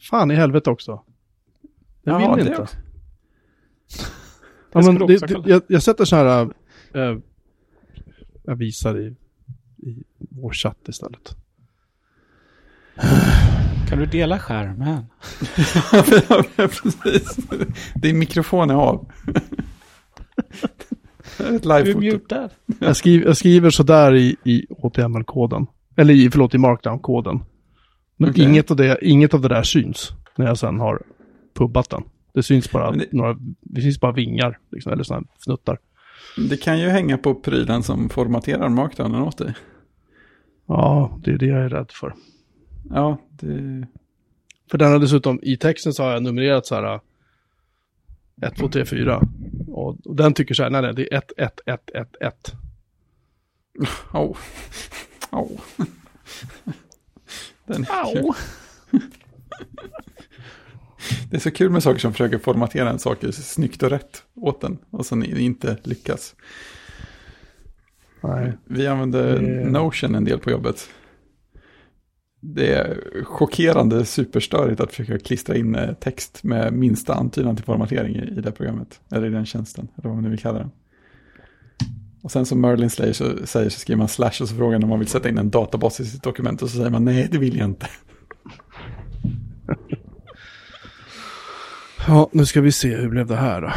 Fan 0.00 0.30
i 0.30 0.34
helvete 0.34 0.70
också. 0.70 1.02
Jag 2.02 2.22
Jaha, 2.22 2.36
vill 2.36 2.44
det 2.44 2.50
inte. 2.50 2.62
också. 2.62 2.76
Ja, 4.72 4.82
Jag 4.82 4.84
men 4.94 5.06
det, 5.06 5.18
det, 5.18 5.50
jag, 5.50 5.62
jag 5.66 5.82
sätter 5.82 6.04
så 6.04 6.16
här, 6.16 6.42
äh, 6.94 7.18
jag 8.42 8.56
visar 8.56 8.98
i, 9.00 9.16
i 9.76 10.04
vår 10.18 10.52
chatt 10.52 10.88
istället. 10.88 11.36
Kan 13.88 13.98
du 13.98 14.06
dela 14.06 14.38
skärmen? 14.38 15.04
ja, 16.56 16.68
precis. 16.68 17.36
Din 17.94 18.18
mikrofon 18.18 18.70
är 18.70 18.74
av. 18.74 19.12
Det 21.38 21.44
är 21.44 21.56
ett 21.56 21.62
Du 21.62 21.90
är 21.90 21.94
mutad. 21.94 22.50
Jag, 22.80 22.96
skriver, 22.96 23.26
jag 23.26 23.36
skriver 23.36 23.70
sådär 23.70 24.14
i, 24.14 24.36
i 24.44 24.66
HTML-koden. 24.82 25.66
Eller 25.96 26.14
i, 26.14 26.30
förlåt, 26.30 26.54
i 26.54 26.58
markdown-koden. 26.58 27.40
Men 28.20 28.30
Okej. 28.30 28.44
inget, 28.44 28.70
av 28.70 28.76
det, 28.76 28.98
inget 29.02 29.34
av 29.34 29.40
det 29.40 29.48
där 29.48 29.62
syns 29.62 30.12
när 30.36 30.46
jag 30.46 30.58
sen 30.58 30.78
har 30.80 31.02
pubbat 31.54 31.90
den. 31.90 32.02
Det 32.34 32.42
syns 32.42 32.70
bara 32.72 32.90
det- 32.90 33.12
några, 33.12 33.36
det 33.60 33.80
syns 33.80 34.00
bara 34.00 34.12
vingar, 34.12 34.58
liksom, 34.70 34.92
eller 34.92 35.02
sådana 35.02 35.26
fnuttar. 35.44 35.78
Det 36.48 36.56
kan 36.56 36.80
ju 36.80 36.88
hänga 36.88 37.18
på 37.18 37.34
prylen 37.34 37.82
som 37.82 38.08
formaterar 38.08 38.68
markdownen 38.68 39.22
åt 39.22 39.38
dig. 39.38 39.54
Ja, 40.66 41.18
det 41.24 41.30
är 41.30 41.38
det 41.38 41.46
jag 41.46 41.64
är 41.64 41.68
rädd 41.68 41.90
för. 41.90 42.14
Ja, 42.90 43.18
det... 43.30 43.86
För 44.70 44.78
den 44.78 44.92
har 44.92 44.98
dessutom, 44.98 45.40
i 45.42 45.56
texten 45.56 45.92
så 45.92 46.02
har 46.02 46.10
jag 46.12 46.22
numrerat 46.22 46.66
så 46.66 46.74
här 46.74 47.00
1, 48.42 48.56
2, 48.56 48.68
3, 48.68 48.84
4. 48.84 49.28
Och, 49.68 50.06
och 50.06 50.16
den 50.16 50.34
tycker 50.34 50.54
så 50.54 50.62
här, 50.62 50.70
nej, 50.70 50.82
nej, 50.82 50.94
det 50.94 51.14
är 51.14 51.18
1, 51.18 51.32
1, 51.36 51.60
1, 51.66 51.90
1, 51.94 52.16
1. 52.20 52.52
Au. 54.12 54.34
Au. 55.30 55.48
Den. 57.68 57.86
Det 61.30 61.36
är 61.36 61.40
så 61.40 61.50
kul 61.50 61.70
med 61.70 61.82
saker 61.82 61.98
som 62.00 62.12
försöker 62.12 62.38
formatera 62.38 62.90
en 62.90 62.98
sak 62.98 63.18
snyggt 63.32 63.82
och 63.82 63.90
rätt 63.90 64.22
åt 64.34 64.60
den. 64.60 64.78
Och 64.90 65.06
sen 65.06 65.24
inte 65.24 65.76
lyckas. 65.82 66.34
Nej. 68.20 68.52
Vi 68.64 68.86
använder 68.86 69.38
Det- 69.40 69.70
Notion 69.70 70.14
en 70.14 70.24
del 70.24 70.38
på 70.38 70.50
jobbet. 70.50 70.88
Det 72.40 72.72
är 72.74 73.00
chockerande 73.24 74.04
superstörigt 74.04 74.80
att 74.80 74.90
försöka 74.92 75.18
klistra 75.24 75.56
in 75.56 75.74
eh, 75.74 75.92
text 75.94 76.44
med 76.44 76.72
minsta 76.72 77.14
antydan 77.14 77.56
till 77.56 77.64
formatering 77.64 78.16
i, 78.16 78.22
i 78.38 78.40
det 78.40 78.52
programmet. 78.52 79.00
Eller 79.12 79.26
i 79.26 79.30
den 79.30 79.46
tjänsten, 79.46 79.88
eller 79.96 80.08
vad 80.08 80.14
man 80.14 80.24
nu 80.24 80.30
vill 80.30 80.38
kalla 80.38 80.58
den. 80.58 80.70
Och 82.28 82.32
sen 82.32 82.46
som 82.46 82.60
Merlin 82.60 82.90
säger 82.90 83.12
så, 83.12 83.46
säger 83.46 83.70
så 83.70 83.80
skriver 83.80 83.98
man 83.98 84.08
slash 84.08 84.26
och 84.42 84.48
så 84.48 84.54
frågar 84.56 84.82
om 84.82 84.88
man 84.88 84.98
vill 84.98 85.08
sätta 85.08 85.28
in 85.28 85.38
en 85.38 85.50
databas 85.50 86.00
i 86.00 86.06
sitt 86.06 86.22
dokument 86.22 86.62
och 86.62 86.70
så 86.70 86.76
säger 86.76 86.90
man 86.90 87.04
nej 87.04 87.28
det 87.32 87.38
vill 87.38 87.56
jag 87.56 87.64
inte. 87.68 87.86
Ja, 92.06 92.28
nu 92.32 92.46
ska 92.46 92.60
vi 92.60 92.72
se, 92.72 92.96
hur 92.96 93.08
blev 93.08 93.26
det 93.26 93.36
här 93.36 93.60
då? 93.60 93.70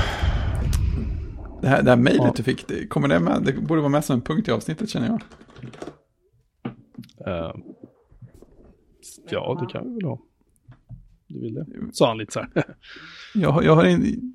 Det 1.62 1.68
här, 1.68 1.82
det 1.84 1.90
här 1.90 1.98
mejlet 1.98 2.22
Ja. 2.26 2.34
du 2.36 2.44
fick, 2.44 2.68
det, 2.68 2.88
kommer 2.88 3.08
det 3.08 3.20
med? 3.20 3.44
Det 3.46 3.54
borde 3.54 3.82
vara 3.82 3.90
med 3.92 4.06
som 4.06 4.14
en 4.16 4.22
punkt 4.22 4.48
i 4.48 4.52
avsnittet 4.52 4.90
känner 4.90 5.08
jag. 5.08 5.22
Eh, 7.28 7.56
ja, 9.30 9.58
det 9.62 9.74
kan 9.74 9.88
vi 9.90 9.94
väl 9.96 10.04
ha. 10.06 10.20
Du 11.28 11.40
vill 11.42 11.54
det? 11.54 11.66
Sa 11.94 12.08
han 12.08 12.18
lite 12.18 12.32
så 12.34 12.40
här. 12.40 12.50
Jag, 13.34 13.50
har- 13.52 13.64
jag, 13.64 13.76
har 13.76 13.84
en, 13.84 14.34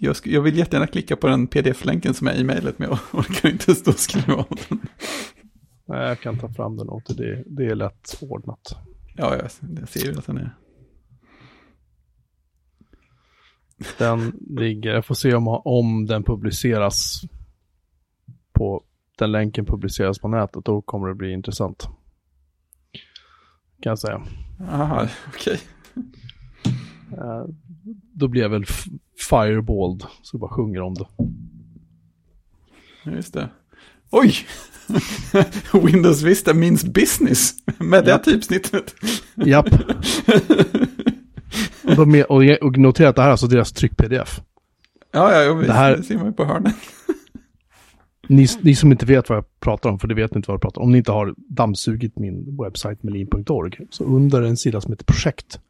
jag, 0.00 0.16
jag 0.24 0.42
vill 0.42 0.58
jättegärna 0.58 0.86
klicka 0.86 1.16
på 1.16 1.26
den 1.26 1.46
pdf-länken 1.46 2.14
som 2.14 2.28
är 2.28 2.34
i 2.34 2.44
mejlet 2.44 2.78
men 2.78 2.88
jag 2.88 2.98
orkar 3.20 3.48
inte 3.48 3.74
stå 3.74 3.90
och 3.90 3.98
skriva 3.98 4.34
av 4.34 4.58
den. 4.68 4.80
Nej, 5.88 6.08
jag 6.08 6.20
kan 6.20 6.38
ta 6.38 6.48
fram 6.48 6.76
den 6.76 6.88
åt 6.88 7.06
dig. 7.06 7.16
Det, 7.16 7.44
det 7.46 7.66
är 7.66 7.74
lätt 7.74 8.18
ordnat. 8.20 8.76
Ja, 9.16 9.36
jag, 9.36 9.50
jag 9.80 9.88
ser 9.88 10.12
ju 10.12 10.18
att 10.18 10.26
den 10.26 10.38
är... 10.38 10.54
Den 13.98 14.32
ligger, 14.50 14.90
jag 14.90 15.06
får 15.06 15.14
se 15.14 15.34
om, 15.34 15.48
om 15.48 16.06
den 16.06 16.22
publiceras 16.22 17.20
på, 18.52 18.84
den 19.18 19.32
länken 19.32 19.66
publiceras 19.66 20.18
på 20.18 20.28
nätet, 20.28 20.64
då 20.64 20.82
kommer 20.82 21.08
det 21.08 21.14
bli 21.14 21.32
intressant. 21.32 21.88
Kan 23.82 23.90
jag 23.90 23.98
säga. 23.98 24.22
Aha, 24.60 25.08
okej. 25.28 25.60
Eh, 27.12 27.44
då 28.12 28.28
blir 28.28 28.42
jag 28.42 28.48
väl 28.48 28.64
fireballed, 29.30 30.02
så 30.22 30.34
jag 30.34 30.40
bara 30.40 30.50
sjunger 30.50 30.80
om 30.80 30.94
det. 30.94 31.06
Just 33.16 33.34
det. 33.34 33.48
Oj! 34.10 34.34
Windows 35.86 36.22
Vista 36.22 36.54
means 36.54 36.84
business 36.84 37.54
med 37.78 38.04
det 38.04 38.10
Ja. 38.10 38.18
typsnittet. 38.18 38.94
Japp. 39.34 39.68
och, 41.84 41.96
de 41.96 42.14
är, 42.14 42.32
och, 42.32 42.42
och 42.66 42.78
notera 42.78 43.08
att 43.08 43.16
det 43.16 43.22
här 43.22 43.28
är 43.28 43.32
alltså 43.32 43.46
deras 43.46 43.72
tryck-pdf. 43.72 44.40
Ja, 45.12 45.32
ja, 45.34 45.44
jo, 45.44 45.54
visst, 45.54 45.68
Det 45.68 45.74
här- 45.74 45.96
det 45.96 46.02
ser 46.02 46.16
man 46.16 46.26
ju 46.26 46.32
på 46.32 46.44
hörnen. 46.44 46.72
Ni, 48.30 48.46
ni 48.60 48.74
som 48.74 48.92
inte 48.92 49.06
vet 49.06 49.28
vad 49.28 49.38
jag 49.38 49.60
pratar 49.60 49.90
om, 49.90 49.98
för 49.98 50.08
det 50.08 50.14
vet 50.14 50.34
ni 50.34 50.38
inte 50.38 50.50
vad 50.50 50.54
jag 50.54 50.62
pratar 50.62 50.80
om, 50.80 50.84
om 50.84 50.92
ni 50.92 50.98
inte 50.98 51.12
har 51.12 51.34
dammsugit 51.36 52.18
min 52.18 52.56
webbsajt 52.62 53.02
melin.org, 53.02 53.78
så 53.90 54.04
under 54.04 54.42
en 54.42 54.56
sida 54.56 54.80
som 54.80 54.92
heter 54.92 55.04
projekt, 55.04 55.60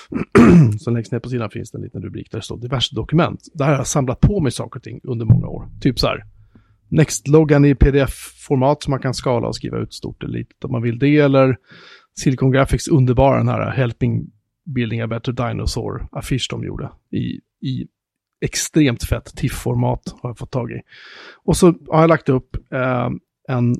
så 0.78 0.90
längst 0.90 1.12
ner 1.12 1.18
på 1.18 1.28
sidan 1.28 1.50
finns 1.50 1.70
det 1.70 1.78
en 1.78 1.82
liten 1.82 2.02
rubrik 2.02 2.30
där 2.30 2.38
det 2.38 2.44
står 2.44 2.58
diverse 2.58 2.94
dokument. 2.94 3.48
Där 3.54 3.64
har 3.64 3.72
jag 3.72 3.86
samlat 3.86 4.20
på 4.20 4.40
mig 4.40 4.52
saker 4.52 4.78
och 4.78 4.82
ting 4.82 5.00
under 5.02 5.26
många 5.26 5.46
år. 5.46 5.68
Typ 5.80 5.98
så 5.98 6.06
här, 6.06 6.24
Next-loggan 6.88 7.64
i 7.64 7.74
pdf-format 7.74 8.82
som 8.82 8.90
man 8.90 9.00
kan 9.00 9.14
skala 9.14 9.48
och 9.48 9.56
skriva 9.56 9.78
ut 9.78 9.94
stort 9.94 10.22
eller 10.22 10.38
litet 10.38 10.64
om 10.64 10.72
man 10.72 10.82
vill 10.82 10.98
det, 10.98 11.18
eller 11.18 11.56
Silicon 12.18 12.52
Graphics 12.52 12.88
underbara 12.88 13.38
den 13.38 13.48
här 13.48 13.70
Helping 13.70 14.30
Building 14.74 15.00
a 15.00 15.06
Better 15.06 15.32
Dinosaur-affisch 15.32 16.46
de 16.50 16.64
gjorde 16.64 16.90
i, 17.10 17.40
i 17.68 17.86
extremt 18.40 19.04
fett 19.04 19.36
TIFF-format 19.36 20.14
har 20.22 20.30
jag 20.30 20.38
fått 20.38 20.50
tag 20.50 20.70
i. 20.70 20.80
Och 21.44 21.56
så 21.56 21.66
har 21.66 22.00
jag 22.00 22.08
lagt 22.08 22.28
upp 22.28 22.56
eh, 22.72 23.10
en 23.48 23.74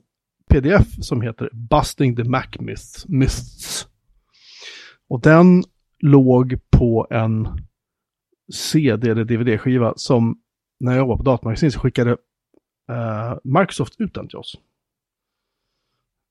pdf 0.51 0.87
som 1.01 1.23
heter 1.23 1.51
Busting 1.53 2.17
the 2.17 2.25
Mac 2.25 2.47
Myths. 2.61 3.09
Myths. 3.09 3.87
Och 5.09 5.21
den 5.21 5.65
låg 6.03 6.59
på 6.71 7.07
en 7.11 7.49
CD 8.53 9.11
eller 9.11 9.25
DVD-skiva 9.25 9.93
som 9.97 10.41
när 10.81 10.93
jag 10.93 10.99
jobbade 10.99 11.19
på 11.19 11.25
datamagasin 11.25 11.73
så 11.73 11.81
skickade 11.81 12.11
eh, 12.91 13.35
Microsoft 13.45 14.01
ut 14.01 14.15
den 14.15 14.29
till 14.29 14.39
oss. 14.39 14.55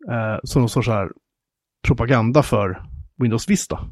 Eh, 0.09 0.37
som 0.43 0.61
någon 0.61 0.69
sorts 0.69 0.87
här 0.87 1.11
propaganda 1.87 2.43
för 2.43 2.85
Windows 3.15 3.49
Vista. 3.49 3.89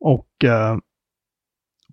Och 0.00 0.44
eh, 0.44 0.78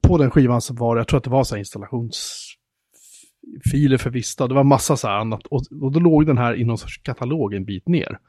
på 0.02 0.18
den 0.18 0.32
skivan 0.32 0.62
så 0.62 0.74
var 0.74 0.96
det, 0.96 1.00
jag 1.00 1.08
tror 1.08 1.18
att 1.18 1.24
det 1.24 1.30
var 1.30 1.44
så 1.44 1.56
här 1.56 1.60
installationsfiler 1.60 3.98
för 3.98 4.10
Vista. 4.10 4.48
Det 4.48 4.54
var 4.54 4.64
massa 4.64 4.98
så 4.98 5.08
här 5.08 5.18
annat. 5.18 5.48
Och, 5.48 5.62
och 5.82 5.92
då 5.92 6.00
låg 6.00 6.26
den 6.26 6.38
här 6.38 6.56
i 6.56 6.64
någon 6.64 6.78
sorts 6.78 6.98
katalog 6.98 7.54
en 7.54 7.66
bit 7.66 7.88
ner. 7.88 8.20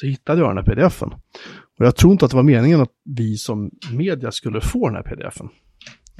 Så 0.00 0.06
hittade 0.06 0.40
jag 0.40 0.50
den 0.50 0.56
här 0.56 0.74
pdfen. 0.74 1.12
Och 1.78 1.86
jag 1.86 1.96
tror 1.96 2.12
inte 2.12 2.24
att 2.24 2.30
det 2.30 2.36
var 2.36 2.44
meningen 2.44 2.80
att 2.80 2.92
vi 3.04 3.36
som 3.36 3.70
media 3.92 4.32
skulle 4.32 4.60
få 4.60 4.88
den 4.88 4.96
här 4.96 5.02
pdfen. 5.02 5.48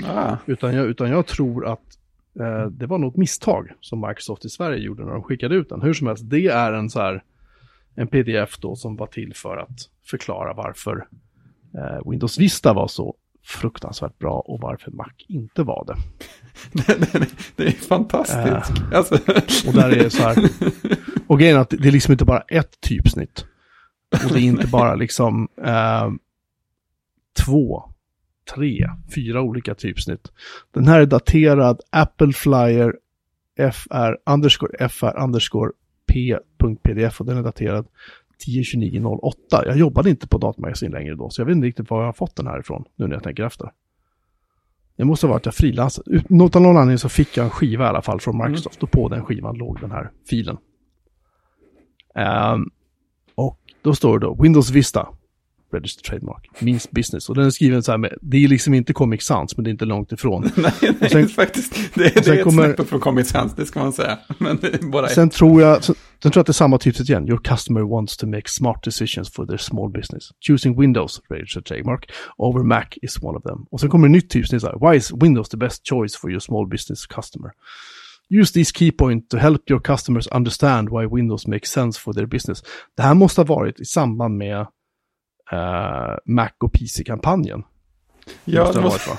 Ah, 0.06 0.36
Utan 0.46 0.74
jag, 0.74 0.86
utan 0.86 1.10
jag 1.10 1.26
tror 1.26 1.66
att 1.66 1.98
eh, 2.40 2.66
det 2.70 2.86
var 2.86 2.98
något 2.98 3.16
misstag 3.16 3.72
som 3.80 4.00
Microsoft 4.00 4.44
i 4.44 4.48
Sverige 4.48 4.78
gjorde 4.78 5.04
när 5.04 5.12
de 5.12 5.22
skickade 5.22 5.54
ut 5.54 5.68
den. 5.68 5.82
Hur 5.82 5.94
som 5.94 6.06
helst, 6.06 6.22
det 6.26 6.46
är 6.46 6.72
en 6.72 6.90
så 6.90 7.00
här 7.00 7.22
en 7.94 8.08
pdf 8.08 8.58
då 8.58 8.76
som 8.76 8.96
var 8.96 9.06
till 9.06 9.32
för 9.34 9.56
att 9.56 9.88
förklara 10.06 10.54
varför 10.54 11.06
eh, 11.74 12.10
Windows 12.10 12.38
Vista 12.38 12.72
var 12.72 12.88
så 12.88 13.14
fruktansvärt 13.44 14.18
bra 14.18 14.40
och 14.40 14.60
varför 14.60 14.90
Mac 14.90 15.10
inte 15.28 15.62
var 15.62 15.84
det. 15.86 15.96
det, 17.56 17.66
är 17.66 17.70
fantastiskt. 17.70 18.82
Alltså, 18.92 19.14
Och 19.68 19.74
där 19.74 19.90
är 19.90 20.02
det 20.02 20.10
så 20.10 20.22
här, 20.22 20.48
och 21.26 21.38
grejen 21.38 21.56
är 21.56 21.60
att 21.60 21.70
det 21.70 21.88
är 21.88 21.92
liksom 21.92 22.12
inte 22.12 22.24
bara 22.24 22.40
ett 22.40 22.80
typsnitt. 22.80 23.46
Och 24.24 24.32
det 24.32 24.40
är 24.40 24.42
inte 24.42 24.66
bara 24.66 24.94
liksom 24.94 25.48
eh, 25.64 26.10
två, 27.44 27.82
tre, 28.54 28.90
fyra 29.14 29.40
olika 29.40 29.74
typsnitt. 29.74 30.32
Den 30.70 30.88
här 30.88 31.00
är 31.00 31.06
daterad 31.06 31.80
Apple 31.90 32.32
Flyer 32.32 32.94
FR 33.72 34.16
underscore 34.30 34.88
FR 34.88 35.18
underscore 35.18 35.70
P.pdf 36.06 37.20
och 37.20 37.26
den 37.26 37.36
är 37.36 37.42
daterad 37.42 37.86
10.29.08. 38.46 39.32
Jag 39.50 39.76
jobbade 39.76 40.10
inte 40.10 40.28
på 40.28 40.38
datamagasin 40.38 40.92
längre 40.92 41.14
då, 41.14 41.30
så 41.30 41.40
jag 41.40 41.46
vet 41.46 41.56
inte 41.56 41.66
riktigt 41.66 41.90
var 41.90 41.98
jag 41.98 42.06
har 42.06 42.12
fått 42.12 42.36
den 42.36 42.46
här 42.46 42.60
ifrån, 42.60 42.84
nu 42.96 43.06
när 43.06 43.14
jag 43.14 43.22
tänker 43.22 43.42
efter. 43.42 43.72
Det 44.96 45.04
måste 45.04 45.26
ha 45.26 45.32
varit 45.32 45.44
jag 45.44 45.54
frilansade. 45.54 46.10
Utan 46.16 46.62
någon 46.62 46.76
anledning 46.76 46.98
så 46.98 47.08
fick 47.08 47.36
jag 47.36 47.44
en 47.44 47.50
skiva 47.50 47.84
i 47.84 47.88
alla 47.88 48.02
fall 48.02 48.20
från 48.20 48.38
Microsoft 48.38 48.76
mm. 48.76 48.84
och 48.84 48.90
på 48.90 49.08
den 49.08 49.24
skivan 49.24 49.56
låg 49.56 49.80
den 49.80 49.90
här 49.90 50.10
filen. 50.30 50.56
Um, 52.14 52.70
då 53.88 53.94
står 53.94 54.18
det 54.18 54.26
då 54.26 54.36
Windows 54.42 54.70
Vista, 54.70 55.08
Registered 55.72 56.04
Trademark, 56.04 56.48
means 56.60 56.90
business. 56.90 57.28
Och 57.28 57.34
den 57.34 57.46
är 57.46 57.50
skriven 57.50 57.82
så 57.82 57.90
här 57.90 57.98
med, 57.98 58.12
det 58.22 58.44
är 58.44 58.48
liksom 58.48 58.74
inte 58.74 58.92
Comic 58.92 59.22
Sans, 59.24 59.56
men 59.56 59.64
det 59.64 59.70
är 59.70 59.72
inte 59.72 59.84
långt 59.84 60.12
ifrån. 60.12 60.42
nej, 60.56 60.72
nej 61.00 61.10
sen- 61.10 61.28
faktiskt. 61.42 61.74
Det, 61.94 62.14
det 62.14 62.26
är 62.28 62.32
ett 62.38 62.44
kommer- 62.44 62.74
snäpp 62.74 62.88
från 62.88 63.00
Comic 63.00 63.28
Sans, 63.28 63.54
det 63.54 63.66
ska 63.66 63.80
man 63.80 63.92
säga. 63.92 64.18
Men 64.38 64.56
det 64.60 64.74
är 64.74 64.78
bara 64.90 65.06
ett. 65.06 65.12
Sen 65.12 65.30
tror 65.30 65.62
jag, 65.62 65.84
sen, 65.84 65.94
Sen 66.22 66.30
tror 66.32 66.38
jag 66.38 66.40
att 66.40 66.46
det 66.46 66.50
är 66.50 66.52
samma 66.52 66.78
tipset 66.78 67.08
igen. 67.08 67.28
Your 67.28 67.40
customer 67.44 67.80
wants 67.80 68.16
to 68.16 68.26
make 68.26 68.42
smart 68.48 68.82
decisions 68.84 69.32
for 69.32 69.46
their 69.46 69.56
small 69.58 69.90
business. 69.92 70.24
Choosing 70.48 70.80
Windows, 70.80 71.20
registered 71.30 71.64
trademark, 71.64 72.10
over 72.36 72.62
Mac 72.62 72.84
is 73.02 73.22
one 73.22 73.38
of 73.38 73.42
them. 73.44 73.66
Och 73.70 73.80
sen 73.80 73.90
kommer 73.90 74.06
ett 74.08 74.12
nytt 74.12 74.30
tips. 74.30 74.50
Det 74.50 74.56
är 74.56 74.60
så 74.60 74.66
här, 74.66 74.90
Why 74.90 74.96
is 74.96 75.12
Windows 75.12 75.48
the 75.48 75.56
best 75.56 75.88
choice 75.88 76.16
for 76.16 76.30
your 76.30 76.40
small 76.40 76.68
business 76.68 77.06
customer? 77.06 77.50
Use 78.30 78.52
these 78.52 78.72
key 78.72 78.92
points 78.92 79.28
to 79.28 79.38
help 79.38 79.70
your 79.70 79.80
customers 79.80 80.26
understand 80.26 80.88
why 80.90 81.06
Windows 81.06 81.46
makes 81.46 81.70
sense 81.70 82.00
for 82.00 82.12
their 82.12 82.26
business. 82.26 82.62
Det 82.96 83.02
här 83.02 83.14
måste 83.14 83.40
ha 83.40 83.46
varit 83.46 83.80
i 83.80 83.84
samband 83.84 84.36
med 84.36 84.60
uh, 85.52 86.16
Mac 86.26 86.50
och 86.60 86.72
PC-kampanjen. 86.72 87.62
Ja, 88.44 88.72
det 88.72 88.80
måste, 88.80 89.10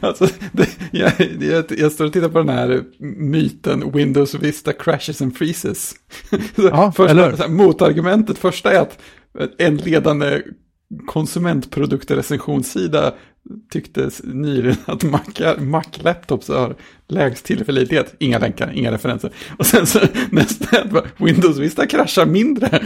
alltså, 0.00 0.26
det, 0.52 0.68
jag, 0.90 1.12
jag, 1.40 1.64
jag, 1.78 1.92
står 1.92 2.04
och 2.04 2.12
tittar 2.12 2.28
på 2.28 2.38
den 2.38 2.48
här 2.48 2.84
myten 3.18 3.92
Windows 3.92 4.34
Vista 4.34 4.72
crashes 4.72 5.22
and 5.22 5.36
freezes. 5.36 5.94
Ja, 6.56 6.92
första, 6.92 7.10
eller? 7.10 7.48
motargumentet 7.48 8.38
första 8.38 8.72
är 8.72 8.80
att 8.80 8.98
en 9.58 9.76
ledande 9.76 10.42
konsumentproduktrecensionssida 11.06 13.14
tyckte 13.72 14.10
nyligen 14.22 14.76
att 14.84 15.02
Mac-laptops 15.60 16.48
har 16.48 16.76
lägst 17.08 17.44
tillförlitlighet. 17.44 18.14
Inga 18.18 18.38
länkar, 18.38 18.72
inga 18.74 18.92
referenser. 18.92 19.32
Och 19.58 19.66
sen 19.66 19.86
så 19.86 20.00
nästa 20.30 20.84
Windows 21.16 21.58
Vista 21.58 21.86
kraschar 21.86 22.26
mindre. 22.26 22.82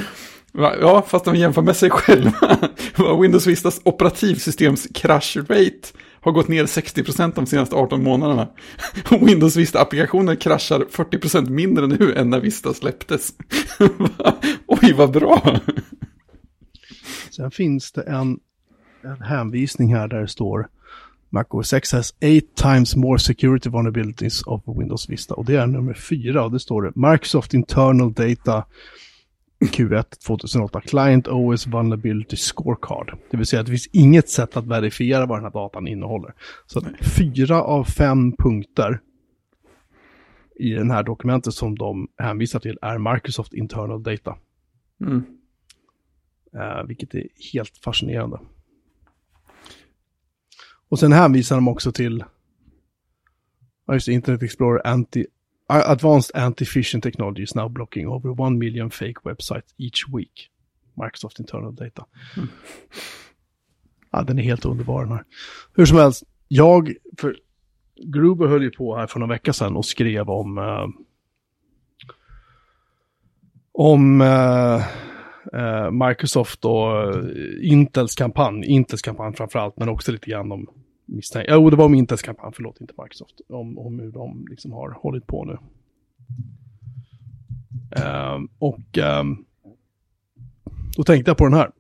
Ja, 0.53 1.05
fast 1.09 1.25
de 1.25 1.37
jämför 1.37 1.63
med 1.63 1.77
sig 1.77 1.91
själva. 1.91 2.59
Windows 3.21 3.47
Vistas 3.47 3.81
operativsystems 3.85 4.89
crash 4.95 5.37
rate 5.37 5.89
har 6.21 6.33
gått 6.33 6.49
ner 6.49 6.65
60% 6.65 7.33
de 7.35 7.47
senaste 7.47 7.77
18 7.77 8.03
månaderna. 8.03 8.49
Windows 9.21 9.57
Vista-applikationer 9.57 10.35
kraschar 10.35 10.87
40% 10.91 11.51
mindre 11.51 11.87
nu 11.87 12.15
än 12.15 12.31
när 12.31 12.41
Vista 12.41 12.75
släpptes. 12.75 13.33
Oj, 14.67 14.93
vad 14.93 15.13
bra! 15.13 15.61
Sen 17.31 17.51
finns 17.51 17.93
det 17.93 18.03
en, 18.03 18.39
en 19.05 19.23
hänvisning 19.23 19.95
här 19.95 20.09
där 20.09 20.21
det 20.21 20.29
står 20.29 20.69
Mac 21.31 21.45
OS 21.51 21.73
X 21.73 21.93
has 21.93 22.15
eight 22.21 22.55
times 22.55 22.97
more 22.97 23.19
security 23.19 23.71
vulnerabilities 23.71 24.43
of 24.43 24.63
Windows 24.67 25.09
Vista. 25.09 25.35
Och 25.35 25.45
det 25.45 25.57
är 25.57 25.67
nummer 25.67 25.95
fyra 25.95 26.45
och 26.45 26.53
det 26.53 26.61
står 26.61 26.83
det 26.83 26.93
Microsoft 26.95 27.55
internal 27.55 28.13
data 28.13 28.65
Q1 29.61 30.05
2008 30.27 30.81
Client 30.81 31.29
OS 31.29 31.67
Vulnerability 31.67 32.37
Scorecard. 32.37 33.19
Det 33.31 33.37
vill 33.37 33.47
säga 33.47 33.61
att 33.61 33.67
det 33.67 33.73
finns 33.73 33.89
inget 33.93 34.29
sätt 34.29 34.57
att 34.57 34.67
verifiera 34.67 35.27
vad 35.27 35.39
den 35.39 35.45
här 35.45 35.53
datan 35.53 35.89
innehåller. 35.89 36.35
Så 36.67 36.81
fyra 37.17 37.63
av 37.63 37.85
fem 37.85 38.33
punkter 38.33 39.01
i 40.57 40.71
den 40.71 40.91
här 40.91 41.03
dokumentet 41.03 41.55
som 41.55 41.79
de 41.79 42.09
hänvisar 42.19 42.61
till 42.61 42.79
är 42.83 43.15
Microsoft 43.15 43.55
Internal 43.55 44.03
Data. 44.03 44.37
Mm. 45.01 45.25
Uh, 46.55 46.87
vilket 46.87 47.15
är 47.15 47.27
helt 47.53 47.79
fascinerande. 47.85 48.39
Och 50.95 51.01
sen 51.01 51.13
hänvisar 51.13 51.57
de 51.57 51.69
också 51.69 51.93
till 51.93 52.25
ja, 53.87 53.95
just 53.95 54.09
Internet 54.09 54.43
Explorer 54.43 54.87
Anti 54.87 55.27
Advanced 55.69 56.37
anti-phishing 56.37 57.01
technology 57.01 57.43
is 57.43 57.55
now 57.55 57.69
blocking 57.69 58.09
over 58.09 58.41
one 58.41 58.59
million 58.59 58.91
fake 58.91 59.15
websites 59.25 59.75
each 59.79 60.05
week. 60.17 60.51
Microsoft 61.03 61.39
internal 61.39 61.75
data. 61.75 62.07
Mm. 62.37 62.49
Ja, 64.13 64.23
den 64.23 64.39
är 64.39 64.43
helt 64.43 64.65
underbar 64.65 65.03
den 65.03 65.13
här. 65.13 65.25
Hur 65.75 65.87
som 65.87 65.99
helst, 65.99 66.23
jag, 66.49 66.95
för 67.19 67.37
Gruber 68.05 68.47
höll 68.47 68.63
ju 68.63 68.71
på 68.71 68.97
här 68.97 69.07
för 69.07 69.21
några 69.21 69.35
vecka 69.35 69.53
sedan 69.53 69.77
och 69.77 69.87
skrev 69.87 70.31
om 70.31 70.59
uh, 70.59 70.89
om 73.73 74.21
uh, 74.21 74.83
uh, 75.55 75.91
Microsoft 75.91 76.65
och 76.65 77.15
Intels 77.63 78.15
kampanj, 78.15 78.67
Intels 78.67 79.03
kampanj 79.03 79.37
framförallt, 79.37 79.77
men 79.77 79.89
också 79.89 80.13
lite 80.13 80.31
grann 80.31 80.53
om 80.53 80.84
misstänker, 81.05 81.55
jo 81.55 81.71
det 81.71 81.77
var 81.77 81.85
om 81.85 81.95
Intels 81.95 82.23
kampanj, 82.23 82.53
förlåt 82.57 82.81
inte 82.81 82.95
Microsoft, 83.03 83.41
om, 83.49 83.79
om 83.79 83.99
hur 83.99 84.13
de 84.13 84.47
liksom 84.51 84.73
har 84.73 84.91
hållit 84.91 85.27
på 85.27 85.45
nu. 85.45 85.59
Um, 88.05 88.49
och 88.59 88.99
um, 89.21 89.45
då 90.97 91.05
tänkte 91.05 91.31
jag 91.31 91.39
på 91.39 91.45
den 91.45 91.55
här. 91.55 91.71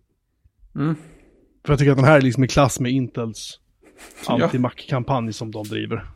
Mm. 0.74 0.94
För 1.64 1.72
jag 1.72 1.78
tycker 1.78 1.90
att 1.90 1.98
den 1.98 2.06
här 2.06 2.16
är 2.16 2.20
liksom 2.20 2.44
i 2.44 2.48
klass 2.48 2.80
med 2.80 2.92
Intels 2.92 3.60
anti-Mac-kampanj 4.26 5.32
som 5.32 5.50
de 5.50 5.64
driver. 5.64 6.10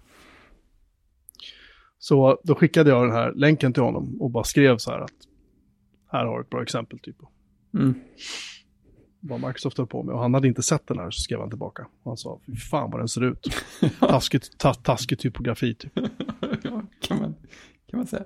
Så 1.99 2.40
då 2.44 2.55
skickade 2.55 2.90
jag 2.90 3.05
den 3.05 3.12
här 3.12 3.32
länken 3.32 3.72
till 3.72 3.82
honom 3.82 4.20
och 4.20 4.31
bara 4.31 4.44
skrev 4.44 4.76
så 4.76 4.90
här 4.90 5.00
att 5.00 5.12
här 6.12 6.25
har 6.25 6.37
du 6.37 6.43
ett 6.43 6.50
bra 6.50 6.62
exempel 6.62 6.99
typ. 6.99 7.16
Mm 7.75 7.94
vad 9.20 9.41
Microsoft 9.41 9.79
höll 9.79 9.87
på 9.87 10.03
med. 10.03 10.15
Och 10.15 10.20
han 10.20 10.35
hade 10.35 10.49
inte 10.49 10.62
sett 10.62 10.87
den 10.87 10.99
här 10.99 11.11
så 11.11 11.20
skrev 11.20 11.41
han 11.41 11.50
tillbaka. 11.50 11.82
Och 12.03 12.11
han 12.11 12.17
sa, 12.17 12.41
fy 12.47 12.56
fan 12.56 12.91
vad 12.91 13.00
den 13.00 13.09
ser 13.09 13.25
ut. 13.25 13.47
Taskig, 14.00 14.43
ta, 14.59 14.75
taskig 14.75 15.19
typografi 15.19 15.75
typ. 15.75 15.93
ja, 16.62 16.82
kan 17.00 17.20
man, 17.20 17.35
kan 17.87 17.99
man 17.99 18.06
säga. 18.06 18.25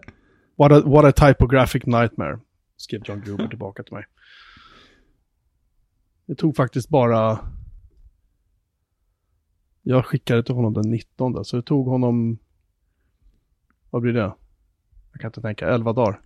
What 0.57 0.73
a, 0.73 0.83
what 0.85 1.05
a 1.05 1.27
typographic 1.27 1.87
nightmare, 1.87 2.41
skrev 2.77 3.03
John 3.05 3.21
Gruber 3.21 3.49
tillbaka 3.49 3.83
till 3.83 3.95
mig. 3.95 4.05
Det 6.27 6.35
tog 6.35 6.57
faktiskt 6.57 6.89
bara... 6.89 7.39
Jag 9.83 10.07
skickade 10.07 10.43
till 10.43 10.55
honom 10.55 10.73
den 10.73 10.91
19, 10.91 11.45
så 11.45 11.57
det 11.57 11.63
tog 11.63 11.87
honom... 11.87 12.39
Vad 13.91 14.03
blir 14.03 14.13
det? 14.13 14.35
Jag 15.13 15.21
kan 15.21 15.29
inte 15.29 15.41
tänka, 15.41 15.69
11 15.69 15.93
dagar. 15.93 16.21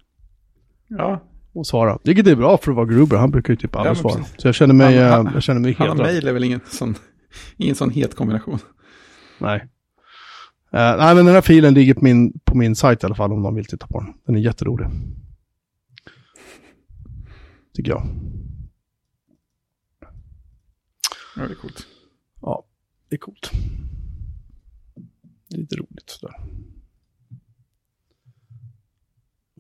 Ja, 0.89 1.21
och 1.57 1.67
svara. 1.67 1.99
Vilket 2.05 2.27
är 2.27 2.37
bra 2.37 2.59
för 2.59 2.71
att 2.71 2.77
vara 2.77 2.87
Gruber, 2.87 3.17
han 3.17 3.31
brukar 3.31 3.53
ju 3.53 3.57
typ 3.57 3.77
aldrig 3.77 3.97
ja, 3.97 4.01
svara. 4.01 4.25
Så 4.37 4.49
jag 4.49 4.55
känner 4.55 4.75
mig, 4.75 4.99
han, 4.99 5.27
eh, 5.27 5.33
jag 5.35 5.43
känner 5.43 5.61
mig 5.61 5.73
helt 5.73 5.89
Han 5.89 5.99
mejl 5.99 6.29
är 6.29 6.33
väl 6.33 6.45
ingen 6.45 6.61
sån, 6.67 6.95
ingen 7.57 7.75
sån 7.75 7.91
het 7.91 8.15
kombination. 8.15 8.59
Nej. 9.39 9.61
Uh, 10.75 10.97
nej, 10.99 11.15
men 11.15 11.25
den 11.25 11.35
här 11.35 11.41
filen 11.41 11.75
ligger 11.75 11.95
på 11.95 12.05
min, 12.05 12.39
på 12.45 12.57
min 12.57 12.77
sajt 12.77 13.03
i 13.03 13.07
alla 13.07 13.15
fall 13.15 13.33
om 13.33 13.43
de 13.43 13.55
vill 13.55 13.65
titta 13.65 13.87
på 13.87 14.01
den. 14.01 14.15
Den 14.27 14.37
är 14.37 14.41
jätterolig. 14.41 14.87
Tycker 17.75 17.91
jag. 17.91 18.07
Ja, 21.37 21.43
det 21.47 21.53
är 21.53 21.55
coolt. 21.55 21.87
Ja, 22.43 22.65
det 23.09 23.17
är 23.17 23.19
coolt. 23.19 23.51
Det 25.49 25.57
är 25.57 25.61
lite 25.61 25.77
roligt 25.77 26.11
sådär. 26.11 26.37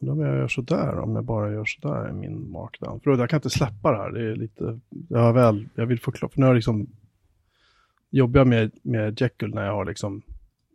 Undrar 0.09 0.25
om 0.25 0.31
jag 0.31 0.39
gör 0.39 0.49
sådär, 0.49 0.99
om 0.99 1.15
jag 1.15 1.25
bara 1.25 1.53
gör 1.53 1.65
sådär 1.65 2.11
i 2.11 2.13
min 2.13 2.51
markdown. 2.51 3.01
För 3.01 3.19
jag 3.19 3.31
kan 3.31 3.37
inte 3.37 3.51
släppa 3.51 3.93
det 3.93 3.99
här, 3.99 4.11
det 4.11 4.31
är 4.33 4.37
lite, 4.37 4.81
jag 5.09 5.19
har 5.19 5.33
väl, 5.33 5.69
jag 5.75 5.87
vill 5.87 6.01
förklara, 6.01 6.33
för 6.33 6.41
nu 6.41 6.47
har 6.47 6.51
jag 6.51 6.57
liksom, 6.57 6.87
jobbar 8.11 8.45
med, 8.45 8.71
med 8.83 9.21
Jekyll 9.21 9.55
när 9.55 9.67
jag 9.67 9.73
har 9.73 9.85
liksom 9.85 10.23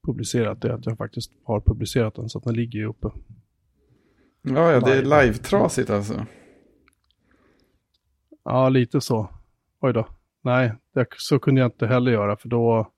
publicerat 0.05 0.61
det, 0.61 0.73
att 0.73 0.85
jag 0.85 0.97
faktiskt 0.97 1.31
har 1.43 1.61
publicerat 1.61 2.15
den, 2.15 2.29
så 2.29 2.37
att 2.37 2.43
den 2.43 2.55
ligger 2.55 2.79
ju 2.79 2.85
uppe. 2.85 3.11
Ja, 4.41 4.71
ja, 4.71 4.79
det 4.79 4.97
är 4.97 5.01
live-trasigt 5.01 5.89
alltså. 5.89 6.25
Ja, 8.43 8.69
lite 8.69 9.01
så. 9.01 9.29
Oj 9.79 9.93
då. 9.93 10.07
Nej, 10.41 10.73
det, 10.93 11.05
så 11.17 11.39
kunde 11.39 11.61
jag 11.61 11.67
inte 11.67 11.87
heller 11.87 12.11
göra, 12.11 12.37
för 12.37 12.49
då... 12.49 12.91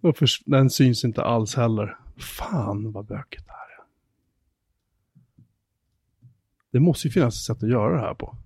den 0.44 0.70
syns 0.70 1.04
inte 1.04 1.22
alls 1.22 1.54
heller. 1.54 2.03
Fan 2.16 2.92
vad 2.92 3.06
bökigt 3.06 3.46
det 3.46 3.52
här 3.52 3.58
är. 3.58 3.84
Det 6.70 6.80
måste 6.80 7.08
ju 7.08 7.12
finnas 7.12 7.34
ett 7.34 7.42
sätt 7.42 7.62
att 7.62 7.68
göra 7.68 7.94
det 7.94 8.00
här 8.00 8.14
på. 8.14 8.36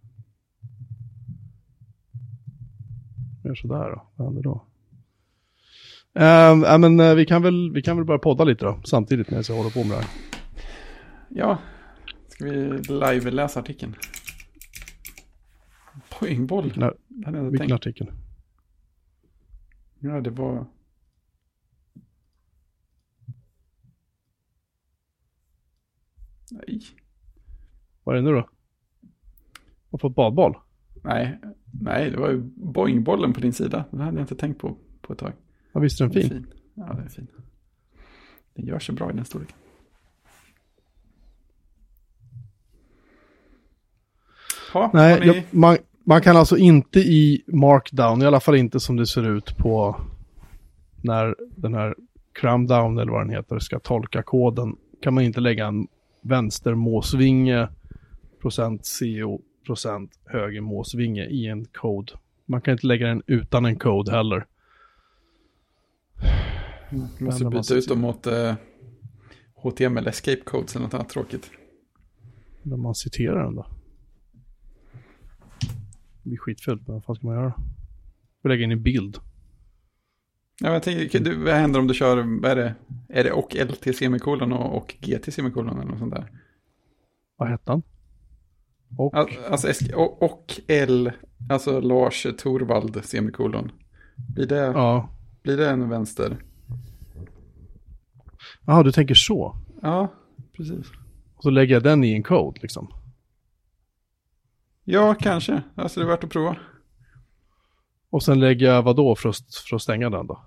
Gör 3.45 3.55
sådär 3.55 3.91
då, 3.91 4.07
vad 4.17 4.27
händer 4.27 4.43
då? 4.43 4.65
Uh, 6.19 6.73
äh, 6.73 6.79
men 6.79 7.01
uh, 7.01 7.15
vi, 7.15 7.27
kan 7.27 7.43
väl, 7.43 7.73
vi 7.73 7.83
kan 7.83 7.97
väl 7.97 8.07
börja 8.07 8.19
podda 8.19 8.45
lite 8.45 8.65
då, 8.65 8.81
samtidigt 8.85 9.31
när 9.31 9.45
jag 9.49 9.57
håller 9.57 9.71
på 9.71 9.85
med 9.85 9.91
det 9.91 10.03
här. 10.03 10.11
Ja, 11.29 11.59
ska 12.29 12.45
vi 12.45 12.79
live-läsa 12.89 13.61
artikeln? 13.61 13.95
Poängboll. 16.19 16.65
Vilken, 16.65 17.51
vilken 17.51 17.73
artikel? 17.73 18.13
Ja, 19.99 20.21
det 20.21 20.31
var... 20.31 20.67
Nej. 26.51 26.81
Vad 28.05 28.17
är 28.17 28.23
det 28.23 28.31
nu 28.31 28.37
då? 28.37 28.49
Har 29.91 29.99
fått 29.99 30.15
badboll? 30.15 30.57
Nej, 31.05 31.39
nej, 31.81 32.11
det 32.11 32.17
var 32.17 32.31
ju 32.31 32.41
boingbollen 32.55 33.33
på 33.33 33.41
din 33.41 33.53
sida. 33.53 33.85
Den 33.91 34.01
hade 34.01 34.17
jag 34.17 34.23
inte 34.23 34.37
tänkt 34.37 34.61
på 34.61 34.77
på 35.01 35.13
ett 35.13 35.19
tag. 35.19 35.33
Ja, 35.73 35.81
visst 35.81 36.01
är 36.01 36.05
den 36.05 36.13
fin? 36.13 36.31
fin. 36.31 36.47
Ja, 36.75 36.85
den 36.85 37.05
är 37.05 37.09
fin. 37.09 37.27
Den 38.55 38.67
gör 38.67 38.79
sig 38.79 38.95
bra 38.95 39.11
i 39.11 39.15
den 39.15 39.25
storleken. 39.25 39.57
Ha, 44.73 44.91
nej, 44.95 45.21
ni... 45.21 45.27
jag, 45.27 45.45
man, 45.51 45.77
man 46.05 46.21
kan 46.21 46.37
alltså 46.37 46.57
inte 46.57 47.01
i 47.01 47.45
markdown, 47.47 48.23
i 48.23 48.27
alla 48.27 48.41
fall 48.41 48.57
inte 48.57 48.81
som 48.81 48.97
det 48.97 49.07
ser 49.07 49.37
ut 49.37 49.57
på 49.57 49.97
när 51.03 51.37
den 51.57 51.75
här 51.75 51.95
Cramdown 52.33 52.99
eller 52.99 53.13
vad 53.13 53.21
den 53.21 53.31
heter 53.31 53.59
ska 53.59 53.79
tolka 53.79 54.23
koden 54.23 54.77
kan 55.03 55.15
man 55.15 55.25
inte 55.25 55.41
lägga 55.41 55.67
en 55.67 55.87
vänster 56.21 56.75
måsvinge 56.75 57.69
procent 58.41 58.87
CO 58.87 59.41
procent 59.69 60.19
höger 60.25 60.61
måsvinge 60.61 61.25
i 61.25 61.47
en 61.47 61.65
code. 61.65 62.13
Man 62.47 62.61
kan 62.61 62.73
inte 62.73 62.87
lägga 62.87 63.07
den 63.07 63.23
utan 63.27 63.65
en 63.65 63.79
code 63.79 64.11
heller. 64.11 64.47
Måste 67.19 67.45
man 67.45 67.51
byta 67.51 67.63
ser 67.63 67.77
ut 67.77 67.89
dem 67.89 68.01
mot 68.01 68.27
eh, 68.27 68.55
HTML 69.55 70.07
escape 70.07 70.41
codes 70.45 70.77
eller 70.77 70.87
något 70.87 70.95
annat 70.95 71.09
tråkigt. 71.09 71.51
När 72.63 72.77
man 72.77 72.95
citerar 72.95 73.45
den 73.45 73.55
då. 73.55 73.67
Det 76.23 76.29
blir 76.29 76.39
skitfult, 76.39 76.87
men 76.87 76.95
vad 76.95 77.05
fan 77.05 77.17
ska 77.17 77.27
man 77.27 77.37
göra? 77.37 77.55
Vi 78.43 78.49
lägga 78.49 78.65
in 78.65 78.73
en 78.73 78.83
bild. 78.83 79.19
Ja, 80.61 80.71
men 80.71 80.81
tänker, 80.81 81.21
du, 81.21 81.45
vad 81.45 81.55
händer 81.55 81.81
om 81.81 81.87
du 81.87 81.95
kör, 81.95 82.41
vad 82.43 82.51
är 82.51 82.57
det? 82.57 82.75
Är 83.09 83.25
det 83.25 83.33
och 83.33 83.55
LT 83.55 83.97
semikolon 83.97 84.53
och, 84.53 84.77
och 84.77 84.95
GT 85.01 85.35
semikolon 85.35 85.79
eller 85.79 85.91
något 85.91 85.99
sånt 85.99 86.15
där? 86.15 86.33
Vad 87.37 87.49
hette 87.49 87.71
han? 87.73 87.83
Och? 88.99 89.15
Al- 89.15 89.39
Alltså, 89.51 89.95
och, 89.97 90.23
och 90.23 90.61
L, 90.69 91.13
alltså 91.51 91.81
Lars 91.81 92.27
Torvald 92.39 93.05
semikolon. 93.05 93.73
Blir 94.35 94.47
det, 94.47 94.57
Ja. 94.57 95.09
blir 95.43 95.57
det 95.57 95.71
en 95.71 95.89
vänster? 95.89 96.37
Jaha, 98.67 98.83
du 98.83 98.93
tänker 98.93 99.15
så. 99.15 99.57
Ja, 99.83 100.13
precis. 100.57 100.87
Och 101.37 101.43
så 101.43 101.51
lägger 101.51 101.75
jag 101.75 101.83
den 101.83 102.05
i 102.05 102.13
en 102.13 102.23
code 102.23 102.61
liksom. 102.63 102.93
Ja, 104.85 105.15
kanske. 105.15 105.63
Alltså 105.75 106.01
det 106.01 106.07
är 106.07 106.11
värt 106.11 106.25
att 106.25 106.31
prova. 106.31 106.57
Och 108.11 108.23
sen 108.23 108.41
lägger 108.41 108.67
jag 108.67 108.83
vad 108.83 108.97
då 108.97 109.17
för 109.17 109.29
att, 109.29 109.55
för 109.69 109.77
att 109.77 109.83
stänga 109.83 110.11
den 110.11 110.27
då? 110.27 110.45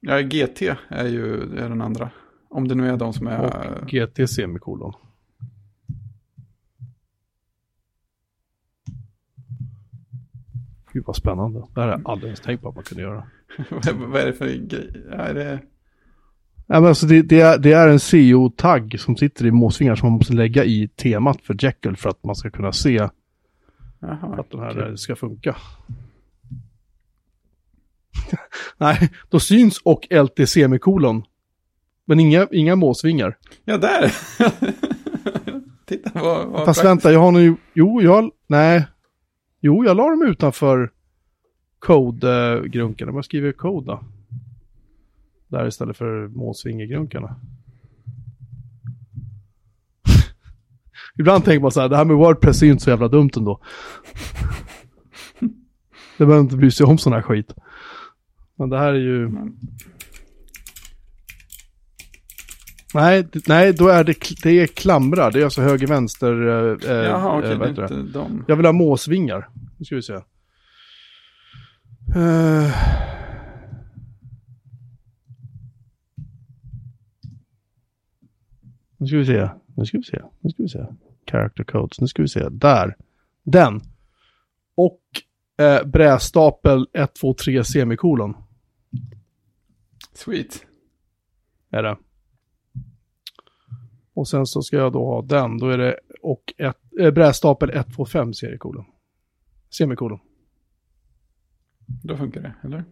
Ja, 0.00 0.20
GT 0.20 0.62
är 0.88 1.06
ju 1.06 1.42
är 1.42 1.68
den 1.68 1.80
andra. 1.80 2.10
Om 2.48 2.68
det 2.68 2.74
nu 2.74 2.88
är 2.88 2.96
de 2.96 3.12
som 3.12 3.26
är... 3.26 3.40
Och 3.40 3.90
GT 3.90 4.30
semikolon. 4.30 4.92
Gud 10.92 11.04
vad 11.06 11.16
spännande. 11.16 11.62
Det 11.74 11.80
här 11.80 11.88
har 11.88 11.94
jag 11.94 12.10
aldrig 12.10 12.28
ens 12.28 12.40
tänkt 12.40 12.62
på 12.62 12.68
att 12.68 12.74
man 12.74 12.84
kunde 12.84 13.02
göra. 13.02 13.24
vad, 14.10 14.20
är 14.20 14.26
det 14.26 14.32
för 14.32 14.46
grej? 14.46 15.02
Är 15.10 15.34
det... 15.34 15.58
Ja, 16.66 16.80
men 16.80 16.88
alltså 16.88 17.06
det, 17.06 17.22
det, 17.22 17.40
är, 17.40 17.58
det 17.58 17.72
är 17.72 17.88
en 17.88 17.98
CO-tagg 17.98 19.00
som 19.00 19.16
sitter 19.16 19.46
i 19.46 19.50
måsvingar 19.50 19.94
som 19.94 20.08
man 20.08 20.16
måste 20.16 20.32
lägga 20.32 20.64
i 20.64 20.88
temat 20.88 21.40
för 21.42 21.64
Jekyll 21.64 21.96
för 21.96 22.10
att 22.10 22.24
man 22.24 22.34
ska 22.34 22.50
kunna 22.50 22.72
se 22.72 23.08
Jaha, 24.00 24.36
att 24.38 24.50
den 24.50 24.60
här 24.60 24.70
okej. 24.70 24.98
ska 24.98 25.16
funka. 25.16 25.56
Nej, 28.78 29.10
då 29.28 29.40
syns 29.40 29.80
och 29.84 30.06
LT 30.10 30.48
semikolon. 30.48 31.24
Men 32.04 32.20
inga, 32.20 32.48
inga 32.52 32.76
måsvingar. 32.76 33.38
Ja, 33.64 33.78
där! 33.78 34.14
Titta 35.86 36.10
vad... 36.14 36.46
vad 36.46 36.64
Fast 36.64 36.84
vänta, 36.84 37.12
jag 37.12 37.20
har 37.20 37.32
nu... 37.32 37.56
Jo, 37.74 38.02
jag... 38.02 38.30
Nej. 38.46 38.86
Jo, 39.60 39.84
jag 39.84 39.96
la 39.96 40.10
dem 40.10 40.22
utanför 40.22 40.90
code-grunkarna. 41.78 43.12
Vad 43.12 43.24
skriver 43.24 43.52
code 43.52 43.86
då? 43.86 44.04
Där 45.48 45.66
istället 45.66 45.96
för 45.96 46.28
måsvingergrunkarna. 46.28 47.36
Ibland 51.18 51.44
tänker 51.44 51.60
man 51.60 51.70
så 51.70 51.80
här, 51.80 51.88
det 51.88 51.96
här 51.96 52.04
med 52.04 52.16
Wordpress 52.16 52.62
är 52.62 52.66
ju 52.66 52.72
inte 52.72 52.84
så 52.84 52.90
jävla 52.90 53.08
dumt 53.08 53.30
ändå. 53.36 53.60
det 56.18 56.26
behöver 56.26 56.40
inte 56.40 56.56
bry 56.56 56.70
sig 56.70 56.86
om 56.86 56.98
sån 56.98 57.12
här 57.12 57.22
skit. 57.22 57.54
Men 58.60 58.70
det 58.70 58.78
här 58.78 58.92
är 58.92 58.98
ju... 58.98 59.30
Nej, 62.94 63.26
nej 63.46 63.72
då 63.72 63.88
är 63.88 64.04
det, 64.04 64.14
det 64.42 64.50
är 64.50 64.66
klamrar. 64.66 65.30
Det 65.30 65.40
är 65.40 65.44
alltså 65.44 65.62
höger-vänster... 65.62 66.48
Eh, 66.48 66.90
eh, 66.90 67.04
Jaha, 67.04 67.38
okej, 67.38 67.52
eh, 67.52 67.58
vad 67.58 67.74
det 67.74 67.82
är 67.82 68.00
inte 68.00 68.18
de. 68.18 68.44
Jag 68.48 68.56
vill 68.56 68.66
ha 68.66 68.72
måsvingar. 68.72 69.48
Nu 69.78 69.84
ska 69.84 69.96
vi 69.96 70.02
se. 70.02 70.12
Eh. 70.14 70.22
Nu 78.96 79.06
ska 79.06 79.16
vi 79.16 79.26
se. 79.26 79.50
Nu 79.76 79.84
ska 79.84 79.98
vi 79.98 80.04
se. 80.04 80.22
Nu 80.40 80.50
ska 80.50 80.62
vi 80.62 80.68
se. 80.68 80.86
Character 81.30 81.64
codes. 81.64 82.00
Nu 82.00 82.06
ska 82.06 82.22
vi 82.22 82.28
se. 82.28 82.48
Där. 82.48 82.96
Den. 83.42 83.80
Och 84.74 85.00
eh, 85.64 85.84
brädstapel 85.86 86.86
1, 86.92 87.14
2, 87.14 87.34
3 87.34 87.64
semikolon. 87.64 88.34
Sweet. 90.12 90.66
Är 91.70 91.82
det. 91.82 91.96
Och 94.14 94.28
sen 94.28 94.46
så 94.46 94.62
ska 94.62 94.76
jag 94.76 94.92
då 94.92 95.04
ha 95.04 95.22
den. 95.22 95.58
Då 95.58 95.68
är 95.68 95.78
det 95.78 95.98
och 96.22 96.54
ett, 96.58 96.78
eh, 97.00 97.10
brädstapel 97.10 97.70
1, 97.70 97.94
2, 97.96 98.06
5 98.06 98.34
seriekolon. 98.34 98.84
Semikolon. 99.78 100.18
Då 102.02 102.16
funkar 102.16 102.40
det, 102.40 102.54
eller? 102.64 102.84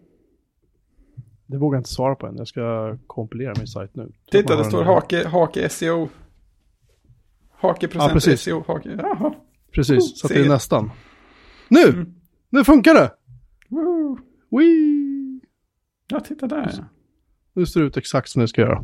Det 1.46 1.58
vågar 1.58 1.76
jag 1.76 1.80
inte 1.80 1.90
svara 1.90 2.14
på 2.14 2.26
än. 2.26 2.36
Jag 2.36 2.48
ska 2.48 2.96
kompilera 3.06 3.54
min 3.58 3.66
sajt 3.66 3.94
nu. 3.94 4.12
Titta, 4.30 4.56
det 4.56 4.64
står 4.64 4.84
hake, 4.84 5.28
hake 5.28 5.68
SEO. 5.68 6.08
Hake 7.50 7.88
procent 7.88 8.12
precis. 8.12 8.40
SEO. 8.40 8.64
Hake. 8.66 8.90
Jaha. 8.98 9.34
Precis, 9.72 10.20
så 10.20 10.26
att 10.26 10.32
det 10.32 10.40
är 10.40 10.48
nästan. 10.48 10.90
Nu! 11.68 11.88
Mm. 11.88 12.14
Nu 12.50 12.64
funkar 12.64 12.94
det! 12.94 13.10
Woo. 13.68 14.18
Wee! 14.50 15.40
Ja, 16.08 16.20
titta 16.20 16.46
där. 16.46 16.84
Nu 17.58 17.66
ser 17.66 17.80
det 17.80 17.86
ut 17.86 17.96
exakt 17.96 18.28
som 18.28 18.42
det 18.42 18.48
ska 18.48 18.60
göra. 18.60 18.82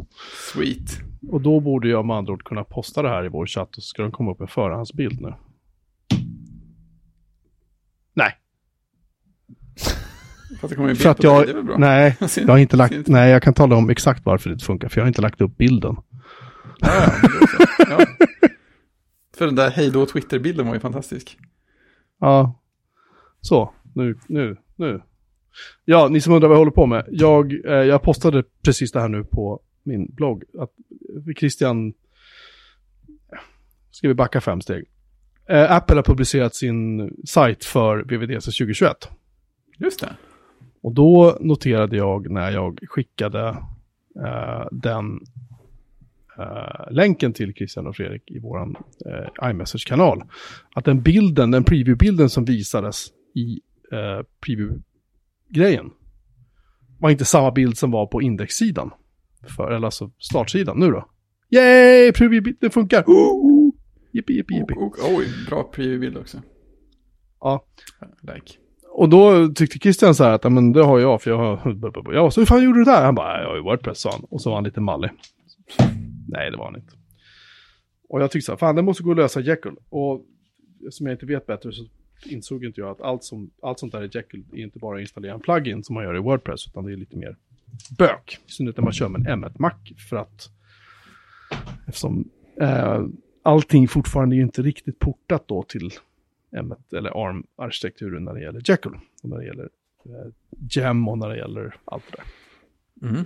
Sweet. 0.53 1.01
Och 1.31 1.41
då 1.41 1.61
borde 1.61 1.89
jag 1.89 2.07
med 2.07 2.17
andra 2.17 2.33
ord 2.33 2.45
kunna 2.45 2.65
posta 2.65 3.03
det 3.03 3.09
här 3.09 3.25
i 3.25 3.29
vår 3.29 3.47
chatt 3.47 3.77
och 3.77 3.83
så 3.83 3.89
ska 3.89 4.03
den 4.03 4.13
komma 4.13 4.31
upp 4.31 4.41
en 4.41 4.49
förhandsbild 4.49 5.21
nu. 5.21 5.35
Nej, 8.15 8.33
Fast 10.61 10.71
det 10.71 10.75
kommer 10.77 10.95
för 10.95 10.95
bild 10.95 11.07
att 11.07 11.17
på 11.17 11.23
dig, 11.23 11.33
jag... 11.33 11.47
det 11.47 11.59
är 11.59 11.63
bra? 11.63 11.79
Nej, 11.79 12.17
jag 12.37 12.49
har 12.49 12.59
inte 12.59 12.77
lagt... 12.77 13.09
Nej, 13.09 13.31
jag 13.31 13.43
kan 13.43 13.55
tala 13.55 13.77
om 13.77 13.91
exakt 13.91 14.27
varför 14.27 14.51
det 14.51 14.53
inte 14.53 14.65
funkar. 14.65 14.89
För 14.89 14.99
jag 14.99 15.05
har 15.05 15.09
inte 15.09 15.23
lagt 15.23 15.41
upp 15.41 15.57
bilden. 15.57 15.97
Ja, 16.79 17.13
ja. 17.79 18.07
För 19.37 19.47
den 19.47 19.55
där 19.55 19.71
hej 19.71 19.91
då 19.91 20.07
Twitter-bilden 20.07 20.67
var 20.67 20.75
ju 20.75 20.81
fantastisk. 20.81 21.39
Ja. 22.21 22.61
Så, 23.41 23.75
nu, 23.95 24.19
nu, 24.27 24.57
nu. 24.77 25.03
Ja, 25.85 26.09
ni 26.09 26.21
som 26.21 26.33
undrar 26.33 26.49
vad 26.49 26.55
jag 26.55 26.61
håller 26.61 26.73
på 26.73 26.87
med. 26.87 27.05
Jag, 27.11 27.53
eh, 27.53 27.73
jag 27.73 28.03
postade 28.03 28.45
precis 28.63 28.93
det 28.93 29.01
här 29.01 29.09
nu 29.09 29.25
på 29.25 29.61
min 29.83 30.07
blogg. 30.15 30.45
Att 30.59 30.71
Christian, 31.39 31.93
ska 33.91 34.09
vi 34.09 34.15
backa 34.15 34.41
fem 34.41 34.61
steg. 34.61 34.85
Eh, 35.49 35.73
Apple 35.73 35.97
har 35.97 36.03
publicerat 36.03 36.55
sin 36.55 37.11
sajt 37.27 37.65
för 37.65 37.99
VVDC 37.99 38.51
2021. 38.51 39.09
Just 39.79 40.01
det. 40.01 40.17
Och 40.81 40.93
då 40.93 41.39
noterade 41.41 41.97
jag 41.97 42.31
när 42.31 42.51
jag 42.51 42.81
skickade 42.89 43.49
eh, 44.25 44.67
den 44.73 45.21
eh, 46.39 46.91
länken 46.93 47.33
till 47.33 47.55
Christian 47.55 47.87
och 47.87 47.97
Fredrik 47.97 48.31
i 48.31 48.39
våran 48.39 48.77
eh, 49.07 49.51
iMessage-kanal. 49.51 50.23
Att 50.75 50.85
den 50.85 51.03
bilden, 51.03 51.51
den 51.51 51.65
preview-bilden 51.65 52.29
som 52.29 52.45
visades 52.45 53.07
i 53.35 53.61
eh, 53.93 54.25
preview-grejen 55.55 55.91
var 57.01 57.11
inte 57.11 57.25
samma 57.25 57.51
bild 57.51 57.79
som 57.79 57.91
var 57.91 58.07
på 58.07 58.23
indexsidan. 58.23 58.91
För, 59.57 59.71
eller 59.71 59.87
alltså 59.87 60.11
startsidan 60.19 60.79
nu 60.79 60.91
då. 60.91 61.09
Yay! 61.51 62.13
Preview-bilden 62.13 62.71
funkar! 62.71 63.05
Oh, 63.07 63.71
Jippi, 64.13 64.33
jippi, 64.33 64.55
jippi. 64.55 64.75
Och, 64.77 64.83
och, 64.83 65.17
oj, 65.17 65.27
bra 65.49 65.71
preview-bild 65.75 66.17
också. 66.17 66.43
Ja. 67.41 67.65
Like. 68.23 68.53
Och 68.89 69.09
då 69.09 69.49
tyckte 69.49 69.79
Christian 69.79 70.15
så 70.15 70.25
här 70.25 70.33
att, 70.33 70.45
"Ja, 70.45 70.51
men 70.51 70.73
det 70.73 70.85
har 70.85 70.99
jag, 70.99 71.23
för 71.23 71.31
jag 71.31 71.39
har... 71.39 72.13
Jag 72.15 72.33
så 72.33 72.41
hur 72.41 72.47
fan 72.47 72.65
gjorde 72.65 72.79
du 72.79 72.85
det 72.85 72.91
där? 72.91 73.05
Han 73.05 73.15
bara, 73.15 73.43
jag 73.43 73.49
har 73.49 73.57
ju 73.57 73.63
Wordpress, 73.63 74.01
sa 74.01 74.11
han. 74.11 74.25
Och 74.31 74.41
så 74.41 74.51
var 74.51 74.57
han 74.57 74.65
lite 74.65 74.81
mallig. 74.81 75.11
Nej, 76.29 76.51
det 76.51 76.57
var 76.57 76.65
han 76.65 76.77
inte. 76.77 76.93
Och 78.09 78.23
jag 78.23 78.31
tyckte 78.31 78.47
så 78.47 78.53
här, 78.53 78.57
fan 78.57 78.77
det 78.77 78.83
måste 78.83 79.03
gå 79.03 79.11
att 79.11 79.17
lösa 79.17 79.41
Jekyll. 79.41 79.77
Och 79.89 80.25
som 80.91 81.07
jag 81.07 81.15
inte 81.15 81.27
vet 81.27 81.47
bättre 81.47 81.73
så 81.73 81.85
insåg 82.27 82.65
inte 82.65 82.81
jag 82.81 82.91
att 82.91 83.01
allt, 83.01 83.25
som, 83.25 83.51
allt 83.63 83.79
sånt 83.79 83.93
där 83.93 84.05
i 84.05 84.11
Jekyll 84.13 84.45
är 84.53 84.63
inte 84.63 84.79
bara 84.79 84.97
att 84.97 85.01
installera 85.01 85.35
en 85.35 85.41
plugin 85.41 85.85
som 85.85 85.95
man 85.95 86.05
gör 86.05 86.17
i 86.17 86.21
Wordpress, 86.21 86.67
utan 86.67 86.85
det 86.85 86.93
är 86.93 86.97
lite 86.97 87.17
mer 87.17 87.37
bök. 87.99 88.39
I 88.47 88.51
synnerhet 88.51 88.77
när 88.77 88.85
man 88.85 88.93
kör 88.93 89.09
med 89.09 89.27
en 89.27 89.45
M1-Mac. 89.45 89.75
För 90.09 90.17
att 90.17 90.51
eftersom 91.87 92.31
eh, 92.61 93.05
allting 93.43 93.89
fortfarande 93.89 94.37
är 94.37 94.41
inte 94.41 94.63
riktigt 94.63 94.99
portat 94.99 95.49
då 95.49 95.63
till 95.63 95.91
M1 96.51 96.97
eller 96.97 97.11
ARM-arkitekturen 97.11 98.25
när 98.25 98.35
det 98.35 98.41
gäller 98.41 98.63
Jekyll. 98.65 98.93
Och 99.23 99.29
när 99.29 99.39
det 99.39 99.45
gäller 99.45 99.69
eh, 100.05 100.33
Gem 100.71 101.09
och 101.09 101.19
när 101.19 101.29
det 101.29 101.37
gäller 101.37 101.77
allt 101.85 102.05
det 102.11 102.17
där. 102.17 103.09
Mm. 103.09 103.25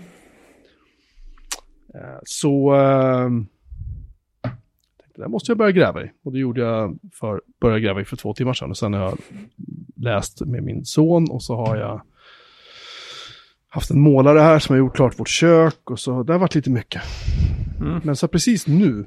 Eh, 1.94 2.18
så 2.22 2.74
eh, 2.74 3.30
det 5.18 5.25
här 5.25 5.28
måste 5.28 5.50
jag 5.50 5.58
börja 5.58 5.72
gräva 5.72 6.04
i. 6.04 6.10
Och 6.22 6.32
det 6.32 6.38
gjorde 6.38 6.60
jag 6.60 6.98
för, 7.12 7.42
började 7.60 7.80
gräva 7.80 8.00
i 8.00 8.04
för 8.04 8.16
två 8.16 8.34
timmar 8.34 8.52
sedan. 8.52 8.70
Och 8.70 8.76
sen 8.76 8.92
har 8.92 9.00
jag 9.00 9.18
läst 9.96 10.40
med 10.40 10.62
min 10.62 10.84
son 10.84 11.30
och 11.30 11.42
så 11.42 11.56
har 11.56 11.76
jag 11.76 12.02
haft 13.68 13.90
en 13.90 14.00
målare 14.00 14.38
här 14.38 14.58
som 14.58 14.72
har 14.72 14.78
gjort 14.78 14.96
klart 14.96 15.20
vårt 15.20 15.28
kök. 15.28 15.90
Och 15.90 16.00
så 16.00 16.22
det 16.22 16.32
har 16.32 16.40
varit 16.40 16.54
lite 16.54 16.70
mycket. 16.70 17.02
Mm. 17.80 18.00
Men 18.04 18.16
så 18.16 18.28
precis 18.28 18.66
nu 18.66 19.06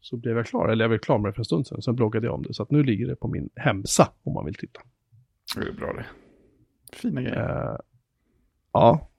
så 0.00 0.16
blev 0.16 0.36
jag 0.36 0.46
klar, 0.46 0.68
eller 0.68 0.84
jag 0.84 0.90
blev 0.90 0.98
klar 0.98 1.18
med 1.18 1.28
det 1.28 1.32
för 1.32 1.40
en 1.40 1.44
stund 1.44 1.66
sedan. 1.66 1.82
Sen 1.82 1.96
bloggade 1.96 2.26
jag 2.26 2.34
om 2.34 2.42
det. 2.42 2.54
Så 2.54 2.62
att 2.62 2.70
nu 2.70 2.82
ligger 2.82 3.06
det 3.06 3.16
på 3.16 3.28
min 3.28 3.50
hemsa 3.56 4.12
om 4.22 4.32
man 4.32 4.44
vill 4.44 4.54
titta. 4.54 4.80
Det 5.56 5.68
är 5.68 5.72
bra 5.72 5.92
det. 5.92 6.06
Fina 6.96 7.22
grejer. 7.22 7.70
Eh, 7.72 7.76
ja. 8.72 9.10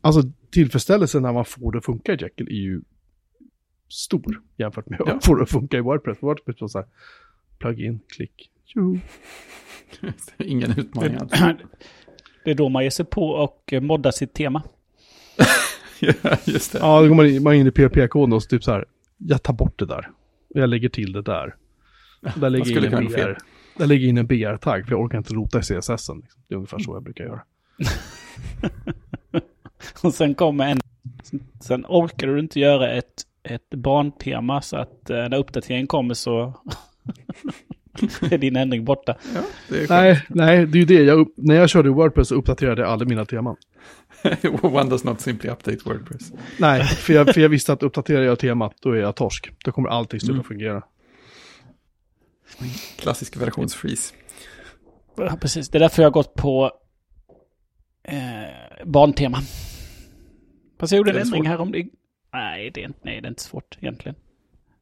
Alltså 0.00 0.22
tillfredsställelsen 0.50 1.22
när 1.22 1.32
man 1.32 1.44
får 1.44 1.72
det 1.72 1.78
att 1.78 1.84
funka 1.84 2.12
i 2.12 2.16
Jekyll 2.20 2.48
är 2.48 2.52
ju 2.52 2.82
stor 3.88 4.42
jämfört 4.56 4.88
med 4.88 5.00
Ja. 5.06 5.18
det 5.36 5.42
att 5.42 5.50
funka 5.50 5.76
i 5.76 5.80
Wordpress. 5.80 6.22
Wordpress 6.22 6.60
var 6.60 6.68
så 6.68 6.78
här, 6.78 6.86
plug-in, 7.58 8.00
klick, 8.08 8.50
tjo. 8.64 8.98
Ingen 10.38 10.78
utmaning 10.78 11.16
alls. 11.16 11.32
Det 12.44 12.50
är 12.50 12.54
då 12.54 12.68
man 12.68 12.82
ger 12.82 12.90
sig 12.90 13.04
på 13.04 13.28
och 13.28 13.72
moddar 13.82 14.10
sitt 14.10 14.34
tema. 14.34 14.62
ja, 16.00 16.36
just 16.44 16.72
det. 16.72 16.78
Ja, 16.78 17.00
då 17.02 17.08
går 17.08 17.14
man 17.14 17.26
in, 17.26 17.42
man 17.42 17.54
in 17.54 17.66
i 17.66 17.70
PHP-koden 17.70 18.32
och 18.32 18.42
så 18.42 18.48
typ 18.48 18.64
så 18.64 18.72
här, 18.72 18.84
jag 19.18 19.42
tar 19.42 19.52
bort 19.52 19.78
det 19.78 19.86
där. 19.86 20.10
Jag 20.48 20.68
lägger 20.70 20.88
till 20.88 21.12
det 21.12 21.22
där. 21.22 21.56
Och 22.34 22.40
där 22.40 22.50
lägger 22.50 22.66
jag 22.66 22.76
skulle 22.82 22.86
in 22.86 22.94
en. 22.94 23.12
BR. 23.12 23.38
Där 23.78 23.86
lägger 23.86 24.02
jag 24.04 24.08
in 24.08 24.18
en 24.18 24.26
BR-tagg, 24.26 24.84
för 24.84 24.92
jag 24.92 25.00
orkar 25.00 25.18
inte 25.18 25.34
rota 25.34 25.58
i 25.58 25.62
CSS. 25.62 25.88
liksom. 25.88 26.22
Det 26.48 26.54
är 26.54 26.56
ungefär 26.56 26.78
så 26.78 26.96
jag 26.96 27.02
brukar 27.02 27.24
göra. 27.24 27.42
Och 30.02 30.14
sen 30.14 30.34
kommer 30.34 30.66
en... 30.68 30.80
Sen 31.60 31.84
orkar 31.88 32.26
du 32.26 32.40
inte 32.40 32.60
göra 32.60 32.90
ett, 32.92 33.22
ett 33.44 33.70
barntema 33.70 34.62
så 34.62 34.76
att 34.76 35.10
eh, 35.10 35.16
när 35.16 35.36
uppdateringen 35.36 35.86
kommer 35.86 36.14
så 36.14 36.54
är 38.30 38.38
din 38.38 38.56
ändring 38.56 38.84
borta. 38.84 39.16
Ja, 39.34 39.40
det. 39.68 39.90
Nej, 39.90 40.22
nej, 40.28 40.66
det 40.66 40.78
är 40.78 40.80
ju 40.80 40.84
det. 40.86 41.02
Jag, 41.02 41.28
när 41.36 41.54
jag 41.54 41.70
körde 41.70 41.90
Wordpress 41.90 42.28
så 42.28 42.34
uppdaterade 42.34 42.82
jag 42.82 42.90
aldrig 42.90 43.08
mina 43.08 43.24
teman. 43.24 43.56
One 44.62 44.90
does 44.90 45.04
not 45.04 45.20
simply 45.20 45.50
update 45.50 45.78
Wordpress. 45.84 46.32
Nej, 46.58 46.84
för 46.84 47.12
jag, 47.12 47.34
för 47.34 47.40
jag 47.40 47.48
visste 47.48 47.72
att 47.72 47.82
uppdaterar 47.82 48.22
jag 48.22 48.38
temat, 48.38 48.74
då 48.80 48.90
är 48.90 48.96
jag 48.96 49.16
torsk. 49.16 49.50
Då 49.64 49.72
kommer 49.72 49.88
allting 49.88 50.20
sluta 50.20 50.32
Mm. 50.34 50.44
fungera. 50.44 50.82
Klassisk 52.98 53.36
versionsfreeze. 53.36 54.14
Ja, 55.16 55.36
precis. 55.40 55.68
Det 55.68 55.78
är 55.78 55.80
därför 55.80 56.02
jag 56.02 56.06
har 56.06 56.12
gått 56.12 56.34
på 56.34 56.70
eh, 58.02 58.84
barntema. 58.84 59.38
Fast 60.80 60.92
jag 60.92 60.98
gjorde 60.98 61.10
en 61.10 61.16
Är 61.16 61.20
det 61.20 61.26
ändring 61.26 61.44
svårt? 61.44 61.86
Nej 62.34 62.70
det, 62.70 62.80
är 62.80 62.84
inte, 62.84 62.98
nej, 63.02 63.20
det 63.20 63.26
är 63.26 63.30
inte 63.30 63.42
svårt 63.42 63.78
egentligen. 63.80 64.14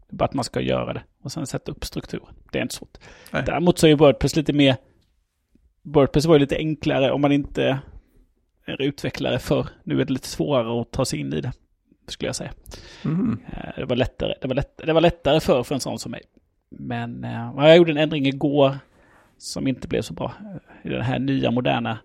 Det 0.08 0.14
är 0.14 0.16
bara 0.16 0.24
att 0.24 0.34
man 0.34 0.44
ska 0.44 0.60
göra 0.60 0.92
det 0.92 1.02
och 1.22 1.32
sen 1.32 1.46
sätta 1.46 1.72
upp 1.72 1.84
strukturen. 1.84 2.34
Det 2.52 2.58
är 2.58 2.62
inte 2.62 2.74
svårt. 2.74 2.98
Nej. 3.32 3.42
Däremot 3.46 3.78
så 3.78 3.86
är 3.86 3.94
Wordpress 3.94 4.36
lite 4.36 4.52
mer... 4.52 4.76
Wordpress 5.82 6.26
var 6.26 6.34
ju 6.34 6.38
lite 6.40 6.56
enklare 6.56 7.12
om 7.12 7.20
man 7.20 7.32
inte 7.32 7.78
är 8.64 8.82
utvecklare 8.82 9.38
för. 9.38 9.66
Nu 9.84 10.00
är 10.00 10.04
det 10.04 10.12
lite 10.12 10.28
svårare 10.28 10.80
att 10.80 10.90
ta 10.90 11.04
sig 11.04 11.20
in 11.20 11.32
i 11.32 11.40
det, 11.40 11.52
skulle 12.08 12.28
jag 12.28 12.36
säga. 12.36 12.52
Mm. 13.04 13.40
Eh, 13.52 13.72
Det 13.76 13.84
var 13.84 13.96
lättare, 13.96 14.34
det 14.40 14.48
var 14.48 14.54
lätt, 14.54 14.76
det 14.86 14.92
var 14.92 15.00
lättare 15.00 15.40
för, 15.40 15.62
för 15.62 15.74
en 15.74 15.80
sån 15.80 15.98
som 15.98 16.10
mig. 16.10 16.22
Men 16.70 17.24
eh, 17.24 17.52
jag 17.56 17.76
gjorde 17.76 17.90
en 17.90 17.96
ändring 17.98 18.26
igår 18.26 18.78
som 19.38 19.66
inte 19.66 19.88
blev 19.88 20.02
så 20.02 20.14
bra. 20.14 20.32
Eh, 20.84 20.90
I 20.90 20.94
den 20.94 21.02
här 21.02 21.18
nya 21.18 21.50
moderna, 21.50 21.98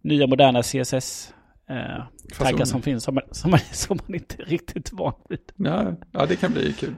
nya 0.00 0.26
moderna 0.26 0.62
CSS 0.62 1.34
eh, 1.70 2.04
taggar 2.38 2.64
som 2.64 2.82
finns 2.82 3.04
som 3.04 3.14
man, 3.14 3.24
som, 3.30 3.50
man, 3.50 3.60
som 3.72 3.98
man 4.06 4.14
inte 4.14 4.42
är 4.42 4.46
riktigt 4.46 4.92
van 4.92 5.12
vid. 5.28 5.40
Ja, 5.56 5.92
ja, 6.12 6.26
det 6.26 6.36
kan 6.36 6.52
bli 6.52 6.72
kul. 6.72 6.94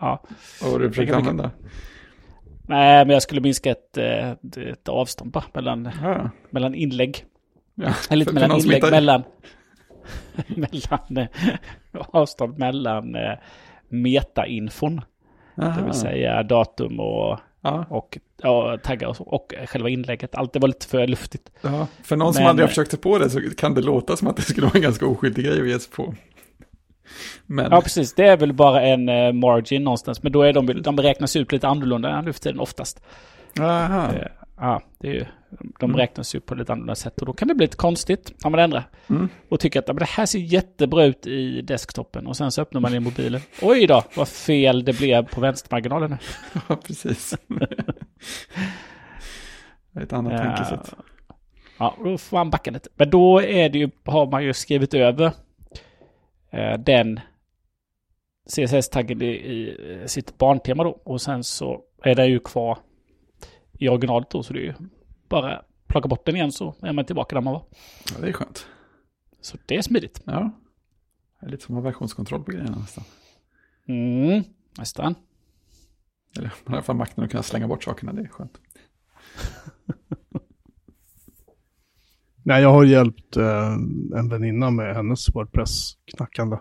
Ja. 0.00 0.22
Det 0.62 0.78
du 0.78 0.88
bli 0.88 1.12
använda? 1.12 1.50
Nej, 2.68 3.04
men 3.04 3.12
jag 3.12 3.22
skulle 3.22 3.40
minska 3.40 3.70
ett, 3.70 3.96
eh, 3.96 4.30
ett, 4.30 4.56
ett 4.56 4.88
avstånd 4.88 5.30
bara 5.30 5.44
mellan, 5.54 5.90
Ja, 6.02 6.30
mellan 6.50 6.74
inlägg. 6.74 7.24
ja. 7.74 7.92
Eller 8.10 8.22
inte 8.22 8.32
för 8.32 8.40
mellan 8.40 8.58
inlägg, 8.60 8.76
inte- 8.78 8.90
mellan, 8.90 9.22
mellan 10.46 11.16
eh, 11.16 11.26
avstånd 11.92 12.58
mellan 12.58 13.14
eh, 13.14 13.38
metainfon. 13.88 15.00
Det 15.54 15.62
Aha. 15.66 15.84
vill 15.84 15.94
säga 15.94 16.42
datum 16.42 17.00
och 17.00 17.38
Ja, 17.62 17.86
och 17.88 18.18
ja, 18.42 18.78
taggar 18.82 19.08
och 19.08 19.16
så. 19.16 19.24
Och 19.24 19.54
själva 19.66 19.88
inlägget. 19.88 20.34
Allt 20.34 20.52
det 20.52 20.58
var 20.58 20.68
lite 20.68 20.86
för 20.86 21.06
luftigt. 21.06 21.50
ja. 21.60 21.86
För 22.02 22.16
någon 22.16 22.34
som 22.34 22.42
Men- 22.42 22.50
aldrig 22.50 22.64
har 22.64 22.68
försökt 22.68 22.90
sig 22.90 23.00
på 23.00 23.18
det 23.18 23.30
så 23.30 23.40
kan 23.56 23.74
det 23.74 23.80
låta 23.80 24.16
som 24.16 24.28
att 24.28 24.36
det 24.36 24.42
skulle 24.42 24.66
vara 24.66 24.76
en 24.76 24.82
ganska 24.82 25.06
oskyldig 25.06 25.44
grej 25.44 25.60
att 25.60 25.68
ge 25.68 25.78
sig 25.78 25.92
på. 25.92 26.14
Men, 27.46 27.68
Ja, 27.70 27.80
precis. 27.80 28.14
Det 28.14 28.26
är 28.26 28.36
väl 28.36 28.52
bara 28.52 28.82
en 28.82 29.08
eh, 29.08 29.32
margin 29.32 29.84
någonstans. 29.84 30.22
Men 30.22 30.32
då 30.32 30.42
är 30.42 30.52
de, 30.52 30.66
de 30.82 30.96
beräknas 30.96 31.36
ut 31.36 31.52
lite 31.52 31.68
annorlunda 31.68 32.20
nu 32.20 32.32
för 32.32 32.40
tiden 32.40 32.60
oftast. 32.60 33.02
aha. 33.60 34.08
Ja, 34.62 34.82
det 34.98 35.08
är 35.08 35.12
ju, 35.12 35.24
de 35.78 35.84
Mm. 35.90 35.96
räknas 35.96 36.34
ut 36.34 36.46
på 36.46 36.54
lite 36.54 36.72
annorlunda 36.72 36.94
sätt. 36.94 37.20
Och 37.20 37.26
då 37.26 37.32
kan 37.32 37.48
det 37.48 37.54
bli 37.54 37.64
lite 37.66 37.76
konstigt 37.76 38.34
om 38.44 38.52
man 38.52 38.60
ändrar. 38.60 38.84
Mm. 39.10 39.28
Och 39.48 39.60
tycker 39.60 39.78
att 39.80 39.86
men 39.86 39.96
det 39.96 40.04
här 40.04 40.26
ser 40.26 40.38
jättebra 40.38 41.04
ut 41.04 41.26
i 41.26 41.62
desktopen. 41.62 42.26
Och 42.26 42.36
sen 42.36 42.52
så 42.52 42.62
öppnar 42.62 42.80
man 42.80 42.94
i 42.94 43.00
mobilen. 43.00 43.40
Oj 43.62 43.86
då, 43.86 44.02
vad 44.16 44.28
fel 44.28 44.84
det 44.84 44.92
blev 44.98 45.26
på 45.26 45.40
vänstermarginalen. 45.40 46.16
Ja, 46.68 46.76
precis. 46.76 47.34
Ett 50.00 50.12
annat 50.12 50.32
Ja. 50.32 50.38
tänkesätt. 50.38 50.94
Ja, 51.78 51.96
då 52.04 52.18
får 52.18 52.36
man 52.36 52.50
backa 52.50 52.70
lite. 52.70 52.88
Men 52.94 53.10
då 53.10 53.42
är 53.42 53.68
det 53.68 53.78
ju, 53.78 53.90
har 54.04 54.26
man 54.30 54.44
ju 54.44 54.52
skrivit 54.52 54.94
över 54.94 55.32
eh, 56.50 56.78
den 56.78 57.20
CSS-taggen 58.48 59.22
i, 59.22 59.26
i 59.26 59.76
sitt 60.06 60.38
barntema 60.38 60.84
då. 60.84 60.90
Och 60.90 61.20
sen 61.20 61.44
så 61.44 61.80
är 62.02 62.14
det 62.14 62.26
ju 62.26 62.38
kvar 62.38 62.78
i 63.80 63.88
originalet 63.88 64.30
då. 64.30 64.42
Så 64.42 64.52
det 64.52 64.58
är 64.58 64.62
ju 64.62 64.74
bara 65.28 65.62
plocka 65.86 66.08
bort 66.08 66.26
den 66.26 66.36
igen 66.36 66.52
så 66.52 66.74
är 66.82 66.92
man 66.92 67.04
tillbaka 67.04 67.34
där 67.34 67.42
man 67.42 67.52
var. 67.52 67.64
Ja, 68.14 68.20
det 68.20 68.28
är 68.28 68.32
skönt. 68.32 68.66
Så 69.40 69.58
det 69.66 69.76
är 69.76 69.82
smidigt. 69.82 70.22
Ja. 70.24 70.50
Det 71.40 71.46
är 71.46 71.50
lite 71.50 71.64
som 71.64 71.76
att 71.76 71.82
ha 71.82 71.90
versionskontroll 71.90 72.44
på 72.44 72.50
grejerna 72.50 72.78
nästan. 72.78 73.04
Mm, 73.88 74.42
nästan. 74.78 75.14
Eller 76.38 76.52
man 76.64 76.72
har 76.72 76.74
i 76.74 76.76
alla 76.76 76.82
fall 76.82 76.96
makten 76.96 77.24
att 77.24 77.30
kunna 77.30 77.42
slänga 77.42 77.68
bort 77.68 77.84
sakerna, 77.84 78.12
det 78.12 78.22
är 78.22 78.28
skönt. 78.28 78.60
Nej, 82.42 82.62
jag 82.62 82.72
har 82.72 82.84
hjälpt 82.84 83.36
eh, 83.36 83.72
en 84.16 84.28
väninna 84.28 84.70
med 84.70 84.96
hennes 84.96 85.28
Wordpress-knackande. 85.34 86.58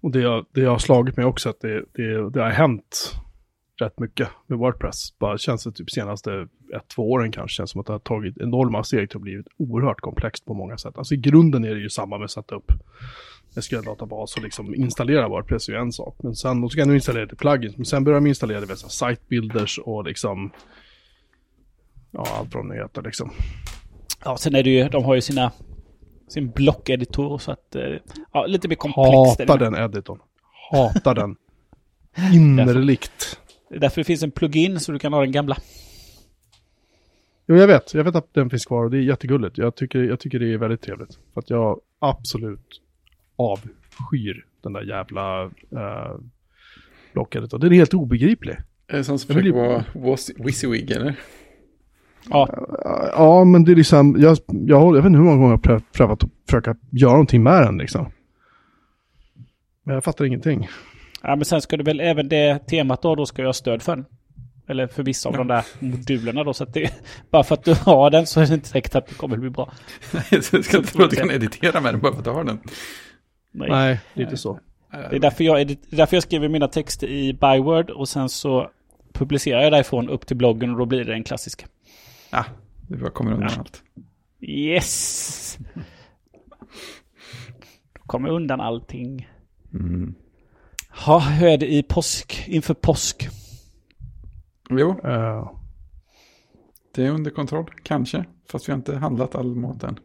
Och 0.00 0.10
det, 0.10 0.44
det 0.50 0.64
har 0.64 0.78
slagit 0.78 1.16
mig 1.16 1.26
också 1.26 1.48
att 1.48 1.60
det, 1.60 1.84
det, 1.92 2.30
det 2.30 2.42
har 2.42 2.50
hänt 2.50 3.14
rätt 3.80 3.98
mycket 4.00 4.28
med 4.46 4.58
Wordpress. 4.58 5.18
Bara 5.18 5.38
känns 5.38 5.64
det 5.64 5.72
typ 5.72 5.90
senaste 5.90 6.48
ett, 6.76 6.88
två 6.94 7.10
åren 7.10 7.32
kanske 7.32 7.54
känns 7.54 7.70
som 7.70 7.80
att 7.80 7.86
det 7.86 7.92
har 7.92 8.00
tagit 8.00 8.38
enorma 8.38 8.84
steg 8.84 9.10
till 9.10 9.16
att 9.16 9.22
blivit 9.22 9.46
oerhört 9.58 10.00
komplext 10.00 10.44
på 10.44 10.54
många 10.54 10.78
sätt. 10.78 10.98
Alltså 10.98 11.14
i 11.14 11.16
grunden 11.16 11.64
är 11.64 11.74
det 11.74 11.80
ju 11.80 11.90
samma 11.90 12.18
med 12.18 12.24
att 12.24 12.30
sätta 12.30 12.54
upp 12.54 12.72
SQL-databas 13.60 14.36
och 14.36 14.42
liksom 14.42 14.74
installera 14.74 15.28
Wordpress 15.28 15.68
är 15.68 15.72
ju 15.72 15.78
en 15.78 15.92
sak. 15.92 16.16
Men 16.22 16.34
sen, 16.34 16.64
och 16.64 16.72
så 16.72 16.78
kan 16.78 16.88
du 16.88 16.94
installera 16.94 17.24
lite 17.24 17.36
plugins, 17.36 17.76
men 17.76 17.84
sen 17.84 18.04
börjar 18.04 18.20
de 18.20 18.26
installera 18.26 18.60
diverse 18.60 18.88
site 18.88 19.22
builders 19.28 19.78
och 19.78 20.04
liksom, 20.04 20.50
ja 22.10 22.26
allt 22.38 22.54
vad 22.54 22.68
de 22.68 22.74
heter 22.74 23.02
liksom. 23.02 23.30
Ja, 24.24 24.36
sen 24.36 24.54
är 24.54 24.62
det 24.62 24.70
ju, 24.70 24.88
de 24.88 25.04
har 25.04 25.14
ju 25.14 25.20
sina, 25.20 25.52
sin 26.28 26.50
blockeditor 26.50 27.38
så 27.38 27.52
att, 27.52 27.74
eh, 27.74 27.82
ja, 28.32 28.46
lite 28.46 28.68
mer 28.68 28.76
komplext. 28.76 29.38
det 29.38 29.44
Hatar 29.44 29.58
den 29.58 29.84
editorn. 29.84 30.18
Hatar 30.70 31.14
den. 31.14 31.36
Innerligt. 32.34 33.38
Det 33.72 33.78
är 33.78 33.80
därför 33.80 34.00
det 34.00 34.04
finns 34.04 34.22
en 34.22 34.30
plugin 34.30 34.80
så 34.80 34.92
du 34.92 34.98
kan 34.98 35.12
ha 35.12 35.20
den 35.20 35.32
gamla. 35.32 35.56
Jo, 37.46 37.56
jag 37.56 37.66
vet. 37.66 37.94
Jag 37.94 38.04
vet 38.04 38.16
att 38.16 38.34
den 38.34 38.50
finns 38.50 38.66
kvar 38.66 38.84
och 38.84 38.90
det 38.90 38.96
är 38.96 39.00
jättegulligt. 39.00 39.58
Jag 39.58 39.74
tycker, 39.74 40.02
jag 40.02 40.20
tycker 40.20 40.38
det 40.38 40.52
är 40.52 40.58
väldigt 40.58 40.80
trevligt. 40.80 41.18
För 41.34 41.40
att 41.40 41.50
jag 41.50 41.80
absolut 41.98 42.80
avskyr 43.36 44.46
den 44.62 44.72
där 44.72 44.82
jävla 44.82 45.44
uh, 45.44 46.20
blockeditorn. 47.12 47.60
Den 47.60 47.72
är 47.72 47.76
helt 47.76 47.94
obegriplig. 47.94 48.56
Är 48.86 48.96
det 48.96 49.04
som 49.04 49.18
som 49.18 49.26
försöker 49.26 49.52
vara 49.52 49.84
WYSIWYG 50.36 50.90
eller? 50.90 51.14
Ja, 52.30 52.66
ja, 53.12 53.44
men 53.44 53.64
det 53.64 53.72
är 53.72 53.76
liksom, 53.76 54.16
jag, 54.18 54.38
jag, 54.46 54.96
jag 54.96 55.02
vet 55.02 55.04
inte 55.04 55.18
hur 55.18 55.24
många 55.24 55.36
gånger 55.36 55.60
jag 55.64 55.70
har 55.72 55.78
prö- 55.78 55.84
prövat 55.92 56.24
att 56.24 56.30
försöka 56.46 56.76
göra 56.90 57.12
någonting 57.12 57.42
med 57.42 57.62
den 57.62 57.78
liksom. 57.78 58.12
Men 59.82 59.94
jag 59.94 60.04
fattar 60.04 60.24
ingenting. 60.24 60.68
Ja, 61.22 61.36
men 61.36 61.44
sen 61.44 61.60
ska 61.60 61.76
du 61.76 61.84
väl 61.84 62.00
även 62.00 62.28
det 62.28 62.58
temat 62.58 63.02
då, 63.02 63.14
då 63.14 63.26
ska 63.26 63.42
jag 63.42 63.48
ha 63.48 63.52
stöd 63.52 63.82
för 63.82 63.96
den. 63.96 64.04
Eller 64.66 64.86
för 64.86 65.02
vissa 65.02 65.28
av 65.28 65.36
de 65.36 65.46
där 65.48 65.64
modulerna 65.78 66.44
då. 66.44 66.54
Så 66.54 66.64
att 66.64 66.74
det, 66.74 66.92
bara 67.30 67.42
för 67.44 67.54
att 67.54 67.64
du 67.64 67.74
har 67.74 68.10
den 68.10 68.26
så 68.26 68.40
är 68.40 68.46
det 68.46 68.54
inte 68.54 68.68
säkert 68.68 68.94
att 68.94 69.06
det 69.06 69.14
kommer 69.14 69.36
bli 69.36 69.50
bra. 69.50 69.72
Nej, 70.12 70.42
så 70.42 70.56
du 70.56 70.62
ska 70.62 70.76
inte 70.76 70.92
tro 70.92 71.04
att 71.04 71.10
du 71.10 71.16
kan 71.16 71.30
editera 71.30 71.80
med 71.80 71.94
den 71.94 72.00
bara 72.00 72.12
för 72.12 72.18
att 72.18 72.24
du 72.24 72.30
har 72.30 72.44
den. 72.44 72.60
Nej. 73.52 73.70
Nej, 73.70 74.00
lite 74.14 74.36
så. 74.36 74.60
Det 74.90 75.16
är 75.16 75.20
därför 75.20 75.44
jag, 75.44 75.66
det 75.66 75.72
är 75.92 75.96
därför 75.96 76.16
jag 76.16 76.22
skriver 76.22 76.48
mina 76.48 76.68
texter 76.68 77.06
i 77.06 77.32
Byword 77.32 77.90
och 77.90 78.08
sen 78.08 78.28
så 78.28 78.70
publicerar 79.12 79.62
jag 79.62 79.72
därifrån 79.72 80.08
upp 80.08 80.26
till 80.26 80.36
bloggen 80.36 80.70
och 80.70 80.78
då 80.78 80.86
blir 80.86 81.04
det 81.04 81.12
en 81.14 81.24
klassisk. 81.24 81.66
Ja, 82.30 82.44
du 82.88 82.96
bara 82.96 83.10
kommer 83.10 83.32
undan 83.32 83.50
Ja. 83.52 83.58
allt. 83.60 83.82
Yes! 84.40 85.58
Då 87.94 88.00
kommer 88.06 88.28
undan 88.28 88.60
allting. 88.60 89.28
Mm. 89.74 90.14
Ja, 91.06 91.18
hur 91.18 91.48
är 91.48 91.58
det 91.58 91.72
i 91.72 91.82
påsk? 91.82 92.44
Inför 92.48 92.74
påsk? 92.74 93.28
Jo, 94.70 95.00
Uh, 95.04 95.50
det 96.94 97.06
är 97.06 97.10
under 97.10 97.30
kontroll, 97.30 97.70
kanske. 97.82 98.24
Fast 98.48 98.68
vi 98.68 98.72
har 98.72 98.78
inte 98.78 98.96
handlat 98.96 99.34
all 99.34 99.54
mat 99.54 99.82
än. 99.82 99.98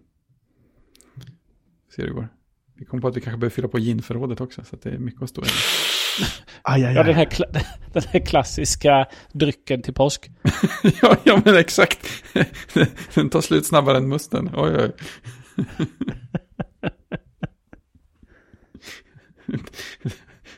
Ser 1.95 2.01
hur 2.01 2.07
det 2.07 2.13
går. 2.13 2.27
Vi 2.75 2.85
kom 2.85 3.01
på 3.01 3.07
att 3.07 3.17
vi 3.17 3.21
kanske 3.21 3.37
behöver 3.37 3.55
fylla 3.55 3.67
på 3.67 3.79
ginförrådet 3.79 4.41
också, 4.41 4.63
så 4.63 4.75
att 4.75 4.81
det 4.81 4.89
är 4.89 4.97
mycket 4.97 5.21
att 5.21 5.29
stå 5.29 5.41
i. 5.41 5.45
Aj, 6.61 6.85
aj, 6.85 6.93
Ja, 6.93 7.03
den 7.03 7.15
här, 7.15 7.27
den 7.93 8.03
här 8.07 8.25
klassiska 8.25 9.05
drycken 9.31 9.81
till 9.81 9.93
påsk. 9.93 10.31
ja, 11.01 11.17
ja, 11.23 11.41
men 11.45 11.55
exakt. 11.55 12.07
Den 13.13 13.29
tar 13.29 13.41
slut 13.41 13.65
snabbare 13.65 13.97
än 13.97 14.07
musten. 14.07 14.49
Oj, 14.55 14.75
oj. 14.75 14.91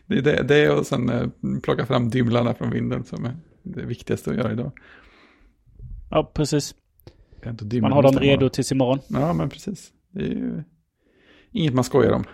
Det 0.09 0.17
är 0.17 0.21
det, 0.21 0.43
det 0.43 0.69
och 0.69 0.85
sen 0.85 1.09
eh, 1.09 1.27
plocka 1.63 1.85
fram 1.85 2.09
dymlarna 2.09 2.53
från 2.53 2.69
vinden 2.69 3.03
som 3.03 3.25
är 3.25 3.37
det 3.63 3.85
viktigaste 3.85 4.29
att 4.31 4.37
göra 4.37 4.51
idag. 4.51 4.71
Ja, 6.09 6.31
precis. 6.33 6.75
Man 7.81 7.91
har 7.91 8.03
dem 8.03 8.15
redo 8.15 8.39
bara. 8.39 8.49
tills 8.49 8.71
imorgon. 8.71 8.99
Ja, 9.07 9.33
men 9.33 9.49
precis. 9.49 9.93
Det 10.11 10.21
är 10.21 10.29
ju 10.29 10.63
inget 11.51 11.73
man 11.73 11.83
skojar 11.83 12.11
om. 12.11 12.23
Det 12.23 12.29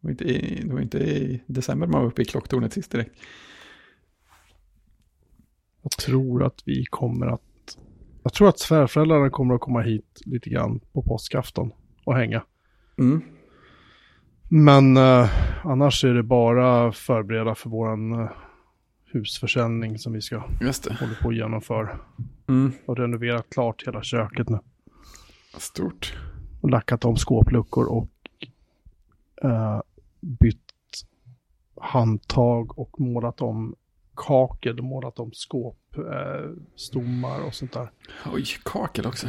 var 0.00 0.10
inte 0.10 0.24
i, 0.24 0.62
det 0.64 0.72
var 0.72 0.80
inte 0.80 0.98
i 0.98 1.42
december 1.46 1.86
man 1.86 2.00
var 2.00 2.08
uppe 2.08 2.22
i 2.22 2.24
klocktornet 2.24 2.72
sist 2.72 2.90
direkt. 2.90 3.20
Jag 5.82 5.92
tror 5.92 6.44
att 6.44 6.62
vi 6.64 6.84
kommer 6.84 7.26
att... 7.26 7.78
Jag 8.22 8.32
tror 8.32 8.48
att 8.48 8.58
svärföräldrarna 8.58 9.30
kommer 9.30 9.54
att 9.54 9.60
komma 9.60 9.80
hit 9.80 10.20
lite 10.24 10.50
grann 10.50 10.80
på 10.92 11.02
påskafton 11.02 11.72
och 12.04 12.14
hänga. 12.14 12.44
Mm. 12.98 13.22
Men 14.54 14.96
eh, 14.96 15.30
annars 15.64 16.04
är 16.04 16.14
det 16.14 16.22
bara 16.22 16.92
förbereda 16.92 17.54
för 17.54 17.70
våran 17.70 18.12
eh, 18.12 18.28
husförsäljning 19.12 19.98
som 19.98 20.12
vi 20.12 20.20
ska 20.20 20.42
Just 20.60 20.84
det. 20.84 20.96
hålla 21.00 21.14
på 21.22 21.28
att 21.28 21.34
genomföra. 21.34 21.98
Mm. 22.48 22.72
Och 22.86 22.96
renoverat 22.96 23.50
klart 23.50 23.86
hela 23.86 24.02
köket 24.02 24.48
nu. 24.48 24.58
Stort. 25.58 26.14
Och 26.60 26.70
lackat 26.70 27.04
om 27.04 27.16
skåpluckor 27.16 27.84
och 27.84 28.08
eh, 29.42 29.80
bytt 30.20 30.72
handtag 31.80 32.78
och 32.78 33.00
målat 33.00 33.40
om 33.40 33.74
kakel, 34.16 34.82
målat 34.82 35.18
om 35.18 35.30
skåpstommar 35.32 37.40
eh, 37.40 37.46
och 37.46 37.54
sånt 37.54 37.72
där. 37.72 37.90
Oj, 38.32 38.44
kakel 38.64 39.06
också. 39.06 39.26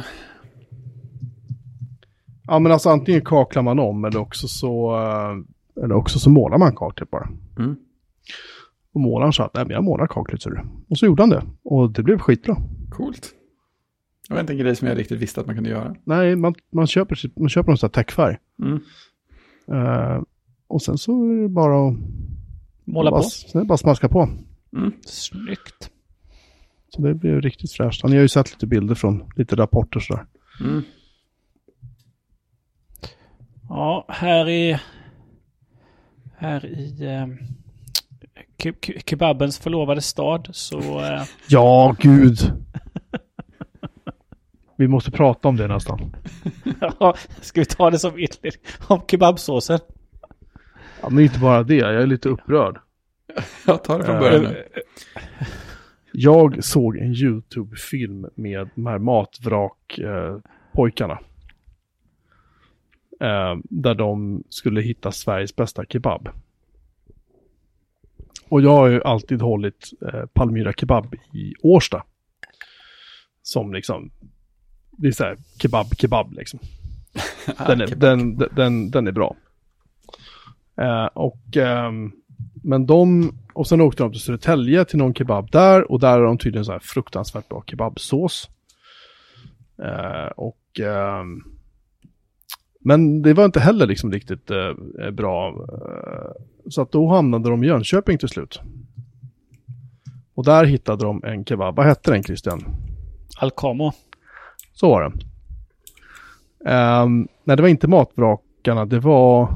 Ja 2.46 2.58
men 2.58 2.72
alltså 2.72 2.90
antingen 2.90 3.24
kaklar 3.24 3.62
man 3.62 3.78
om 3.78 4.04
eller 4.04 4.20
också 4.20 4.48
så, 4.48 4.96
eh, 4.96 5.84
eller 5.84 5.94
också 5.94 6.18
så 6.18 6.30
målar 6.30 6.58
man 6.58 6.76
kaklet 6.76 7.10
bara. 7.10 7.28
Mm. 7.58 7.76
Och 8.94 9.00
målaren 9.00 9.32
sa 9.32 9.44
att 9.44 9.54
nej 9.54 9.64
men 9.64 9.74
jag 9.74 9.84
målar 9.84 10.06
kaklet 10.06 10.42
ser 10.42 10.50
du. 10.50 10.60
Och 10.88 10.98
så 10.98 11.06
gjorde 11.06 11.22
han 11.22 11.30
det. 11.30 11.42
Och 11.64 11.90
det 11.90 12.02
blev 12.02 12.18
skitbra. 12.18 12.56
Coolt. 12.90 13.34
Det 14.28 14.34
var 14.34 14.40
inte 14.40 14.52
en 14.52 14.58
grej 14.58 14.76
som 14.76 14.88
jag 14.88 14.98
riktigt 14.98 15.20
visste 15.20 15.40
att 15.40 15.46
man 15.46 15.54
kunde 15.54 15.70
göra. 15.70 15.94
Nej, 16.04 16.36
man, 16.36 16.54
man 16.72 16.86
köper, 16.86 17.40
man 17.40 17.48
köper 17.48 17.70
någon 17.70 17.78
sån 17.78 17.86
här 17.86 17.92
täckfärg. 17.92 18.36
Mm. 18.62 18.80
Eh, 19.72 20.22
och 20.66 20.82
sen 20.82 20.98
så 20.98 21.24
är 21.24 21.42
det 21.42 21.48
bara 21.48 21.88
att 21.88 21.94
Måla 22.84 23.10
bara, 23.10 23.22
på. 23.22 23.28
Sen 23.28 23.58
är 23.60 23.64
det 23.64 23.68
bara 23.68 23.74
att 23.74 23.80
smaska 23.80 24.08
på. 24.08 24.28
Mm. 24.76 24.92
Snyggt. 25.06 25.90
Så 26.88 27.02
det 27.02 27.14
blir 27.14 27.40
riktigt 27.40 27.72
fräscht. 27.72 28.04
Ni 28.04 28.14
har 28.14 28.22
ju 28.22 28.28
sett 28.28 28.50
lite 28.52 28.66
bilder 28.66 28.94
från 28.94 29.24
lite 29.36 29.56
rapporter 29.56 30.00
sådär. 30.00 30.26
Mm. 30.60 30.82
Ja, 33.68 34.04
här 34.08 34.48
i... 34.48 34.78
Här 36.36 36.66
i... 36.66 37.04
Eh, 37.04 37.26
ke- 38.58 38.72
ke- 38.80 39.00
kebabens 39.06 39.58
förlovade 39.58 40.00
stad 40.00 40.48
så... 40.52 40.78
Eh, 41.00 41.22
Ja, 41.48 41.96
gud. 42.00 42.38
Vi 44.76 44.88
måste 44.88 45.10
prata 45.10 45.48
om 45.48 45.56
det 45.56 45.68
nästan. 45.68 46.16
ja, 47.00 47.14
ska 47.40 47.60
vi 47.60 47.64
ta 47.64 47.90
det 47.90 47.98
som 47.98 48.10
inledning? 48.10 48.52
Om 48.88 49.00
kebabsåsen. 49.10 49.78
Ja, 51.02 51.08
men 51.10 51.24
inte 51.24 51.38
bara 51.38 51.62
det, 51.62 51.74
jag 51.76 51.94
är 51.94 52.06
lite 52.06 52.28
upprörd. 52.28 52.78
Jag 53.66 53.84
tar 53.84 53.98
det 53.98 54.04
från 54.04 54.18
början 54.20 54.42
nu. 54.42 54.64
Jag 56.12 56.64
såg 56.64 56.96
en 56.96 57.14
YouTube-film 57.14 58.26
med 58.34 58.68
de 58.74 58.86
här 58.86 58.98
matvrak-pojkarna. 58.98 61.12
Eh, 61.12 61.18
där 63.62 63.94
de 63.94 64.44
skulle 64.48 64.80
hitta 64.80 65.12
Sveriges 65.12 65.56
bästa 65.56 65.84
kebab. 65.84 66.28
Och 68.48 68.62
jag 68.62 68.70
har 68.70 68.88
ju 68.88 69.02
alltid 69.02 69.42
hållit 69.42 69.90
eh, 70.12 70.26
Palmyra 70.26 70.72
kebab 70.72 71.14
i 71.32 71.54
Årsta. 71.62 72.04
Som 73.42 73.74
liksom, 73.74 74.10
det 74.90 75.08
är 75.08 75.12
så 75.12 75.24
här 75.24 75.36
kebab, 75.58 75.86
kebab 75.96 76.32
liksom. 76.32 76.60
Den 77.66 77.80
är, 77.80 77.86
den, 77.86 78.36
den, 78.36 78.90
den 78.90 79.06
är 79.06 79.12
bra. 79.12 79.36
Eh, 80.76 81.06
och, 81.06 81.56
ehm, 81.56 82.12
men 82.62 82.86
de, 82.86 83.32
och 83.52 83.66
sen 83.66 83.80
åkte 83.80 84.02
de 84.02 84.12
till 84.12 84.20
Södertälje 84.20 84.84
till 84.84 84.98
någon 84.98 85.14
kebab 85.14 85.50
där 85.50 85.90
och 85.92 86.00
där 86.00 86.18
har 86.18 86.24
de 86.24 86.38
tydligen 86.38 86.64
så 86.64 86.72
här 86.72 86.78
fruktansvärt 86.78 87.48
bra 87.48 87.64
kebabsås. 87.66 88.50
Eh, 89.82 90.26
och, 90.36 90.80
ehm, 90.80 91.42
men 92.86 93.22
det 93.22 93.34
var 93.34 93.44
inte 93.44 93.60
heller 93.60 93.86
liksom 93.86 94.12
riktigt 94.12 94.50
eh, 94.50 95.10
bra. 95.12 95.48
Eh, 95.48 96.42
så 96.70 96.82
att 96.82 96.92
då 96.92 97.08
hamnade 97.08 97.50
de 97.50 97.64
i 97.64 97.66
Jönköping 97.66 98.18
till 98.18 98.28
slut. 98.28 98.60
Och 100.34 100.44
där 100.44 100.64
hittade 100.64 101.04
de 101.04 101.24
en 101.24 101.44
kebab. 101.44 101.76
Vad 101.76 101.86
hette 101.86 102.10
den 102.10 102.22
Christian? 102.22 102.64
Alcamo. 103.38 103.92
Så 104.72 104.88
var 104.88 105.02
det. 105.02 105.10
Um, 106.70 107.28
nej, 107.44 107.56
det 107.56 107.62
var 107.62 107.68
inte 107.68 107.88
matvrakarna. 107.88 108.84
Det 108.84 108.98
var... 108.98 109.48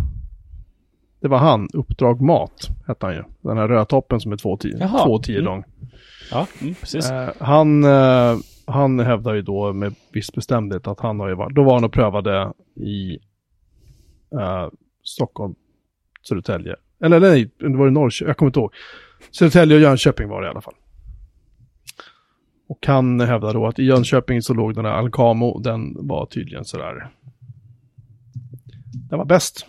Det 1.20 1.28
var 1.28 1.38
han, 1.38 1.68
Uppdrag 1.72 2.20
Mat, 2.20 2.68
hette 2.86 3.06
han 3.06 3.14
ju. 3.14 3.22
Den 3.40 3.58
här 3.58 3.68
rödtoppen 3.68 4.20
som 4.20 4.32
är 4.32 4.36
två 4.36 4.56
tio, 4.56 4.88
två 5.04 5.18
tio 5.18 5.34
Mm. 5.38 5.44
lång. 5.44 5.64
Ja, 6.30 6.46
mm, 6.60 6.74
precis. 6.74 7.10
Eh, 7.10 7.28
han, 7.40 7.84
eh, 7.84 8.36
han 8.68 9.00
hävdar 9.00 9.34
ju 9.34 9.42
då 9.42 9.72
med 9.72 9.94
viss 10.12 10.32
bestämdhet 10.32 10.86
att 10.86 11.00
han 11.00 11.20
har 11.20 11.28
ju 11.28 11.34
varit, 11.34 11.54
då 11.54 11.64
var 11.64 11.74
han 11.74 11.84
och 11.84 11.92
prövade 11.92 12.52
i 12.76 13.18
eh, 14.32 14.68
Stockholm, 15.02 15.54
Södertälje. 16.28 16.76
Eller 17.00 17.20
nej, 17.20 17.50
det 17.58 17.76
var 17.76 17.88
i 17.88 17.90
Norrköping, 17.90 18.28
jag 18.28 18.36
kommer 18.36 18.48
inte 18.48 18.60
ihåg. 18.60 18.74
Södertälje 19.30 19.76
och 19.76 19.82
Jönköping 19.82 20.28
var 20.28 20.42
det 20.42 20.46
i 20.46 20.50
alla 20.50 20.60
fall. 20.60 20.74
Och 22.68 22.86
han 22.86 23.20
hävdar 23.20 23.54
då 23.54 23.66
att 23.66 23.78
i 23.78 23.84
Jönköping 23.84 24.42
så 24.42 24.54
låg 24.54 24.74
den 24.74 24.84
här 24.84 24.92
Alcamo, 24.92 25.58
den 25.58 26.06
var 26.06 26.26
tydligen 26.26 26.64
sådär. 26.64 27.10
Den 29.10 29.18
var 29.18 29.26
bäst. 29.26 29.66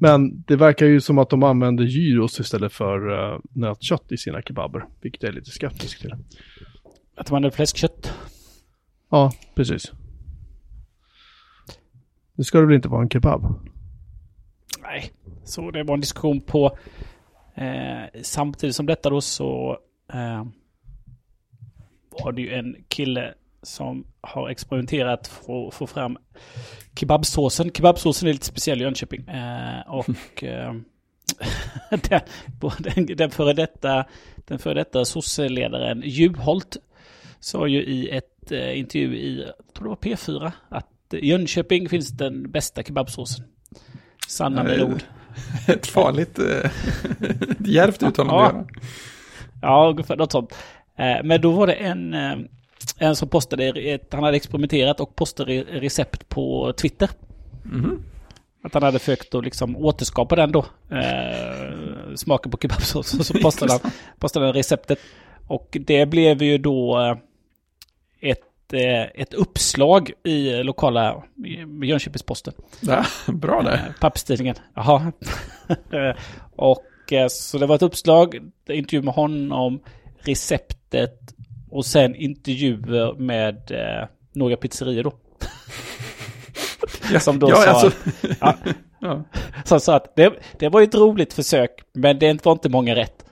Men 0.00 0.42
det 0.42 0.56
verkar 0.56 0.86
ju 0.86 1.00
som 1.00 1.18
att 1.18 1.30
de 1.30 1.42
använder 1.42 1.84
gyros 1.84 2.40
istället 2.40 2.72
för 2.72 3.08
uh, 3.10 3.40
nötkött 3.52 4.12
i 4.12 4.16
sina 4.16 4.42
kebaber. 4.42 4.84
Vilket 5.00 5.22
jag 5.22 5.30
är 5.30 5.34
lite 5.34 5.50
skeptisk 5.50 6.00
till. 6.00 6.14
Att 7.16 7.30
man 7.30 7.44
hade 7.44 7.56
fläskkött. 7.56 8.12
Ja, 9.10 9.32
precis. 9.54 9.92
Det 12.36 12.44
ska 12.44 12.60
det 12.60 12.66
väl 12.66 12.76
inte 12.76 12.88
vara 12.88 13.02
en 13.02 13.10
kebab? 13.10 13.54
Nej, 14.82 15.10
så 15.44 15.70
det 15.70 15.82
var 15.82 15.94
en 15.94 16.00
diskussion 16.00 16.40
på... 16.40 16.78
Eh, 17.54 18.22
samtidigt 18.22 18.76
som 18.76 18.86
detta 18.86 19.10
då 19.10 19.20
så 19.20 19.78
eh, 20.12 20.44
var 22.10 22.32
det 22.32 22.42
ju 22.42 22.54
en 22.54 22.76
kille 22.88 23.34
som 23.62 24.06
har 24.20 24.48
experimenterat 24.48 25.26
för 25.26 25.68
att 25.68 25.74
få 25.74 25.86
fram 25.86 26.18
kebabsåsen. 26.98 27.70
Kebabsåsen 27.70 28.28
är 28.28 28.32
lite 28.32 28.46
speciell 28.46 28.80
i 28.80 28.84
Jönköping. 28.84 29.28
Eh, 29.28 29.80
och 29.86 30.08
eh, 30.42 30.74
den, 32.08 32.20
den, 32.78 33.06
den 33.16 33.30
före 33.30 33.52
detta, 33.52 34.04
den 34.36 34.58
före 34.58 34.74
detta 34.74 35.04
sosseledaren 35.04 36.02
Juholt 36.04 36.76
sa 37.40 37.66
ju 37.66 37.82
i 37.84 38.08
ett 38.10 38.52
eh, 38.52 38.78
intervju 38.78 39.16
i, 39.16 39.44
jag 39.46 39.74
tror 39.74 39.84
det 39.84 39.88
var 39.88 40.16
P4, 40.16 40.52
att 40.68 41.14
i 41.14 41.28
Jönköping 41.28 41.88
finns 41.88 42.08
den 42.08 42.50
bästa 42.50 42.82
kebabsåsen. 42.82 43.44
Sanna 44.28 44.62
med 44.62 44.82
ord. 44.82 45.02
Ett 45.68 45.86
farligt, 45.86 46.38
eh, 46.38 46.44
ett 47.50 47.66
djärvt 47.66 48.02
uttalande 48.02 48.34
Ja. 48.34 48.46
att 48.46 48.54
göra. 48.54 48.66
Ja, 49.62 49.88
ungefär 49.90 50.16
något 50.16 50.32
sånt. 50.32 50.54
Eh, 50.98 51.16
Men 51.24 51.40
då 51.40 51.50
var 51.50 51.66
det 51.66 51.72
en, 51.72 52.14
eh, 52.14 52.36
en 52.98 53.16
som 53.16 53.28
postade, 53.28 53.98
han 54.10 54.24
hade 54.24 54.36
experimenterat 54.36 55.00
och 55.00 55.16
postade 55.16 55.52
re- 55.52 55.80
recept 55.80 56.28
på 56.28 56.72
Twitter. 56.72 57.10
Mhm. 57.62 58.02
Att 58.64 58.74
han 58.74 58.82
hade 58.82 58.98
försökt 58.98 59.34
att 59.34 59.44
liksom 59.44 59.76
återskapa 59.76 60.36
den 60.36 60.52
då. 60.52 60.66
Eh, 60.90 62.14
smaken 62.16 62.50
på 62.52 62.58
kebabsås. 62.58 63.26
Så 63.26 63.34
postade 63.42 63.72
han, 63.72 63.90
postade 64.18 64.46
han 64.46 64.54
receptet. 64.54 64.98
Och 65.46 65.76
det 65.80 66.06
blev 66.06 66.42
ju 66.42 66.58
då 66.58 67.00
eh, 67.00 67.16
ett, 68.30 68.72
eh, 68.72 69.02
ett 69.22 69.34
uppslag 69.34 70.10
i 70.24 70.62
lokala 70.62 71.22
Jönköpings-Posten. 71.82 72.54
Ja, 72.80 73.04
bra 73.32 73.62
där. 73.62 73.74
Eh, 73.74 74.00
Pappstidningen. 74.00 74.56
Jaha. 74.74 75.12
Och 76.56 76.82
så 77.30 77.58
det 77.58 77.66
var 77.66 77.74
ett 77.76 77.82
uppslag, 77.82 78.34
intervju 78.68 79.02
med 79.02 79.14
honom, 79.14 79.80
receptet 80.18 81.34
och 81.70 81.86
sen 81.86 82.14
intervjuer 82.14 83.14
med 83.14 83.72
några 84.32 84.56
pizzerior 84.56 85.02
då. 85.02 85.12
Som 87.20 87.38
då 87.38 87.50
ja, 87.50 87.56
sa, 87.56 87.70
alltså, 87.70 87.92
ja, 88.40 88.56
ja. 89.00 89.24
som 89.64 89.80
sa 89.80 89.96
att 89.96 90.16
det, 90.16 90.32
det 90.58 90.68
var 90.68 90.80
ju 90.80 90.84
ett 90.84 90.94
roligt 90.94 91.32
försök, 91.32 91.70
men 91.92 92.18
det 92.18 92.44
var 92.44 92.52
inte 92.52 92.68
många 92.68 92.94
rätt. 92.94 93.24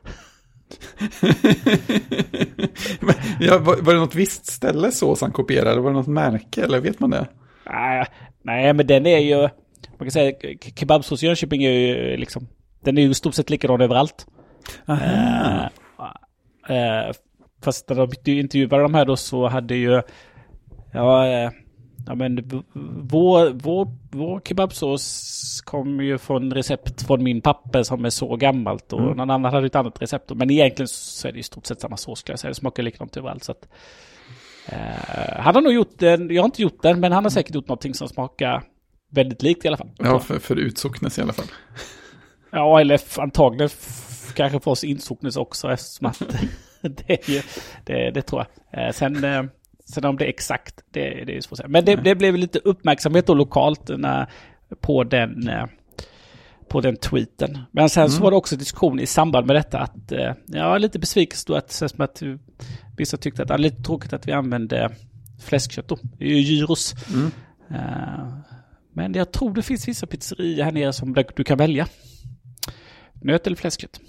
Ja, 3.41 3.59
var, 3.59 3.77
var 3.77 3.95
det 3.95 4.01
något 4.01 4.15
visst 4.15 4.47
ställe 4.47 4.93
sås 4.93 5.21
han 5.21 5.33
kopierade? 5.33 5.81
Var 5.81 5.91
det 5.91 5.97
något 5.97 6.07
märke? 6.07 6.63
Eller 6.63 6.81
vet 6.81 7.01
man 7.01 7.11
det? 7.11 7.27
Nej, 7.67 8.07
nej, 8.43 8.73
men 8.73 8.87
den 8.87 9.07
är 9.07 9.19
ju... 9.19 9.41
Man 9.99 9.99
kan 9.99 10.11
säga 10.11 10.33
kebabsås 10.75 11.23
Jönköping 11.23 11.65
är 11.65 11.71
ju 11.71 12.17
liksom... 12.17 12.49
Den 12.81 12.99
är 12.99 13.03
ju 13.03 13.15
stort 13.15 13.35
sett 13.35 13.51
likadan 13.51 13.81
överallt. 13.81 14.27
Aha. 14.87 15.71
Eh, 16.69 16.77
eh, 16.77 17.13
fast 17.65 17.89
när 17.89 17.97
de 17.97 18.31
intervjuade 18.31 18.83
de 18.83 18.95
här 18.95 19.05
då 19.05 19.17
så 19.17 19.49
hade 19.49 19.75
ju... 19.75 20.03
Ja, 20.93 21.27
eh, 21.27 21.51
ja 22.07 22.15
men 22.15 22.63
vår, 23.03 23.51
vår, 23.51 23.89
vår 24.11 24.41
kebabsås 24.41 25.61
kom 25.65 26.01
ju 26.01 26.19
från 26.19 26.53
recept 26.55 27.03
från 27.07 27.23
min 27.23 27.41
pappa 27.41 27.85
som 27.85 28.05
är 28.05 28.11
så 28.11 28.37
gammalt 28.37 28.93
och 28.93 29.01
Mm. 29.01 29.17
någon 29.17 29.31
annan 29.31 29.53
hade 29.55 29.67
ett 29.67 29.75
annat 29.77 30.03
recept. 30.03 30.31
Men 30.35 30.51
egentligen 30.51 30.89
så 30.89 31.29
är 31.29 31.33
det 31.33 31.39
i 31.39 31.43
stort 31.43 31.67
sett 31.67 31.81
samma 31.81 31.97
sås 31.97 32.19
skulle 32.19 32.33
jag 32.33 32.39
säga. 32.41 32.49
Det 32.49 32.55
smakar 32.55 32.83
likadant 32.83 33.17
överallt. 33.17 33.45
Så 33.45 33.53
att, 33.53 33.69
eh, 34.67 35.39
han 35.39 35.55
har 35.55 35.63
nog 35.63 35.73
gjort 35.73 35.99
den, 35.99 36.31
jag 36.31 36.43
har 36.43 36.47
inte 36.47 36.63
gjort 36.63 36.83
den, 36.83 37.01
men 37.01 37.13
han 37.13 37.25
har 37.25 37.31
säkert 37.31 37.55
gjort 37.55 37.69
någonting 37.69 37.95
som 37.95 38.09
smakar 38.09 38.63
väldigt 39.11 39.43
likt 39.43 39.65
i 39.65 39.69
alla 39.69 39.77
fall. 39.77 39.91
Ja, 39.99 40.19
för, 40.19 40.39
för 40.39 40.57
utsocknes 40.57 41.19
i 41.19 41.23
alla 41.23 41.33
fall. 41.33 41.47
Ja, 42.57 42.81
eller 42.81 43.01
antagligen 43.21 43.69
kanske 44.35 44.61
för 44.61 44.71
oss 44.71 44.85
insocknes 44.85 45.37
också 45.37 45.73
eftersom 45.73 46.07
att 46.07 46.19
det, 46.81 47.29
ju, 47.29 47.43
det, 47.85 48.11
det 48.11 48.23
tror 48.23 48.45
jag. 48.73 48.87
Eh, 48.87 48.93
sen, 48.93 49.25
eh, 49.25 49.43
sen 49.95 50.05
om 50.05 50.17
det 50.17 50.25
är 50.25 50.29
exakt, 50.29 50.85
det, 50.91 51.25
det 51.25 51.37
är 51.37 51.41
svårt 51.41 51.53
att 51.53 51.59
säga. 51.59 51.69
Men 51.69 51.85
det, 51.85 51.97
det 51.97 52.15
blev 52.15 52.37
lite 52.37 52.59
uppmärksamhet 52.59 53.27
då 53.27 53.35
lokalt 53.35 53.91
när, 53.99 54.31
på 54.81 55.05
den 55.05 55.49
eh, 55.49 55.67
på 56.69 56.81
den 56.81 56.97
tweeten. 56.97 57.59
Men 57.71 57.89
sen 57.89 58.11
så 58.11 58.23
var 58.23 58.31
det 58.31 58.37
också 58.37 58.57
diskussion 58.57 59.01
i 59.01 59.07
samband 59.07 59.47
med 59.47 59.57
detta 59.57 59.79
att 59.79 60.13
eh, 60.13 60.33
jag 60.47 60.75
är 60.75 60.79
lite 60.79 60.99
besviken 60.99 61.39
då 61.47 61.55
att, 61.55 61.73
så 61.73 61.89
som 61.89 62.01
att 62.01 62.23
eh, 62.23 62.35
vissa 62.97 63.17
tyckte 63.17 63.43
att 63.43 63.49
det 63.49 63.55
är 63.55 63.59
lite 63.59 63.83
tråkigt 63.83 64.13
att 64.13 64.29
vi 64.29 64.33
använde 64.33 64.91
fläskkött 65.45 65.89
då. 65.89 65.99
Det 66.19 66.25
är 66.25 66.29
ju 66.29 66.41
gyros. 66.41 66.95
Mm. 67.15 67.31
Eh, 67.71 68.39
men 68.93 69.15
jag 69.15 69.33
tror 69.33 69.55
det 69.55 69.63
finns 69.63 69.89
vissa 69.89 70.07
pizzerior 70.07 70.65
här 70.65 70.73
nere 70.73 70.93
som 70.93 71.13
du 71.15 71.25
du 71.37 71.45
kan 71.45 71.59
välja. 71.59 71.87
Nöt 73.23 73.47
eller 73.47 73.57
fläskkött. 73.57 74.01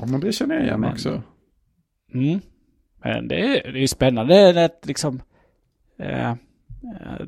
Ja, 0.00 0.06
men 0.06 0.20
det 0.20 0.32
känner 0.32 0.54
jag 0.54 0.64
igen 0.64 0.80
Men- 0.80 0.92
också. 0.92 1.22
Mm. 2.14 2.40
Men 3.04 3.28
det 3.28 3.36
är, 3.66 3.72
det 3.72 3.82
är 3.82 3.86
spänande 3.86 4.64
att 4.64 4.80
liksom... 4.86 5.22
Eh, 5.98 6.30
eh, 6.30 6.36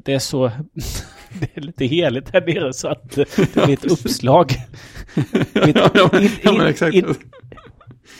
det 0.04 0.12
är 0.14 0.18
så... 0.18 0.46
det 1.40 1.56
är 1.56 1.60
lite 1.60 1.84
heligt 1.84 2.30
här 2.32 2.40
nere 2.40 2.72
så 2.72 2.88
att 2.88 3.10
det 3.10 3.54
blir 3.54 3.72
ett 3.72 3.84
uppslag. 3.84 4.52
In- 5.54 6.78
in- 6.92 6.94
in- 6.94 7.14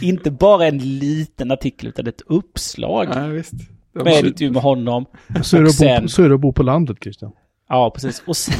Inte 0.00 0.30
bara 0.30 0.66
en 0.66 0.78
liten 0.98 1.50
artikel 1.50 1.88
utan 1.88 2.06
ett 2.06 2.20
uppslag. 2.26 3.08
ja, 3.14 3.26
visst. 3.26 3.52
Med 3.92 4.24
intervju 4.24 4.50
med 4.50 4.62
honom. 4.62 5.06
Så 5.42 5.56
är, 5.56 5.62
Och 5.62 5.68
att 5.68 5.76
bo, 5.78 5.84
sen- 5.84 6.08
så 6.08 6.22
är 6.22 6.28
det 6.28 6.34
att 6.34 6.40
bo 6.40 6.52
på 6.52 6.62
landet, 6.62 6.96
Christian. 7.02 7.32
Ja, 7.68 7.90
precis. 7.94 8.22
Och 8.26 8.36
sen, 8.36 8.54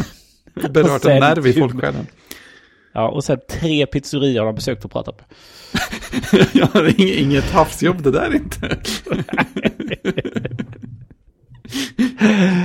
Berört 0.73 1.03
sen- 1.03 1.11
en 1.13 1.21
nerv 1.21 1.47
i 1.47 1.53
folksjälen. 1.53 2.07
Ja, 2.93 3.09
och 3.09 3.25
sen 3.25 3.39
tre 3.51 3.87
pizzerior 3.87 4.39
har 4.39 4.47
de 4.47 4.55
besökt 4.55 4.85
och 4.85 4.91
pratat 4.91 5.19
med. 5.19 5.27
ja, 6.53 6.69
det 6.73 6.81
är 6.81 7.01
inget, 7.01 7.17
inget 7.17 7.51
havsjobb 7.51 8.03
det 8.03 8.11
där 8.11 8.35
inte. 8.35 8.79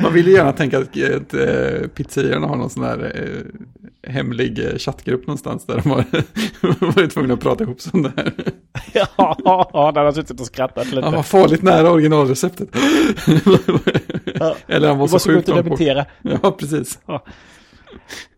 Man 0.03 0.13
vill 0.13 0.27
ju 0.27 0.33
gärna 0.33 0.53
tänka 0.53 0.79
att, 0.79 0.97
äh, 1.33 1.87
pizzerierna 1.95 2.47
har 2.47 2.55
någon 2.55 2.69
sån 2.69 2.83
här 2.83 3.11
eh, 3.15 4.11
hemlig 4.11 4.59
eh, 4.59 4.77
chattgrupp 4.77 5.27
någonstans 5.27 5.65
där 5.65 5.81
de 5.83 5.89
har 5.89 6.05
varit 6.95 7.13
tvungna 7.13 7.33
att 7.33 7.39
prata 7.39 7.63
ihop 7.63 7.81
sig 7.81 7.91
om 7.93 8.01
det 8.01 8.11
här. 8.17 8.33
Ja, 8.93 9.37
ja, 9.43 9.91
han 9.95 10.05
har 10.05 10.11
suttit 10.11 10.39
och 10.39 10.45
skrattat 10.45 10.91
lite. 10.91 11.01
Han 11.01 11.13
var 11.13 11.23
farligt 11.23 11.61
nära 11.61 11.91
originalreceptet. 11.91 12.69
Ja. 14.39 14.55
Eller 14.67 14.87
han 14.87 14.97
var 14.97 15.07
så 15.07 15.19
sjukt 15.19 15.39
ut 15.39 15.49
och 15.49 15.55
långt 15.55 15.69
bort. 15.69 16.07
Ja, 16.21 16.51
precis. 16.51 16.99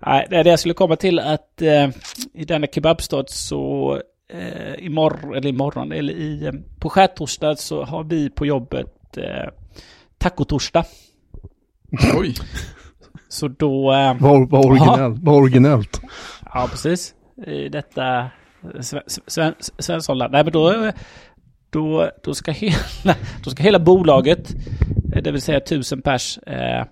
Nej, 0.06 0.28
det 0.30 0.36
är 0.36 0.44
det 0.44 0.50
jag 0.50 0.60
skulle 0.60 0.74
komma 0.74 0.96
till 0.96 1.20
att 1.20 1.62
eh, 1.62 1.90
i 2.34 2.46
denna 2.46 2.68
kebabstad 2.68 3.24
så 3.28 3.94
eh, 4.34 4.86
imorgon, 4.86 5.36
eller 5.36 5.50
imorgon, 5.50 5.92
eller 5.92 6.14
i, 6.14 6.46
eh, 6.46 6.52
på 6.80 6.90
skärtorsdag 6.90 7.56
så 7.60 7.84
har 7.84 8.04
vi 8.04 8.30
på 8.30 8.46
jobbet 8.46 9.18
eh, 9.18 9.50
tacotorsdag. 10.18 10.86
Oj. 12.18 12.34
Så 13.30 13.48
då, 13.48 13.94
eh, 13.94 14.16
Vad 14.20 14.50
vad 14.50 14.66
originellt. 14.66 15.18
Vad 15.22 15.36
originellt. 15.36 16.02
ja 16.54 16.68
precis, 16.72 17.14
i 17.48 17.70
detta 17.70 18.18
eh, 18.20 18.26
Sven- 18.82 19.04
Sven- 19.28 19.56
Svenssonland. 19.80 20.32
Nej 20.32 20.44
men 20.44 20.54
då, 20.54 20.92
då, 21.70 22.12
då, 22.24 22.34
ska 22.34 22.52
hela, 22.52 22.76
då 23.44 23.50
ska 23.50 23.64
hela 23.64 23.80
bolaget, 23.80 24.56
eh, 25.16 25.22
det 25.24 25.32
vill 25.32 25.42
säga 25.42 25.60
tusen 25.60 26.02
pers, 26.02 26.38
eh, 26.38 26.86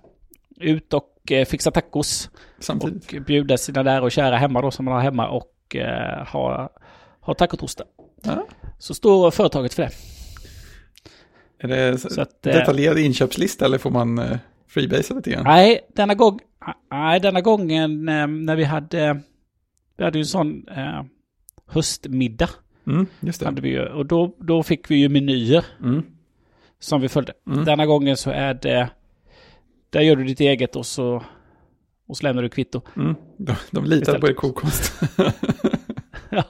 ut 0.60 0.94
och 0.94 1.32
eh, 1.32 1.46
fixa 1.46 1.72
tacos. 1.72 2.30
Samtidigt. 2.60 3.14
och 3.14 3.22
bjuda 3.22 3.58
sina 3.58 3.84
nära 3.84 4.04
och 4.04 4.12
kära 4.12 4.38
hemma 4.38 4.62
då 4.62 4.72
som 4.72 4.86
man 4.86 4.94
har 4.94 5.02
hemma 5.02 5.28
och 5.28 5.76
eh, 5.76 6.28
ha, 6.28 6.70
ha 7.22 7.34
tacotorsdag. 7.34 7.86
Ja. 8.24 8.48
Så 8.80 8.94
står 8.94 9.32
företaget 9.32 9.74
för 9.74 9.84
det. 9.84 9.92
Är 11.60 11.68
det 11.68 11.98
Så 11.98 12.22
att, 12.22 12.46
eh, 12.46 12.54
detaljerad 12.54 13.00
inköpslista 13.00 13.66
eller 13.66 13.78
får 13.78 13.92
man 13.92 14.20
eh, 14.20 14.38
freebasea 14.68 15.16
lite 15.18 15.30
grann? 15.30 15.44
Nej, 15.44 15.80
denna 15.96 16.14
gång, 16.16 16.40
nej, 16.92 17.20
denna 17.20 17.42
gången 17.42 18.10
eh, 18.10 18.28
när 18.28 18.56
vi 18.56 18.64
hade, 18.64 19.22
vi 19.98 20.04
hade 20.04 20.18
ju 20.18 20.22
en 20.22 20.26
sån 20.26 20.68
eh, 20.68 21.04
höstmiddag. 21.68 22.50
Mm, 22.88 23.08
just 23.20 23.40
det. 23.40 23.46
Hade 23.46 23.62
vi 23.62 23.70
ju, 23.70 23.86
och 23.86 24.06
då, 24.06 24.36
då 24.40 24.64
fick 24.64 24.92
vi 24.92 24.96
ju 24.96 25.10
menyer 25.10 25.66
Mm. 25.84 26.04
som 26.80 27.02
vi 27.02 27.10
följde. 27.10 27.34
Mm. 27.48 27.66
Denna 27.66 27.86
gången 27.86 28.18
så 28.18 28.30
är 28.32 28.54
det, 28.54 28.90
där 29.96 30.02
gör 30.02 30.16
du 30.16 30.24
ditt 30.24 30.40
eget 30.40 30.76
och 30.76 30.86
så, 30.86 31.24
och 32.08 32.18
så 32.18 32.24
lämnar 32.24 32.44
du 32.44 32.50
kvitto. 32.50 32.82
Mm. 32.96 33.16
De, 33.38 33.56
de 33.72 33.84
litar 33.86 34.02
Istället. 34.02 34.22
på 34.22 34.28
er 34.30 34.34
kokonst. 34.34 35.02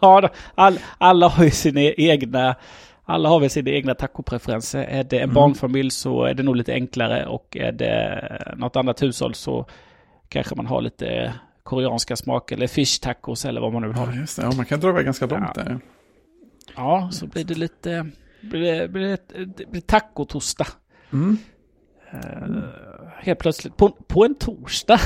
Ja, 0.02 0.30
all, 0.56 0.80
alla 0.98 1.28
har 1.28 1.44
ju 1.44 1.52
sina 1.52 1.82
egna, 1.82 2.56
alla 3.04 3.30
har 3.30 3.40
väl 3.40 3.50
sina 3.50 3.70
egna 3.70 3.96
tacopreferenser. 3.96 4.84
Är 4.84 5.04
det 5.04 5.18
en 5.18 5.24
Mm. 5.24 5.34
barnfamilj 5.34 5.92
så 5.92 6.24
är 6.24 6.34
det 6.34 6.44
nog 6.44 6.56
lite 6.56 6.74
enklare 6.74 7.26
och 7.26 7.58
är 7.60 7.72
det 7.72 8.54
något 8.58 8.76
annat 8.76 9.02
hushåll 9.04 9.34
så 9.34 9.66
kanske 10.30 10.56
man 10.56 10.66
har 10.66 10.82
lite 10.82 11.34
koreanska 11.64 12.16
smaker 12.16 12.56
eller 12.56 12.68
fish 12.68 13.00
tacos 13.02 13.46
eller 13.46 13.62
vad 13.62 13.74
man 13.74 13.82
nu 13.82 13.88
vill 13.88 13.98
ha. 13.98 14.06
ja, 14.14 14.20
just 14.20 14.36
det. 14.38 14.44
Ja, 14.44 14.52
man 14.56 14.66
kan 14.66 14.80
dra 14.80 14.90
iväg 14.90 15.06
ganska 15.06 15.26
långt 15.26 15.50
Ja. 15.56 15.64
där. 15.64 15.80
Ja, 16.76 17.10
så 17.12 17.28
blir 17.28 17.44
det 17.44 17.56
lite, 17.56 18.08
blir 18.42 18.62
det, 18.80 18.88
blir 18.88 19.18
det, 19.36 19.66
blir 19.72 19.82
tacotorsdag. 19.82 20.68
Mm. 21.14 21.38
Eh, 22.12 22.20
helt 23.18 23.40
plötsligt, 23.40 23.78
på, 23.78 23.90
på 23.90 24.26
en 24.26 24.36
torsdag. 24.36 25.00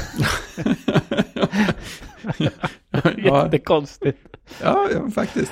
Jättekonstigt. 3.17 4.37
ja, 4.61 4.89
ja, 4.93 5.11
faktiskt. 5.11 5.51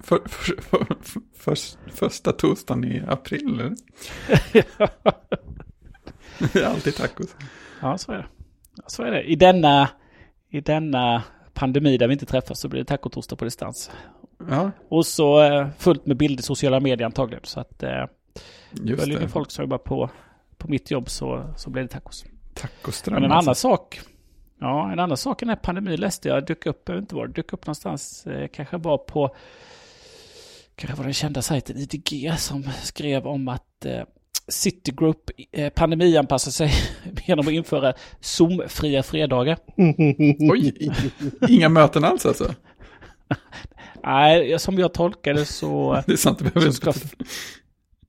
För, 0.00 0.20
för, 0.28 0.62
för, 0.62 0.86
för, 1.34 1.56
första 1.92 2.32
torsdagen 2.32 2.84
i 2.84 3.02
april. 3.08 3.60
eller? 3.60 3.74
Det 6.52 6.60
är 6.60 6.66
alltid 6.66 6.94
tacos. 6.96 7.36
Ja, 7.80 7.98
så 7.98 8.12
är 8.12 8.16
det. 8.16 8.26
Så 8.86 9.02
är 9.02 9.10
det. 9.10 9.22
I 9.22 9.36
denna, 9.36 9.88
I 10.50 10.60
denna 10.60 11.22
pandemi 11.54 11.96
där 11.98 12.06
vi 12.08 12.12
inte 12.12 12.26
träffas 12.26 12.60
så 12.60 12.68
blir 12.68 12.80
det 12.80 12.84
tacotorsdag 12.84 13.36
på 13.36 13.44
distans. 13.44 13.90
Ja, 14.50 14.70
Och 14.88 15.06
så 15.06 15.42
eh, 15.42 15.68
fullt 15.78 16.06
med 16.06 16.16
bilder 16.16 16.40
i 16.40 16.42
sociala 16.42 16.80
medier 16.80 17.06
antagligen. 17.06 17.44
Så 17.44 17.60
att 17.60 17.82
eh, 17.82 18.04
just 18.72 19.00
följer 19.00 19.18
ni 19.18 19.24
det. 19.24 19.30
folk 19.30 19.50
som 19.50 19.62
jobbar 19.62 19.78
på, 19.78 20.10
på 20.58 20.68
mitt 20.68 20.90
jobb 20.90 21.10
så, 21.10 21.54
så 21.56 21.70
blir 21.70 21.82
det 21.82 21.88
tacos. 21.88 22.24
Tacoström. 22.54 23.14
Men 23.14 23.24
en 23.24 23.32
alltså. 23.32 23.48
annan 23.48 23.54
sak. 23.54 24.00
Ja, 24.60 24.92
en 24.92 24.98
annan 24.98 25.16
sak 25.16 25.42
i 25.42 25.44
den 25.44 25.48
här 25.48 25.56
pandemin 25.56 26.00
läste 26.00 26.28
jag 26.28 26.46
dök 26.46 26.66
upp, 26.66 26.82
jag 26.88 26.94
vet 26.94 27.02
inte 27.02 27.14
var 27.14 27.26
det 27.26 27.32
dök 27.32 27.52
upp 27.52 27.66
någonstans. 27.66 28.26
Eh, 28.26 28.48
kanske 28.48 28.76
var 28.76 28.98
på, 28.98 29.36
kanske 30.76 30.96
var 30.96 31.04
den 31.04 31.14
kända 31.14 31.42
sajten 31.42 31.76
IDG 31.76 32.32
som 32.38 32.62
skrev 32.82 33.26
om 33.26 33.48
att 33.48 33.84
eh, 33.84 34.02
Citigroup 34.48 35.30
eh, 35.52 35.70
pandemianpassar 35.70 36.50
sig 36.50 36.70
genom 37.26 37.46
att 37.46 37.52
införa 37.52 37.94
Zoom-fria 38.20 39.02
fredagar. 39.02 39.58
Oj, 40.50 40.90
inga 41.48 41.68
möten 41.68 42.04
alls 42.04 42.26
alltså. 42.26 42.54
Nej, 44.04 44.58
som 44.58 44.78
jag 44.78 44.94
tolkar 44.94 45.34
det 45.34 45.44
så... 45.44 46.02
Det 46.06 46.12
är 46.12 46.16
sant, 46.16 46.38
det 46.38 46.44
behöver 46.44 46.72
ska, 46.72 46.90
inte. 46.90 47.08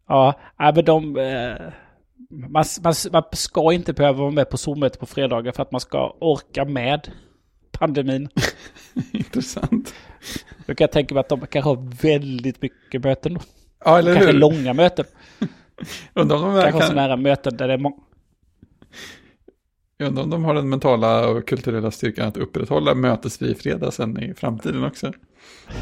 ja, 0.07 0.39
men 0.57 0.85
de... 0.85 1.17
Eh, 1.17 1.73
man, 2.29 2.65
man, 2.83 2.93
man 3.11 3.23
ska 3.31 3.73
inte 3.73 3.93
behöva 3.93 4.17
vara 4.19 4.31
med 4.31 4.49
på 4.49 4.57
Zoom-möte 4.57 4.99
på 4.99 5.05
fredagar 5.05 5.51
för 5.51 5.63
att 5.63 5.71
man 5.71 5.81
ska 5.81 6.17
orka 6.19 6.65
med 6.65 7.11
pandemin. 7.71 8.29
Intressant. 9.11 9.93
Då 10.65 10.75
kan 10.75 10.85
jag 10.85 10.91
tänka 10.91 11.13
mig 11.13 11.21
att 11.21 11.29
de 11.29 11.39
kanske 11.39 11.69
har 11.69 12.01
väldigt 12.01 12.61
mycket 12.61 13.03
möten. 13.03 13.33
då. 13.33 13.39
Ja, 13.85 13.99
eller 13.99 14.13
Kanske 14.13 14.31
hur? 14.31 14.39
långa 14.39 14.73
möten. 14.73 15.05
Undrar 16.13 16.35
om 16.37 16.41
de 16.41 16.47
Kanske 16.51 16.57
har 16.57 16.63
verkligen... 16.63 16.87
sådana 16.87 17.07
här 17.07 17.17
möten 17.17 17.57
där 17.57 17.67
det 17.67 17.73
är 17.73 17.77
många... 17.77 17.95
Jag 19.97 20.07
undrar 20.07 20.23
om 20.23 20.29
de 20.29 20.43
har 20.43 20.53
den 20.53 20.69
mentala 20.69 21.29
och 21.29 21.47
kulturella 21.47 21.91
styrkan 21.91 22.27
att 22.27 22.37
upprätthålla 22.37 22.95
mötesfri 22.95 23.55
fredag 23.55 23.91
sen 23.91 24.23
i 24.23 24.33
framtiden 24.33 24.83
också. 24.83 25.13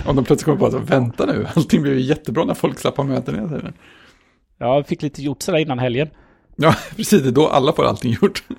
Om 0.05 0.15
de 0.15 0.25
plötsligt 0.25 0.45
kommer 0.45 0.57
på 0.57 0.65
att 0.77 0.89
vänta 0.89 1.25
nu, 1.25 1.47
allting 1.55 1.81
blev 1.81 1.93
ju 1.93 2.01
jättebra 2.01 2.45
när 2.45 2.53
folk 2.53 2.79
slapp 2.79 2.97
ha 2.97 3.03
möten 3.03 3.36
hela 3.36 3.47
tiden. 3.47 3.73
Ja, 4.57 4.75
jag 4.75 4.88
fick 4.88 5.01
lite 5.01 5.21
gjort 5.21 5.41
sådär 5.41 5.60
innan 5.60 5.79
helgen. 5.79 6.10
Ja, 6.58 6.76
precis, 6.96 7.24
det 7.24 7.30
är 7.30 7.32
då 7.32 7.48
alla 7.48 7.74
får 7.74 7.86
allting 7.86 8.13
gjort. 8.22 8.43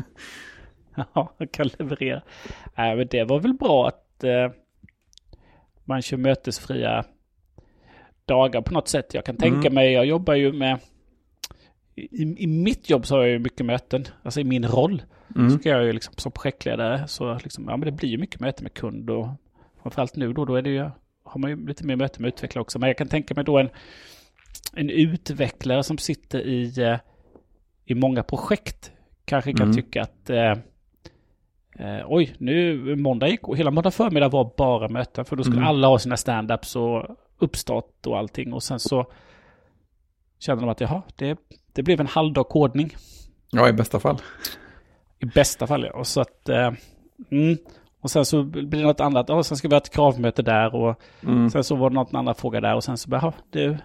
Ja, 1.14 1.34
kan 1.52 1.70
leverera. 1.78 2.22
Nej, 2.76 2.96
men 2.96 3.06
det 3.10 3.24
var 3.24 3.40
väl 3.40 3.54
bra 3.54 3.88
att 3.88 4.24
eh, 4.24 4.50
man 5.84 6.02
kör 6.02 6.16
mötesfria 6.16 7.04
dagar 8.24 8.60
på 8.62 8.74
något 8.74 8.88
sätt. 8.88 9.14
Jag 9.14 9.24
kan 9.24 9.36
tänka 9.36 9.58
Mm. 9.68 9.74
mig, 9.74 9.92
jag 9.92 10.06
jobbar 10.06 10.34
ju 10.34 10.52
med... 10.52 10.78
I, 11.94 12.44
I 12.44 12.46
mitt 12.46 12.90
jobb 12.90 13.06
så 13.06 13.14
har 13.14 13.22
jag 13.22 13.30
ju 13.30 13.38
mycket 13.38 13.66
möten. 13.66 14.04
Alltså 14.22 14.40
i 14.40 14.44
min 14.44 14.66
roll. 14.66 15.02
Mm. 15.36 15.50
Så 15.50 15.58
ska 15.58 15.68
jag 15.68 15.84
ju 15.84 15.92
liksom 15.92 16.14
som 16.16 16.32
projektledare 16.32 17.08
så 17.08 17.38
liksom, 17.42 17.64
ja 17.68 17.76
men 17.76 17.86
det 17.86 17.92
blir 17.92 18.08
ju 18.08 18.18
mycket 18.18 18.40
möte 18.40 18.62
med 18.62 18.74
kund 18.74 19.10
och 19.10 19.28
framförallt 19.82 20.16
nu 20.16 20.32
då, 20.32 20.44
då 20.44 20.54
är 20.54 20.62
det 20.62 20.70
ju, 20.70 20.90
har 21.24 21.38
man 21.40 21.50
ju 21.50 21.66
lite 21.66 21.84
mer 21.86 21.96
möte 21.96 22.22
med 22.22 22.28
utvecklare 22.28 22.62
också. 22.62 22.78
Men 22.78 22.86
jag 22.86 22.96
kan 22.96 23.08
tänka 23.08 23.34
mig 23.34 23.44
då 23.44 23.58
en, 23.58 23.68
en 24.72 24.90
utvecklare 24.90 25.82
som 25.82 25.98
sitter 25.98 26.40
i, 26.46 26.82
eh, 26.82 26.96
i 27.90 27.94
många 27.94 28.22
projekt 28.22 28.92
kanske 29.24 29.52
kan 29.52 29.62
Mm. 29.66 29.76
tycka 29.76 30.02
att 30.02 30.30
eh, 30.30 30.50
eh, 31.78 32.04
oj, 32.06 32.34
nu 32.38 32.96
måndag 32.96 33.28
gick 33.28 33.48
och 33.48 33.56
hela 33.56 33.70
måndag 33.70 33.90
förmiddag 33.90 34.28
var 34.28 34.50
bara 34.56 34.88
möten 34.88 35.24
för 35.24 35.36
då 35.36 35.42
skulle 35.42 35.56
Mm. 35.56 35.68
alla 35.68 35.86
ha 35.88 35.98
sina 35.98 36.16
stand-ups 36.16 36.76
och 36.76 37.16
uppstart 37.38 38.06
och 38.06 38.18
allting 38.18 38.52
och 38.52 38.62
sen 38.62 38.78
så 38.80 39.06
känner 40.38 40.60
de 40.60 40.70
att 40.70 40.80
jaha, 40.80 41.02
det, 41.16 41.38
det 41.72 41.82
blev 41.82 42.00
en 42.00 42.06
halvdag 42.06 42.48
kodning. 42.48 42.90
Ja, 43.50 43.68
i 43.68 43.72
bästa 43.72 44.00
fall. 44.00 44.16
I 45.18 45.26
bästa 45.26 45.66
fall 45.66 45.84
ja. 45.84 45.92
Och 45.92 46.06
så 46.06 46.20
att... 46.20 46.48
Eh, 46.48 46.72
mm. 47.30 47.56
Och 48.00 48.10
sen 48.10 48.24
så 48.24 48.42
blir 48.42 48.66
det 48.80 48.82
något 48.86 49.00
annat. 49.00 49.28
Ja, 49.28 49.42
sen 49.42 49.56
ska 49.56 49.68
vi 49.68 49.74
ha 49.74 49.80
ett 49.80 49.90
kravmöte 49.94 50.42
där 50.42 50.74
och 50.74 51.00
Mm. 51.22 51.50
sen 51.50 51.64
så 51.64 51.76
var 51.76 51.90
det 51.90 51.94
något 51.94 52.14
annan 52.14 52.34
fråga 52.34 52.60
där 52.60 52.74
och 52.74 52.84
sen 52.84 52.98
så 52.98 53.10
bara, 53.10 53.32
det, 53.50 53.78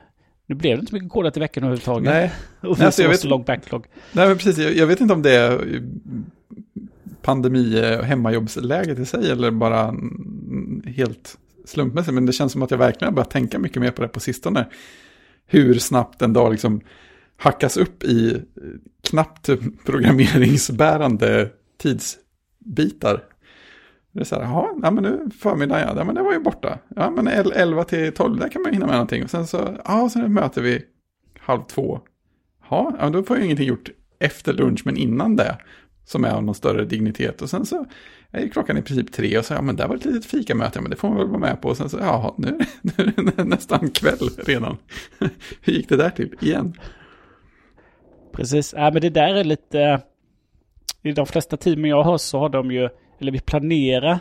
nu 0.53 0.57
blev 0.59 0.77
det 0.77 0.79
inte 0.79 0.89
så 0.89 0.95
mycket 0.95 1.11
kodat 1.11 1.37
i 1.37 1.39
veckan 1.39 1.63
överhuvudtaget. 1.63 2.03
Nej, 2.03 2.31
och 2.61 2.77
Nej, 2.77 2.85
alltså, 2.85 2.91
så 2.91 3.01
jag 3.01 3.09
vet- 3.09 3.19
så 3.19 3.27
lång 3.27 3.43
backlog. 3.43 3.85
Nej, 4.11 4.27
men 4.27 4.37
precis. 4.37 4.57
Jag, 4.57 4.75
jag 4.75 4.87
vet 4.87 5.01
inte 5.01 5.13
om 5.13 5.21
det 5.21 5.31
är 5.35 5.83
pandemi 7.21 7.97
och 7.99 8.05
hemmajobbsläget 8.05 8.99
i 8.99 9.05
sig 9.05 9.31
eller 9.31 9.51
bara 9.51 9.95
helt 10.85 11.37
slumpmässigt. 11.65 12.13
Men 12.13 12.25
det 12.25 12.33
känns 12.33 12.51
som 12.51 12.61
att 12.63 12.71
jag 12.71 12.77
verkligen 12.77 13.07
har 13.11 13.15
börjat 13.15 13.29
tänka 13.29 13.59
mycket 13.59 13.81
mer 13.81 13.91
på 13.91 14.01
det 14.01 14.07
på 14.07 14.19
sistone. 14.19 14.65
Hur 15.45 15.73
snabbt 15.73 16.21
en 16.21 16.33
dag 16.33 16.51
liksom 16.51 16.81
hackas 17.37 17.77
upp 17.77 18.03
i 18.03 18.33
eh, 18.33 18.39
knappt 19.03 19.49
programmeringsbärande 19.85 21.49
tidsbitar. 21.81 23.23
Det 24.13 24.19
är 24.19 24.23
så 24.23 24.35
här, 24.35 24.41
jaha, 24.41 24.67
ja, 24.83 24.91
men 24.91 25.03
nu 25.03 25.29
förmiddag, 25.39 25.81
ja, 25.81 25.93
ja, 25.97 26.03
men 26.03 26.15
det 26.15 26.21
var 26.21 26.33
ju 26.33 26.39
borta. 26.39 26.79
Ja, 26.95 27.09
men 27.09 27.27
11 27.27 27.83
till 27.83 28.13
12, 28.13 28.39
där 28.39 28.49
kan 28.49 28.61
man 28.61 28.71
ju 28.71 28.73
hinna 28.73 28.85
med 28.85 28.95
någonting. 28.95 29.23
Och 29.23 29.29
sen 29.29 29.47
så, 29.47 29.77
ja, 29.85 30.09
sen 30.09 30.33
möter 30.33 30.61
vi 30.61 30.81
halv 31.39 31.61
två. 31.63 31.99
Ja, 32.69 32.95
ja, 32.99 33.09
då 33.09 33.23
får 33.23 33.37
jag 33.37 33.45
ingenting 33.45 33.67
gjort 33.67 33.89
efter 34.19 34.53
lunch, 34.53 34.81
men 34.85 34.97
innan 34.97 35.35
det. 35.35 35.57
Som 36.05 36.23
är 36.23 36.31
av 36.31 36.43
någon 36.43 36.55
större 36.55 36.85
dignitet. 36.85 37.41
Och 37.41 37.49
sen 37.49 37.65
så 37.65 37.85
är 38.31 38.47
klockan 38.47 38.77
i 38.77 38.81
princip 38.81 39.11
tre 39.11 39.37
och 39.37 39.45
så, 39.45 39.53
ja 39.53 39.61
men 39.61 39.75
där 39.75 39.87
var 39.87 39.95
ett 39.95 40.05
litet 40.05 40.25
fikamöte, 40.25 40.71
ja, 40.75 40.81
men 40.81 40.91
det 40.91 40.97
får 40.97 41.09
man 41.09 41.17
väl 41.17 41.27
vara 41.27 41.39
med 41.39 41.61
på. 41.61 41.69
Och 41.69 41.77
sen 41.77 41.89
så, 41.89 41.97
ja, 41.97 42.35
nu, 42.37 42.59
nu 42.81 42.93
är 42.97 43.31
det 43.35 43.43
nästan 43.43 43.89
kväll 43.89 44.29
redan. 44.37 44.77
Hur 45.61 45.73
gick 45.73 45.89
det 45.89 45.97
där 45.97 46.09
till? 46.09 46.35
Igen? 46.41 46.73
Precis. 48.33 48.73
Ja, 48.77 48.91
men 48.91 49.01
det 49.01 49.09
där 49.09 49.35
är 49.35 49.43
lite... 49.43 49.81
Eh, 49.81 49.99
I 51.01 51.11
de 51.11 51.25
flesta 51.25 51.57
teamen 51.57 51.89
jag 51.89 52.03
har 52.03 52.17
så 52.17 52.39
har 52.39 52.49
de 52.49 52.71
ju, 52.71 52.89
eller 53.23 53.31
vi 53.31 53.39
planerar 53.39 54.11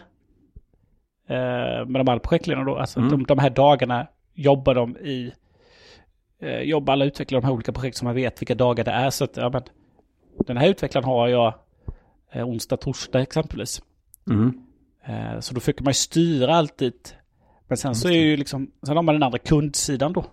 eh, 1.28 1.86
med 1.86 1.94
de 1.94 2.08
andra 2.08 2.18
projektledarna 2.18 2.64
då, 2.66 2.76
alltså 2.76 2.98
Mm. 3.00 3.10
de, 3.10 3.24
de 3.24 3.38
här 3.38 3.50
dagarna 3.50 4.06
jobbar 4.34 4.74
de 4.74 4.96
i, 4.96 5.32
eh, 6.40 6.60
jobbar 6.60 6.92
alla 6.92 7.04
utvecklare 7.04 7.40
de 7.40 7.46
här 7.46 7.54
olika 7.54 7.72
projekt 7.72 7.96
som 7.96 8.06
man 8.06 8.14
vet 8.14 8.40
vilka 8.42 8.54
dagar 8.54 8.84
det 8.84 8.90
är. 8.90 9.10
Så 9.10 9.24
att, 9.24 9.36
ja 9.36 9.50
men, 9.50 9.62
den 10.46 10.56
här 10.56 10.68
utvecklaren 10.68 11.04
har 11.04 11.28
jag 11.28 11.54
eh, 12.32 12.48
onsdag, 12.48 12.76
torsdag 12.76 13.20
exempelvis. 13.20 13.82
Mm. 14.30 14.60
Eh, 15.04 15.40
så 15.40 15.54
då 15.54 15.60
försöker 15.60 15.84
man 15.84 15.90
ju 15.90 15.94
styra 15.94 16.54
alltid. 16.54 16.94
Men 17.68 17.76
sen 17.76 17.94
så 17.94 18.08
är 18.08 18.12
ju 18.20 18.36
liksom, 18.36 18.70
sen 18.86 18.96
har 18.96 19.02
man 19.02 19.14
den 19.14 19.22
andra 19.22 19.38
kundsidan 19.38 20.12
då. 20.12 20.24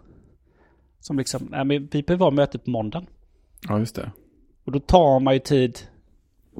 Som 0.99 1.17
liksom, 1.17 1.47
nej 1.51 1.65
men 1.65 1.87
vi 1.91 2.03
behöver 2.03 2.25
ha 2.25 2.31
möte 2.31 2.59
på 2.59 2.69
måndagen. 2.69 3.07
Ja, 3.67 3.79
just 3.79 3.95
det. 3.95 4.11
Och 4.65 4.71
då 4.71 4.79
tar 4.79 5.19
man 5.19 5.33
ju 5.33 5.39
tid 5.39 5.79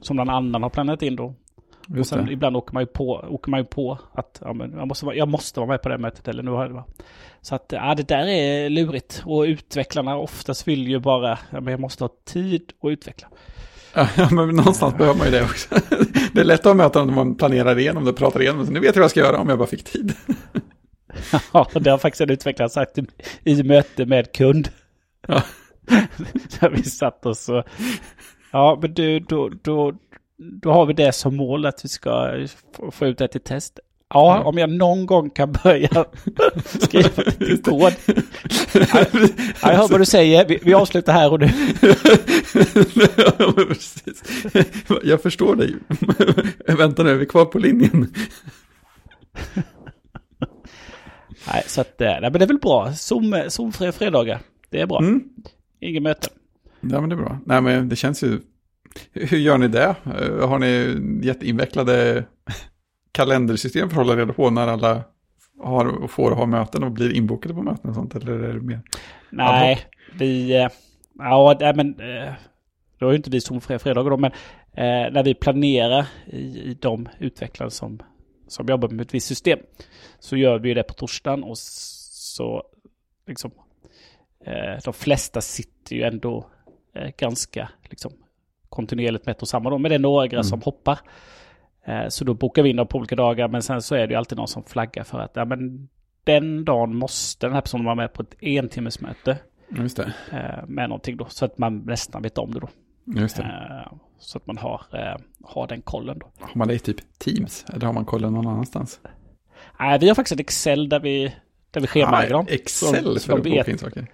som 0.01 0.17
någon 0.17 0.29
annan 0.29 0.63
har 0.63 0.69
planerat 0.69 1.01
in 1.01 1.15
då. 1.15 1.33
Och 1.97 2.07
sen 2.07 2.29
ibland 2.29 2.57
åker 2.57 2.73
man 2.73 2.83
ju 2.83 2.87
på, 2.87 3.25
åker 3.29 3.51
man 3.51 3.59
ju 3.59 3.65
på 3.65 3.99
att 4.13 4.41
ja, 4.45 4.53
men 4.53 4.71
jag, 4.73 4.87
måste, 4.87 5.05
vara- 5.05 5.15
jag 5.15 5.27
måste 5.27 5.59
vara 5.59 5.67
med 5.69 5.81
på 5.81 5.89
det 5.89 5.97
mötet. 5.97 6.27
Eller 6.27 6.43
nu 6.43 6.51
har 6.51 6.69
det. 6.69 6.83
Så 7.41 7.55
att 7.55 7.65
ja, 7.69 7.95
det 7.95 8.07
där 8.07 8.27
är 8.27 8.69
lurigt. 8.69 9.23
Och 9.25 9.41
utvecklarna 9.43 10.15
oftast 10.17 10.67
vill 10.67 10.87
ju 10.87 10.99
bara, 10.99 11.39
ja, 11.51 11.61
men 11.61 11.71
jag 11.71 11.79
måste 11.79 12.03
ha 12.03 12.09
tid 12.25 12.71
att 12.83 12.89
utveckla. 12.89 13.27
Ja, 13.93 14.07
men 14.31 14.49
någonstans 14.55 14.97
behöver 14.97 15.17
man 15.17 15.27
ju 15.27 15.31
det 15.31 15.43
också. 15.43 15.75
Det 16.33 16.41
är 16.41 16.45
lätt 16.45 16.65
att 16.65 16.75
möten 16.77 17.09
om 17.09 17.15
man 17.15 17.35
planerar 17.35 17.79
igenom 17.79 18.05
det, 18.05 18.13
pratar 18.13 18.41
igenom 18.41 18.59
det. 18.59 18.65
Så 18.65 18.71
nu 18.71 18.79
vet 18.79 18.95
jag 18.95 19.01
vad 19.01 19.03
jag 19.03 19.11
ska 19.11 19.19
göra 19.19 19.37
om 19.37 19.49
jag 19.49 19.57
bara 19.57 19.67
fick 19.67 19.83
tid. 19.83 20.13
Ja, 21.53 21.67
det 21.73 21.89
har 21.91 21.97
faktiskt 21.97 22.21
en 22.21 22.29
utvecklare 22.29 22.69
sagt 22.69 22.97
i, 22.97 23.05
i 23.43 23.63
möte 23.63 24.05
med 24.05 24.31
kund. 24.33 24.69
Ja. 25.27 25.43
Där 26.59 26.69
vi 26.69 26.83
satt 26.83 27.25
oss 27.25 27.49
och... 27.49 27.63
Ja, 28.51 28.79
men 28.81 28.93
du, 28.93 29.19
då, 29.19 29.49
då, 29.61 29.93
då 30.39 30.71
har 30.71 30.85
vi 30.85 30.93
det 30.93 31.11
som 31.11 31.35
mål 31.35 31.65
att 31.65 31.85
vi 31.85 31.89
ska 31.89 32.37
få, 32.91 33.05
ut 33.05 33.17
det 33.17 33.27
till 33.27 33.41
test. 33.41 33.79
Ja, 34.13 34.37
Ja. 34.37 34.43
om 34.43 34.57
jag 34.57 34.69
någon 34.69 35.05
gång 35.05 35.29
kan 35.29 35.51
börja 35.51 35.89
skriva 36.65 37.23
lite 37.39 37.69
kod. 37.71 37.93
Ja, 38.73 39.05
jag 39.61 39.77
hör 39.77 39.87
vad 39.87 40.01
du 40.01 40.05
säger. 40.05 40.45
Vi, 40.45 40.59
vi 40.63 40.73
avslutar 40.73 41.13
här 41.13 41.31
och 41.33 41.39
nu. 41.39 41.49
Ja. 44.87 44.99
Jag 45.03 45.21
förstår 45.21 45.55
dig. 45.55 45.75
Vänta 46.77 47.03
nu, 47.03 47.09
är 47.09 47.15
vi 47.15 47.25
kvar 47.25 47.45
på 47.45 47.59
linjen? 47.59 48.13
Nej, 51.47 51.63
så 51.67 51.81
att, 51.81 52.01
eh, 52.01 52.07
nej, 52.07 52.21
men 52.21 52.31
det 52.33 52.43
är 52.43 52.47
väl 52.47 52.57
bra. 52.59 52.93
Zoom, 52.93 53.35
Zoomfria 53.47 53.91
fredagar. 53.91 54.39
Det 54.69 54.81
är 54.81 54.85
bra. 54.85 54.99
Mm. 54.99 55.23
Ingen 55.81 56.03
möte. 56.03 56.27
Ja, 56.81 57.01
men 57.01 57.09
det 57.09 57.15
är 57.15 57.17
bra. 57.17 57.39
Nej, 57.45 57.61
men 57.61 57.89
det 57.89 57.95
känns 57.95 58.23
ju... 58.23 58.39
Hur 59.13 59.37
gör 59.37 59.57
ni 59.57 59.67
det? 59.67 59.95
Eh, 60.05 60.49
Har 60.49 60.59
ni 60.59 60.97
jätteinvecklade 61.27 62.23
kalendersystem 63.11 63.89
för 63.89 64.01
att 64.01 64.07
hålla 64.07 64.21
reda 64.21 64.33
på 64.33 64.49
när 64.49 64.67
alla 64.67 65.03
har 65.63 66.07
får 66.07 66.31
ha 66.31 66.45
möten 66.45 66.83
och 66.83 66.91
blir 66.91 67.13
inbokade 67.15 67.53
på 67.53 67.61
möten 67.61 67.89
och 67.89 67.95
sånt? 67.95 68.15
Eller 68.15 68.31
är 68.39 68.53
det 68.53 68.61
mer? 68.61 68.81
Nej, 69.29 69.79
vi... 70.13 70.55
eh, 70.61 70.67
Ja, 71.19 71.57
nej, 71.59 71.73
men... 71.75 71.99
eh, 71.99 72.33
Då 72.99 73.07
är 73.07 73.11
ju 73.11 73.17
inte 73.17 73.29
vi 73.29 73.41
Zoomfria 73.41 73.79
fredagar 73.79 74.09
då, 74.09 74.17
men 74.17 74.31
eh, 74.73 75.11
när 75.13 75.23
vi 75.23 75.33
planerar 75.33 76.05
i, 76.25 76.37
i 76.39 76.77
de 76.81 77.09
utvecklare 77.19 77.71
som, 77.71 77.99
som 78.47 78.67
jobbar 78.67 78.89
med 78.89 79.01
ett 79.05 79.13
visst 79.13 79.27
system 79.27 79.59
så 80.19 80.37
gör 80.37 80.59
vi 80.59 80.73
det 80.73 80.83
på 80.83 80.93
torsdagen 80.93 81.43
och 81.43 81.57
så 81.57 82.63
liksom 83.27 83.51
eh, 84.45 84.81
de 84.83 84.93
flesta 84.93 85.41
sitter 85.41 85.95
ju 85.95 86.03
ändå 86.03 86.49
eh, 86.95 87.09
ganska 87.17 87.69
liksom 87.89 88.11
kontinuerligt 88.69 89.25
med 89.25 89.35
ett 89.35 89.41
och 89.41 89.47
samma 89.47 89.69
då, 89.69 89.77
men 89.77 89.89
det 89.89 89.95
är 89.95 89.99
några 89.99 90.25
Mm. 90.25 90.43
som 90.43 90.61
hoppar. 90.61 90.99
Eh, 91.85 92.07
så 92.09 92.25
då 92.25 92.33
bokar 92.33 92.63
vi 92.63 92.69
in 92.69 92.75
dem 92.75 92.87
på 92.87 92.97
olika 92.97 93.15
dagar, 93.15 93.47
men 93.47 93.61
sen 93.61 93.81
så 93.81 93.95
är 93.95 94.07
det 94.07 94.11
ju 94.13 94.17
alltid 94.17 94.37
någon 94.37 94.47
som 94.47 94.63
flaggar 94.63 95.03
för 95.03 95.19
att 95.19 95.31
ja, 95.35 95.45
men 95.45 95.89
den 96.23 96.65
dagen 96.65 96.95
måste 96.95 97.45
den 97.47 97.53
här 97.53 97.61
personen 97.61 97.85
vara 97.85 97.95
med 97.95 98.13
på 98.13 98.21
ett 98.21 98.35
entimmesmöte 98.39 99.37
Ja, 99.69 99.81
Just 99.81 99.97
det. 99.97 100.13
eh, 100.31 100.67
med 100.67 100.89
någonting 100.89 101.17
då, 101.17 101.25
så 101.29 101.45
att 101.45 101.57
man 101.57 101.77
nästan 101.77 102.21
vet 102.21 102.37
om 102.37 102.51
det 102.51 102.59
då. 102.59 102.69
Just 103.19 103.37
det. 103.37 103.43
Eh, 103.43 103.93
så 104.19 104.37
att 104.37 104.47
man 104.47 104.57
har, 104.57 104.81
har 105.43 105.67
den 105.67 105.81
kollen 105.81 106.19
då. 106.19 106.27
Har 106.39 106.55
man 106.55 106.67
det 106.67 106.73
i 106.73 106.79
typ 106.79 106.97
Teams? 107.19 107.65
Eller 107.73 107.85
har 107.85 107.93
man 107.93 108.05
kollen 108.05 108.33
någon 108.33 108.47
annanstans? 108.47 108.99
Nej, 109.79 109.99
vi 109.99 110.07
har 110.07 110.15
faktiskt 110.15 110.33
ett 110.33 110.39
Excel 110.39 110.89
där 110.89 110.99
vi, 110.99 111.35
där 111.71 111.81
vi 111.81 111.87
schemalägger 111.87 112.33
dem. 112.33 112.45
Ah, 112.49 112.53
Excel 112.53 113.03
Så- 113.03 113.19
så 113.19 113.25
för 113.27 113.37
att 113.37 113.43
de 113.43 113.49
boka 113.57 113.71
in 113.71 113.77
saker. 113.77 114.07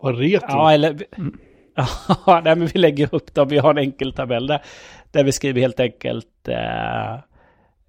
Vad 0.00 0.18
retro. 0.18 0.46
Ja, 0.48 0.72
eller... 0.72 1.02
Mm. 1.16 1.38
Ja, 2.26 2.40
nej, 2.44 2.56
men 2.56 2.66
vi 2.66 2.78
lägger 2.78 3.14
upp 3.14 3.34
dem. 3.34 3.48
Vi 3.48 3.58
har 3.58 3.70
en 3.70 3.78
enkel 3.78 4.12
tabell 4.12 4.46
där. 4.46 4.62
Där 5.10 5.24
vi 5.24 5.32
skriver 5.32 5.60
helt 5.60 5.80
enkelt 5.80 6.48
eh, 6.48 7.14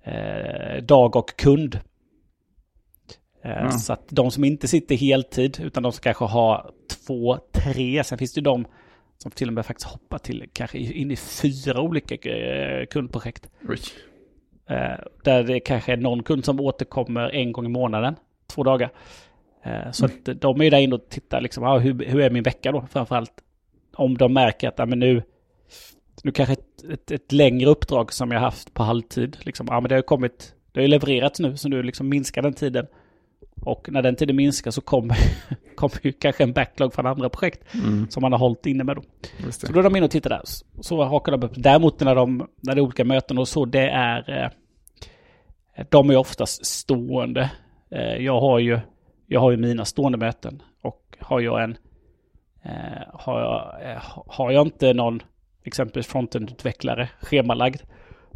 eh, 0.03 0.83
dag 0.83 1.15
och 1.15 1.37
kund. 1.37 1.75
Eh, 3.43 3.51
Ja. 3.51 3.71
Så 3.71 3.93
att 3.93 4.05
de 4.09 4.31
som 4.31 4.43
inte 4.43 4.67
sitter 4.67 4.95
heltid, 4.95 5.59
utan 5.63 5.83
de 5.83 5.91
som 5.91 6.01
kanske 6.01 6.25
har 6.25 6.71
två, 7.07 7.37
tre. 7.51 8.03
Sen 8.03 8.17
finns 8.17 8.33
det 8.33 8.39
ju 8.39 8.43
de 8.43 8.65
som 9.17 9.31
till 9.31 9.47
och 9.47 9.53
med 9.53 9.65
faktiskt 9.65 9.89
hoppar 9.89 10.17
till 10.17 10.49
kanske 10.53 10.77
in 10.77 11.11
i 11.11 11.15
fyra 11.15 11.81
olika 11.81 12.15
eh, 12.15 12.85
kundprojekt. 12.85 13.49
Oj. 13.69 13.79
Eh, 14.69 14.99
där 15.23 15.43
det 15.43 15.59
kanske 15.59 15.93
är 15.93 15.97
någon 15.97 16.23
kund 16.23 16.45
som 16.45 16.59
återkommer 16.59 17.29
en 17.29 17.51
gång 17.51 17.65
i 17.65 17.69
månaden, 17.69 18.15
två 18.47 18.63
dagar. 18.63 18.89
Eh, 19.63 19.91
så 19.91 20.05
att 20.05 20.25
de 20.41 20.59
är 20.59 20.63
ju 20.63 20.69
där 20.69 20.79
inne 20.79 20.95
och 20.95 21.09
tittar 21.09 21.41
liksom, 21.41 21.63
ah, 21.63 21.77
hur, 21.77 22.05
hur 22.05 22.19
är 22.21 22.29
min 22.29 22.43
vecka 22.43 22.71
då 22.71 22.85
framförallt. 22.91 23.31
Om 23.95 24.17
de 24.17 24.33
märker 24.33 24.67
att 24.67 24.79
ah, 24.79 24.85
men 24.85 24.99
nu, 24.99 25.23
nu 26.23 26.31
kanske 26.31 26.53
ett, 26.53 26.83
ett, 26.91 27.11
ett 27.11 27.31
längre 27.31 27.69
uppdrag 27.69 28.13
som 28.13 28.31
jag 28.31 28.39
haft 28.39 28.73
på 28.73 28.83
halvtid. 28.83 29.37
Liksom, 29.41 29.67
ja, 29.69 29.79
men 29.81 29.89
det 29.89 29.95
har 29.95 30.01
kommit, 30.01 30.55
det 30.71 30.79
har 30.79 30.81
ju 30.81 30.87
levererats 30.87 31.39
nu, 31.39 31.57
så 31.57 31.69
nu 31.69 31.83
liksom 31.83 32.09
minskar 32.09 32.41
den 32.41 32.53
tiden. 32.53 32.87
Och 33.61 33.89
när 33.91 34.01
den 34.01 34.15
tiden 34.15 34.35
minskar 34.35 34.71
så 34.71 34.81
kommer, 34.81 35.17
kommer 35.75 35.99
ju 36.01 36.11
kanske 36.11 36.43
en 36.43 36.53
backlog 36.53 36.93
från 36.93 37.05
andra 37.05 37.29
projekt 37.29 37.73
Mm. 37.73 38.09
som 38.09 38.21
man 38.21 38.31
har 38.31 38.39
hållit 38.39 38.65
inne 38.65 38.83
med. 38.83 38.97
Just 39.45 39.67
Så 39.67 39.73
då 39.73 39.79
är 39.79 39.83
de 39.83 39.95
inne 39.95 40.05
och 40.05 40.11
tittar 40.11 40.29
där. 40.29 40.41
Så 40.81 41.03
hakar 41.03 41.31
de 41.31 41.45
upp. 41.45 41.53
Däremot 41.55 41.99
när, 41.99 42.15
de, 42.15 42.47
när 42.61 42.75
det 42.75 42.79
är 42.79 42.83
olika 42.83 43.05
möten 43.05 43.37
och 43.37 43.47
så, 43.47 43.65
det 43.65 43.89
är... 43.89 44.43
Eh, 44.43 44.49
de 45.89 46.09
är 46.09 46.17
oftast 46.17 46.65
stående. 46.65 47.51
Eh, 47.91 48.15
jag, 48.15 48.39
har 48.39 48.59
ju, 48.59 48.79
jag 49.27 49.39
har 49.39 49.51
ju 49.51 49.57
mina 49.57 49.85
stående 49.85 50.17
möten. 50.17 50.61
Och 50.81 51.17
har 51.19 51.39
jag 51.39 51.63
en... 51.63 51.77
Eh, 52.65 53.03
har, 53.13 53.39
jag, 53.39 53.91
eh, 53.91 54.01
har 54.27 54.51
jag 54.51 54.67
inte 54.67 54.93
någon 54.93 55.21
exempelvis 55.63 56.07
frontend-utvecklare 56.07 57.09
schemalagd 57.21 57.81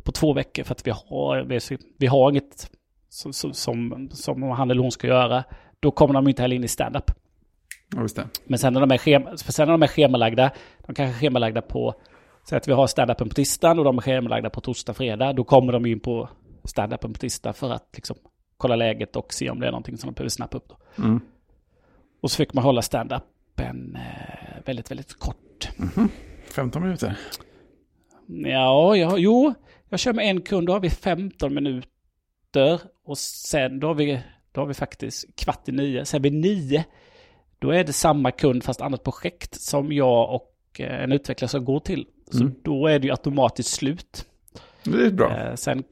på 0.04 0.12
två 0.12 0.34
veckor 0.34 0.64
för 0.64 0.74
att 0.74 0.88
vi 0.88 0.92
har, 0.92 1.44
vi, 1.44 1.78
vi 1.98 2.08
har 2.08 2.32
inget 2.32 2.72
som, 3.10 3.34
som, 3.34 4.10
som, 4.12 4.42
han 4.42 4.72
eller 4.72 4.82
hon 4.82 4.92
ska 4.92 5.08
göra, 5.08 5.44
då 5.80 5.92
kommer 5.92 6.14
de 6.14 6.28
inte 6.28 6.42
heller 6.42 6.56
in 6.56 6.64
i 6.64 6.68
stand-up. 6.68 7.12
Ja. 7.96 8.24
Men 8.46 8.60
sen 8.60 8.74
när 8.74 8.82
de 8.82 8.92
är, 8.92 8.98
schema, 8.98 9.38
sen 9.38 9.68
när 9.68 9.72
de 9.72 9.84
är 9.84 9.88
schemalagda, 9.88 10.52
de 10.86 10.96
kanske 10.96 11.16
är 11.16 11.20
schemalagda 11.20 11.62
på, 11.62 11.94
så 12.44 12.56
att 12.56 12.68
vi 12.68 12.72
har 12.72 12.88
stand-upen 12.88 13.30
på 13.30 13.36
tisdagen 13.36 13.80
och 13.80 13.86
de 13.86 13.98
är 13.98 14.02
schemalagda 14.02 14.50
på 14.50 14.62
torsdag, 14.62 14.94
fredag, 14.94 15.34
då 15.34 15.44
kommer 15.44 15.74
de 15.74 15.86
in 15.86 16.00
på 16.00 16.30
stand-upen 16.64 17.14
på 17.14 17.20
tisdag 17.20 17.54
för 17.54 17.70
att 17.70 17.90
liksom 17.94 18.16
kolla 18.58 18.76
läget 18.76 19.16
och 19.16 19.34
se 19.34 19.50
om 19.50 19.60
det 19.60 19.68
är 19.68 19.72
någonting 19.72 19.98
som 19.98 20.08
de 20.08 20.14
behöver 20.14 20.30
snappa 20.30 20.58
upp. 20.58 20.70
Då. 20.70 21.04
Mm. 21.04 21.22
Och 22.22 22.32
så 22.32 22.38
fick 22.38 22.54
man 22.54 22.64
hålla 22.64 22.82
stand-upen 23.60 23.96
eh, 23.96 24.62
väldigt, 24.66 24.92
väldigt 24.92 25.14
kort. 25.20 25.70
15 26.56 26.82
minuter. 26.84 27.16
Ja, 28.28 28.96
ja, 28.96 29.18
jo, 29.18 29.54
jag 29.90 30.00
kör 30.00 30.14
med 30.14 30.26
en 30.30 30.42
kund, 30.42 30.68
då 30.68 30.74
har 30.74 30.80
vi 30.80 30.90
15 30.90 31.54
minuter 31.54 32.82
och 33.06 33.18
sen 33.18 33.80
då 33.80 33.88
har 33.88 33.94
vi, 33.94 34.20
då 34.52 34.62
har 34.62 34.66
vi 34.66 34.74
faktiskt 34.74 35.36
kvart 35.36 35.70
i 35.70 35.72
nio, 35.72 36.06
sen 36.06 36.22
vid 36.22 36.34
nio, 36.34 36.86
då 37.60 37.72
är 37.72 37.84
det 37.84 37.94
samma 37.94 38.32
kund 38.32 38.64
fast 38.64 38.82
annat 38.82 39.04
projekt 39.04 39.62
som 39.62 39.92
jag 39.92 40.36
och 40.36 40.56
eh, 40.80 41.04
en 41.04 41.12
utvecklare 41.12 41.50
ska 41.50 41.60
gå 41.60 41.80
till. 41.80 42.06
Så 42.32 42.42
Mm. 42.42 42.56
då 42.64 42.88
är 42.88 43.00
det 43.00 43.06
ju 43.08 43.12
automatiskt 43.12 43.70
slut. 43.72 44.26
Det 44.84 45.06
är 45.06 45.12
bra. 45.12 45.38
Eh, 45.38 45.56
sen, 45.56 45.84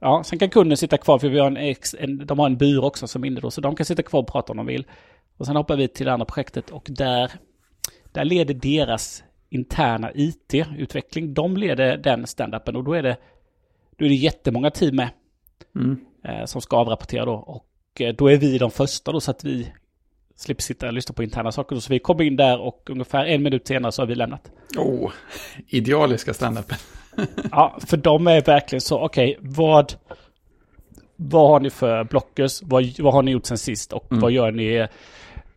ja, 0.00 0.22
sen 0.24 0.38
kan 0.38 0.50
kunden 0.50 0.76
sitta 0.76 0.96
kvar, 0.98 1.18
för 1.18 1.28
vi 1.28 1.38
har 1.38 1.46
en, 1.46 1.56
ex, 1.56 1.94
en, 1.98 2.26
de 2.26 2.38
har 2.38 2.46
en 2.46 2.56
byrå 2.56 2.84
också 2.86 3.06
som 3.06 3.24
är 3.24 3.28
inne 3.28 3.40
då, 3.40 3.50
så 3.50 3.60
de 3.60 3.76
kan 3.76 3.86
sitta 3.86 4.02
kvar 4.02 4.20
och 4.20 4.28
prata 4.28 4.52
om 4.52 4.56
de 4.56 4.66
vill. 4.66 4.86
Och 5.36 5.46
sen 5.46 5.56
hoppar 5.56 5.76
vi 5.76 5.88
till 5.88 6.06
det 6.06 6.12
andra 6.12 6.26
projektet 6.26 6.70
och 6.70 6.86
där, 6.90 7.32
där 8.12 8.24
leder 8.24 8.54
deras 8.54 9.24
interna 9.50 10.10
IT-utveckling, 10.14 11.34
de 11.34 11.56
leder 11.56 11.96
den 11.96 12.26
standupen 12.26 12.76
och 12.76 12.84
då 12.84 12.92
är 12.92 13.02
det, 13.02 13.16
då 13.98 14.04
är 14.04 14.08
det 14.08 14.14
jättemånga 14.14 14.70
team 14.70 14.96
med 14.96 15.08
Mm. 15.76 15.96
eh, 16.24 16.44
som 16.44 16.60
ska 16.60 16.76
avrapportera 16.76 17.24
då. 17.24 17.32
Och 17.34 18.00
eh, 18.00 18.14
då 18.14 18.30
är 18.30 18.36
vi 18.36 18.58
de 18.58 18.70
första 18.70 19.12
då 19.12 19.20
så 19.20 19.30
att 19.30 19.44
vi 19.44 19.72
slipper 20.36 20.62
sitta 20.62 20.86
och 20.86 20.92
lyssna 20.92 21.12
på 21.12 21.22
interna 21.22 21.52
saker. 21.52 21.74
Då. 21.76 21.80
Så 21.80 21.92
vi 21.92 21.98
kommer 21.98 22.24
in 22.24 22.36
där 22.36 22.60
och 22.60 22.90
ungefär 22.90 23.24
en 23.26 23.42
minut 23.42 23.66
senare 23.66 23.92
så 23.92 24.02
har 24.02 24.06
vi 24.06 24.14
lämnat. 24.14 24.50
Oh, 24.78 25.12
idealiska 25.68 26.34
standupen. 26.34 26.76
Ja, 27.50 27.78
för 27.86 27.96
de 27.96 28.26
är 28.26 28.40
verkligen 28.42 28.80
så, 28.80 28.98
okej, 29.04 29.38
vad, 29.40 29.94
vad 31.16 31.48
har 31.50 31.60
ni 31.60 31.70
för 31.70 32.04
blockers? 32.04 32.62
Vad, 32.62 32.84
vad 32.98 33.12
har 33.14 33.22
ni 33.22 33.30
gjort 33.30 33.46
sen 33.46 33.58
sist? 33.58 33.92
Och 33.92 34.12
Mm. 34.12 34.20
vad 34.22 34.32
gör 34.32 34.50
ni 34.52 34.86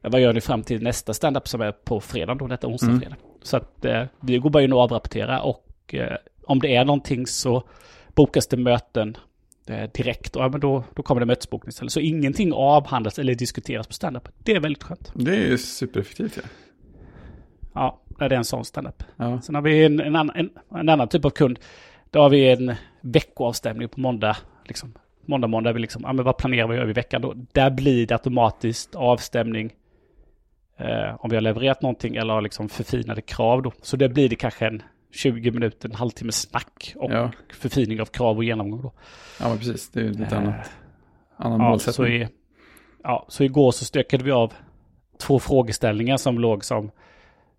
vad 0.02 0.22
gör 0.22 0.34
ni 0.34 0.42
fram 0.42 0.64
till 0.64 0.84
nästa 0.84 1.14
standup 1.14 1.48
som 1.48 1.62
är 1.62 1.72
på 1.72 2.00
fredag 2.02 2.36
då, 2.36 2.48
detta 2.48 2.68
onsdag, 2.68 2.88
Mm. 2.88 3.00
fredag. 3.00 3.16
Så 3.42 3.58
att 3.58 3.86
eh, 3.86 4.04
vi 4.20 4.38
går 4.38 4.50
bara 4.50 4.64
in 4.64 4.74
och 4.74 4.80
avrapporterar 4.80 5.42
och 5.42 5.96
eh, 5.96 6.16
om 6.44 6.60
det 6.60 6.76
är 6.76 6.86
någonting 6.86 7.28
så 7.28 7.64
bokas 8.16 8.48
det 8.48 8.58
möten 8.58 9.18
eh, 9.68 9.90
direkt 9.92 10.36
och 10.36 10.44
ja, 10.44 10.50
men 10.50 10.60
då, 10.60 10.84
då 10.96 11.04
kommer 11.04 11.20
det 11.20 11.26
mötesbokning 11.26 11.70
istället. 11.70 11.92
Så 11.94 12.00
ingenting 12.00 12.54
avhandlas 12.54 13.20
eller 13.20 13.36
diskuteras 13.36 13.88
på 13.88 13.94
standup. 13.94 14.30
Det 14.40 14.56
är 14.56 14.60
väldigt 14.60 14.84
skönt. 14.84 15.12
Det 15.16 15.32
är 15.32 15.48
ju 15.48 15.58
supereffektivt. 15.58 16.38
Ja. 16.44 16.50
Ja, 17.74 18.00
när 18.20 18.30
det 18.30 18.36
är 18.36 18.38
en 18.38 18.46
sån 18.46 18.66
standup. 18.66 19.04
Ja. 19.18 19.42
Sen 19.42 19.56
har 19.56 19.62
vi 19.62 19.86
en, 19.86 20.00
en, 20.00 20.16
annan, 20.16 20.36
en, 20.36 20.50
en 20.80 20.90
annan 20.90 21.08
typ 21.08 21.26
av 21.26 21.30
kund. 21.30 21.60
Då 22.10 22.20
har 22.20 22.30
vi 22.30 22.52
en 22.52 22.74
veckoavstämning 23.02 23.90
på 23.90 24.00
måndag. 24.00 24.38
Liksom, 24.66 24.94
måndag, 25.26 25.48
måndag. 25.48 25.74
Vi 25.74 25.80
liksom, 25.80 26.02
ja, 26.06 26.14
men 26.14 26.26
vad 26.26 26.38
planerar 26.38 26.68
vi 26.68 26.74
att 26.74 26.80
göra 26.80 26.90
i 26.90 26.94
veckan 26.94 27.22
då? 27.22 27.34
Där 27.52 27.70
blir 27.70 28.08
det 28.08 28.16
automatiskt 28.16 28.96
avstämning. 28.96 29.74
Eh, 30.80 31.16
om 31.20 31.30
vi 31.30 31.36
har 31.36 31.42
levererat 31.42 31.82
någonting 31.82 32.16
eller 32.16 32.34
har 32.34 32.42
liksom 32.42 32.70
förfinade 32.70 33.22
krav 33.22 33.62
då. 33.62 33.72
Så 33.82 33.98
det 33.98 34.10
blir 34.10 34.30
det 34.30 34.36
kanske 34.36 34.68
en 34.68 34.82
20 35.12 35.52
minuter, 35.52 35.90
en 35.90 35.96
halvtimme 35.96 36.32
snack 36.32 36.94
och 36.96 37.12
Ja. 37.12 37.32
förfining 37.54 38.02
av 38.02 38.06
krav 38.06 38.38
och 38.38 38.44
genomgång 38.44 38.82
då. 38.82 38.94
ja, 39.40 39.56
precis. 39.58 39.90
Det 39.90 40.00
är 40.00 40.04
ju 40.04 40.10
lite 40.10 40.36
Eh, 40.36 40.38
annat. 40.42 40.72
Annan 41.38 41.60
Ja, 41.62 41.66
så, 41.66 41.70
målsättning. 41.70 42.22
i, 42.22 42.28
ja, 43.04 43.26
så 43.30 43.44
igår 43.44 43.72
så 43.72 43.86
stökade 43.86 44.24
vi 44.24 44.32
av 44.32 44.54
två 45.20 45.40
frågeställningar 45.40 46.18
som 46.18 46.40
låg 46.40 46.66
som 46.66 46.92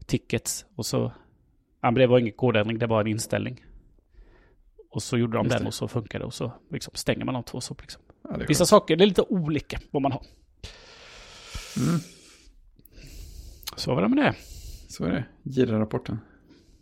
tickets. 0.06 0.64
Och 0.76 0.86
så, 0.86 1.12
ja 1.82 1.90
men 1.90 1.94
det 1.94 2.06
var 2.06 2.18
ingen 2.18 2.32
kodändring, 2.32 2.78
det 2.78 2.86
var 2.86 3.00
en 3.00 3.06
inställning. 3.06 3.64
Och 4.90 5.02
så 5.02 5.18
gjorde 5.18 5.36
de 5.36 5.44
Just 5.44 5.56
den 5.56 5.62
det. 5.62 5.68
och 5.68 5.74
så 5.74 5.88
funkade 5.88 6.22
det 6.22 6.26
och 6.26 6.34
så 6.34 6.52
liksom 6.70 6.92
stänger 6.94 7.24
man 7.24 7.34
de 7.34 7.42
två 7.42 7.60
så 7.60 7.76
liksom. 7.80 8.02
Ja, 8.24 8.36
Vissa 8.48 8.66
saker, 8.66 8.96
det 8.96 9.04
är 9.04 9.06
lite 9.06 9.22
olika 9.22 9.78
vad 9.90 10.02
man 10.02 10.12
har. 10.12 10.22
Mm. 11.76 12.00
Så 13.80 13.94
var 13.94 14.02
det 14.02 14.08
med 14.08 14.24
det. 14.24 14.34
Så 14.88 15.04
är 15.04 15.10
det. 15.10 15.24
Gira-rapporten. 15.42 16.18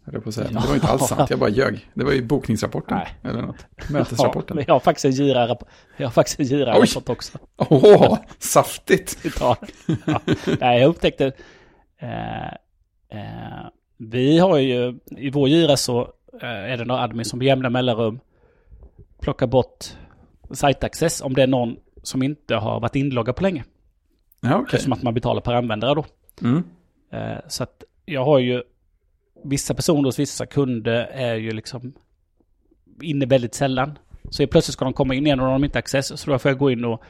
Jag 0.04 0.22
på 0.22 0.28
att 0.28 0.34
säga. 0.34 0.48
Ja. 0.52 0.60
Det 0.60 0.68
var 0.68 0.74
inte 0.74 0.86
alls 0.86 1.06
sant. 1.06 1.30
Jag 1.30 1.38
bara 1.38 1.50
ljög. 1.50 1.90
Det 1.94 2.04
var 2.04 2.12
ju 2.12 2.22
bokningsrapporten. 2.22 2.96
Nej. 2.98 3.30
Eller 3.30 3.42
något. 3.42 3.66
Ja, 3.76 3.84
Mötesrapporten. 3.90 4.56
men 4.56 4.64
jag 4.68 4.74
har 4.74 4.80
faktiskt 4.80 5.04
en 5.04 5.12
gira 5.12 5.56
gira-rapport 6.38 7.08
också. 7.08 7.38
Åh, 7.56 8.18
saftigt. 8.38 9.18
Ja. 9.40 9.56
Ja. 10.06 10.20
Nej, 10.60 10.80
jag 10.80 10.88
upptäckte... 10.88 11.32
Eh, 11.98 12.46
eh, 13.18 13.66
vi 13.96 14.38
har 14.38 14.58
ju... 14.58 14.98
I 15.06 15.30
vår 15.30 15.48
gira 15.48 15.76
så 15.76 16.00
eh, 16.42 16.48
är 16.48 16.76
det 16.76 16.84
några 16.84 17.00
admin 17.00 17.24
som 17.24 17.38
med 17.38 17.46
jämna 17.46 17.70
mellanrum 17.70 18.20
plockar 19.20 19.46
bort 19.46 19.84
site 20.50 20.86
access 20.86 21.20
om 21.20 21.34
det 21.34 21.42
är 21.42 21.46
någon 21.46 21.76
som 22.02 22.22
inte 22.22 22.54
har 22.54 22.80
varit 22.80 22.96
inloggad 22.96 23.36
på 23.36 23.42
länge. 23.42 23.64
Ja, 24.40 24.54
okej. 24.54 24.64
Eftersom 24.64 24.92
att 24.92 25.02
man 25.02 25.14
betalar 25.14 25.40
per 25.40 25.54
användare 25.54 25.94
då. 25.94 26.04
Mm. 26.42 26.64
Eh, 27.10 27.38
så 27.48 27.62
att 27.62 27.84
jag 28.04 28.24
har 28.24 28.38
ju... 28.38 28.62
Vissa 29.44 29.74
personer 29.74 30.02
hos 30.02 30.18
vissa 30.18 30.46
kunder 30.46 31.06
är 31.12 31.34
ju 31.34 31.50
liksom 31.50 31.92
inne 33.02 33.26
väldigt 33.26 33.54
sällan. 33.54 33.98
Så 34.30 34.46
plötsligt 34.46 34.72
ska 34.72 34.84
de 34.84 34.92
komma 34.94 35.14
in 35.14 35.26
igen 35.26 35.40
och 35.40 35.46
de 35.46 35.52
har 35.52 35.64
inte 35.64 35.78
access. 35.78 36.20
Så 36.20 36.30
då 36.30 36.38
får 36.38 36.50
jag 36.50 36.58
gå 36.58 36.70
in 36.70 36.84
och, 36.84 37.02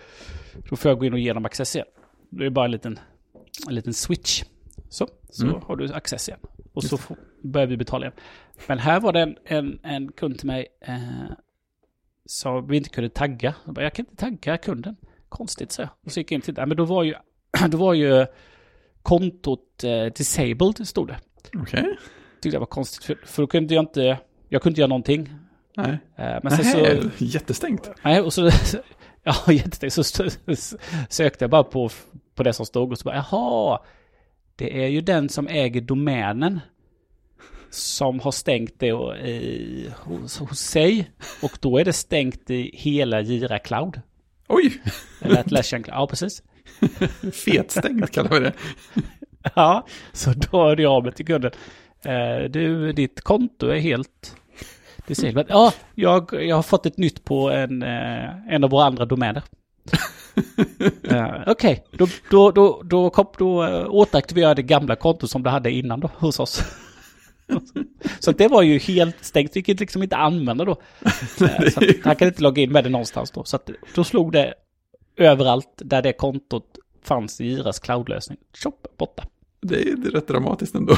då 0.70 0.76
får 0.76 0.90
jag 0.90 0.98
gå 0.98 1.04
in 1.04 1.12
och 1.12 1.18
ge 1.18 1.32
dem 1.32 1.44
access 1.44 1.76
igen. 1.76 1.86
Det 2.30 2.46
är 2.46 2.50
bara 2.50 2.64
en 2.64 2.70
liten, 2.70 2.98
en 3.68 3.74
liten 3.74 3.94
switch. 3.94 4.42
Så, 4.88 5.08
så 5.30 5.46
Mm. 5.46 5.60
har 5.62 5.76
du 5.76 5.92
access 5.92 6.28
igen. 6.28 6.40
Och 6.72 6.82
Just 6.82 6.88
så 6.90 6.96
får, 6.98 7.16
börjar 7.42 7.66
vi 7.66 7.76
betala 7.76 8.06
igen. 8.06 8.16
Men 8.66 8.78
här 8.78 9.00
var 9.00 9.12
det 9.12 9.20
en, 9.20 9.36
en, 9.44 9.78
en 9.82 10.12
kund 10.12 10.38
till 10.38 10.46
mig 10.46 10.66
eh, 10.80 10.98
som 12.26 12.66
vi 12.68 12.76
inte 12.76 12.90
kunde 12.90 13.10
tagga. 13.10 13.54
Jag, 13.64 13.74
bara, 13.74 13.82
jag 13.84 13.94
kan 13.94 14.06
inte 14.06 14.16
tagga 14.16 14.56
kunden. 14.56 14.96
Konstigt, 15.28 15.72
så 15.72 15.82
jag. 15.82 15.88
Och 16.04 16.12
så 16.12 16.20
gick 16.20 16.32
jag 16.32 16.36
in 16.36 16.40
och 16.40 16.44
tittade. 16.44 16.66
Men 16.66 16.76
då 16.76 16.84
var 16.84 17.02
ju, 17.02 17.14
då 17.68 17.78
var 17.78 17.94
ju 17.94 18.26
kontot 19.02 19.84
eh, 19.84 20.04
disabled, 20.04 20.88
stod 20.88 21.08
det. 21.08 21.18
Okej. 21.56 21.96
Tyckte 22.40 22.56
jag 22.56 22.60
var 22.60 22.66
konstigt. 22.66 23.04
För, 23.04 23.18
för 23.24 23.42
då 23.42 23.46
kunde 23.46 23.74
jag 23.74 23.82
inte, 23.82 24.18
jag 24.48 24.62
kunde 24.62 24.72
inte 24.72 24.80
göra 24.80 24.88
någonting. 24.88 25.34
Nej. 25.76 25.98
Eh, 26.16 26.38
men 26.42 26.50
sen 26.50 26.64
så... 26.64 26.78
Nej, 26.78 27.02
jättestängt. 27.18 27.90
Nej, 28.02 28.20
och 28.20 28.32
så... 28.32 28.50
Ja, 29.22 29.52
jättestängt. 29.52 29.92
Så 29.94 30.24
sökte 31.08 31.44
jag 31.44 31.50
bara 31.50 31.64
på, 31.64 31.90
på 32.34 32.42
det 32.42 32.52
som 32.52 32.66
stod 32.66 32.92
och 32.92 32.98
så 32.98 33.04
bara, 33.04 33.24
jaha. 33.30 33.78
Det 34.56 34.84
är 34.84 34.88
ju 34.88 35.00
den 35.00 35.28
som 35.28 35.48
äger 35.48 35.80
domänen. 35.80 36.60
Som 37.70 38.20
har 38.20 38.30
stängt 38.30 38.74
det 38.78 38.86
i, 38.86 39.90
hos, 39.96 40.38
hos 40.38 40.60
sig. 40.60 41.10
Och 41.42 41.58
då 41.60 41.78
är 41.78 41.84
det 41.84 41.92
stängt 41.92 42.50
i 42.50 42.70
hela 42.74 43.20
Jira 43.20 43.58
Cloud. 43.58 44.00
Oj, 44.48 44.82
Eller 45.20 45.40
Atlassian 45.40 45.82
Cloud. 45.82 45.96
Ja, 45.98 46.06
precis. 46.06 46.42
fetstängt 47.44 48.10
kallar 48.10 48.30
vi 48.30 48.40
det. 48.40 48.52
Ja, 49.54 49.86
så 50.12 50.32
då 50.32 50.58
hörde 50.58 50.82
jag 50.82 50.92
av 50.92 51.04
mig 51.04 51.12
till 51.12 51.26
kunden. 51.26 51.50
Eh, 52.04 52.50
du, 52.50 52.92
ditt 52.92 53.20
konto 53.20 53.66
är 53.66 53.78
helt 53.78 54.36
disabled. 55.06 55.46
Ja, 55.48 55.72
jag, 55.94 56.32
jag 56.32 56.56
har 56.56 56.62
fått 56.62 56.86
ett 56.86 56.98
nytt 56.98 57.24
på 57.24 57.50
en, 57.50 57.82
eh, 57.82 58.54
en 58.54 58.64
av 58.64 58.70
våra 58.70 58.84
andra 58.84 59.04
domäner. 59.04 59.42
uh, 61.12 61.42
Okej, 61.46 61.84
då, 61.90 62.06
då, 62.30 62.50
då, 62.50 62.82
då, 62.84 63.10
kom, 63.10 63.26
då 63.38 63.64
uh, 63.64 63.86
återaktiverade 63.90 64.50
jag 64.50 64.56
det 64.56 64.62
gamla 64.62 64.96
kontot 64.96 65.30
som 65.30 65.42
du 65.42 65.50
hade 65.50 65.70
innan 65.70 66.00
då 66.00 66.10
hos 66.16 66.40
oss. 66.40 66.62
så 68.18 68.32
det 68.32 68.48
var 68.48 68.62
ju 68.62 68.78
helt 68.78 69.24
stängt, 69.24 69.56
vilket 69.56 69.80
liksom 69.80 70.02
inte 70.02 70.16
använda 70.16 70.64
då. 70.64 70.76
Att 71.02 72.04
han 72.04 72.16
kan 72.16 72.28
inte 72.28 72.42
logga 72.42 72.62
in 72.62 72.72
med 72.72 72.84
det 72.84 72.90
någonstans 72.90 73.30
då. 73.30 73.44
Så 73.44 73.56
att, 73.56 73.70
då 73.94 74.04
slog 74.04 74.32
det 74.32 74.54
överallt 75.18 75.72
där 75.76 76.02
det 76.02 76.12
kontot 76.12 76.78
fanns 77.02 77.40
i 77.40 77.46
Jiras 77.46 77.78
cloudlösning. 77.78 78.38
Tjopp, 78.54 78.86
borta. 78.96 79.24
Det 79.60 79.82
är 79.82 79.96
det 79.96 80.08
är 80.08 80.12
rätt 80.12 80.28
dramatiskt 80.28 80.74
ändå. 80.74 80.94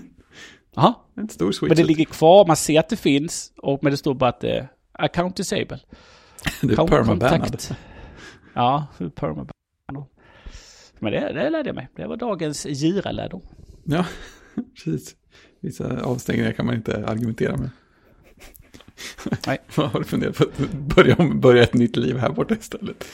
Jaha, 0.74 0.94
En 1.14 1.28
stor 1.28 1.52
switch. 1.52 1.68
Men 1.68 1.76
det 1.76 1.84
ligger 1.84 2.04
kvar, 2.04 2.46
man 2.46 2.56
ser 2.56 2.80
att 2.80 2.88
det 2.88 2.96
finns, 2.96 3.52
och, 3.56 3.78
men 3.82 3.90
det 3.90 3.96
står 3.96 4.14
bara 4.14 4.30
att 4.30 4.40
det 4.40 4.50
är 4.50 4.68
account 4.92 5.36
disable. 5.36 5.78
det 6.62 6.72
är 6.72 6.86
permabannad. 6.86 7.62
Ja, 8.54 8.86
permabannad. 9.14 9.52
Men 10.98 11.12
det, 11.12 11.32
det 11.32 11.50
lärde 11.50 11.68
jag 11.68 11.76
mig. 11.76 11.88
Det 11.96 12.06
var 12.06 12.16
dagens 12.16 12.66
gira-lärdom. 12.66 13.42
Ja, 13.84 14.06
precis. 14.84 15.16
Vissa 15.60 16.00
avstängningar 16.04 16.52
kan 16.52 16.66
man 16.66 16.74
inte 16.74 17.06
argumentera 17.06 17.56
med. 17.56 17.70
Nej. 19.46 19.58
Vad 19.74 19.88
har 19.90 19.98
du 20.00 20.04
funderat 20.06 20.36
på? 20.36 20.44
att 20.44 20.72
Börja, 20.72 21.16
om- 21.16 21.40
börja 21.40 21.62
ett 21.62 21.74
nytt 21.74 21.96
liv 21.96 22.16
här 22.16 22.30
borta 22.30 22.54
istället. 22.54 23.04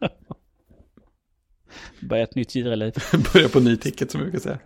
Börja 2.00 2.22
ett 2.22 2.34
nytt 2.34 2.54
gira-liv. 2.54 2.92
Börja 3.32 3.48
på 3.48 3.60
ny 3.60 3.76
ticket 3.76 4.10
som 4.10 4.20
vi 4.20 4.24
brukar 4.24 4.38
säga. 4.40 4.58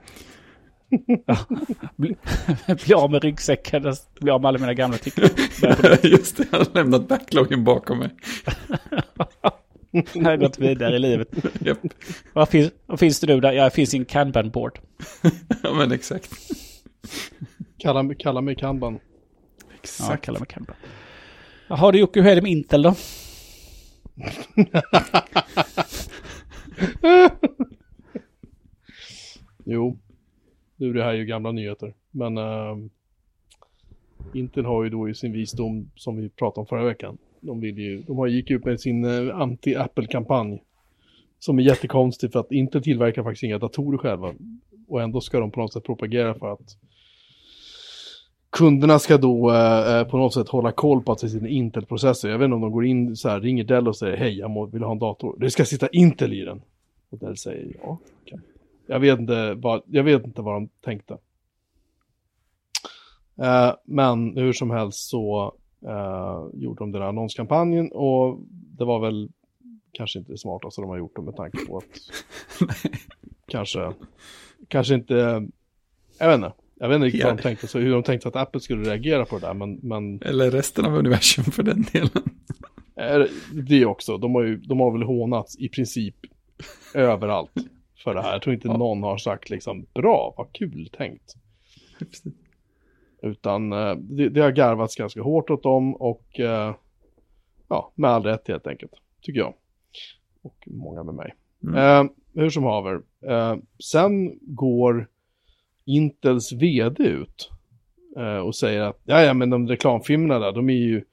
Bli, 1.96 2.16
bli 2.84 2.94
av 2.94 3.10
med 3.10 3.22
ryggsäcken, 3.24 3.94
bli 4.20 4.30
av 4.30 4.40
med 4.40 4.48
alla 4.48 4.58
mina 4.58 4.74
gamla 4.74 4.96
tickor. 4.98 5.24
Just 6.02 6.36
det, 6.36 6.46
jag 6.52 6.58
har 6.58 6.74
lämnat 6.74 7.08
backloggen 7.08 7.64
bakom 7.64 7.98
mig. 7.98 8.10
Jag 10.12 10.24
har 10.24 10.36
gått 10.36 10.58
vidare 10.58 10.96
i 10.96 10.98
livet. 10.98 11.28
Japp. 11.60 11.78
Vad 12.32 12.48
finns, 12.48 12.70
vad 12.86 12.98
finns 13.00 13.20
det 13.20 13.26
nu 13.26 13.40
där? 13.40 13.52
Ja, 13.52 13.64
det 13.64 13.70
finns 13.70 13.94
en 13.94 14.04
kanban 14.04 14.50
board. 14.50 14.78
Ja, 15.62 15.74
men 15.74 15.92
exakt. 15.92 16.30
Kalla, 17.78 18.14
kalla 18.14 18.40
mig 18.40 18.54
kanban. 18.56 18.98
Ja, 19.98 20.04
Exakt. 20.04 20.24
kallar 20.24 20.40
mig 20.40 20.48
kanban. 20.48 20.76
Jaha 21.68 21.92
du 21.92 21.98
Jocke, 21.98 22.20
hur 22.20 22.30
är 22.30 22.34
det 22.34 22.42
med 22.42 22.52
Intel 22.52 22.82
då? 22.82 22.94
Jo, 29.68 29.98
nu 30.76 30.88
är 30.88 30.94
det 30.94 31.04
här 31.04 31.12
ju 31.12 31.24
gamla 31.24 31.52
nyheter. 31.52 31.94
Men 32.10 32.38
ehm, 32.38 32.90
Intel 34.34 34.64
har 34.64 34.84
ju 34.84 34.90
då 34.90 35.08
i 35.08 35.14
sin 35.14 35.32
visdom, 35.32 35.90
som 35.94 36.16
vi 36.16 36.28
pratade 36.28 36.60
om 36.60 36.66
förra 36.66 36.84
veckan, 36.84 37.18
de, 37.40 37.60
vill 37.60 37.78
ju, 37.78 38.02
de 38.02 38.18
har 38.18 38.26
gick 38.26 38.50
ut 38.50 38.64
med 38.64 38.80
sin 38.80 39.04
eh, 39.04 39.36
anti-Apple-kampanj. 39.40 40.62
Som 41.38 41.58
är 41.58 41.62
jättekonstig 41.62 42.32
för 42.32 42.40
att 42.40 42.52
Intel 42.52 42.82
tillverkar 42.82 43.22
faktiskt 43.22 43.42
inga 43.42 43.58
datorer 43.58 43.98
själva. 43.98 44.34
Och 44.88 45.02
ändå 45.02 45.20
ska 45.20 45.40
de 45.40 45.50
på 45.50 45.60
något 45.60 45.72
sätt 45.72 45.84
propagera 45.84 46.34
för 46.34 46.52
att 46.52 46.78
kunderna 48.56 48.98
ska 48.98 49.16
då 49.16 49.50
eh, 49.50 49.96
eh, 49.96 50.08
på 50.08 50.16
något 50.16 50.34
sätt 50.34 50.48
hålla 50.48 50.72
koll 50.72 51.02
på 51.02 51.12
att 51.12 51.18
det 51.18 51.28
sitter 51.28 51.46
en 51.46 51.52
Intel-processor. 51.52 52.30
Jag 52.30 52.38
vet 52.38 52.44
inte 52.44 52.54
om 52.54 52.60
de 52.60 52.72
går 52.72 52.86
in 52.86 53.16
så 53.16 53.28
här, 53.28 53.40
ringer 53.40 53.64
Dell 53.64 53.88
och 53.88 53.96
säger 53.96 54.16
hej, 54.16 54.38
jag 54.38 54.50
må, 54.50 54.66
vill 54.66 54.82
ha 54.82 54.92
en 54.92 54.98
dator. 54.98 55.36
Det 55.38 55.50
ska 55.50 55.64
sitta 55.64 55.88
Intel 55.88 56.32
i 56.32 56.44
den. 56.44 56.62
Och 57.10 57.18
Dell 57.18 57.36
säger 57.36 57.76
ja, 57.82 57.98
okej. 58.22 58.38
Jag 58.86 59.00
vet 59.00 59.18
inte 59.18 59.54
vad, 59.54 59.82
jag 59.86 60.04
vet 60.04 60.24
inte 60.24 60.42
vad 60.42 60.54
de 60.54 60.68
tänkte. 60.84 61.18
Eh, 63.42 63.72
men 63.84 64.36
hur 64.36 64.52
som 64.52 64.70
helst 64.70 65.08
så 65.08 65.54
eh, 65.86 66.44
gjorde 66.54 66.78
de 66.78 66.92
den 66.92 67.02
här 67.02 67.08
annonskampanjen 67.08 67.92
och 67.92 68.38
det 68.78 68.84
var 68.84 69.00
väl 69.00 69.28
kanske 69.92 70.18
inte 70.18 70.32
det 70.32 70.38
smartaste 70.38 70.80
de 70.80 70.90
har 70.90 70.98
gjort 70.98 71.18
med 71.18 71.36
tanke 71.36 71.66
på 71.66 71.76
att 71.76 71.84
kanske, 73.46 73.92
kanske 74.68 74.94
inte, 74.94 75.48
jag 76.18 76.28
vet 76.28 76.34
inte. 76.34 76.52
Jag 76.78 76.88
vet 76.88 76.94
inte 76.94 77.06
riktigt 77.06 77.24
vad 77.24 77.36
de 77.36 77.42
tänkte, 77.42 77.66
så 77.68 77.78
hur 77.78 77.92
de 77.92 78.02
tänkte 78.02 78.28
att 78.28 78.36
Apple 78.36 78.60
skulle 78.60 78.90
reagera 78.90 79.24
på 79.24 79.38
det 79.38 79.46
där, 79.46 79.54
men, 79.54 79.74
men 79.82 80.22
Eller 80.22 80.50
resten 80.50 80.84
av 80.84 80.94
universum 80.94 81.44
för 81.44 81.62
den 81.62 81.84
delen. 81.92 82.22
är 82.94 83.28
det 83.68 83.86
också, 83.86 84.18
de 84.18 84.34
har 84.34 84.42
ju, 84.42 84.56
de 84.56 84.80
har 84.80 84.90
väl 84.92 85.02
hånats 85.02 85.58
i 85.58 85.68
princip 85.68 86.14
överallt 86.94 87.50
för 88.04 88.14
det 88.14 88.22
här. 88.22 88.32
Jag 88.32 88.42
tror 88.42 88.54
inte 88.54 88.68
Ja. 88.68 88.76
någon 88.76 89.02
har 89.02 89.16
sagt 89.18 89.50
liksom 89.50 89.86
bra, 89.94 90.34
vad 90.36 90.52
kul 90.52 90.88
tänkt. 90.96 91.34
Precis. 91.98 92.32
Utan 93.22 93.72
eh, 93.72 93.94
det, 93.96 94.28
det 94.28 94.40
har 94.40 94.50
garvats 94.50 94.96
ganska 94.96 95.22
hårt 95.22 95.50
åt 95.50 95.62
dem 95.62 95.94
och 95.96 96.40
eh, 96.40 96.74
ja, 97.68 97.92
med 97.94 98.10
all 98.10 98.22
rätt 98.22 98.48
helt 98.48 98.66
enkelt, 98.66 98.92
tycker 99.22 99.40
jag. 99.40 99.54
Och 100.42 100.56
många 100.66 101.02
med 101.02 101.14
mig. 101.14 101.34
Mm. 101.62 101.76
Eh, 102.06 102.12
hur 102.34 102.50
som 102.50 102.64
haver. 102.64 103.00
Eh, 103.26 103.56
sen 103.84 104.38
går 104.42 105.08
Intels 105.86 106.52
vd 106.52 107.04
ut 107.04 107.50
eh, 108.16 108.38
och 108.38 108.56
säger 108.56 108.80
att 108.80 109.00
ja, 109.04 109.22
ja, 109.22 109.34
men 109.34 109.50
de 109.50 109.68
reklamfilmerna 109.68 110.38
där, 110.38 110.52
de 110.52 110.70
är 110.70 110.74
ju, 110.74 111.04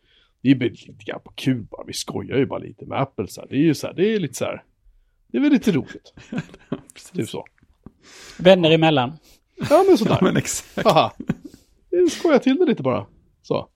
det 0.42 0.52
är 0.52 0.56
lite 0.56 1.04
grann 1.06 1.22
på 1.24 1.32
kul 1.36 1.64
bara, 1.72 1.84
vi 1.88 1.94
skojar 1.94 2.38
ju 2.38 2.46
bara 2.46 2.60
lite 2.60 2.86
med 2.86 3.02
Apple 3.02 3.28
så 3.28 3.42
här. 3.42 3.48
Det 3.48 3.56
är 3.56 3.60
ju 3.60 3.74
så 3.74 3.88
här, 3.88 3.94
det 3.94 4.14
är 4.14 4.20
lite 4.20 4.34
så 4.34 4.46
här, 4.46 4.64
det 5.28 5.38
är 5.38 5.42
väl 5.42 5.52
lite 5.52 5.72
roligt, 5.72 6.14
typ 7.14 7.30
så. 7.30 7.46
Vänner 8.40 8.72
emellan. 8.72 9.12
Ja, 9.70 9.86
men 9.88 9.98
sådär. 9.98 10.18
Ja, 10.22 10.26
men 10.26 10.38
exakt. 10.38 10.88
Haha. 10.88 11.12
Vi 11.90 12.10
skojar 12.10 12.40
till 12.40 12.56
det 12.56 12.66
lite 12.66 12.84
bara. 12.84 13.06
Så. 13.42 13.70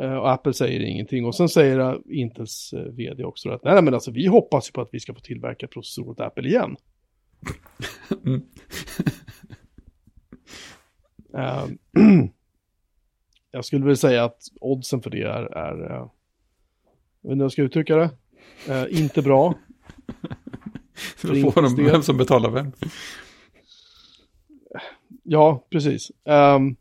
Eh, 0.00 0.16
och 0.16 0.32
Apple 0.32 0.52
säger 0.52 0.80
ingenting. 0.80 1.26
Och 1.26 1.34
sen 1.34 1.48
säger 1.48 1.80
uh, 1.80 2.00
Intels 2.10 2.74
vd 2.92 3.24
också 3.24 3.50
att 3.50 3.64
nej, 3.64 3.74
nej, 3.74 3.82
men 3.82 3.94
alltså 3.94 4.10
vi 4.10 4.26
hoppas 4.26 4.68
ju 4.68 4.72
på 4.72 4.80
att 4.80 4.88
vi 4.92 5.00
ska 5.00 5.14
få 5.14 5.20
tillverka 5.20 5.66
processorer 5.66 6.10
åt 6.10 6.20
Apple 6.20 6.48
igen. 6.48 6.76
Mm. 8.26 8.42
Ehm, 11.34 11.78
jag 13.50 13.64
skulle 13.64 13.86
väl 13.86 13.96
säga 13.96 14.24
att 14.24 14.42
oddsen 14.60 15.02
för 15.02 15.10
det 15.10 15.22
är, 15.22 15.42
är 15.42 15.90
eh, 15.90 16.08
jag 17.20 17.30
vet 17.30 17.32
inte 17.32 17.34
hur 17.34 17.44
jag 17.44 17.52
ska 17.52 17.62
uttrycka 17.62 17.96
det, 17.96 18.10
Eh, 18.68 19.00
inte 19.02 19.22
bra. 19.22 19.54
Så 21.16 21.28
får 21.50 21.62
de 21.62 21.84
vem 21.84 22.02
som 22.02 22.16
betalar 22.16 22.50
vem. 22.50 22.72
Ja, 25.22 25.66
precis. 25.70 26.12
Ehm, 26.24 26.76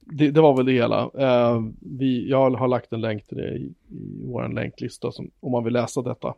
det, 0.00 0.30
det 0.30 0.40
var 0.40 0.56
väl 0.56 0.66
det 0.66 0.72
hela. 0.72 1.10
Ehm, 1.18 1.76
vi, 1.80 2.30
jag 2.30 2.50
har 2.50 2.68
lagt 2.68 2.92
en 2.92 3.00
länk 3.00 3.26
till 3.26 3.36
det 3.36 3.54
i, 3.56 3.74
i 3.88 4.26
vår 4.26 4.48
länklista 4.48 5.12
som, 5.12 5.30
om 5.40 5.52
man 5.52 5.64
vill 5.64 5.72
läsa 5.72 6.02
detta. 6.02 6.34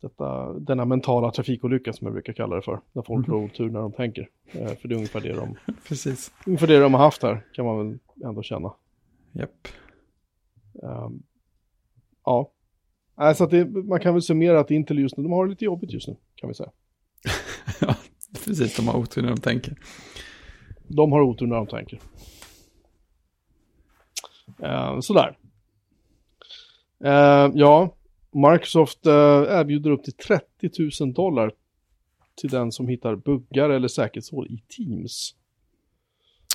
Detta. 0.00 0.52
Denna 0.52 0.84
mentala 0.84 1.30
trafikolycka 1.30 1.92
som 1.92 2.06
jag 2.06 2.12
brukar 2.12 2.32
kalla 2.32 2.56
det 2.56 2.62
för. 2.62 2.80
När 2.92 3.02
folk 3.02 3.28
har 3.28 3.36
otur 3.36 3.70
när 3.70 3.80
de 3.80 3.92
tänker. 3.92 4.28
Eh, 4.46 4.74
för 4.74 4.88
det 4.88 4.94
är 4.94 4.96
ungefär 4.96 5.20
det, 5.20 5.32
de, 5.32 5.56
Precis. 5.88 6.32
ungefär 6.46 6.66
det 6.66 6.78
de 6.78 6.94
har 6.94 7.00
haft 7.00 7.22
här, 7.22 7.46
kan 7.52 7.64
man 7.64 7.78
väl 7.78 7.98
ändå 8.24 8.42
känna. 8.42 8.72
Japp. 9.32 9.68
Ehm, 10.82 11.22
ja. 12.24 12.52
Nej, 13.18 13.34
så 13.34 13.44
att 13.44 13.50
det, 13.50 13.64
man 13.64 14.00
kan 14.00 14.14
väl 14.14 14.22
summera 14.22 14.60
att 14.60 14.70
Intel 14.70 14.98
just 14.98 15.16
nu, 15.16 15.22
de 15.22 15.32
har 15.32 15.44
det 15.44 15.50
lite 15.50 15.64
jobbigt 15.64 15.92
just 15.92 16.08
nu, 16.08 16.16
kan 16.34 16.48
vi 16.48 16.54
säga. 16.54 16.70
ja, 17.80 17.94
precis. 18.44 18.76
De 18.76 18.88
har 18.88 18.98
otur 18.98 19.22
när 19.22 19.28
de 19.28 19.40
tänker. 19.40 19.76
De 20.88 21.12
har 21.12 21.20
otur 21.20 21.46
när 21.46 21.56
de 21.56 21.66
tänker. 21.66 22.00
Eh, 24.62 25.00
sådär. 25.00 25.38
Eh, 27.04 27.50
ja, 27.54 27.94
Microsoft 28.36 29.06
eh, 29.06 29.12
erbjuder 29.48 29.90
upp 29.90 30.04
till 30.04 30.12
30 30.12 30.70
000 31.00 31.12
dollar 31.12 31.52
till 32.40 32.50
den 32.50 32.72
som 32.72 32.88
hittar 32.88 33.16
buggar 33.16 33.70
eller 33.70 33.88
säkerhetshål 33.88 34.46
i 34.46 34.62
Teams. 34.76 35.34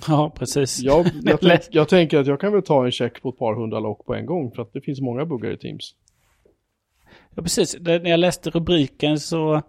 Ja, 0.07 0.31
precis. 0.35 0.79
Jag, 0.79 1.09
jag, 1.23 1.39
tänk, 1.41 1.61
jag 1.71 1.89
tänker 1.89 2.17
att 2.17 2.27
jag 2.27 2.39
kan 2.39 2.53
väl 2.53 2.61
ta 2.61 2.85
en 2.85 2.91
check 2.91 3.21
på 3.21 3.29
ett 3.29 3.37
par 3.37 3.55
hundra 3.55 3.79
lock 3.79 4.05
på 4.05 4.15
en 4.15 4.25
gång 4.25 4.51
för 4.51 4.61
att 4.61 4.73
det 4.73 4.81
finns 4.81 5.01
många 5.01 5.25
buggar 5.25 5.51
i 5.51 5.57
Teams. 5.57 5.95
Ja, 7.35 7.41
precis. 7.41 7.75
Det, 7.79 7.99
när 7.99 8.09
jag 8.09 8.19
läste 8.19 8.49
rubriken 8.49 9.19
så, 9.19 9.61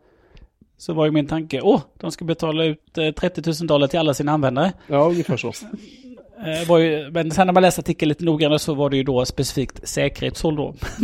så 0.76 0.92
var 0.92 1.04
ju 1.04 1.10
min 1.10 1.26
tanke, 1.26 1.60
åh, 1.60 1.80
de 2.00 2.10
ska 2.10 2.24
betala 2.24 2.64
ut 2.64 2.98
eh, 2.98 3.10
30 3.10 3.42
000 3.60 3.66
dollar 3.66 3.86
till 3.86 3.98
alla 3.98 4.14
sina 4.14 4.32
användare. 4.32 4.72
Ja, 4.86 5.08
ungefär 5.08 5.36
så. 5.36 5.52
Eh, 6.44 6.68
var 6.68 6.78
ju, 6.78 7.10
men 7.10 7.30
sen 7.30 7.46
när 7.46 7.54
man 7.54 7.62
läste 7.62 7.80
artikeln 7.80 8.08
lite 8.08 8.24
noggrannare 8.24 8.58
så 8.58 8.74
var 8.74 8.90
det 8.90 8.96
ju 8.96 9.02
då 9.02 9.24
specifikt 9.24 9.88
säkerhetshåll 9.88 10.56
då. 10.56 10.74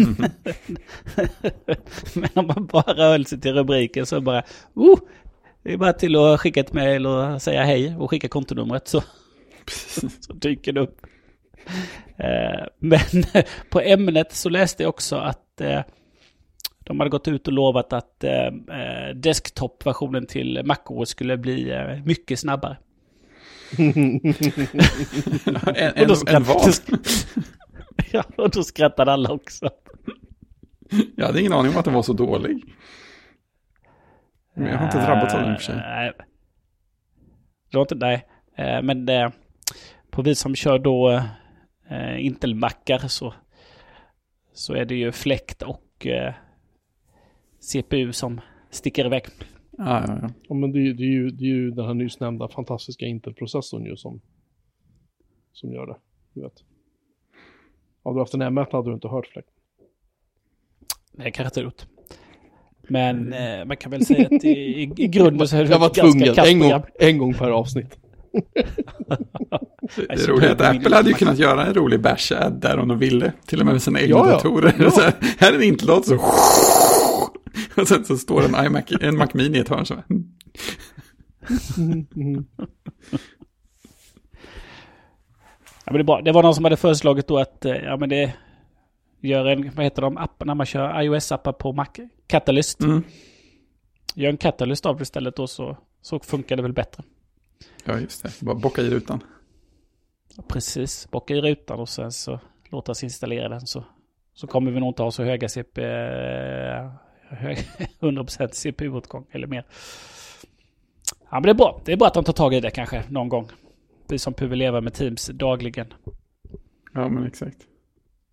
men 2.15 2.29
om 2.35 2.47
man 2.47 2.67
bara 2.67 3.11
höll 3.11 3.27
sig 3.27 3.41
till 3.41 3.55
rubriken 3.55 4.07
så 4.07 4.21
bara, 4.21 4.43
oh, 4.75 4.99
det 5.63 5.73
är 5.73 5.77
bara 5.77 5.93
till 5.93 6.17
att 6.17 6.41
skicka 6.41 6.61
ett 6.61 6.73
mejl 6.73 7.07
och 7.07 7.43
säga 7.43 7.65
hej 7.65 7.97
och 7.97 8.11
skicka 8.11 8.29
kontonumret 8.29 8.89
så, 8.89 9.03
så 10.21 10.33
dyker 10.33 10.73
det 10.73 10.81
upp. 10.81 11.07
Eh, 12.17 12.67
men 12.79 13.01
på 13.71 13.81
ämnet 13.81 14.33
så 14.33 14.49
läste 14.49 14.83
jag 14.83 14.91
också 14.91 15.17
att 15.17 15.61
eh, 15.61 15.81
de 16.79 17.01
hade 17.01 17.11
gått 17.11 17.29
ut 17.29 17.47
och 17.47 17.53
lovat 17.53 17.93
att 17.93 18.21
desktopversionen 18.21 19.21
desktop-versionen 19.21 20.27
till 20.27 20.63
MacOS 20.65 21.09
skulle 21.09 21.37
bli 21.37 21.73
mycket 22.05 22.39
snabbare. 22.39 22.77
En, 23.79 25.57
Och 25.57 25.77
en, 25.77 26.09
då 26.09 26.15
en 26.15 26.17
skratt- 26.17 26.47
vad? 26.47 26.75
ja, 28.13 28.25
och 28.37 28.51
då 28.51 28.63
skrattade 28.63 29.13
alla 29.13 29.33
också. 29.33 29.71
Jag 31.17 31.27
hade 31.27 31.41
ingen 31.41 31.53
aning 31.53 31.73
om 31.73 31.79
att 31.79 31.85
den 31.85 31.95
var 31.95 32.03
så 32.03 32.13
dålig. 32.13 32.75
Men 34.55 34.67
jag 34.67 34.79
har 34.79 34.85
inte 34.85 35.05
drabbats 35.07 35.35
av 35.35 35.41
den 35.43 35.53
i 35.53 35.57
och 35.57 35.61
för 35.61 35.65
sig. 35.67 35.77
Nej. 35.77 36.13
Var 37.73 37.81
inte, 37.81 37.95
nej. 37.95 38.27
Eh, 38.57 38.83
Men 38.83 39.09
eh, 39.09 39.31
på 40.11 40.23
vi 40.23 40.35
som 40.35 40.55
kör 40.55 40.79
då 40.79 41.11
eh, 41.91 42.27
Intel-mackar 42.27 42.99
så, 42.99 43.35
så 44.55 44.75
är 44.75 44.85
det 44.85 44.95
ju 44.95 45.13
fläkt 45.13 45.63
och 45.63 46.07
eh, 46.07 46.35
CPU 47.61 48.13
som 48.13 48.41
sticker 48.71 49.07
iväg. 49.07 49.25
Ja, 49.79 50.05
ja, 50.07 50.19
ja. 50.23 50.29
Ja, 50.49 50.55
men 50.55 50.73
det, 50.73 50.79
är- 50.79 50.95
det, 50.95 51.03
är 51.03 51.07
ju, 51.11 51.31
det 51.31 51.45
är 51.45 51.49
ju 51.49 51.71
den 51.71 51.87
här 51.87 51.95
nyss 51.95 52.21
nämnda 52.21 52.49
fantastiska 52.49 53.07
Intel-processorn 53.07 53.85
ju 53.85 53.97
som, 53.97 54.21
som 55.53 55.73
gör 55.73 55.87
det. 55.87 55.97
Du 56.35 56.41
vet. 56.43 56.65
Hade 58.05 58.17
du 58.17 58.21
haft 58.21 58.35
en 58.35 58.43
M1 58.43 58.73
hade 58.73 58.91
du 58.91 58.95
inte 58.95 59.09
hört 59.09 59.27
fläkt. 59.27 59.49
Nej, 61.13 61.33
kanske 61.33 61.61
inte 61.61 61.61
gjort. 61.61 61.87
Men 62.91 63.33
eh, 63.33 63.65
man 63.65 63.77
kan 63.77 63.91
väl 63.91 64.07
säga 64.07 64.27
att 64.33 64.45
i, 64.45 64.49
i, 64.49 64.93
i 64.97 65.09
grunden 65.09 65.49
så 65.49 65.57
är 65.57 65.65
det 65.65 65.71
Jag 65.71 65.79
var 65.79 65.89
tvungen, 65.89 66.35
en 66.39 66.59
gång, 66.59 66.83
en 67.01 67.19
gång 67.19 67.35
per 67.35 67.51
avsnitt. 67.51 67.99
Det 69.97 70.13
är 70.13 70.27
roligt 70.27 70.51
att 70.51 70.61
Apple 70.61 70.97
hade 70.97 71.09
ju 71.09 71.15
kunnat 71.15 71.39
göra 71.39 71.67
en 71.67 71.75
rolig 71.75 72.01
bash-ad 72.01 72.51
där 72.61 72.79
om 72.79 72.89
de 72.89 72.99
ville. 72.99 73.33
Till 73.47 73.61
och 73.61 73.67
med 73.67 73.75
med 73.75 73.83
sina 73.83 74.01
egna 74.01 74.17
Ja, 74.17 74.25
datorer. 74.27 74.75
Ja. 74.79 74.91
Här, 75.39 75.53
är 75.53 75.57
en 75.57 75.63
Intel-dator 75.63 76.03
så... 76.03 76.15
Och 77.81 77.89
sen 77.89 78.05
så 78.05 78.19
står 78.19 78.43
en 78.45 78.67
iMac, 78.67 78.85
en 79.01 79.17
Mac 79.17 79.29
Mini 79.35 79.59
i 79.59 79.61
ett 79.61 79.69
hörn 79.69 79.87
så. 79.87 80.03
Ja, 85.85 85.93
men 85.93 85.99
det, 85.99 86.05
bra. 86.05 86.21
det 86.23 86.33
var 86.33 86.43
någon 86.43 86.55
som 86.55 86.65
hade 86.65 86.77
föreslagit 86.77 87.27
då 87.27 87.39
att 87.39 87.65
eh, 87.65 87.77
ja, 87.77 87.97
men 87.97 88.09
det 88.09 88.35
gör 89.21 89.47
en, 89.47 89.71
vad 89.75 89.85
heter 89.85 90.03
de, 90.03 90.17
app 90.17 90.45
när 90.45 90.55
man 90.55 90.67
kör 90.67 91.03
iOS-appar 91.03 91.53
på 91.53 91.73
Mac? 91.73 91.87
Catalyst. 92.27 92.81
Mm. 92.81 93.03
Gör 94.15 94.31
en 94.31 94.37
Catalyst 94.37 94.87
av 94.87 94.97
det 94.97 95.03
istället 95.03 95.37
då 95.37 95.47
så, 95.47 95.77
så 96.03 96.19
funkar 96.19 96.57
det 96.57 96.63
väl 96.63 96.73
bättre. 96.73 97.05
Ja, 97.85 97.99
just 97.99 98.23
det. 98.23 98.41
Bara 98.41 98.55
bocka 98.55 98.83
i 98.83 98.91
rutan. 98.91 99.21
Precis, 100.49 101.11
bocka 101.11 101.35
i 101.35 101.41
rutan 101.41 101.81
och 101.81 101.89
sen 101.89 102.13
så 102.13 102.41
låta 102.71 102.93
oss 102.93 103.05
installera 103.05 103.49
den 103.49 103.67
så, 103.67 103.85
så 104.35 104.47
kommer 104.47 104.71
vi 104.71 104.81
nog 104.81 104.89
inte 104.89 105.03
ha 105.03 105.11
så 105.11 105.25
höga 105.25 105.49
CP, 105.49 105.83
100% 108.01 108.49
CPU-åtgång 108.53 109.27
eller 109.31 109.47
mer. 109.47 109.65
Ja 111.31 111.33
men 111.33 111.43
det 111.43 111.51
är 111.51 111.55
bra, 111.55 111.81
det 111.85 111.93
är 111.93 111.97
bra 111.97 112.07
att 112.07 112.15
de 112.15 112.25
tar 112.25 112.33
tag 112.33 112.55
i 112.55 112.61
det 112.61 112.71
kanske 112.71 113.05
någon 113.11 113.29
gång. 113.29 113.49
Vi 114.09 114.19
som 114.19 114.33
behöver 114.33 114.57
leva 114.57 114.81
med 114.81 114.95
Teams 114.95 115.27
dagligen. 115.27 115.87
Ja, 116.95 117.09
men 117.09 117.27
exakt. 117.27 117.67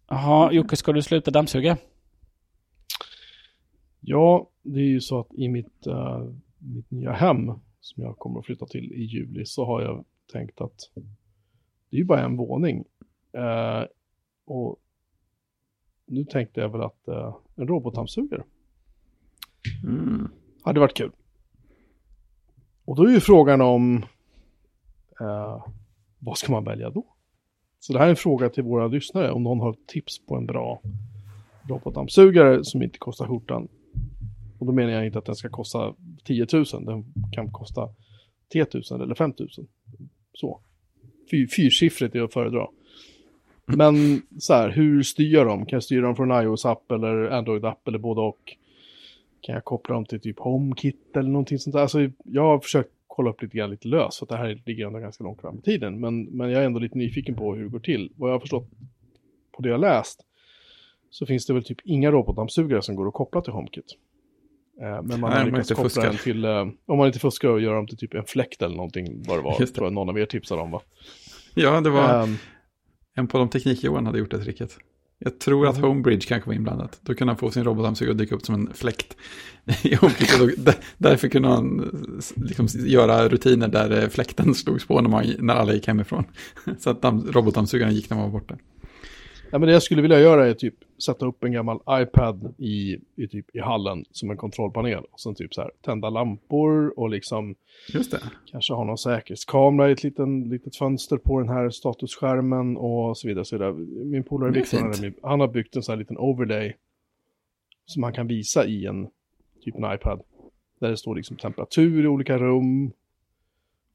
Jaha, 0.08 0.52
Jocke 0.52 0.76
ska 0.76 0.91
du 0.91 1.02
sluta 1.02 1.32
dammsuga? 1.32 1.78
Ja, 4.00 4.50
det 4.62 4.80
är 4.80 4.88
ju 4.88 5.02
så 5.02 5.20
att 5.20 5.34
i 5.34 5.48
mitt, 5.48 5.88
eh, 5.88 6.24
mitt 6.58 6.91
nya 6.91 7.12
hem 7.12 7.52
som 7.80 8.04
jag 8.04 8.18
kommer 8.18 8.39
att 8.39 8.46
flytta 8.46 8.66
till 8.66 8.91
i 8.93 9.04
juli 9.04 9.46
så 9.46 9.66
har 9.66 9.82
jag 9.82 10.06
tänkt 10.32 10.62
att 10.62 10.91
det 11.89 11.98
är 11.98 12.00
ju 12.00 12.06
bara 12.06 12.26
en 12.26 12.38
våning. 12.38 12.86
Eh, 13.32 13.84
och 14.46 14.80
nu 16.06 16.26
tänkte 16.26 16.62
jag 16.62 16.70
väl 16.70 16.82
att 16.82 17.08
eh, 17.08 17.36
en 17.56 17.68
robotdammsugare 17.68 18.43
Mm. 19.84 20.28
hade 20.63 20.80
varit 20.80 20.97
kul. 20.97 21.11
Och 22.86 22.95
då 22.95 23.03
är 23.03 23.11
ju 23.11 23.20
frågan 23.20 23.61
om 23.61 24.05
uh, 25.22 25.66
vad 26.20 26.38
ska 26.38 26.51
man 26.51 26.63
välja 26.63 26.89
då? 26.89 27.05
Så 27.80 27.93
det 27.93 27.99
här 27.99 28.05
är 28.05 28.09
en 28.09 28.16
fråga 28.16 28.49
till 28.49 28.63
våra 28.63 28.88
lyssnare 28.88 29.32
om 29.32 29.43
någon 29.43 29.59
har 29.59 29.76
tips 29.88 30.26
på 30.26 30.36
en 30.36 30.45
bra 30.45 30.82
robotdammsugare 31.70 32.63
som 32.63 32.82
inte 32.82 32.97
kostar 32.97 33.28
skjortan. 33.28 33.68
Och 34.59 34.66
då 34.66 34.72
menar 34.72 34.91
jag 34.91 35.05
inte 35.05 35.20
att 35.20 35.26
den 35.26 35.36
ska 35.36 35.49
kosta 35.49 35.93
10 36.24 36.47
000, 36.53 36.66
den 36.86 37.05
kan 37.32 37.51
kosta 37.51 37.89
3 38.53 38.66
000 38.91 39.01
eller 39.01 39.16
5 39.16 39.34
000. 39.39 39.49
Så. 40.34 40.59
Fy, 41.32 41.47
fyrsiffrigt 41.47 42.16
är 42.16 42.22
att 42.22 42.34
föredra. 42.34 42.68
Men 43.66 44.22
så 44.39 44.53
här, 44.53 44.70
hur 44.70 45.03
styr 45.03 45.34
jag 45.34 45.47
dem? 45.47 45.66
Kan 45.66 45.78
jag 45.78 45.84
styra 45.84 46.01
dem 46.01 46.16
från 46.16 46.32
iOS-app 46.32 46.91
eller 46.91 47.30
Android-app 47.30 47.88
eller 47.88 47.97
både 47.97 48.22
och? 48.22 48.57
Kan 49.46 49.56
jag 49.56 49.64
koppla 49.66 49.96
dem 49.96 50.06
till 50.06 50.20
typ 50.22 50.39
HomeKit 50.39 51.18
eller 51.18 51.30
någonting 51.30 51.60
sånt 51.60 51.74
där? 51.74 51.82
Alltså, 51.82 52.00
jag 52.24 52.41
har 52.41 52.60
försökt 52.60 52.89
kolla 53.08 53.30
upp 53.30 53.41
lite 53.41 53.58
grann 53.58 53.70
lite 53.70 53.88
lös, 53.88 54.20
för 54.20 54.26
det 54.26 54.38
här 54.38 54.62
ligger 54.66 54.88
ändå 54.88 55.00
ganska 55.00 55.24
långt 55.24 55.41
fram 55.41 55.58
i 55.58 55.62
tiden. 55.62 56.00
Men, 56.00 56.24
men 56.24 56.50
jag 56.50 56.62
är 56.62 56.66
ändå 56.66 56.80
lite 56.80 56.98
nyfiken 56.98 57.36
på 57.36 57.56
hur 57.56 57.64
det 57.64 57.70
går 57.70 57.80
till. 57.80 58.12
Vad 58.16 58.30
jag 58.30 58.36
har 58.36 58.39
förstått 58.39 58.68
på 59.52 59.62
det 59.62 59.70
jag 59.70 59.80
läst 59.80 60.22
så 61.10 61.26
finns 61.26 61.46
det 61.46 61.54
väl 61.54 61.64
typ 61.64 61.78
inga 61.84 62.12
robotdammsugare 62.12 62.82
som 62.82 62.96
går 62.96 63.08
att 63.08 63.14
koppla 63.14 63.41
till 63.41 63.54
HomeKit. 63.54 63.86
Eh, 64.82 65.02
men 65.04 65.20
man 65.20 65.32
har 65.32 65.46
lyckats 65.46 65.70
koppla 65.70 65.84
fuskar. 65.84 66.04
den 66.04 66.18
till, 66.18 66.46
eh, 66.46 66.68
om 66.86 66.98
man 66.98 67.08
inte 67.08 67.20
fuskar 67.20 67.50
och 67.50 67.62
gör 67.62 67.76
dem 67.76 67.88
till 67.88 67.98
typ 67.98 68.14
en 68.14 68.26
fläkt 68.26 68.62
eller 68.62 68.76
någonting, 68.76 69.24
vad 69.28 69.38
det 69.38 69.41
var, 69.43 69.56
Just 69.60 69.74
det. 69.74 69.78
tror 69.78 69.86
jag 69.86 69.93
någon 69.93 70.10
av 70.10 70.20
er 70.20 70.26
tipsade 70.26 70.62
om 70.62 70.72
va? 70.72 70.82
Ja, 71.56 71.82
det 71.82 71.89
var 71.89 72.24
Ehm, 72.24 72.36
en 73.16 73.28
på 73.28 73.38
de 73.38 73.50
teknik-Johan 73.50 74.06
hade 74.06 74.20
gjort 74.20 74.32
det 74.32 74.39
tricket. 74.43 74.78
Jag 75.20 75.39
tror 75.39 75.68
att 75.68 75.76
Mhm. 75.78 75.84
Homebridge 75.84 76.28
kanske 76.28 76.49
var 76.49 76.55
inblandat. 76.55 76.99
Då 77.01 77.13
kunde 77.13 77.32
han 77.34 77.38
få 77.38 77.51
sin 77.51 77.63
robotdammsugare 77.63 78.11
att 78.11 78.18
dyka 78.18 78.36
upp 78.36 78.45
som 78.45 78.55
en 78.55 78.74
fläkt 78.74 79.18
Därför 80.97 81.28
kunde 81.28 81.47
han 81.47 81.91
liksom 82.36 82.68
göra 82.74 83.28
rutiner 83.30 83.68
där 83.68 84.03
eh, 84.03 84.09
fläkten 84.09 84.55
slogs 84.55 84.86
på 84.88 85.01
när, 85.01 85.09
man, 85.09 85.26
när 85.39 85.53
alla 85.55 85.74
gick 85.74 85.88
hemifrån. 85.88 86.24
Så 86.80 86.89
att 86.89 87.01
damm- 87.01 87.32
robotdammsugaren 87.32 87.95
gick 87.95 88.09
när 88.09 88.18
man 88.18 88.32
var 88.32 88.39
borta. 88.39 88.55
Ja, 89.52 89.60
men 89.60 89.68
det 89.68 89.74
jag 89.74 89.84
skulle 89.84 90.02
vilja 90.02 90.20
göra 90.20 90.48
är 90.48 90.54
typ 90.54 90.74
sätta 91.06 91.26
upp 91.26 91.43
en 91.43 91.52
gammal 91.52 91.80
iPad 91.89 92.54
i, 92.58 92.98
i, 93.16 93.28
typ, 93.28 93.56
i 93.56 93.60
hallen 93.60 94.06
som 94.12 94.32
en 94.32 94.38
kontrollpanel. 94.38 95.04
Och 95.12 95.20
sen 95.20 95.36
typ 95.36 95.54
så 95.54 95.62
här 95.62 95.72
tända 95.82 96.10
lampor 96.10 97.00
och 97.00 97.10
liksom 97.10 97.56
kanske 98.52 98.74
ha 98.74 98.84
någon 98.84 98.98
säkerhetskamera 98.98 99.89
i 99.89 99.91
ett 99.91 100.04
liten, 100.04 100.50
litet 100.50 100.76
fönster 100.76 101.18
på 101.18 101.39
den 101.39 101.50
här 101.50 101.70
statusskärmen 101.70 102.78
och 102.78 103.18
så 103.18 103.28
vidare. 103.28 103.46
Så 103.46 103.56
vidare. 103.56 103.74
Min 104.06 104.24
polare 104.24 104.52
har- 104.82 105.30
han 105.30 105.39
har 105.39 105.48
byggt 105.48 105.76
en 105.76 105.84
sån 105.84 105.93
här 105.93 106.00
liten 106.00 106.18
overlay 106.18 106.74
som 107.86 108.02
man 108.02 108.14
kan 108.14 108.28
visa 108.28 108.66
i 108.66 108.86
en 108.86 109.08
typ 109.64 109.76
en 109.76 109.93
iPad. 109.93 110.22
Där 110.80 110.89
det 110.89 110.98
står 110.98 111.16
liksom 111.16 111.38
temperatur 111.38 112.04
i 112.04 112.08
olika 112.08 112.38
rum 112.38 112.91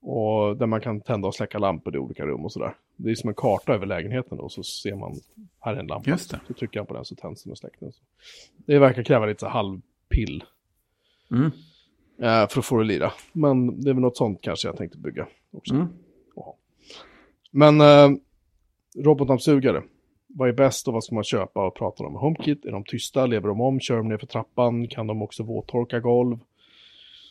och 0.03 0.57
där 0.57 0.67
man 0.67 0.81
kan 0.81 1.01
tända 1.01 1.29
och 1.29 1.35
släcka 1.35 1.59
lampor 1.59 1.95
i 1.95 1.99
olika 1.99 2.27
rum 2.27 2.45
och 2.45 2.53
sådär. 2.53 2.75
Det 2.97 3.11
är 3.11 3.15
som 3.15 3.29
en 3.29 3.35
karta 3.35 3.75
över 3.75 3.87
lägenheten 3.87 4.39
då, 4.39 4.49
så 4.49 4.63
ser 4.63 4.95
man, 4.95 5.15
här 5.61 5.75
är 5.75 5.81
en 5.81 5.87
lampa. 5.87 6.11
Just 6.11 6.31
det. 6.31 6.41
Så 6.47 6.55
trycker 6.55 6.81
han 6.81 6.87
på 6.87 6.95
den 6.95 7.05
så 7.05 7.15
tänds 7.15 7.43
den 7.43 7.51
och 7.51 7.59
släcks 7.59 7.79
den. 7.81 7.93
Det 8.57 8.79
verkar 8.79 9.03
kräva 9.03 9.27
lite 9.27 9.41
så 9.41 9.49
halvpill 9.49 10.45
Mm. 11.31 11.45
eh, 12.19 12.49
för 12.49 12.59
att 12.59 12.65
få 12.65 12.77
det 12.77 12.81
att 12.81 12.87
lira. 12.87 13.13
Men 13.33 13.81
det 13.81 13.91
är 13.91 13.95
väl 13.95 14.03
något 14.03 14.17
sånt 14.17 14.39
kanske 14.43 14.69
jag 14.69 14.77
tänkte 14.77 14.99
bygga 14.99 15.27
också. 15.51 15.75
Mm. 15.75 15.89
Men 17.51 17.81
eh, 17.81 18.19
robotdammsugare. 18.97 19.83
Vad 20.27 20.49
är 20.49 20.53
bäst 20.53 20.89
och 20.89 20.95
vad 20.95 21.05
ska 21.05 21.15
man 21.15 21.25
köpa 21.25 21.67
och 21.67 21.75
prata 21.75 22.05
om? 22.05 22.15
HomeKit, 22.15 22.65
är 22.65 22.71
de 22.73 22.85
tysta? 22.85 23.27
Lever 23.27 23.49
de 23.49 23.61
om? 23.61 23.81
Kör 23.81 23.97
de 23.97 24.09
ner 24.09 24.19
för 24.19 24.27
trappan? 24.27 24.89
Kan 24.89 25.07
de 25.07 25.23
också 25.23 25.43
våttorka 25.43 26.01
golv? 26.01 26.39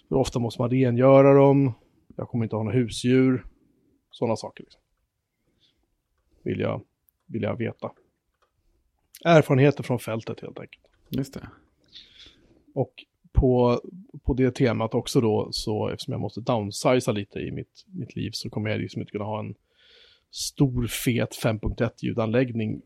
Hur 0.09 0.17
ofta 0.17 0.39
måste 0.39 0.61
man 0.61 0.69
rengöra 0.69 1.33
dem? 1.33 1.73
Jag 2.19 2.29
kommer 2.29 2.45
inte 2.45 2.55
ha 2.55 2.63
några 2.63 2.77
husdjur. 2.77 3.45
Sådana 4.11 4.35
saker. 4.35 4.63
Liksom. 4.63 4.81
Vill, 6.43 6.59
jag, 6.59 6.81
vill 7.25 7.41
jag 7.41 7.57
veta. 7.57 7.91
Erfarenheter 9.25 9.83
från 9.83 9.99
fältet 9.99 10.39
helt 10.39 10.59
enkelt. 10.59 10.85
Just 11.09 11.33
det. 11.33 11.49
Och 12.73 12.93
på, 13.31 13.81
på 14.23 14.33
det 14.33 14.55
temat 14.55 14.93
också 14.93 15.21
då, 15.21 15.49
så 15.51 15.89
eftersom 15.89 16.11
jag 16.11 16.21
måste 16.21 16.41
downsiza 16.41 17.11
lite 17.11 17.39
i 17.39 17.51
mitt, 17.51 17.85
mitt 17.87 18.15
liv 18.15 18.31
så 18.33 18.49
kommer 18.49 18.69
jag 18.69 18.79
liksom 18.79 19.01
inte 19.01 19.11
kunna 19.11 19.25
ha 19.25 19.39
en 19.39 19.55
stor 20.31 20.87
fet 20.87 21.43
5.1 21.43 21.89
ljudanläggning 22.01 22.81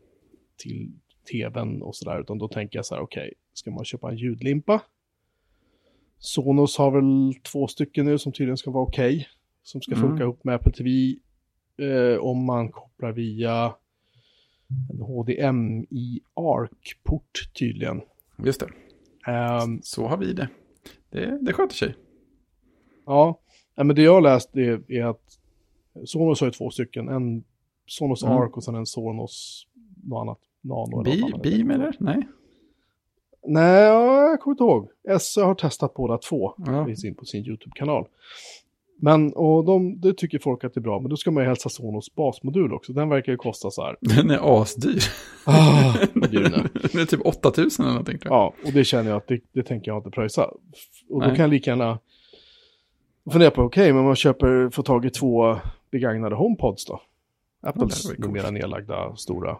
till 0.56 0.92
tvn 1.32 1.82
och 1.82 1.96
sådär, 1.96 2.20
utan 2.20 2.38
då 2.38 2.48
tänker 2.48 2.78
jag 2.78 2.86
så 2.86 2.94
här, 2.94 3.02
okej, 3.02 3.34
ska 3.52 3.70
man 3.70 3.84
köpa 3.84 4.10
en 4.10 4.16
ljudlimpa? 4.16 4.82
Sonos 6.24 6.78
har 6.78 6.90
väl 6.90 7.34
två 7.42 7.66
stycken 7.66 8.04
nu 8.06 8.18
som 8.18 8.32
tydligen 8.32 8.56
ska 8.56 8.70
vara 8.70 8.84
okej, 8.84 9.28
som 9.62 9.80
ska 9.82 9.94
Mm. 9.94 10.08
funka 10.08 10.22
ihop 10.22 10.44
med 10.44 10.54
Apple 10.54 10.72
TV 10.72 11.16
eh, 11.78 12.18
om 12.18 12.44
man 12.44 12.68
kopplar 12.72 13.12
via 13.12 13.74
en 14.92 15.00
HDMI 15.00 16.20
ARC-port 16.34 17.50
tydligen. 17.58 18.00
Just 18.44 18.60
det. 18.60 18.68
Ehm, 19.32 19.80
Så 19.82 20.06
har 20.06 20.16
vi 20.16 20.32
det. 20.32 20.48
Det, 21.10 21.38
det 21.42 21.52
sköter 21.52 21.74
sig. 21.74 21.94
Ja, 23.06 23.40
men 23.76 23.96
det 23.96 24.02
jag 24.02 24.14
har 24.14 24.20
läst 24.20 24.56
är, 24.56 24.92
är 24.92 25.04
att 25.04 25.38
Sonos 26.04 26.40
har 26.40 26.46
ju 26.46 26.50
två 26.52 26.70
stycken. 26.70 27.08
En 27.08 27.44
Sonos 27.86 28.22
Mm. 28.24 28.36
Arc 28.36 28.52
och 28.52 28.64
sen 28.64 28.74
en 28.74 28.86
Sonos 28.86 29.66
något 30.04 30.20
annat. 30.22 30.38
Nano 30.60 31.02
beam 31.42 31.70
eller? 31.70 31.96
Nej. 32.00 32.22
Nej, 33.46 33.82
ja, 33.82 34.28
jag 34.30 34.40
kommer 34.40 34.54
inte 34.54 34.64
ihåg. 34.64 34.88
SE 35.20 35.40
har 35.40 35.54
testat 35.54 35.94
båda 35.94 36.18
två. 36.18 36.54
Ja. 36.56 36.72
Det 36.72 36.86
finns 36.86 37.04
in 37.04 37.14
på 37.14 37.24
sin 37.24 37.44
YouTube-kanal. 37.46 38.06
Men, 38.96 39.32
och 39.32 39.64
de, 39.64 40.00
det 40.00 40.14
tycker 40.14 40.38
folk 40.38 40.64
att 40.64 40.74
det 40.74 40.80
är 40.80 40.82
bra. 40.82 41.00
Men 41.00 41.10
då 41.10 41.16
ska 41.16 41.30
man 41.30 41.42
ju 41.42 41.48
hälsa 41.48 41.68
Sonos 41.68 42.14
basmodul 42.14 42.72
också. 42.72 42.92
Den 42.92 43.08
verkar 43.08 43.32
ju 43.32 43.38
kosta 43.38 43.70
så 43.70 43.82
här. 43.82 43.96
Den 44.00 44.30
är 44.30 44.62
asdyr. 44.62 45.02
Ah, 45.46 45.94
den 46.14 46.22
är. 46.22 46.70
Den 46.92 47.00
är 47.00 47.04
typ 47.04 47.20
8000 47.24 47.84
eller 47.84 47.92
någonting. 47.92 48.18
Ja, 48.24 48.54
och 48.64 48.72
det 48.72 48.84
känner 48.84 49.10
jag 49.10 49.16
att 49.16 49.28
det, 49.28 49.40
det 49.52 49.62
tänker 49.62 49.90
jag 49.90 49.98
inte 49.98 50.10
pröjsa. 50.10 50.44
Och 50.44 51.20
då 51.20 51.26
Nej. 51.26 51.36
kan 51.36 51.42
jag 51.42 51.50
lika 51.50 51.70
gärna 51.70 51.98
fundera 53.32 53.50
på, 53.50 53.62
okej, 53.62 53.92
men 53.92 54.04
man 54.04 54.16
köper, 54.16 54.70
får 54.70 54.82
tag 54.82 55.04
i 55.04 55.10
två 55.10 55.56
begagnade 55.90 56.36
HomePods 56.36 56.84
då. 56.84 57.00
Apples 57.62 58.18
numera 58.18 58.50
nedlagda 58.50 59.16
stora. 59.16 59.58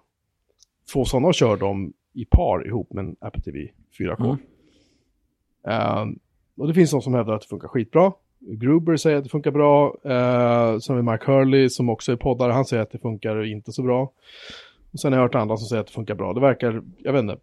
Två 0.93 1.05
sådana 1.05 1.29
och 1.29 1.35
kör 1.35 1.57
dem 1.57 1.93
i 2.15 2.25
par 2.25 2.67
ihop 2.67 2.93
med 2.93 3.05
en 3.05 3.17
Apple 3.21 3.43
TV 3.43 3.69
4K. 3.99 4.25
Mm. 4.25 4.37
Ehm, 5.67 6.19
och 6.57 6.69
det 6.69 6.75
finns 6.75 6.91
de 6.91 7.03
som 7.03 7.15
hävdar 7.15 7.35
att 7.35 7.41
det 7.41 7.49
funkar 7.49 7.69
skitbra. 7.69 8.13
Gruber 8.41 8.97
säger 8.97 9.17
att 9.17 9.25
det 9.25 9.31
funkar 9.31 9.51
bra. 9.51 9.97
Uh, 10.07 10.79
sen 10.79 10.97
vi 10.97 11.03
Mark 11.03 11.25
Hurley 11.25 11.69
som 11.69 11.89
också 11.89 12.13
är 12.13 12.17
poddare. 12.17 12.53
Han 12.53 12.65
säger 12.65 12.83
att 12.83 12.91
det 12.91 12.99
funkar 12.99 13.45
inte 13.45 13.73
så 13.73 13.83
bra. 13.83 14.13
Och 14.93 15.01
sen 15.01 15.13
har 15.13 15.21
jag 15.21 15.25
hört 15.25 15.35
andra 15.35 15.57
som 15.57 15.67
säger 15.67 15.81
att 15.81 15.87
det 15.87 15.93
funkar 15.93 16.15
bra. 16.15 16.33
Det 16.33 16.41
verkar, 16.41 16.83
jag 16.99 17.13
vet 17.13 17.23
inte, 17.23 17.39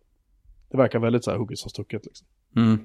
det 0.72 0.78
verkar 0.78 1.00
väldigt 1.00 1.24
så 1.24 1.32
här 1.32 1.38
hugget 1.38 1.60
som 1.60 1.70
stucket. 1.70 2.06
Liksom. 2.06 2.28
Mm. 2.56 2.80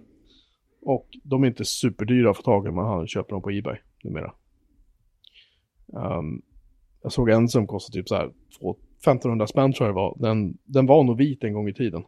Och 0.82 1.09
de 1.22 1.43
är 1.43 1.47
inte 1.47 1.64
superdyra 1.64 2.30
att 2.30 2.37
få 2.37 2.43
tag 2.43 2.66
i, 2.66 2.70
man 2.70 3.07
köper 3.07 3.30
dem 3.30 3.43
på 3.43 3.51
Ebay 3.51 3.76
numera. 4.03 4.32
Um, 5.87 6.43
jag 7.03 7.12
såg 7.12 7.30
en 7.30 7.49
som 7.49 7.66
kostade 7.66 7.99
typ 7.99 8.09
så 8.09 8.14
här 8.14 8.30
1500 8.99 9.47
spänn 9.47 9.73
tror 9.73 9.89
jag 9.89 9.95
det 9.95 10.01
var. 10.01 10.17
Den, 10.19 10.57
den 10.65 10.87
var 10.87 11.05
nog 11.05 11.17
vit 11.17 11.45
en 11.45 11.53
gång 11.53 11.69
i 11.69 11.75
tiden. 11.75 12.05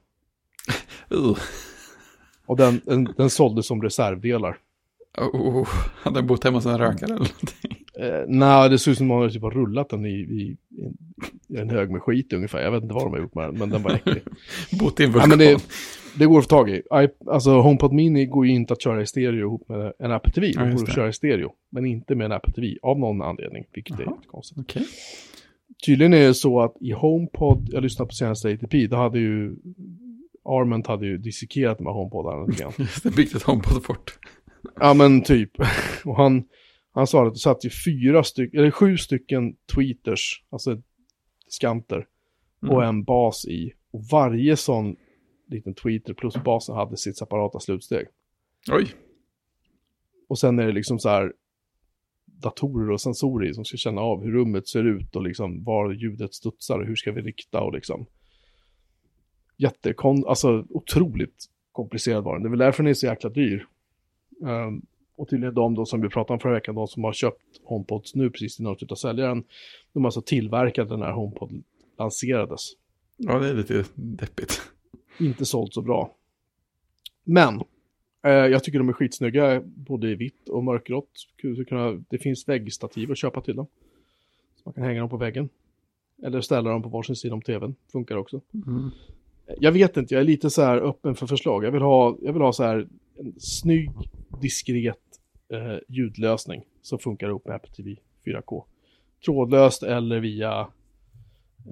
Uh. 1.15 1.37
Och 2.47 2.57
den, 2.57 2.81
den, 2.85 3.09
den 3.17 3.31
såldes 3.31 3.67
som 3.67 3.83
reservdelar. 3.83 4.57
Oh, 5.19 5.69
hade 6.03 6.19
den 6.19 6.27
bott 6.27 6.45
hemma 6.45 6.57
hos 6.57 6.67
en 6.67 6.79
rökare 6.79 7.05
eller 7.05 7.15
någonting? 7.15 7.85
Eh, 7.99 8.25
Nej, 8.27 8.71
det 8.71 8.79
såg 8.79 8.93
ut 8.93 8.99
som 8.99 9.11
att 9.11 9.19
man 9.19 9.31
typ 9.31 9.43
har 9.43 9.51
rullat 9.51 9.89
den 9.89 10.07
i, 10.07 10.11
i, 10.11 10.57
i, 11.49 11.57
en 11.59 11.71
hög 11.71 11.91
med 11.91 12.03
skit 12.03 12.33
ungefär. 12.33 12.61
Jag 12.61 12.71
vet 12.71 12.83
inte 12.83 12.95
vad 12.95 13.05
de 13.05 13.13
har 13.13 13.21
gjort 13.21 13.35
med 13.35 13.45
den, 13.49 13.59
men 13.59 13.71
den 13.71 13.83
var 13.83 13.91
äcklig. 13.91 14.23
Bott 14.81 15.01
i 15.01 15.05
en 15.05 15.11
ja, 15.11 15.15
vulkan. 15.15 15.29
men 15.29 15.39
det, 15.39 15.63
det 16.19 16.27
går 16.27 16.39
att 16.39 16.45
få 16.45 16.49
tag 16.49 16.71
i. 16.71 16.75
I, 16.75 17.09
alltså 17.27 17.51
HomePod 17.61 17.93
Mini 17.93 18.27
går 18.27 18.47
ju 18.47 18.53
inte 18.53 18.73
att 18.73 18.83
köra 18.83 19.03
i 19.03 19.07
stereo 19.07 19.39
ihop 19.39 19.69
med 19.69 19.93
en 19.99 20.13
Apple 20.13 20.33
TV. 20.33 20.47
Ja, 20.47 20.63
Det 20.63 20.73
går 20.73 20.83
att 20.83 20.95
köra 20.95 21.09
i 21.09 21.13
stereo, 21.13 21.53
men 21.71 21.87
inte 21.87 22.15
med 22.15 22.25
en 22.25 22.33
Apple 22.33 22.53
TV 22.53 22.77
av 22.83 22.99
någon 22.99 23.23
anledning, 23.23 23.65
vilket 23.73 24.01
är 24.01 24.05
Jaha. 24.05 24.15
lite 24.17 24.29
konstigt. 24.29 24.59
Okej. 24.59 24.87
Tydligen 25.87 26.15
är 26.15 26.27
det 26.27 26.35
så 26.35 26.61
att 26.61 26.77
i 26.81 26.93
HomePod, 26.93 27.69
jag 27.73 27.83
lyssnade 27.83 28.09
på 28.09 28.15
senaste 28.15 28.49
ATP, 28.49 28.87
då 28.87 28.97
hade 28.97 29.19
ju 29.19 29.57
Arment 30.45 30.87
hade 30.87 31.07
ju 31.07 31.19
dissekerat 31.19 31.79
de 31.79 31.87
här 31.87 31.95
HomePodarna 31.95 32.47
lite 32.47 32.63
grann. 32.63 32.73
Byggt 33.17 33.35
ett 33.35 33.43
HomePod-fort. 33.43 34.19
Ja 34.81 34.95
men 34.95 35.23
typ. 35.23 35.51
Och 36.05 36.17
han, 36.17 36.45
han 36.93 37.07
sa 37.07 37.27
att 37.27 37.35
det 37.35 37.39
satt 37.39 37.65
ju 37.65 37.71
fyra 37.71 38.25
stycken, 38.25 38.61
eller 38.61 38.71
sju 38.71 38.97
stycken 38.97 39.57
tweeters, 39.75 40.45
alltså 40.51 40.83
skanter, 41.49 42.07
och 42.69 42.85
en 42.85 43.05
bas 43.05 43.47
i. 43.47 43.73
Och 43.91 44.05
varje 44.13 44.57
sån 44.57 44.97
liten 45.49 45.75
tweeter 45.75 46.15
plus 46.15 46.35
basen 46.35 46.75
hade 46.75 46.97
sitt 46.97 47.19
separata 47.19 47.61
slutsteg. 47.61 48.07
Oj. 48.71 48.87
Och 50.29 50.39
sen 50.39 50.59
är 50.59 50.67
det 50.67 50.73
liksom 50.73 50.99
så 50.99 51.09
här 51.09 51.33
datorer 52.43 52.91
och 52.91 53.01
sensorer 53.01 53.53
som 53.53 53.65
ska 53.65 53.77
känna 53.77 54.01
av 54.01 54.23
hur 54.23 54.33
rummet 54.33 54.69
ser 54.69 54.85
ut 54.85 55.17
och 55.17 55.23
liksom 55.23 55.65
var 55.65 55.93
ljudet 55.93 56.35
studsar 56.35 56.79
och 56.79 56.87
hur 56.87 56.97
ska 56.97 57.13
vi 57.13 57.23
rikta 57.23 57.61
och 57.61 57.73
liksom. 57.73 58.07
Jättekon, 59.57 60.25
alltså 60.27 60.65
otroligt 60.71 61.45
komplicerad 61.73 62.25
var 62.25 62.35
den. 62.35 62.43
Det 62.43 62.49
är 62.49 62.51
väl 62.51 62.59
därför 62.59 62.83
den 62.83 62.91
är 62.91 62.95
så 62.95 63.07
jäkla 63.07 63.31
dyr. 63.31 63.67
Ehm, 64.47 64.83
och 65.17 65.29
tydligen 65.29 65.55
de 65.55 65.75
då 65.75 65.87
som 65.87 66.01
vi 66.01 66.09
pratade 66.09 66.33
om 66.35 66.41
förra 66.41 66.55
veckan, 66.55 66.75
de 66.75 66.89
som 66.89 67.05
har 67.05 67.13
köpt 67.13 67.61
HomePods 67.65 68.15
nu 68.15 68.31
precis 68.31 68.61
innan 68.61 68.73
de 68.73 68.79
slutar 68.79 68.97
sälja 68.97 69.27
den, 69.27 69.45
de 69.93 70.05
har 70.05 70.09
alltså 70.09 70.23
tillverkat 70.23 70.89
den 70.89 71.03
här 71.03 71.13
HomePod 71.13 71.63
lanserades. 71.99 72.61
Ja, 73.17 73.39
det 73.39 73.49
är 73.49 73.55
lite 73.55 73.85
deppigt. 73.95 74.63
Inte 75.21 75.45
sålt 75.45 75.75
så 75.75 75.83
bra. 75.83 76.15
Men, 77.25 77.63
jag 78.31 78.65
tycker 78.65 78.79
de 78.79 78.89
är 78.89 78.93
skitsnygga, 78.93 79.63
både 79.65 80.11
i 80.11 80.15
vitt 80.15 80.49
och 80.49 80.65
mörkgrått. 80.65 81.11
Det 82.09 82.19
finns 82.19 82.49
väggstativ 82.49 83.11
att 83.11 83.19
köpa 83.19 83.41
till 83.41 83.57
dem. 83.57 83.67
Så 84.57 84.63
man 84.65 84.75
kan 84.75 84.85
hänga 84.85 85.01
dem 85.01 85.09
på 85.09 85.17
väggen. 85.17 85.49
Eller 86.23 86.41
ställa 86.41 86.71
dem 86.71 86.83
på 86.83 86.89
varsin 86.89 87.17
sida 87.17 87.35
om 87.35 87.43
tvn, 87.43 87.75
funkar 87.93 88.17
också. 88.17 88.41
Mm. 88.67 88.91
Jag 89.61 89.73
vet 89.73 89.97
inte, 89.97 90.15
jag 90.15 90.21
är 90.21 90.25
lite 90.25 90.51
så 90.51 90.63
här 90.63 90.77
öppen 90.77 91.15
för 91.15 91.27
förslag. 91.27 91.65
Jag 91.65 91.71
vill 91.71 91.83
ha, 91.83 92.17
jag 92.23 92.33
vill 92.33 92.43
ha 92.43 92.53
så 92.53 92.65
här 92.65 92.89
en 93.19 93.35
snygg, 93.39 93.91
diskret 94.41 94.99
eh, 95.49 95.79
ljudlösning 95.89 96.63
som 96.83 96.99
funkar 96.99 97.29
ihop 97.29 97.47
med 97.47 97.57
Apple 97.57 97.75
TV 97.75 97.97
4K. 98.25 98.65
Trådlöst 99.25 99.83
eller 99.83 100.21
via 100.21 100.69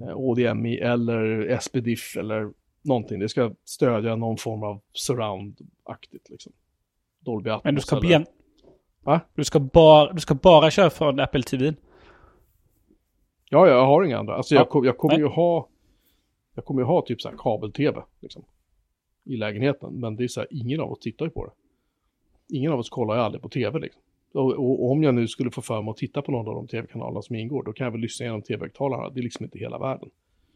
eh, 0.01 0.19
HDMI 0.19 0.77
eller 0.77 1.57
SPDIF 1.61 2.17
eller 2.17 2.51
någonting. 2.87 3.19
Det 3.19 3.29
ska 3.29 3.51
stödja 3.63 4.15
någon 4.15 4.37
form 4.37 4.63
av 4.63 4.81
surround-aktigt 4.93 6.29
liksom. 6.29 6.53
Dolby 7.19 7.49
Atmos 7.49 7.63
Men 7.63 7.75
du 7.75 7.81
ska, 7.81 7.97
eller-. 7.97 8.25
Va? 9.03 9.21
du 9.35 9.43
ska, 9.43 9.59
bara, 9.59 10.13
du 10.13 10.19
ska 10.19 10.35
bara 10.35 10.71
köra 10.71 10.89
från 10.89 11.19
Apple 11.19 11.43
TV. 11.43 11.73
Ja, 13.49 13.67
jag 13.67 13.85
har 13.85 14.03
inga 14.03 14.17
andra. 14.17 14.35
Alltså 14.35 14.55
jag, 14.55 14.67
Ja. 14.71 14.81
jag 14.85 14.97
kommer 14.97 15.17
ju 15.17 15.27
ha, 15.27 15.67
jag 16.55 16.65
kommer 16.65 16.81
ju 16.81 16.85
ha 16.85 17.01
typ 17.01 17.21
så 17.21 17.29
här 17.29 17.35
kabel-tv 17.37 18.01
liksom, 18.19 18.43
i 19.23 19.37
lägenheten. 19.37 19.93
Men 19.93 20.15
det 20.15 20.23
är 20.23 20.27
så 20.27 20.39
här, 20.39 20.47
ingen 20.51 20.79
av 20.81 20.91
oss 20.91 20.99
tittar 20.99 21.25
ju 21.25 21.31
på 21.31 21.45
det. 21.45 21.51
Ingen 22.57 22.71
av 22.71 22.79
oss 22.79 22.89
kollar 22.89 23.15
ju 23.15 23.21
aldrig 23.21 23.41
på 23.41 23.49
tv 23.49 23.79
liksom. 23.79 24.01
Och, 24.33 24.53
och, 24.53 24.83
och 24.83 24.91
om 24.91 25.03
jag 25.03 25.15
nu 25.15 25.27
skulle 25.27 25.51
få 25.51 25.61
för 25.61 25.81
mig 25.81 25.91
att 25.91 25.97
titta 25.97 26.21
på 26.21 26.31
någon 26.31 26.47
av 26.47 26.55
de 26.55 26.67
tv-kanalerna 26.67 27.21
som 27.21 27.35
ingår, 27.35 27.63
då 27.63 27.73
kan 27.73 27.85
jag 27.85 27.91
väl 27.91 28.01
lyssna 28.01 28.25
genom 28.25 28.41
tv-högtalarna. 28.41 29.09
Det 29.09 29.19
är 29.19 29.23
liksom 29.23 29.45
inte 29.45 29.59
hela 29.59 29.77
världen. 29.77 30.09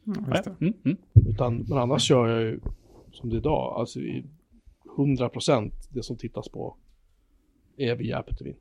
Ja, 0.03 0.13
just 0.29 0.43
det. 0.43 0.55
Mm, 0.61 0.73
mm. 0.85 0.97
Utan, 1.13 1.65
men 1.69 1.77
annars 1.77 2.01
kör 2.01 2.27
jag 2.27 2.41
ju 2.41 2.59
som 3.11 3.29
det 3.29 3.35
är 3.35 3.37
idag, 3.37 3.73
alltså 3.79 3.99
i 3.99 4.25
100% 4.97 5.71
det 5.89 6.03
som 6.03 6.17
tittas 6.17 6.49
på 6.49 6.77
är 7.77 7.95
via 7.95 8.17
Apple 8.17 8.35
TV. 8.35 8.53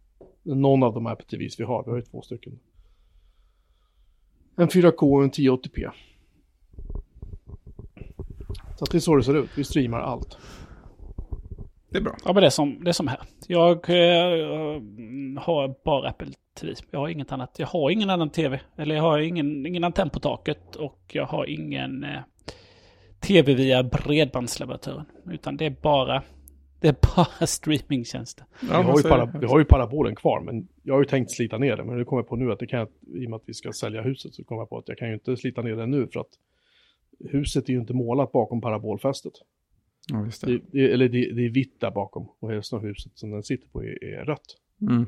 Någon 0.42 0.82
av 0.82 0.94
de 0.94 1.06
Apple 1.06 1.26
TVs 1.26 1.60
vi 1.60 1.64
har, 1.64 1.84
vi 1.84 1.90
har 1.90 1.96
ju 1.96 2.02
två 2.02 2.22
stycken. 2.22 2.58
En 4.56 4.68
4K 4.68 5.16
och 5.16 5.22
en 5.22 5.30
1080p. 5.30 5.90
Så 8.78 8.84
att 8.84 8.90
det 8.90 8.98
är 8.98 9.00
så 9.00 9.16
det 9.16 9.22
ser 9.22 9.36
ut, 9.36 9.50
vi 9.56 9.64
streamar 9.64 10.00
allt. 10.00 10.38
Det 11.90 11.98
är 11.98 12.02
bra. 12.02 12.16
Ja, 12.24 12.32
men 12.32 12.40
det 12.40 12.46
är 12.46 12.50
som, 12.50 12.84
det 12.84 12.90
är 12.90 12.92
som 12.92 13.08
här. 13.08 13.20
Jag 13.46 13.90
eh, 13.90 14.42
har 15.42 15.84
bara 15.84 16.08
Apple 16.08 16.32
TV. 16.54 16.74
Jag 16.90 16.98
har 16.98 17.08
inget 17.08 17.32
annat. 17.32 17.56
Jag 17.58 17.66
har 17.66 17.90
ingen 17.90 18.10
annan 18.10 18.30
TV. 18.30 18.60
Eller 18.76 18.94
jag 18.94 19.02
har 19.02 19.18
ingen, 19.18 19.66
ingen 19.66 19.84
antenn 19.84 20.10
på 20.10 20.20
taket. 20.20 20.76
Och 20.76 21.00
jag 21.12 21.26
har 21.26 21.46
ingen 21.46 22.04
eh, 22.04 22.20
TV 23.20 23.54
via 23.54 23.82
bredbandslaboratören. 23.82 25.04
Utan 25.30 25.56
det 25.56 25.66
är 25.66 25.76
bara, 25.82 26.22
det 26.80 26.88
är 26.88 26.96
bara 27.16 27.46
streamingtjänster. 27.46 28.44
Ja, 28.60 28.82
vi, 28.82 28.88
har 28.88 28.96
ju 28.96 29.02
para, 29.02 29.26
det. 29.26 29.38
vi 29.38 29.46
har 29.46 29.58
ju 29.58 29.64
parabolen 29.64 30.14
kvar, 30.14 30.40
men 30.40 30.68
jag 30.82 30.94
har 30.94 31.00
ju 31.00 31.08
tänkt 31.08 31.30
slita 31.30 31.58
ner 31.58 31.76
den. 31.76 31.86
Men 31.86 31.96
nu 31.96 32.04
kommer 32.04 32.22
jag 32.22 32.28
på 32.28 32.36
nu 32.36 32.52
att 32.52 32.58
det 32.58 32.66
kan 32.66 32.78
jag, 32.78 32.88
i 33.14 33.26
och 33.26 33.30
med 33.30 33.36
att 33.36 33.42
vi 33.46 33.54
ska 33.54 33.72
sälja 33.72 34.02
huset, 34.02 34.34
så 34.34 34.44
kommer 34.44 34.60
jag 34.60 34.68
på 34.68 34.78
att 34.78 34.88
jag 34.88 34.98
kan 34.98 35.08
ju 35.08 35.14
inte 35.14 35.36
slita 35.36 35.62
ner 35.62 35.76
den 35.76 35.90
nu 35.90 36.06
för 36.06 36.20
att 36.20 36.30
huset 37.30 37.68
är 37.68 37.72
ju 37.72 37.80
inte 37.80 37.94
målat 37.94 38.32
bakom 38.32 38.60
parabolfästet. 38.60 39.32
Ja, 40.12 40.28
det. 40.42 40.46
Det, 40.46 40.62
det, 40.72 40.92
eller 40.92 41.08
det, 41.08 41.32
det 41.32 41.44
är 41.44 41.50
vitt 41.50 41.80
där 41.80 41.90
bakom 41.90 42.28
och 42.40 42.48
resten 42.48 42.78
av 42.78 42.84
huset 42.84 43.12
som 43.14 43.30
den 43.30 43.42
sitter 43.42 43.68
på 43.68 43.84
är, 43.84 44.04
är 44.04 44.24
rött. 44.24 44.56
Mm. 44.80 45.06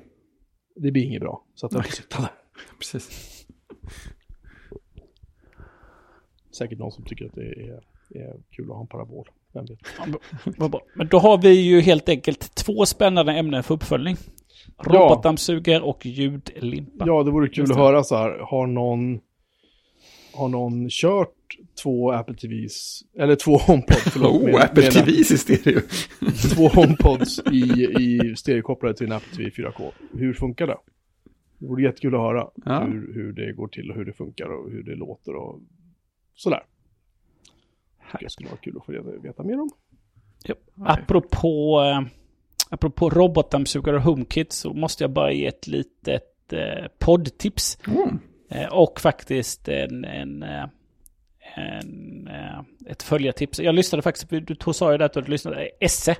Det 0.74 0.90
blir 0.90 1.04
inget 1.04 1.20
bra, 1.20 1.44
så 1.54 1.66
att 1.66 1.72
den 1.72 1.82
får 1.82 1.90
sitta 1.90 2.20
där. 2.20 2.30
Precis. 2.78 3.46
Säkert 6.58 6.78
någon 6.78 6.92
som 6.92 7.04
tycker 7.04 7.26
att 7.26 7.34
det 7.34 7.42
är, 7.42 7.80
är 8.14 8.36
kul 8.50 8.64
att 8.70 8.74
ha 8.74 8.80
en 8.80 8.86
parabol. 8.86 9.28
Vem 9.52 9.66
vet? 9.66 9.78
Men- 10.94 11.08
då 11.08 11.18
har 11.18 11.38
vi 11.38 11.50
ju 11.60 11.80
helt 11.80 12.08
enkelt 12.08 12.54
två 12.54 12.86
spännande 12.86 13.32
ämnen 13.32 13.62
för 13.62 13.74
uppföljning. 13.74 14.16
Robotdammsugare 14.78 15.80
och 15.82 16.06
ljudlimpa. 16.06 17.04
Ja, 17.06 17.22
det 17.22 17.30
vore 17.30 17.48
kul 17.48 17.70
att 17.72 17.76
höra 17.76 18.04
så 18.04 18.16
här. 18.16 18.38
Har 18.38 18.66
någon, 18.66 19.20
har 20.34 20.48
någon 20.48 20.88
kört 20.90 21.34
två 21.82 22.12
Apple 22.12 22.34
TVs, 22.34 23.02
eller 23.18 23.36
två 23.36 23.56
HomePod, 23.56 23.96
förlåt. 23.96 24.32
Oh, 24.42 24.44
med- 24.44 24.54
Apple 24.54 24.82
med- 24.82 24.92
TVs 24.92 25.30
i 25.30 25.38
stereo. 25.38 25.80
Två 26.54 26.68
HomePods 26.68 27.40
i, 27.52 27.58
i 28.00 28.34
stereokopplade 28.36 28.94
till 28.94 29.06
en 29.06 29.12
Apple 29.12 29.36
TV 29.36 29.50
4K. 29.50 29.90
Hur 30.12 30.34
funkar 30.34 30.66
det? 30.66 30.76
Det 31.58 31.66
vore 31.66 31.82
jättekul 31.82 32.14
att 32.14 32.20
höra 32.20 32.48
Ja. 32.64 32.84
hur, 32.84 33.14
hur 33.14 33.32
det 33.32 33.52
går 33.52 33.68
till 33.68 33.90
och 33.90 33.96
hur 33.96 34.04
det 34.04 34.12
funkar 34.12 34.46
och 34.46 34.70
hur 34.70 34.82
det 34.82 34.94
låter 34.94 35.34
och 35.34 35.60
sådär. 36.34 36.62
Det 38.20 38.30
skulle 38.30 38.48
vara 38.48 38.58
kul 38.60 38.76
att 38.76 38.86
få 38.86 38.92
reda- 38.92 39.18
veta 39.22 39.42
mer 39.42 39.60
om. 39.60 39.70
Ja. 40.44 40.54
Apropå, 40.86 41.80
eh, 41.82 42.00
apropå 42.70 43.10
robotdammsugare 43.10 43.96
och 43.96 44.02
HomeKit 44.02 44.52
så 44.52 44.72
måste 44.74 45.04
jag 45.04 45.10
bara 45.12 45.32
ge 45.32 45.46
ett 45.46 45.66
litet 45.66 46.52
eh, 46.52 46.86
poddtips. 46.98 47.78
Mm. 47.86 48.18
Eh, 48.54 48.66
och 48.66 49.00
faktiskt 49.00 49.68
en, 49.68 50.04
en, 50.04 50.42
eh, 50.42 50.64
en, 51.54 52.28
eh, 52.28 52.60
ett 52.90 53.02
följartips. 53.02 53.58
Jag 53.58 53.74
lyssnade 53.74 54.02
faktiskt, 54.02 54.30
du 54.30 54.72
sa 54.72 54.92
ju 54.92 54.98
det 54.98 55.04
att 55.04 55.12
du 55.12 55.34
eh, 55.34 55.66
Esse. 55.80 56.16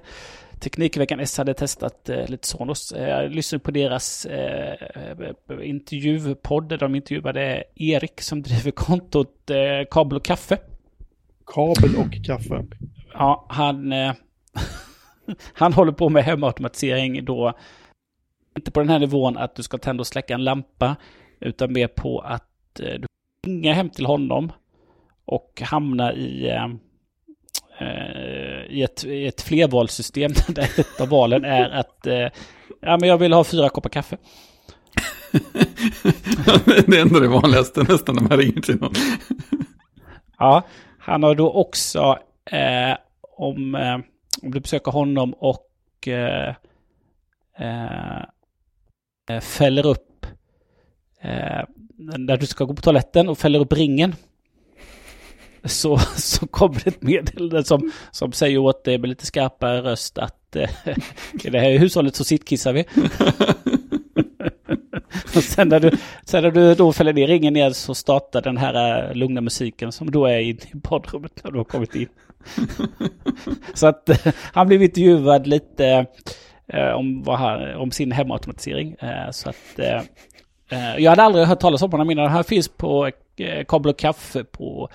Teknikveckan 0.60 1.20
S 1.20 1.38
hade 1.38 1.54
testat 1.54 2.08
eh, 2.08 2.28
lite 2.28 2.48
Sonos. 2.48 2.92
Jag 2.96 3.30
lyssnade 3.30 3.64
på 3.64 3.70
deras 3.70 4.26
eh, 4.26 4.74
intervjupodd 5.62 6.68
där 6.68 6.78
de 6.78 6.94
intervjuade 6.94 7.64
Erik 7.74 8.20
som 8.20 8.42
driver 8.42 8.70
kontot 8.70 9.50
eh, 9.50 9.88
Kabel 9.90 10.16
och 10.16 10.24
Kaffe. 10.24 10.58
Kabel 11.46 11.96
och 11.96 12.24
kaffe. 12.24 12.64
Ja, 13.12 13.46
han, 13.48 13.92
eh, 13.92 14.12
han 15.52 15.72
håller 15.72 15.92
på 15.92 16.08
med 16.08 16.24
hemautomatisering 16.24 17.24
då. 17.24 17.52
Inte 18.56 18.70
på 18.70 18.80
den 18.80 18.88
här 18.88 18.98
nivån 18.98 19.36
att 19.36 19.54
du 19.54 19.62
ska 19.62 19.78
tända 19.78 20.00
och 20.00 20.06
släcka 20.06 20.34
en 20.34 20.44
lampa. 20.44 20.96
Utan 21.42 21.72
mer 21.72 21.88
på 21.88 22.20
att 22.20 22.80
eh, 22.80 23.00
du 23.00 23.06
ringer 23.46 23.72
hem 23.72 23.90
till 23.90 24.06
honom. 24.06 24.52
Och 25.24 25.62
hamna 25.64 26.12
i, 26.12 26.48
eh, 26.50 26.64
eh, 27.78 28.62
i, 28.68 28.82
ett, 28.82 29.04
i 29.04 29.26
ett 29.26 29.42
flervalssystem 29.42 30.32
där 30.48 30.80
ett 30.80 31.00
av 31.00 31.08
valen 31.08 31.44
är 31.44 31.70
att 31.70 32.06
eh, 32.06 32.28
ja, 32.80 32.98
men 33.00 33.08
jag 33.08 33.18
vill 33.18 33.32
ha 33.32 33.44
fyra 33.44 33.68
koppar 33.68 33.90
kaffe. 33.90 34.16
det 36.86 36.96
är 36.96 37.02
ändå 37.02 37.20
det 37.20 37.28
vanligaste 37.28 37.82
nästan 37.82 38.14
när 38.14 38.22
man 38.22 38.38
ringer 38.38 38.60
till 38.60 38.80
någon. 38.80 38.94
Ja, 40.38 40.62
han 40.98 41.22
har 41.22 41.34
då 41.34 41.50
också, 41.52 42.18
eh, 42.44 42.96
om, 43.36 43.74
eh, 43.74 43.94
om 44.42 44.50
du 44.50 44.60
besöker 44.60 44.92
honom 44.92 45.34
och 45.34 46.08
eh, 46.08 46.54
fäller 49.40 49.86
upp, 49.86 50.11
Eh, 51.22 51.64
när 51.96 52.36
du 52.36 52.46
ska 52.46 52.64
gå 52.64 52.74
på 52.74 52.82
toaletten 52.82 53.28
och 53.28 53.38
fäller 53.38 53.60
upp 53.60 53.72
ringen, 53.72 54.14
så, 55.64 55.98
så 56.16 56.46
kommer 56.46 56.80
det 56.84 56.86
ett 56.86 57.02
meddelande 57.02 57.64
som, 57.64 57.92
som 58.10 58.32
säger 58.32 58.58
åt 58.58 58.84
dig 58.84 58.98
med 58.98 59.08
lite 59.08 59.26
skarpare 59.26 59.82
röst 59.82 60.18
att 60.18 60.56
eh, 60.56 60.70
i 61.44 61.50
det 61.50 61.60
här 61.60 61.78
hushållet 61.78 62.16
så 62.16 62.24
sittkissar 62.24 62.72
vi. 62.72 62.84
Och 65.36 65.42
sen 65.42 65.68
när, 65.68 65.80
du, 65.80 65.90
sen 66.24 66.42
när 66.42 66.50
du 66.50 66.74
då 66.74 66.92
fäller 66.92 67.12
ner 67.12 67.26
ringen 67.26 67.56
igen 67.56 67.74
så 67.74 67.94
startar 67.94 68.42
den 68.42 68.56
här 68.56 69.08
eh, 69.08 69.14
lugna 69.14 69.40
musiken 69.40 69.92
som 69.92 70.10
då 70.10 70.26
är 70.26 70.38
inne 70.38 70.60
i 70.60 70.76
badrummet 70.76 71.44
när 71.44 71.50
du 71.50 71.58
har 71.58 71.64
kommit 71.64 71.94
in. 71.94 72.08
så 73.74 73.86
att 73.86 74.08
eh, 74.08 74.32
han 74.52 74.68
blev 74.68 74.82
intervjuad 74.82 75.46
lite 75.46 76.06
eh, 76.66 76.88
om, 76.88 77.22
vad 77.22 77.38
han, 77.38 77.74
om 77.74 77.90
sin 77.90 78.12
hemautomatisering. 78.12 78.96
Eh, 79.00 79.30
så 79.30 79.48
att 79.48 79.80
jag 80.98 81.10
hade 81.10 81.22
aldrig 81.22 81.46
hört 81.46 81.60
talas 81.60 81.82
om 81.82 81.90
honom 81.90 82.10
innan. 82.10 82.30
Han 82.30 82.44
finns 82.44 82.68
på 82.68 83.10
äh, 83.36 83.64
Kabel 83.64 83.90
och 83.90 83.98
Kaffe 83.98 84.44
på, 84.44 84.88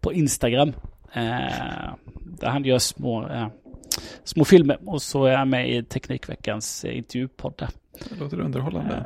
på 0.00 0.12
Instagram. 0.12 0.72
där 2.14 2.48
han 2.48 2.64
gör 2.64 2.78
små, 2.78 3.28
små 4.24 4.44
filmer. 4.44 4.78
Och 4.86 5.02
så 5.02 5.24
är 5.24 5.36
han 5.36 5.50
med 5.50 5.70
i 5.70 5.82
Teknikveckans 5.82 6.84
intervjupodd. 6.84 7.68
Det 8.10 8.20
låter 8.20 8.40
underhållande. 8.40 9.04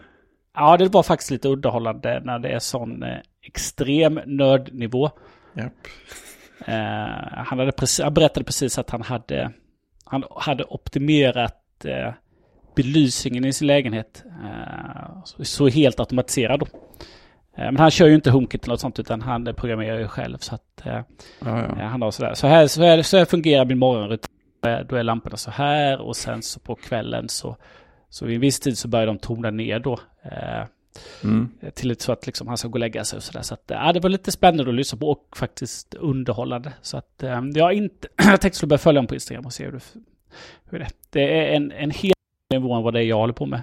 Ja, 0.54 0.76
det 0.76 0.88
var 0.88 1.02
faktiskt 1.02 1.30
lite 1.30 1.48
underhållande 1.48 2.20
när 2.24 2.38
det 2.38 2.48
är 2.48 2.58
sån 2.58 3.02
eh, 3.02 3.18
extrem 3.42 4.20
nördnivå. 4.26 5.10
Yep. 5.56 5.72
Eh, 6.66 7.44
han, 7.46 7.58
hade 7.58 7.72
precis, 7.72 8.04
han 8.04 8.14
berättade 8.14 8.44
precis 8.44 8.78
att 8.78 8.90
han 8.90 9.02
hade, 9.02 9.52
han 10.04 10.24
hade 10.30 10.64
optimerat 10.64 11.84
eh, 11.84 12.12
belysningen 12.82 13.44
i 13.44 13.52
sin 13.52 13.66
lägenhet. 13.66 14.24
Eh, 14.44 15.24
så, 15.42 15.68
helt 15.68 16.00
automatiserad 16.00 16.60
då. 16.60 16.66
Eh, 17.56 17.64
men 17.64 17.76
han 17.76 17.90
kör 17.90 18.06
ju 18.06 18.14
inte 18.14 18.30
HomeKit 18.30 18.64
eller 18.64 18.72
något 18.72 18.80
sånt 18.80 18.98
utan 18.98 19.22
han 19.22 19.54
programmerar 19.56 19.98
ju 19.98 20.08
själv. 20.08 20.38
Så 20.38 20.54
att 20.54 20.86
eh, 20.86 21.00
ja, 21.40 21.66
ja. 21.78 21.84
han 21.84 22.02
har 22.02 22.10
sådär. 22.10 22.34
Så 22.34 22.46
här, 22.46 22.66
så, 22.66 22.82
här, 22.82 23.02
så 23.02 23.16
här 23.16 23.24
fungerar 23.24 23.64
min 23.64 23.78
morgonrutin. 23.78 24.30
Då 24.88 24.96
är 24.96 25.02
lamporna 25.02 25.36
så 25.36 25.50
här 25.50 26.00
och 26.00 26.16
sen 26.16 26.42
så 26.42 26.60
på 26.60 26.74
kvällen 26.74 27.28
så 27.28 27.56
så 28.10 28.26
vid 28.26 28.34
en 28.34 28.40
viss 28.40 28.60
tid 28.60 28.78
så 28.78 28.88
börjar 28.88 29.06
de 29.06 29.18
tona 29.18 29.50
ner 29.50 29.78
då. 29.78 29.98
Mm. 31.24 31.48
Till 31.74 31.96
så 32.00 32.12
att 32.12 32.26
liksom 32.26 32.48
han 32.48 32.56
ska 32.56 32.68
gå 32.68 32.72
och 32.72 32.80
lägga 32.80 33.04
sig 33.04 33.16
och 33.16 33.22
sådär. 33.22 33.42
Så 33.42 33.54
att 33.54 33.70
eh, 33.70 33.92
det 33.92 34.00
var 34.00 34.10
lite 34.10 34.32
spännande 34.32 34.70
att 34.70 34.74
lyssna 34.74 34.98
på 34.98 35.10
och 35.10 35.36
faktiskt 35.36 35.94
underhållande. 35.94 36.72
Så 36.82 36.96
att 36.96 37.22
jag 37.54 37.72
inte, 37.72 38.08
jag 38.16 38.40
tänkte 38.40 38.56
skulle 38.56 38.68
börja 38.68 38.78
följa 38.78 38.98
honom 38.98 39.08
på 39.08 39.14
Instagram 39.14 39.46
och 39.46 39.52
se 39.52 39.64
hur 39.64 39.72
det, 39.72 39.80
hur 40.70 40.78
det 40.78 40.84
är. 40.84 40.90
Det 41.10 41.40
är 41.40 41.56
en, 41.56 41.72
en 41.72 41.90
helt 41.90 42.17
nivå 42.50 42.74
än 42.74 42.82
vad 42.82 42.94
det 42.94 43.00
är 43.00 43.04
jag 43.04 43.16
håller 43.16 43.32
på 43.32 43.46
med. 43.46 43.62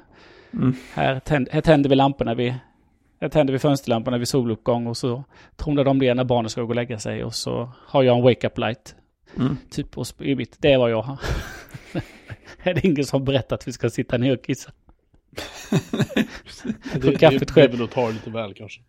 Mm. 0.53 0.75
Här, 0.93 1.19
tänd, 1.19 1.49
här 1.51 1.61
tänder 1.61 1.89
vi 1.89 1.95
lamporna 1.95 2.35
vid, 2.35 2.53
här 3.21 3.29
tänder 3.29 3.53
vi 3.53 3.59
fönsterlamporna 3.59 4.17
vid 4.17 4.27
soluppgång 4.27 4.87
och 4.87 4.97
så 4.97 5.23
tronar 5.55 5.83
de 5.83 5.99
det 5.99 6.13
när 6.13 6.23
barnen 6.23 6.49
ska 6.49 6.61
gå 6.61 6.67
och 6.69 6.75
lägga 6.75 6.99
sig 6.99 7.23
och 7.23 7.35
så 7.35 7.71
har 7.77 8.03
jag 8.03 8.17
en 8.17 8.23
wake-up 8.23 8.57
light. 8.57 8.95
Mm. 9.37 9.57
Typ 9.69 9.97
och 9.97 10.07
i 10.19 10.35
mitt, 10.35 10.55
det 10.59 10.73
är 10.73 10.77
vad 10.77 10.91
jag 10.91 11.01
har. 11.01 11.19
är 12.63 12.73
det 12.73 12.85
ingen 12.85 13.05
som 13.05 13.25
berättat 13.25 13.51
att 13.51 13.67
vi 13.67 13.71
ska 13.71 13.89
sitta 13.89 14.17
ner 14.17 14.37
och 14.37 14.43
kissa. 14.43 14.71
det, 17.01 17.19
kaffet 17.19 17.47
det, 17.47 17.53
det 17.55 17.61
är 17.61 17.67
väl 17.67 17.83
att 17.83 17.91
ta 17.91 18.09
lite 18.09 18.29
väl 18.29 18.53
kanske. 18.53 18.81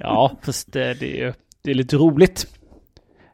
Ja, 0.00 0.36
fast 0.42 0.72
det, 0.72 0.94
det, 0.94 1.22
är, 1.22 1.34
det 1.62 1.70
är 1.70 1.74
lite 1.74 1.96
roligt. 1.96 2.58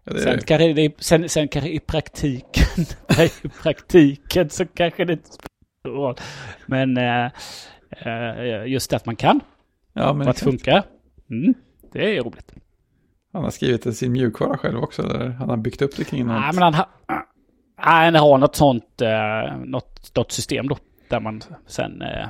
Ja, 0.05 0.19
sen, 0.19 0.41
kanske 0.41 0.73
det, 0.73 0.93
sen, 0.99 1.29
sen 1.29 1.49
kanske 1.49 1.71
i 1.71 1.81
praktiken, 1.81 2.85
i 3.45 3.49
praktiken 3.63 4.51
så 4.51 4.67
kanske 4.67 5.05
det 5.05 5.13
inte 5.13 5.31
roll. 5.85 6.17
Men 6.67 6.97
äh, 6.97 8.67
just 8.67 8.91
det 8.91 8.97
att 8.97 9.07
man 9.07 9.17
kan. 9.17 9.41
Ja, 9.93 10.13
men 10.13 10.29
att 10.29 10.37
det 10.37 10.45
funkar. 10.45 10.83
Mm, 11.31 11.55
det 11.93 12.17
är 12.17 12.23
roligt. 12.23 12.53
Han 13.33 13.45
har 13.45 13.51
skrivit 13.51 13.97
sin 13.97 14.13
mjukvara 14.13 14.59
själv 14.59 14.79
också, 14.79 15.03
eller 15.03 15.29
han 15.29 15.49
har 15.49 15.57
byggt 15.57 15.83
upp 15.83 15.97
det 15.97 16.05
kring 16.05 16.27
något. 16.27 16.41
Nej, 16.41 16.51
men 16.55 16.75
han, 16.75 16.85
Nej, 17.87 18.05
han 18.05 18.15
har 18.15 18.39
något 18.39 18.57
sånt, 18.57 19.01
eh, 19.01 19.57
något, 19.65 20.17
något 20.17 20.33
system 20.33 20.69
då. 20.69 20.79
Där 21.09 21.21
man 21.21 21.43
sen 21.67 22.03
eh, 22.03 22.29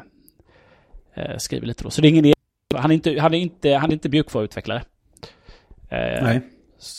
eh 1.14 1.36
skriver 1.36 1.66
lite 1.66 1.84
då. 1.84 1.90
Så 1.90 2.00
det 2.00 2.08
är 2.08 2.10
ingen 2.10 2.32
han 2.74 2.90
är 2.90 2.94
inte, 2.94 3.20
han 3.20 3.34
är 3.34 3.38
inte, 3.38 3.74
han 3.74 3.90
är 3.90 3.92
inte 3.92 4.08
mjukvaruutvecklare. 4.08 4.82
Eh, 5.88 6.22
nej. 6.22 6.40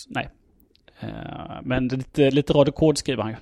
Nej. 0.07 0.29
Eh, 0.99 1.61
men 1.63 1.87
lite, 1.87 2.31
lite 2.31 2.53
rad 2.53 2.69
och 2.69 2.75
kod 2.75 2.97
skriver 2.97 3.23
han 3.23 3.31
ju. 3.31 3.37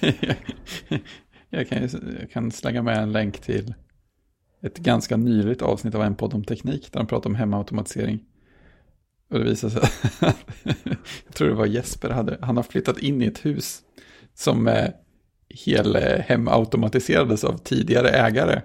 jag, 1.50 1.68
kan, 1.68 1.88
jag 2.20 2.30
kan 2.30 2.50
slänga 2.50 2.82
med 2.82 2.96
en 2.96 3.12
länk 3.12 3.38
till 3.38 3.74
ett 4.62 4.78
ganska 4.78 5.16
nyligt 5.16 5.62
avsnitt 5.62 5.94
av 5.94 6.02
en 6.02 6.14
podd 6.14 6.34
om 6.34 6.44
teknik 6.44 6.92
där 6.92 7.00
de 7.00 7.06
pratar 7.06 7.30
om 7.30 7.36
hemautomatisering. 7.36 8.20
Och 9.30 9.38
det 9.38 9.44
visade 9.44 9.72
sig 9.72 9.82
att, 9.82 10.36
jag 11.26 11.34
tror 11.34 11.48
det 11.48 11.54
var 11.54 11.66
Jesper, 11.66 12.10
hade, 12.10 12.38
han 12.40 12.56
har 12.56 12.62
flyttat 12.62 12.98
in 12.98 13.22
i 13.22 13.26
ett 13.26 13.44
hus 13.44 13.82
som 14.34 14.68
eh, 14.68 14.88
hel 15.48 15.96
eh, 15.96 16.18
hemautomatiserades 16.18 17.44
av 17.44 17.58
tidigare 17.58 18.08
ägare 18.08 18.62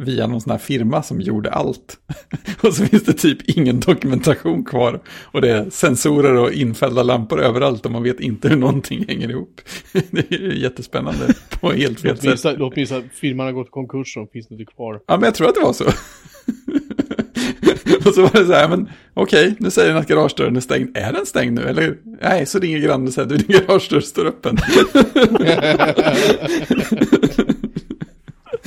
via 0.00 0.26
någon 0.26 0.40
sån 0.40 0.50
här 0.50 0.58
firma 0.58 1.02
som 1.02 1.20
gjorde 1.20 1.50
allt. 1.50 1.96
och 2.62 2.74
så 2.74 2.86
finns 2.86 3.04
det 3.04 3.12
typ 3.12 3.58
ingen 3.58 3.80
dokumentation 3.80 4.64
kvar. 4.64 5.00
Och 5.24 5.40
det 5.40 5.50
är 5.50 5.70
sensorer 5.70 6.34
och 6.34 6.52
infällda 6.52 7.02
lampor 7.02 7.40
överallt 7.40 7.86
och 7.86 7.92
man 7.92 8.02
vet 8.02 8.20
inte 8.20 8.48
hur 8.48 8.56
någonting 8.56 9.04
hänger 9.08 9.30
ihop. 9.30 9.60
det 10.10 10.32
är 10.32 10.52
jättespännande 10.52 11.34
på 11.60 11.72
helt 11.72 12.00
fel 12.00 12.38
sätt. 12.38 12.58
Låt 12.58 12.76
visa 12.76 12.96
att 12.96 13.04
firman 13.12 13.46
har 13.46 13.52
gått 13.52 13.66
i 13.66 13.70
konkurs 13.70 14.16
och 14.16 14.30
finns 14.32 14.50
inte 14.50 14.64
kvar. 14.64 15.00
Ja, 15.06 15.16
men 15.16 15.24
jag 15.24 15.34
tror 15.34 15.48
att 15.48 15.54
det 15.54 15.60
var 15.60 15.72
så. 15.72 15.84
och 18.08 18.14
så 18.14 18.22
var 18.22 18.40
det 18.40 18.46
så 18.46 18.52
här, 18.52 18.68
men 18.68 18.90
okej, 19.14 19.44
okay, 19.44 19.56
nu 19.58 19.70
säger 19.70 19.88
den 19.88 19.98
att 19.98 20.08
garagedörren 20.08 20.56
är 20.56 20.60
stängd. 20.60 20.96
Är 20.96 21.12
den 21.12 21.26
stängd 21.26 21.52
nu? 21.52 21.62
Eller 21.62 21.96
nej, 22.22 22.46
så 22.46 22.58
ringer 22.58 22.78
grannen 22.78 23.06
och 23.06 23.12
säger 23.12 23.34
att 23.34 23.38
din 23.38 23.56
garagedörr 23.56 24.00
står 24.00 24.26
öppen. 24.26 24.58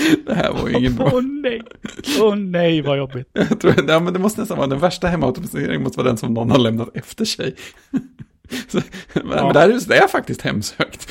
det 0.26 0.34
här 0.34 0.52
var 0.52 0.70
ju 0.70 0.78
ingen 0.78 0.96
bra. 0.96 1.10
Åh 1.14 1.20
oh, 1.20 1.24
nej, 1.24 1.62
åh 2.20 2.30
oh, 2.30 2.36
nej 2.36 2.82
vad 2.82 2.98
jobbigt. 2.98 3.30
Jag 3.34 3.60
tror, 3.60 3.76
ja, 3.88 4.00
men 4.00 4.14
det 4.14 4.20
måste 4.20 4.42
nästan 4.42 4.58
vara 4.58 4.68
den 4.68 4.80
värsta 4.80 5.08
hemautomatiseringen 5.08 5.84
måste 5.84 5.98
vara 5.98 6.08
den 6.08 6.18
som 6.18 6.34
någon 6.34 6.52
har 6.52 6.60
lämnat 6.60 6.90
efter 6.94 7.26
sig. 7.26 7.56
Så, 8.68 8.82
men, 9.14 9.38
ja. 9.38 9.44
men 9.44 9.54
det 9.54 9.60
här 9.60 9.72
huset 9.72 9.92
är 9.92 10.08
faktiskt 10.08 10.42
hemsökt. 10.42 11.10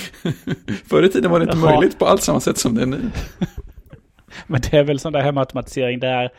Förr 0.86 1.02
i 1.02 1.08
tiden 1.08 1.30
var 1.30 1.40
det 1.40 1.44
inte 1.44 1.56
Jaha. 1.56 1.74
möjligt 1.74 1.98
på 1.98 2.06
allt 2.06 2.22
samma 2.22 2.40
sätt 2.40 2.58
som 2.58 2.74
det 2.74 2.82
är 2.82 2.86
nu. 2.86 3.10
men 4.46 4.60
det 4.60 4.78
är 4.78 4.84
väl 4.84 4.98
sån 4.98 5.12
där 5.12 5.20
hemautomatisering 5.20 6.00
där 6.00 6.30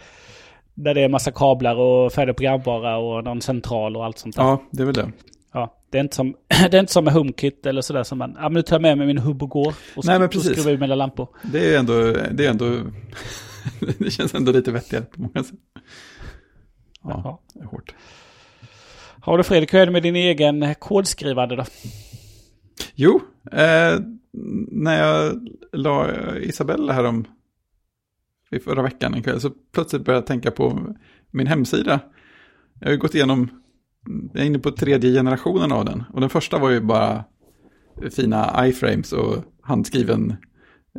där 0.73 0.93
det 0.93 1.01
är 1.01 1.09
massa 1.09 1.31
kablar 1.31 1.75
och 1.75 2.13
färdig 2.13 2.35
programvara 2.35 2.97
och 2.97 3.23
någon 3.23 3.41
central 3.41 3.97
och 3.97 4.05
allt 4.05 4.17
sånt 4.17 4.35
där. 4.35 4.43
Ja, 4.43 4.63
det 4.71 4.81
är 4.81 4.85
väl 4.85 4.95
det. 4.95 5.11
Det 5.93 5.99
är 5.99 6.01
inte 6.01 6.15
som, 6.15 6.35
det 6.47 6.77
är 6.77 6.79
inte 6.79 6.93
som 6.93 7.03
med 7.03 7.13
HomeKit 7.13 7.65
eller 7.65 7.81
sådär 7.81 8.03
som 8.03 8.17
man, 8.17 8.33
ja 8.35 8.41
men 8.41 8.53
nu 8.53 8.61
tar 8.61 8.75
jag 8.75 8.81
med 8.81 8.97
mig 8.97 9.07
min 9.07 9.17
hubb 9.17 9.43
och 9.43 9.49
går 9.49 9.75
och, 9.95 10.05
Nej, 10.05 10.19
men 10.19 10.29
precis. 10.29 10.49
och 10.49 10.55
skruvar 10.55 10.71
ur 10.71 10.77
mina 10.77 10.95
lampor. 10.95 11.27
Det 11.43 11.73
är 11.73 11.79
ändå, 11.79 11.93
det 12.31 12.45
är 12.45 12.49
ändå, 12.49 12.79
det 13.97 14.11
känns 14.11 14.33
ändå 14.33 14.51
lite 14.51 14.71
vettigare 14.71 15.05
på 15.05 15.21
många 15.21 15.43
sätt. 15.43 15.59
Ja, 17.03 17.21
Jaha. 17.23 17.37
det 17.53 17.59
är 17.59 17.65
hårt. 17.65 17.95
Har 19.21 19.37
du 19.37 19.43
Fredrik, 19.43 19.73
hur 19.73 19.79
är 19.79 19.85
det 19.85 19.91
med 19.91 20.03
din 20.03 20.15
egen 20.15 20.75
kodskrivande 20.75 21.55
då? 21.55 21.63
Jo, 22.95 23.21
eh, 23.51 23.99
när 24.71 25.07
jag 25.07 25.47
la 25.71 26.09
Isabella 26.37 26.93
här 26.93 27.03
om 27.03 27.25
i 28.51 28.59
förra 28.59 28.81
veckan 28.81 29.13
en 29.13 29.23
kväll, 29.23 29.41
så 29.41 29.49
plötsligt 29.49 30.05
började 30.05 30.21
jag 30.21 30.27
tänka 30.27 30.51
på 30.51 30.95
min 31.31 31.47
hemsida. 31.47 31.99
Jag 32.79 32.87
har 32.87 32.91
ju 32.91 32.97
gått 32.97 33.15
igenom, 33.15 33.62
jag 34.33 34.41
är 34.41 34.45
inne 34.45 34.59
på 34.59 34.71
tredje 34.71 35.11
generationen 35.11 35.71
av 35.71 35.85
den. 35.85 36.03
Och 36.13 36.21
den 36.21 36.29
första 36.29 36.59
var 36.59 36.69
ju 36.69 36.81
bara 36.81 37.23
fina 38.11 38.67
iframes 38.67 39.13
och 39.13 39.37
handskriven, 39.61 40.35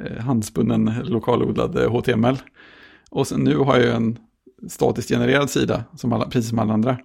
eh, 0.00 0.22
handspunnen 0.24 0.90
lokalodlad 1.04 1.78
eh, 1.78 1.90
HTML. 1.90 2.38
Och 3.10 3.26
sen 3.26 3.40
nu 3.40 3.56
har 3.56 3.78
jag 3.78 3.96
en 3.96 4.18
statiskt 4.68 5.08
genererad 5.08 5.50
sida, 5.50 5.84
som 5.96 6.12
alla, 6.12 6.24
precis 6.24 6.48
som 6.48 6.58
alla 6.58 6.74
andra. 6.74 6.98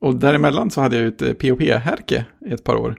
Och 0.00 0.16
däremellan 0.16 0.70
så 0.70 0.80
hade 0.80 0.96
jag 0.96 1.06
ett 1.06 1.22
eh, 1.22 1.32
POP-härke 1.32 2.26
i 2.46 2.52
ett 2.52 2.64
par 2.64 2.76
år. 2.76 2.96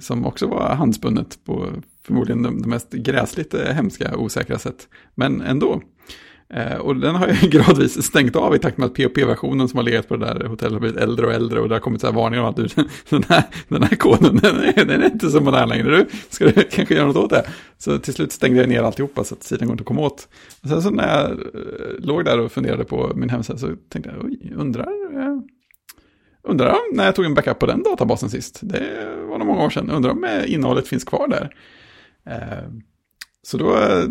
Som 0.00 0.26
också 0.26 0.46
var 0.46 0.74
handspunnet 0.74 1.44
på 1.44 1.66
förmodligen 2.02 2.42
det 2.42 2.50
mest 2.50 2.92
gräsligt 2.92 3.54
hemska, 3.54 4.16
osäkra 4.16 4.58
sätt. 4.58 4.88
Men 5.14 5.40
ändå. 5.40 5.82
Eh, 6.50 6.76
och 6.76 6.96
den 6.96 7.14
har 7.14 7.28
jag 7.28 7.36
gradvis 7.50 8.02
stängt 8.02 8.36
av 8.36 8.54
i 8.54 8.58
takt 8.58 8.78
med 8.78 8.86
att 8.86 8.94
POP-versionen 8.94 9.68
som 9.68 9.76
har 9.76 9.84
legat 9.84 10.08
på 10.08 10.16
det 10.16 10.26
där 10.26 10.46
hotellet 10.46 10.72
har 10.72 10.80
blivit 10.80 11.00
äldre 11.00 11.26
och 11.26 11.32
äldre 11.32 11.60
och 11.60 11.68
det 11.68 11.74
har 11.74 11.80
kommit 11.80 12.00
så 12.00 12.06
här 12.06 12.14
varningar 12.14 12.42
om 12.42 12.48
att 12.48 12.56
du, 12.56 12.68
den, 13.08 13.24
här, 13.28 13.44
den 13.68 13.82
här 13.82 13.96
koden 13.96 14.36
den 14.42 14.56
är, 14.56 14.84
den 14.84 15.02
är 15.02 15.06
inte 15.06 15.30
så 15.30 15.40
modern 15.40 15.68
längre. 15.68 15.96
Du, 15.96 16.06
ska 16.28 16.44
du 16.44 16.52
kanske 16.70 16.94
göra 16.94 17.06
något 17.06 17.16
åt 17.16 17.30
det? 17.30 17.46
Så 17.78 17.98
till 17.98 18.14
slut 18.14 18.32
stängde 18.32 18.60
jag 18.60 18.68
ner 18.68 18.82
alltihopa 18.82 19.24
så 19.24 19.34
att 19.34 19.42
sidan 19.42 19.68
går 19.68 19.72
inte 19.72 19.82
att 19.82 19.86
komma 19.86 20.00
åt. 20.00 20.28
Och 20.62 20.68
sen 20.68 20.82
så 20.82 20.90
när 20.90 21.08
jag 21.08 21.30
eh, 21.30 21.36
låg 21.98 22.24
där 22.24 22.40
och 22.40 22.52
funderade 22.52 22.84
på 22.84 23.12
min 23.14 23.30
hemsida 23.30 23.58
så 23.58 23.68
tänkte 23.88 24.12
jag, 24.16 24.24
oj, 24.24 24.52
undrar, 24.56 24.88
eh, 25.16 25.38
undrar 26.42 26.76
när 26.94 27.04
jag 27.04 27.14
tog 27.14 27.24
en 27.24 27.34
backup 27.34 27.58
på 27.58 27.66
den 27.66 27.82
databasen 27.82 28.30
sist. 28.30 28.60
Det 28.62 29.14
var 29.28 29.38
nog 29.38 29.46
många 29.46 29.64
år 29.64 29.70
sedan. 29.70 29.90
Undrar 29.90 30.10
om 30.10 30.24
eh, 30.24 30.52
innehållet 30.52 30.88
finns 30.88 31.04
kvar 31.04 31.28
där. 31.28 31.54
Eh, 32.26 32.68
Eh, 33.48 33.50
så 33.50 33.58
då, 33.58 33.76
eh, 33.76 34.04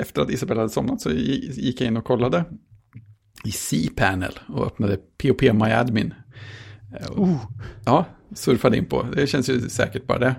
efter 0.00 0.22
att 0.22 0.30
Isabella 0.30 0.60
hade 0.60 0.72
somnat 0.72 1.00
så 1.00 1.10
gick 1.10 1.80
jag 1.80 1.88
in 1.88 1.96
och 1.96 2.04
kollade 2.04 2.44
i 3.44 3.50
cPanel 3.50 4.38
och 4.48 4.66
öppnade 4.66 4.96
POP 4.96 5.42
MyAdmin. 5.42 6.14
Uh. 7.18 7.36
Ja, 7.84 8.04
surfade 8.34 8.76
in 8.76 8.84
på. 8.84 9.02
Det 9.02 9.26
känns 9.26 9.50
ju 9.50 9.60
säkert 9.60 10.06
bara 10.06 10.18
det. 10.18 10.34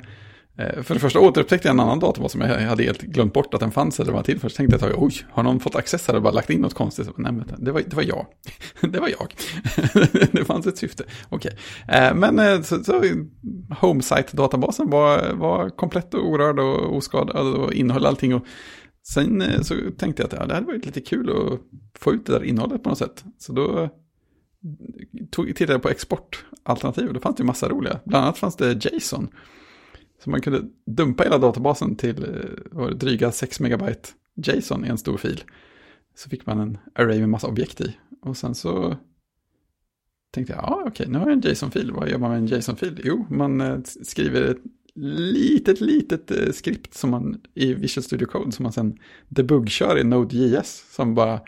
Eh, 0.61 0.83
för 0.83 0.93
det 0.93 0.99
första 0.99 1.19
återupptäckte 1.19 1.67
jag 1.67 1.73
en 1.73 1.79
annan 1.79 1.99
databas 1.99 2.31
som 2.31 2.41
jag 2.41 2.59
hade 2.59 2.83
helt 2.83 3.01
glömt 3.01 3.33
bort 3.33 3.53
att 3.53 3.59
den 3.59 3.71
fanns 3.71 3.99
eller 3.99 4.11
var 4.11 4.23
till. 4.23 4.39
Först 4.39 4.57
tänkte 4.57 4.77
jag 4.81 4.91
att 4.91 4.97
oj, 4.97 5.13
har 5.31 5.43
någon 5.43 5.59
fått 5.59 5.75
access 5.75 6.07
här 6.07 6.15
och 6.15 6.21
bara 6.21 6.33
lagt 6.33 6.49
in 6.49 6.61
något 6.61 6.73
konstigt? 6.73 7.09
Nej, 7.17 7.31
men 7.31 7.51
det 7.57 7.71
var, 7.71 7.81
det 7.87 7.95
var 7.95 8.03
jag. 8.03 8.25
det 8.91 8.99
var 8.99 9.09
jag. 9.09 9.33
det 10.31 10.45
fanns 10.45 10.67
ett 10.67 10.77
syfte. 10.77 11.03
Okej. 11.29 11.51
Okay. 11.87 12.13
Men 12.13 12.39
eh, 12.39 12.61
så, 12.61 12.83
så 12.83 13.03
Homesite-databasen 13.79 14.89
var, 14.89 15.33
var 15.33 15.69
komplett 15.69 16.13
och 16.13 16.29
orörd 16.29 16.59
och 16.59 16.95
oskadad 16.97 17.55
och 17.55 17.73
innehöll 17.73 18.05
allting. 18.05 18.35
Och 18.35 18.45
sen 19.07 19.43
så 19.63 19.75
tänkte 19.97 20.23
jag 20.23 20.27
att 20.27 20.39
ja, 20.39 20.45
det 20.45 20.53
hade 20.53 20.65
varit 20.65 20.85
lite 20.85 21.01
kul 21.01 21.29
att 21.29 21.59
få 21.99 22.13
ut 22.13 22.25
det 22.25 22.33
där 22.33 22.43
innehållet 22.43 22.83
på 22.83 22.89
något 22.89 22.97
sätt. 22.97 23.23
Så 23.37 23.53
då 23.53 23.89
tog, 25.31 25.47
tittade 25.47 25.73
jag 25.73 25.81
på 25.81 25.89
exportalternativ 25.89 27.07
och 27.07 27.13
då 27.13 27.19
fanns 27.19 27.35
det 27.35 27.41
ju 27.41 27.47
massa 27.47 27.69
roliga. 27.69 27.99
Bland 28.05 28.25
annat 28.25 28.37
fanns 28.37 28.55
det 28.55 28.85
JSON. 28.85 29.29
Så 30.23 30.29
man 30.29 30.41
kunde 30.41 30.61
dumpa 30.85 31.23
hela 31.23 31.37
databasen 31.37 31.95
till 31.95 32.23
eh, 32.23 32.29
var 32.71 32.91
dryga 32.91 33.31
6 33.31 33.59
megabyte 33.59 34.09
JSON 34.35 34.85
i 34.85 34.87
en 34.87 34.97
stor 34.97 35.17
fil. 35.17 35.43
Så 36.15 36.29
fick 36.29 36.45
man 36.45 36.59
en 36.59 36.77
array 36.95 37.19
med 37.19 37.29
massa 37.29 37.47
objekt 37.47 37.81
i. 37.81 37.97
Och 38.21 38.37
sen 38.37 38.55
så 38.55 38.97
tänkte 40.31 40.53
jag, 40.53 40.63
ja 40.63 40.83
okej, 40.87 41.07
nu 41.09 41.19
har 41.19 41.25
jag 41.25 41.33
en 41.33 41.51
JSON-fil. 41.51 41.91
Vad 41.91 42.09
gör 42.09 42.17
man 42.17 42.29
med 42.29 42.37
en 42.37 42.47
JSON-fil? 42.47 43.01
Jo, 43.03 43.25
man 43.29 43.61
eh, 43.61 43.79
skriver 43.83 44.41
ett 44.41 44.61
litet, 44.95 45.81
litet 45.81 46.31
eh, 46.31 46.51
skript 46.51 46.93
som 46.93 47.09
man 47.09 47.41
i 47.53 47.73
Visual 47.73 48.03
Studio 48.03 48.27
Code 48.27 48.51
som 48.51 48.63
man 48.63 48.73
sen 48.73 48.97
debuggkör 49.27 49.99
i 49.99 50.03
Node.js 50.03 50.85
som 50.95 51.15
bara 51.15 51.39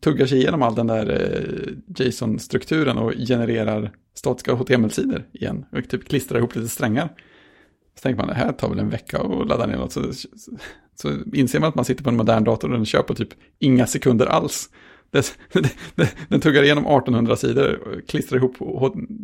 tuggar 0.00 0.26
sig 0.26 0.38
igenom 0.38 0.62
all 0.62 0.74
den 0.74 0.86
där 0.86 1.76
JSON-strukturen 1.86 2.98
och 2.98 3.12
genererar 3.12 3.92
statiska 4.14 4.54
HTML-sidor 4.54 5.24
igen. 5.32 5.64
Och 5.72 5.88
typ 5.88 6.08
klistrar 6.08 6.38
ihop 6.38 6.56
lite 6.56 6.68
strängar. 6.68 7.14
Så 8.00 8.02
tänker 8.02 8.18
man, 8.18 8.28
det 8.28 8.34
här 8.34 8.52
tar 8.52 8.68
väl 8.68 8.78
en 8.78 8.90
vecka 8.90 9.18
att 9.18 9.48
ladda 9.48 9.66
ner 9.66 9.76
något. 9.76 9.92
Så, 9.92 10.12
så, 10.12 10.30
så 10.94 11.16
inser 11.32 11.60
man 11.60 11.68
att 11.68 11.74
man 11.74 11.84
sitter 11.84 12.04
på 12.04 12.10
en 12.10 12.16
modern 12.16 12.44
dator 12.44 12.68
och 12.68 12.76
den 12.76 12.86
kör 12.86 13.02
på 13.02 13.14
typ 13.14 13.28
inga 13.58 13.86
sekunder 13.86 14.26
alls. 14.26 14.70
Det, 15.10 15.34
det, 15.94 16.14
den 16.28 16.40
tuggar 16.40 16.62
igenom 16.62 16.84
1800 16.84 17.36
sidor, 17.36 18.00
klistrar 18.08 18.38
ihop 18.38 18.56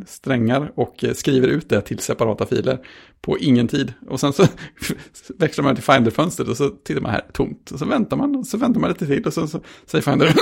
strängar 0.07 0.73
och 0.75 1.05
eh, 1.05 1.13
skriver 1.13 1.49
ut 1.49 1.69
det 1.69 1.81
till 1.81 1.99
separata 1.99 2.47
filer 2.47 2.79
på 3.21 3.39
ingen 3.39 3.69
tid. 3.69 3.93
Och 4.09 4.21
sen 4.21 4.33
så 4.33 4.47
växlar 5.39 5.65
man 5.65 5.75
till 5.75 5.85
Finder-fönstret 5.85 6.49
och 6.49 6.57
så 6.57 6.69
tittar 6.69 7.01
man 7.01 7.11
här, 7.11 7.25
tomt. 7.33 7.71
Och 7.71 7.79
så 7.79 7.85
väntar 7.85 8.17
man, 8.17 8.37
och 8.37 8.47
så 8.47 8.59
väntar 8.59 8.81
man 8.81 8.91
lite 8.91 9.07
till 9.07 9.27
och 9.27 9.33
så, 9.33 9.47
så 9.47 9.61
säger 9.87 10.03
Finder, 10.03 10.35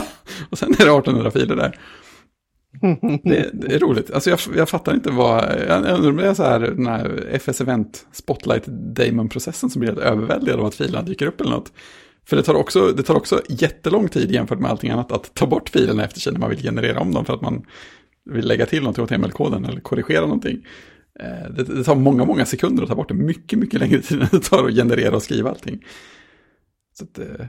och 0.50 0.58
sen 0.58 0.68
är 0.68 0.84
det 0.84 0.98
1800 0.98 1.30
filer 1.30 1.56
där. 1.56 1.78
Det, 3.24 3.50
det, 3.52 3.74
är 3.74 3.78
roligt. 3.78 4.10
Alltså 4.10 4.30
jag, 4.30 4.38
jag 4.56 4.68
fattar 4.68 4.94
inte 4.94 5.10
vad, 5.10 5.44
jag 5.68 5.76
undrar 5.76 6.10
om 6.10 6.16
det 6.16 6.28
är 6.28 6.34
så 6.34 6.42
här 6.42 6.60
den 6.60 6.86
här 6.86 7.28
FS 7.32 7.60
Event 7.60 8.06
Spotlight 8.12 8.66
Damon-processen 8.66 9.70
som 9.70 9.80
blir 9.80 9.90
helt 9.90 10.02
överväldigad 10.02 10.60
av 10.60 10.66
att 10.66 10.74
filerna 10.74 11.02
dyker 11.02 11.26
upp 11.26 11.40
eller 11.40 11.50
något. 11.50 11.72
För 12.28 12.36
det 12.36 12.42
tar, 12.42 12.54
också, 12.54 12.92
det 12.92 13.02
tar 13.02 13.14
också 13.14 13.42
jättelång 13.48 14.08
tid 14.08 14.30
jämfört 14.30 14.58
med 14.58 14.70
allting 14.70 14.90
annat 14.90 15.12
att 15.12 15.34
ta 15.34 15.46
bort 15.46 15.68
filerna 15.68 16.04
efter 16.04 16.20
sig 16.20 16.32
när 16.32 16.40
man 16.40 16.50
vill 16.50 16.62
generera 16.62 17.00
om 17.00 17.14
dem 17.14 17.24
för 17.24 17.34
att 17.34 17.40
man 17.40 17.64
vill 18.30 18.46
lägga 18.46 18.66
till 18.66 18.82
något 18.82 18.98
åt 18.98 19.10
HTML-koden 19.10 19.64
eller 19.64 19.80
korrigera 19.80 20.20
någonting. 20.20 20.66
Eh, 21.20 21.50
det, 21.50 21.64
det, 21.64 21.84
tar 21.84 21.94
många, 21.94 22.24
många 22.24 22.46
sekunder 22.46 22.82
att 22.82 22.88
ta 22.88 22.94
bort 22.94 23.08
det. 23.08 23.14
Mycket, 23.14 23.58
mycket 23.58 23.80
längre 23.80 24.00
tid 24.00 24.20
än 24.22 24.28
det 24.30 24.40
tar 24.40 24.68
att 24.68 24.74
generera 24.74 25.16
och 25.16 25.22
skriva 25.22 25.50
allting. 25.50 25.84
Så 26.98 27.04
att, 27.04 27.18
eh, 27.18 27.46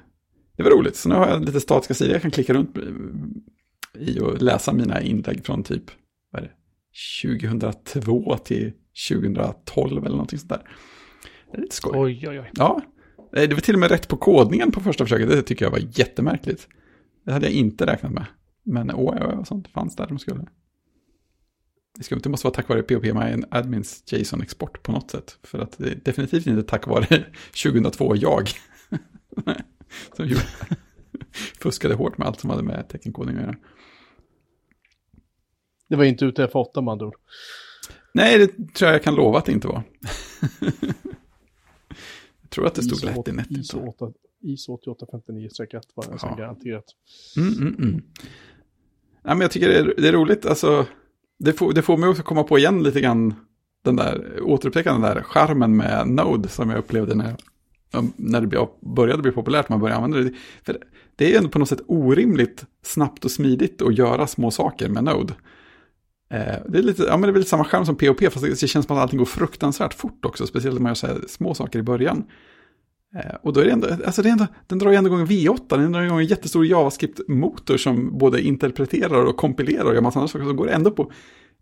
det 0.58 0.64
var 0.64 0.72
roligt. 0.72 0.96
Så 0.96 1.10
nu 1.10 1.16
har 1.16 1.30
jag 1.30 1.46
lite 1.46 1.60
statiska 1.60 1.94
sidor 1.94 2.14
jag 2.14 2.22
kan 2.22 2.32
klicka 2.32 2.54
runt 2.54 2.78
i 4.00 4.20
att 4.20 4.42
läsa 4.42 4.74
mina 4.74 5.02
inlägg 5.02 5.46
från 5.46 5.64
typ 5.64 5.84
vad 6.32 6.44
är 6.44 6.48
det, 6.48 6.54
2002 7.52 8.38
till 8.38 8.74
2012 9.10 10.06
eller 10.06 10.10
någonting 10.10 10.40
sånt 10.40 10.50
där. 10.50 10.62
Det 11.52 11.58
är 11.58 11.62
lite 11.62 11.76
skoj. 11.76 12.00
Oj, 12.00 12.30
oj, 12.30 12.40
oj. 12.40 12.52
Ja, 12.54 12.82
det 13.32 13.54
var 13.54 13.62
till 13.62 13.76
och 13.76 13.80
med 13.80 13.92
rätt 13.92 14.08
på 14.08 14.18
kodningen 14.18 14.72
på 14.72 14.80
första 14.80 15.06
försöket. 15.06 15.30
Det 15.30 15.42
tycker 15.42 15.66
jag 15.66 15.72
var 15.72 15.82
jättemärkligt. 15.92 16.68
Det 17.26 17.34
hade 17.34 17.46
jag 17.46 17.54
inte 17.54 17.86
räknat 17.86 18.12
med. 18.12 18.26
Men 18.64 18.92
åh, 18.92 19.16
ja, 19.20 19.46
sånt 19.46 19.68
fanns 19.68 19.96
där 19.96 20.08
de 20.08 20.20
skulle. 20.20 20.46
Det 21.98 22.04
ska 22.04 22.16
inte 22.16 22.30
måste 22.30 22.48
vara 22.48 22.54
tack 22.54 22.70
vare 22.70 22.84
POP 22.84 23.04
My 23.04 23.44
Admins 23.52 24.04
JSON-export 24.06 24.84
på 24.84 24.92
något 24.92 25.12
sätt. 25.12 25.40
För 25.44 25.60
att 25.60 25.78
det 25.78 25.90
är 25.90 25.96
definitivt 25.96 26.48
inte 26.48 26.64
tack 26.64 26.88
vare 26.88 27.06
2002 27.64 28.16
jag. 28.16 28.50
som 30.14 30.28
gjorde, 30.28 30.42
fuskade 31.62 31.94
hårt 31.94 32.18
med 32.18 32.28
allt 32.28 32.40
som 32.40 32.50
hade 32.50 32.64
med 32.64 32.90
teckenkodning 32.90 33.38
att 33.38 33.42
göra. 33.42 33.56
Det 35.88 35.96
var 35.96 36.04
inte 36.04 36.26
ute 36.26 36.48
för 36.48 36.60
8 36.60 36.82
med 36.82 36.92
andra 36.92 37.06
ord. 37.06 37.16
Nej, 38.14 38.38
det 38.38 38.48
tror 38.48 38.88
jag 38.88 38.94
jag 38.94 39.04
kan 39.04 39.16
lova 39.16 39.38
att 39.38 39.46
det 39.46 39.52
inte 39.52 39.68
var. 39.68 39.84
jag 42.42 42.50
tror 42.50 42.68
att 42.68 42.76
det 42.76 42.84
stod 42.84 43.04
lätt 43.04 43.28
i 43.28 43.32
nätet. 43.32 43.58
ISO, 43.58 43.88
8, 43.88 44.12
ISO 44.42 44.78
8859-1 44.78 45.82
var 45.94 46.06
det 46.06 46.18
ja. 46.22 46.36
garanterat. 46.38 46.86
Mm, 47.38 47.54
mm, 47.54 47.76
mm. 47.80 48.04
Ja, 49.24 49.30
men 49.30 49.42
jag 49.42 49.52
tycker 49.52 49.68
det 49.68 49.78
är, 49.80 49.94
det 49.98 50.08
är 50.08 50.14
roligt, 50.14 50.46
alltså, 50.46 50.86
det 51.40 51.54
får, 51.54 51.74
det 51.74 51.82
får 51.82 51.98
mig 51.98 52.10
också 52.10 52.24
komma 52.24 52.44
på 52.44 52.58
igen 52.58 52.84
lite 52.84 53.02
grann 53.02 53.34
den 53.84 53.96
där, 53.96 54.42
återupptäcka 54.42 54.92
den 54.92 55.02
där 55.02 55.22
charmen 55.22 55.78
med 55.78 56.08
Node 56.08 56.50
som 56.50 56.70
jag 56.70 56.80
upplevde 56.80 57.16
när, 57.16 57.36
när 58.16 58.42
det 58.42 58.68
började 58.82 59.22
bli 59.22 59.32
populärt, 59.32 59.70
man 59.70 59.80
började 59.80 60.04
använda 60.04 60.30
det. 60.30 60.36
För 60.64 60.78
det 61.16 61.34
är 61.34 61.38
ändå 61.38 61.50
på 61.50 61.60
något 61.60 61.70
sätt 61.70 61.82
orimligt 61.88 62.66
snabbt 62.82 63.26
och 63.26 63.32
smidigt 63.32 63.82
att 63.82 63.98
göra 63.98 64.28
små 64.28 64.52
saker 64.52 64.90
med 64.90 65.04
Node. 65.04 65.34
Eh, 66.30 66.56
det 66.68 66.78
är 66.78 66.84
lite, 66.84 67.04
ja, 67.04 67.18
men 67.18 67.22
det 67.22 67.36
är 67.36 67.40
lite 67.40 67.50
samma 67.50 67.64
skärm 67.64 67.86
som 67.86 67.96
POP, 67.96 68.34
fast 68.34 68.62
det 68.62 68.68
känns 68.68 68.86
som 68.86 68.98
att 68.98 69.02
allting 69.02 69.20
går 69.20 69.26
fruktansvärt 69.26 69.94
fort 69.94 70.26
också, 70.26 70.48
speciellt 70.48 70.76
när 70.76 70.82
man 70.82 70.90
gör 70.90 70.96
så 70.96 71.08
här 71.08 71.22
små 71.28 71.54
saker 71.54 71.80
i 71.80 71.84
början. 71.84 72.24
Eh, 73.16 73.36
och 73.42 73.54
då 73.54 73.60
är 73.60 73.66
det 73.66 73.72
ändå, 73.72 73.88
alltså 74.06 74.22
det 74.22 74.30
är 74.30 74.32
ändå, 74.32 74.48
den 74.68 74.80
drar 74.80 74.92
ju 74.92 74.96
ändå 74.98 75.10
igång 75.10 75.26
V8, 75.26 75.78
den 75.78 75.92
drar 75.92 76.02
igång 76.02 76.20
en 76.20 76.26
jättestor 76.26 76.66
JavaScript-motor 76.66 77.78
som 77.78 78.18
både 78.18 78.42
interpreterar 78.42 79.26
och 79.26 79.38
kompilerar 79.38 79.86
och 79.86 79.94
gör 79.94 80.02
massa 80.02 80.20
andra 80.20 80.28
saker, 80.28 80.46
så 80.46 80.54
går 80.54 80.66
det 80.66 80.72
ändå 80.72 80.92
på 80.92 81.12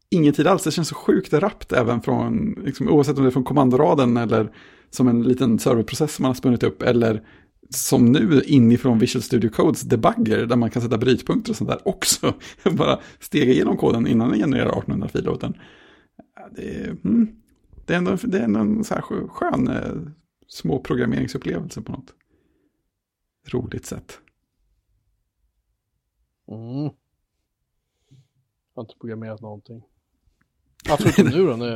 ingen 0.10 0.34
tid 0.34 0.48
alls. 0.48 0.64
Det 0.64 0.72
känns 0.72 0.88
så 0.88 0.96
sjukt 0.96 1.34
rappt 1.34 1.74
även 1.74 2.02
från, 2.02 2.60
liksom, 2.66 2.90
oavsett 2.90 3.18
om 3.18 3.24
det 3.24 3.30
är 3.30 3.32
från 3.32 3.44
kommandoraden 3.44 4.18
eller 4.18 4.52
som 4.90 5.08
en 5.08 5.24
liten 5.24 5.60
serverprocess 5.60 6.16
som 6.16 6.24
man 6.24 6.30
har 6.30 6.36
spunnit 6.36 6.64
upp, 6.64 6.82
eller 6.82 7.22
som 7.70 8.06
nu 8.12 8.42
inifrån 8.42 9.00
Visual 9.00 9.24
Studio 9.24 9.50
Codes 9.50 9.82
debugger 9.82 10.46
där 10.46 10.56
man 10.56 10.70
kan 10.70 10.82
sätta 10.82 10.98
brytpunkter 10.98 11.52
och 11.52 11.56
sånt 11.56 11.70
där 11.70 11.88
också. 11.88 12.34
Bara 12.72 13.00
stega 13.20 13.52
igenom 13.52 13.78
koden 13.78 14.08
innan 14.08 14.30
den 14.30 14.40
genererar 14.40 14.70
1800 14.70 15.08
filer 15.08 15.30
åt 15.30 15.42
den. 15.42 15.58
Det 16.56 16.76
är, 16.76 16.90
mm, 16.90 17.36
det 17.86 17.94
är 17.94 17.98
ändå, 17.98 18.18
det 18.24 18.40
är 18.40 18.44
ändå 18.44 18.60
en 18.60 18.84
så 18.84 18.94
här 18.94 19.02
skön 19.28 19.68
eh, 19.68 20.12
små 20.48 20.80
programmeringsupplevelse 20.80 21.82
på 21.82 21.92
något 21.92 22.14
roligt 23.48 23.86
sätt. 23.86 24.20
Mm. 26.48 26.84
Jag 28.74 28.82
har 28.82 28.84
inte 28.84 28.96
programmerat 29.00 29.42
någonting. 29.42 29.84
Absolut 30.90 31.34
nu 31.34 31.46
då 31.46 31.56
när 31.56 31.68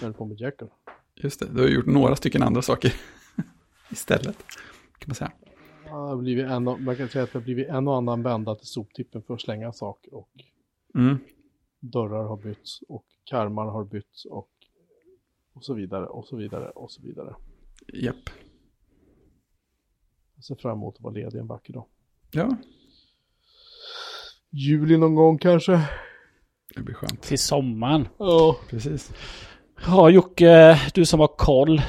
jag 0.00 0.08
är 0.08 0.12
på 0.12 0.24
med 0.24 0.40
Jekyll. 0.40 0.68
Just 1.14 1.40
det, 1.40 1.46
du 1.46 1.60
har 1.60 1.68
gjort 1.68 1.86
några 1.86 2.16
stycken 2.16 2.42
andra 2.42 2.62
saker 2.62 2.94
istället 3.90 4.36
kan 4.98 5.08
man 5.08 5.14
säga. 5.14 5.32
Ja, 5.84 6.10
det 6.10 6.16
blivit 6.16 6.46
en, 6.46 6.64
man 6.64 6.96
kan 6.96 7.08
säga 7.08 7.24
att 7.24 7.32
det 7.32 7.38
har 7.38 7.44
blivit 7.44 7.68
en 7.68 7.88
och 7.88 7.96
annan 7.96 8.22
vända 8.22 8.54
till 8.54 8.66
soptippen 8.66 9.22
för 9.22 9.34
att 9.34 9.40
slänga 9.40 9.72
saker 9.72 10.14
och 10.14 10.30
mm. 10.94 11.18
dörrar 11.80 12.24
har 12.24 12.36
bytts 12.36 12.82
och 12.88 13.04
karmar 13.24 13.66
har 13.66 13.84
bytts 13.84 14.24
och, 14.24 14.50
och 15.54 15.64
så 15.64 15.74
vidare 15.74 16.06
och 16.06 16.26
så 16.26 16.36
vidare 16.36 16.70
och 16.70 16.90
så 16.90 17.02
vidare. 17.02 17.34
Japp. 17.94 18.30
Jag 20.34 20.44
ser 20.44 20.54
fram 20.54 20.78
emot 20.78 20.96
att 20.96 21.02
vara 21.02 21.14
ledig 21.14 21.38
en 21.38 21.46
vacker 21.46 21.72
dag. 21.72 21.86
Ja. 22.30 22.56
Juli 24.50 24.96
någon 24.96 25.14
gång 25.14 25.38
kanske. 25.38 25.80
Det 26.74 26.82
blir 26.82 26.94
skönt. 26.94 27.22
Till 27.22 27.38
sommaren. 27.38 28.08
Ja, 28.18 28.56
precis. 28.68 29.12
Ja, 29.86 30.10
Jocke, 30.10 30.80
du 30.94 31.06
som 31.06 31.20
har 31.20 31.28
koll. 31.36 31.80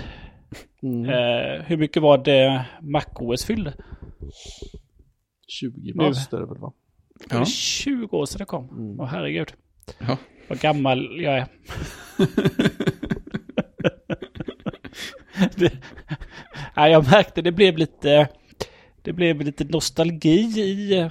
Mm. 0.87 1.09
Eh, 1.09 1.63
hur 1.65 1.77
mycket 1.77 2.01
var 2.01 2.17
det 2.17 2.65
MacOS 2.81 3.45
fyllde? 3.45 3.73
20 5.47 5.91
Nu. 5.93 5.93
bast 5.93 6.33
är 6.33 6.39
det 6.39 6.45
väl 6.45 6.57
va? 6.57 6.73
Ja. 7.29 7.45
20 7.45 8.17
år 8.17 8.25
sedan 8.25 8.39
det 8.39 8.45
kom. 8.45 8.69
Mm. 8.69 8.99
Åh 8.99 9.05
herregud. 9.05 9.53
Ja. 9.99 10.17
Vad 10.47 10.59
gammal 10.59 11.21
jag 11.21 11.37
är. 11.37 11.47
det, 15.55 15.71
nej, 16.75 16.91
jag 16.91 17.11
märkte 17.11 17.41
det 17.41 17.51
blev 17.51 17.77
lite... 17.77 18.27
Det 19.01 19.13
blev 19.13 19.41
lite 19.41 19.63
nostalgi 19.63 20.39
i, 20.61 21.09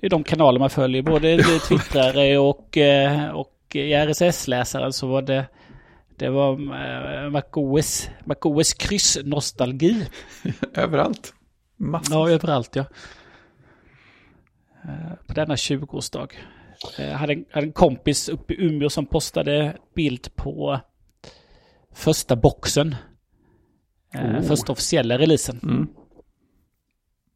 i 0.00 0.08
de 0.08 0.24
kanaler 0.24 0.58
man 0.58 0.70
följer. 0.70 1.02
Både 1.02 1.38
twittrare 1.68 2.38
och, 2.38 2.76
eh, 2.76 3.28
och 3.28 3.52
i 3.74 3.94
RSS-läsaren 3.94 4.92
så 4.92 5.06
var 5.06 5.22
det... 5.22 5.46
Det 6.18 6.28
var 6.30 6.52
eh, 6.52 7.30
MacOS, 7.30 8.08
MacOS 8.24 8.74
kryss-nostalgi. 8.74 10.06
Överallt. 10.74 11.34
Massor. 11.76 12.16
Ja, 12.28 12.34
överallt 12.34 12.76
ja. 12.76 12.84
Eh, 14.84 15.14
På 15.26 15.32
denna 15.34 15.54
20-årsdag. 15.54 16.28
Jag 16.98 17.10
hade 17.18 17.32
en, 17.32 17.44
hade 17.50 17.66
en 17.66 17.72
kompis 17.72 18.28
uppe 18.28 18.54
i 18.54 18.66
Umeå 18.66 18.90
som 18.90 19.06
postade 19.06 19.76
bild 19.94 20.36
på 20.36 20.80
första 21.92 22.36
boxen. 22.36 22.94
Eh, 24.14 24.36
Oh. 24.36 24.42
Första 24.42 24.72
officiella 24.72 25.18
releasen. 25.18 25.60
Mm. 25.62 25.86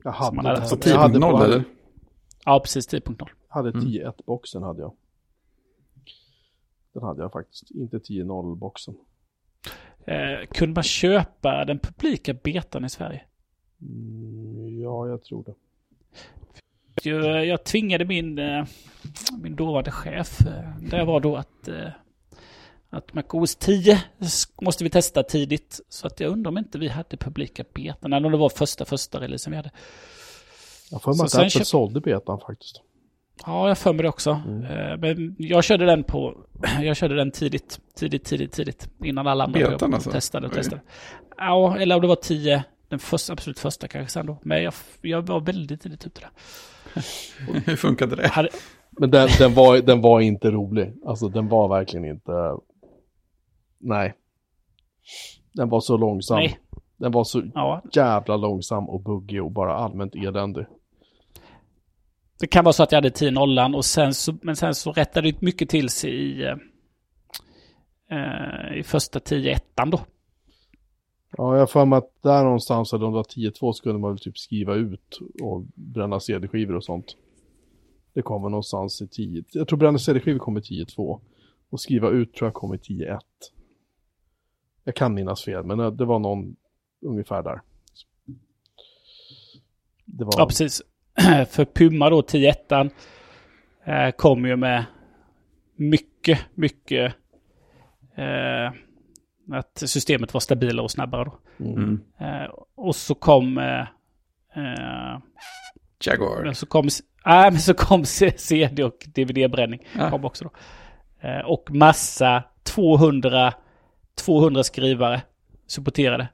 Jag 0.05 0.13
hade, 0.13 0.37
hade 0.49 0.67
Så 0.69 0.75
haft. 0.75 0.87
jag 0.87 0.99
hade, 0.99 1.19
10.0 1.19 1.31
på- 1.39 1.45
eller? 1.45 1.65
Ja, 2.45 2.61
precis 2.61 2.89
10.0. 2.89 3.29
hade 3.49 3.69
Mm. 3.69 3.81
10.1-boxen 3.87 4.63
hade 4.63 4.81
jag. 4.83 4.93
Den 6.93 7.03
hade 7.03 7.23
jag 7.23 7.33
faktiskt, 7.33 7.71
inte 7.71 7.99
10.0-boxen. 7.99 8.95
Eh, 10.05 10.47
kunde 10.51 10.75
man 10.75 10.83
köpa 10.85 11.65
den 11.65 11.79
publika 11.79 12.35
betan 12.35 12.85
i 12.85 12.89
Sverige? 12.91 13.23
Mm, 13.83 14.81
ja, 14.81 15.09
jag 15.09 15.25
tror 15.25 15.45
det. 15.45 15.55
Jag, 17.11 17.47
jag 17.47 17.65
tvingade 17.65 18.05
min, 18.05 18.39
eh, 18.39 18.65
min 19.43 19.57
dåvarande 19.57 19.91
chef, 19.91 20.41
eh, 20.47 20.77
det 20.91 21.05
var 21.05 21.21
då 21.21 21.37
att, 21.37 21.69
eh, 21.69 21.89
att 22.91 23.15
MacOS 23.15 23.57
10 23.57 24.03
måste 24.63 24.85
vi 24.85 24.91
testa 24.91 25.23
tidigt. 25.23 25.81
Så 25.89 26.07
att 26.07 26.21
jag 26.21 26.33
undrar 26.33 26.49
om 26.51 26.59
inte 26.59 26.79
vi 26.79 26.89
hade 26.89 27.17
publika 27.17 27.65
betan, 27.75 28.13
eller 28.13 28.27
om 28.27 28.33
det 28.33 28.39
var 28.39 28.49
första, 28.49 28.85
första 28.85 29.21
releasen 29.21 29.51
vi 29.51 29.57
hade. 29.57 29.71
Jag 30.91 31.03
får 31.03 31.15
mig 31.15 31.25
att 31.25 31.35
Apple 31.35 31.49
köp- 31.49 31.65
sålde 31.65 32.01
betan 32.01 32.41
faktiskt. 32.41 32.83
Ja, 33.47 33.69
jag 33.69 33.79
för 33.79 33.93
mig 33.93 34.03
det 34.03 34.09
också. 34.09 34.41
Mm. 34.47 34.65
Eh, 34.65 34.97
Men 34.99 35.37
jag 35.39 35.65
körde 35.65 35.87
den 35.87 36.05
på, 36.05 36.37
jag 36.83 36.97
körde 36.97 37.15
den 37.15 37.31
tidigt, 37.31 37.81
tidigt, 37.97 38.25
tidigt, 38.25 38.53
tidigt. 38.53 38.89
Innan 39.05 39.27
alla 39.27 39.45
andra 39.45 39.71
Betan 39.71 39.95
alltså? 39.95 40.11
testade 40.11 40.47
och 40.47 40.53
Oj. 40.53 40.57
testade. 40.57 40.83
Ja, 41.37 41.77
eller 41.77 41.95
om 41.95 42.01
det 42.03 42.09
var 42.09 42.17
10, 42.17 42.65
den 42.89 42.99
första, 42.99 43.33
absolut 43.33 43.59
första 43.59 43.89
kanske 43.89 44.13
sen 44.13 44.27
då. 44.27 44.39
Men 44.43 44.63
jag, 44.63 44.75
jag 45.01 45.23
var 45.27 45.41
väldigt 45.41 45.81
tidigt 45.81 46.07
ute 46.07 46.21
där. 46.21 46.31
Hur 47.67 47.77
funkade 47.77 48.17
det? 48.17 48.29
Hade, 48.29 48.49
Men 48.91 49.11
den, 49.11 49.29
den, 49.39 49.55
var, 49.55 49.79
den 49.79 50.01
var 50.01 50.21
inte 50.21 50.51
rolig. 50.51 50.93
Alltså 51.07 51.29
den 51.29 51.49
var 51.49 51.69
verkligen 51.69 52.05
inte... 52.05 52.33
Nej. 53.81 54.15
Den 55.55 55.69
var 55.69 55.81
så 55.81 55.97
långsam. 55.97 56.37
nej, 56.39 56.59
Den 56.97 57.13
var 57.13 57.25
så 57.25 57.43
ja, 57.55 57.83
jävla 57.93 58.37
långsam 58.37 58.89
och 58.89 59.03
buggig 59.03 59.43
och 59.45 59.51
bara 59.53 59.75
allmänt 59.75 60.15
eländig. 60.15 60.67
Det 62.41 62.47
kan 62.47 62.65
vara 62.65 62.73
så 62.73 62.83
att 62.83 62.93
jag 62.93 62.97
hade 62.97 63.11
10 63.11 63.31
nollan 63.31 63.75
och 63.75 63.85
sen 63.85 64.15
så, 64.15 64.35
men 64.43 64.57
sen 64.57 64.75
så 64.75 64.93
rättade 64.93 65.31
det 65.31 65.43
mycket 65.43 65.69
till 65.69 65.89
sig 65.89 66.11
i, 66.11 66.43
eh, 68.11 68.79
i 68.79 68.83
första 68.83 69.21
10 69.21 69.53
ettan 69.53 69.91
då. 69.91 70.01
Ja, 71.37 71.53
jag 71.53 71.61
har 71.61 71.67
för 71.67 71.85
mig 71.85 71.97
att 71.97 72.23
där 72.23 72.45
någonstans, 72.45 72.93
eller 72.93 73.07
om 73.07 73.13
det 73.13 73.17
var 73.17 73.25
10.2, 73.25 73.73
så 73.73 73.83
kunde 73.83 73.99
man 73.99 74.11
väl 74.11 74.19
typ 74.19 74.39
skriva 74.39 74.75
ut 74.75 75.19
och 75.43 75.63
bränna 75.75 76.21
CD-skivor 76.21 76.77
och 76.77 76.85
sånt. 76.85 77.17
Det 78.15 78.23
kommer 78.23 78.49
någonstans 78.49 79.03
i 79.03 79.09
10. 79.09 79.45
Jag 79.53 79.69
tror 79.69 79.79
bränna 79.79 79.99
CD-skivor 79.99 80.39
kom 80.39 80.59
i 80.59 80.61
10.2. 80.61 81.21
Och 81.71 81.81
skriva 81.81 82.09
ut 82.09 82.35
tror 82.35 82.47
jag 82.47 82.55
kom 82.55 82.75
i 82.75 82.77
10.1. 82.77 83.19
Jag 84.85 84.95
kan 84.95 85.15
minnas 85.15 85.45
fel, 85.45 85.65
men 85.65 85.97
det 85.97 86.05
var 86.05 86.19
någon 86.19 86.57
ungefär 87.01 87.43
där. 87.43 87.61
Det 90.05 90.25
var... 90.25 90.33
Ja, 90.37 90.47
precis. 90.47 90.83
För 91.51 91.65
Puma 91.65 92.11
då, 92.11 92.23
10 92.23 92.51
ettan, 92.51 92.91
eh, 93.85 94.11
kom 94.11 94.47
ju 94.47 94.57
med 94.57 94.85
mycket, 95.77 96.39
mycket 96.55 97.15
eh, 98.17 98.73
att 99.53 99.83
systemet 99.87 100.35
var 100.35 100.41
stabilare 100.41 100.85
och 100.85 100.91
snabbare 100.91 101.25
då. 101.25 101.39
Mm. 101.65 102.01
Eh, 102.21 102.51
och 102.77 102.97
så 102.97 103.15
kom 103.15 103.59
eh, 103.59 103.81
eh, 104.57 105.19
Jaguar. 106.05 106.45
Men 106.45 106.55
så 106.55 106.67
kom, 106.67 106.87
äh, 106.87 106.91
men 107.25 107.59
så 107.59 107.75
kom 107.75 108.05
CD 108.05 108.85
och 108.85 109.07
DVD-bränning. 109.15 109.87
Ja. 109.99 110.11
Kom 110.11 110.25
också 110.25 110.45
då. 110.45 110.51
Eh, 111.29 111.41
och 111.41 111.71
massa 111.71 112.43
200, 112.63 113.53
200 114.25 114.63
skrivare 114.65 115.23
supporterade. 115.67 116.29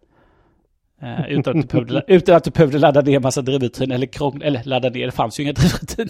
Eh, 1.03 1.27
utan, 1.29 1.59
att 1.59 1.69
du 1.69 1.69
behövde, 1.69 2.05
utan 2.07 2.37
att 2.37 2.45
du 2.45 2.51
behövde 2.51 2.79
ladda 2.79 3.01
ner 3.01 3.21
massa 3.21 3.43
drivrutin 3.43 3.91
eller 3.91 4.07
krångel, 4.07 4.43
eller 4.43 4.65
ladda 4.65 4.91
ner, 4.91 5.07
det 5.07 5.13
fanns 5.13 5.41
ju 5.41 5.43
inga 5.43 5.53
drivrutin. 5.53 6.09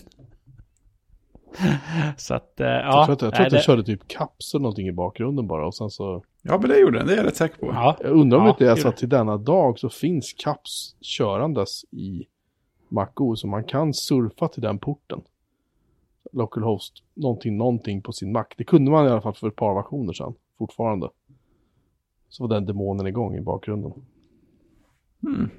så 2.16 2.34
att, 2.34 2.53
ja. 2.57 2.64
jag 2.66 3.05
tror 3.07 3.14
att, 3.14 3.22
jag, 3.22 3.34
tror 3.34 3.47
att 3.47 3.53
jag 3.53 3.61
det- 3.61 3.64
körde 3.64 3.84
typ 3.84 4.09
kapsel 4.09 4.61
någonting 4.61 4.89
i 4.89 4.93
bakgrunden 4.93 5.47
bara 5.47 5.66
och 5.66 5.74
sen 5.74 5.91
så... 5.91 6.24
Ja, 6.43 6.59
men 6.59 6.70
det 6.70 6.78
gjorde 6.78 6.99
den. 6.99 7.07
Det 7.07 7.12
är 7.12 7.16
jag 7.16 7.26
rätt 7.26 7.37
säker 7.37 7.57
på. 7.59 7.66
Ja, 7.66 7.97
Jag 8.01 8.11
undrar 8.12 8.39
om 8.39 8.45
Ja, 8.45 8.47
det 8.47 8.51
inte 8.51 8.64
är 8.64 8.68
det 8.68 8.76
så 8.76 8.80
gjorde 8.80 8.89
att 8.89 8.97
till 8.97 9.09
denna 9.09 9.37
dag 9.37 9.78
så 9.78 9.89
finns 9.89 10.32
caps 10.32 10.97
körandes 11.01 11.84
i 11.91 12.26
MacOS 12.89 13.41
så 13.41 13.47
man 13.47 13.64
kan 13.64 13.95
surfa 13.95 14.49
till 14.49 14.62
den 14.62 14.78
porten. 14.78 15.20
Localhost, 16.32 16.93
någonting, 17.14 17.57
någonting 17.57 18.03
på 18.03 18.12
sin 18.12 18.32
Mac. 18.32 18.45
Det 18.57 18.64
kunde 18.64 18.91
man 18.91 19.07
i 19.07 19.11
alla 19.11 19.20
fall 19.20 19.34
för 19.34 19.49
ett 19.49 19.57
par 19.57 19.74
versioner 19.74 20.12
sedan, 20.12 20.34
fortfarande. 20.59 21.09
Så 22.28 22.47
var 22.47 22.55
den 22.55 22.66
demonen 22.66 23.07
igång 23.07 23.37
i 23.37 23.41
bakgrunden. 23.41 23.93
Mm. 25.26 25.50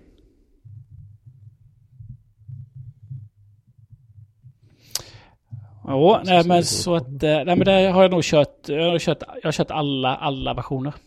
ja 5.88 6.22
nej, 6.26 6.48
men 6.48 6.64
så 6.64 6.96
att, 6.96 7.08
eh, 7.08 7.30
nej 7.30 7.46
men 7.46 7.60
det 7.60 7.72
har 7.92 8.02
jag 8.02 8.12
nog 8.12 8.24
kört, 8.24 8.70
jag 8.70 8.92
har 8.92 9.00
kört, 9.00 9.24
jag 9.36 9.48
har 9.48 9.52
kört 9.52 9.72
alla, 9.72 10.16
alla 10.16 10.54
versioner. 10.54 10.94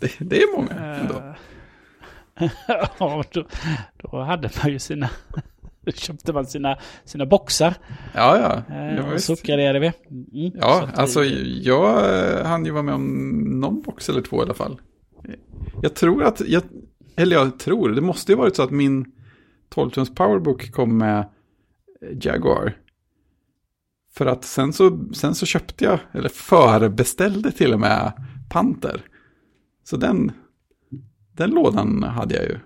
Det, 0.00 0.10
det 0.18 0.42
är 0.42 0.56
många 0.56 0.70
ändå. 0.94 1.14
Eh, 2.40 2.50
ja, 2.98 3.24
då, 3.32 3.44
då 4.02 4.20
hade 4.22 4.50
man 4.62 4.72
ju 4.72 4.78
sina... 4.78 5.10
Då 5.80 5.92
köpte 5.94 6.32
man 6.32 6.46
sina, 6.46 6.78
sina 7.04 7.26
boxar. 7.26 7.74
Ja, 8.14 8.38
ja. 8.38 8.74
Det 8.76 8.98
Eh, 9.02 9.12
och 9.14 9.20
så 9.20 9.32
uppgraderade 9.32 9.78
vi. 9.78 9.92
Mm, 10.10 10.52
Ja, 10.60 10.88
alltså 10.94 11.20
vi- 11.20 11.62
jag 11.64 11.94
hann 12.44 12.64
ju 12.64 12.70
vara 12.70 12.82
med 12.82 12.94
om 12.94 13.38
någon 13.60 13.82
box 13.82 14.08
eller 14.08 14.20
två 14.22 14.36
i 14.42 14.44
alla 14.44 14.54
fall. 14.54 14.80
Jag 15.82 15.94
tror 15.94 16.24
att, 16.24 16.40
jag, 16.48 16.62
eller 17.16 17.36
jag 17.36 17.58
tror, 17.58 17.88
det 17.88 18.00
måste 18.00 18.32
ju 18.32 18.38
varit 18.38 18.56
så 18.56 18.62
att 18.62 18.70
min 18.70 19.12
12-tums 19.70 20.14
powerbook 20.14 20.72
kom 20.72 20.98
med 20.98 21.18
eh, 21.18 22.16
Jaguar. 22.20 22.76
För 24.12 24.26
att 24.26 24.44
sen 24.44 24.72
så, 24.72 24.98
sen 25.14 25.34
så 25.34 25.46
köpte 25.46 25.84
jag, 25.84 25.98
eller 26.12 26.28
förbeställde 26.28 27.52
till 27.52 27.72
och 27.72 27.80
med 27.80 28.12
Panther. 28.50 29.02
Så 29.84 29.96
den, 29.96 30.32
den 31.32 31.50
lådan 31.50 32.02
hade 32.02 32.34
jag 32.34 32.44
ju. 32.44 32.58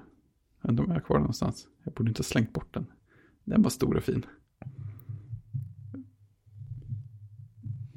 Jag 0.62 0.70
undrar 0.70 0.84
om 0.84 0.90
jag 0.90 0.96
har 0.96 1.04
kvar 1.04 1.18
någonstans. 1.18 1.66
Jag 1.84 1.94
borde 1.94 2.08
inte 2.08 2.18
ha 2.18 2.24
slängt 2.24 2.52
bort 2.52 2.74
den. 2.74 2.86
Den 3.44 3.62
var 3.62 3.70
stor 3.70 3.96
och 3.96 4.02
fin. 4.02 4.26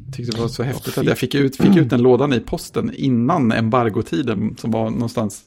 Jag 0.06 0.14
tyckte 0.14 0.36
det 0.36 0.42
var 0.42 0.48
så 0.48 0.64
häftigt 0.64 0.98
att 0.98 1.06
jag 1.06 1.18
fick 1.18 1.36
ut, 1.36 1.56
fick 1.56 1.78
ut 1.78 1.90
den 1.90 2.02
lådan 2.02 2.34
i 2.34 2.40
posten 2.40 2.92
innan 2.94 3.52
embargotiden 3.52 4.56
som 4.58 4.72
var 4.72 4.90
någonstans 4.90 5.44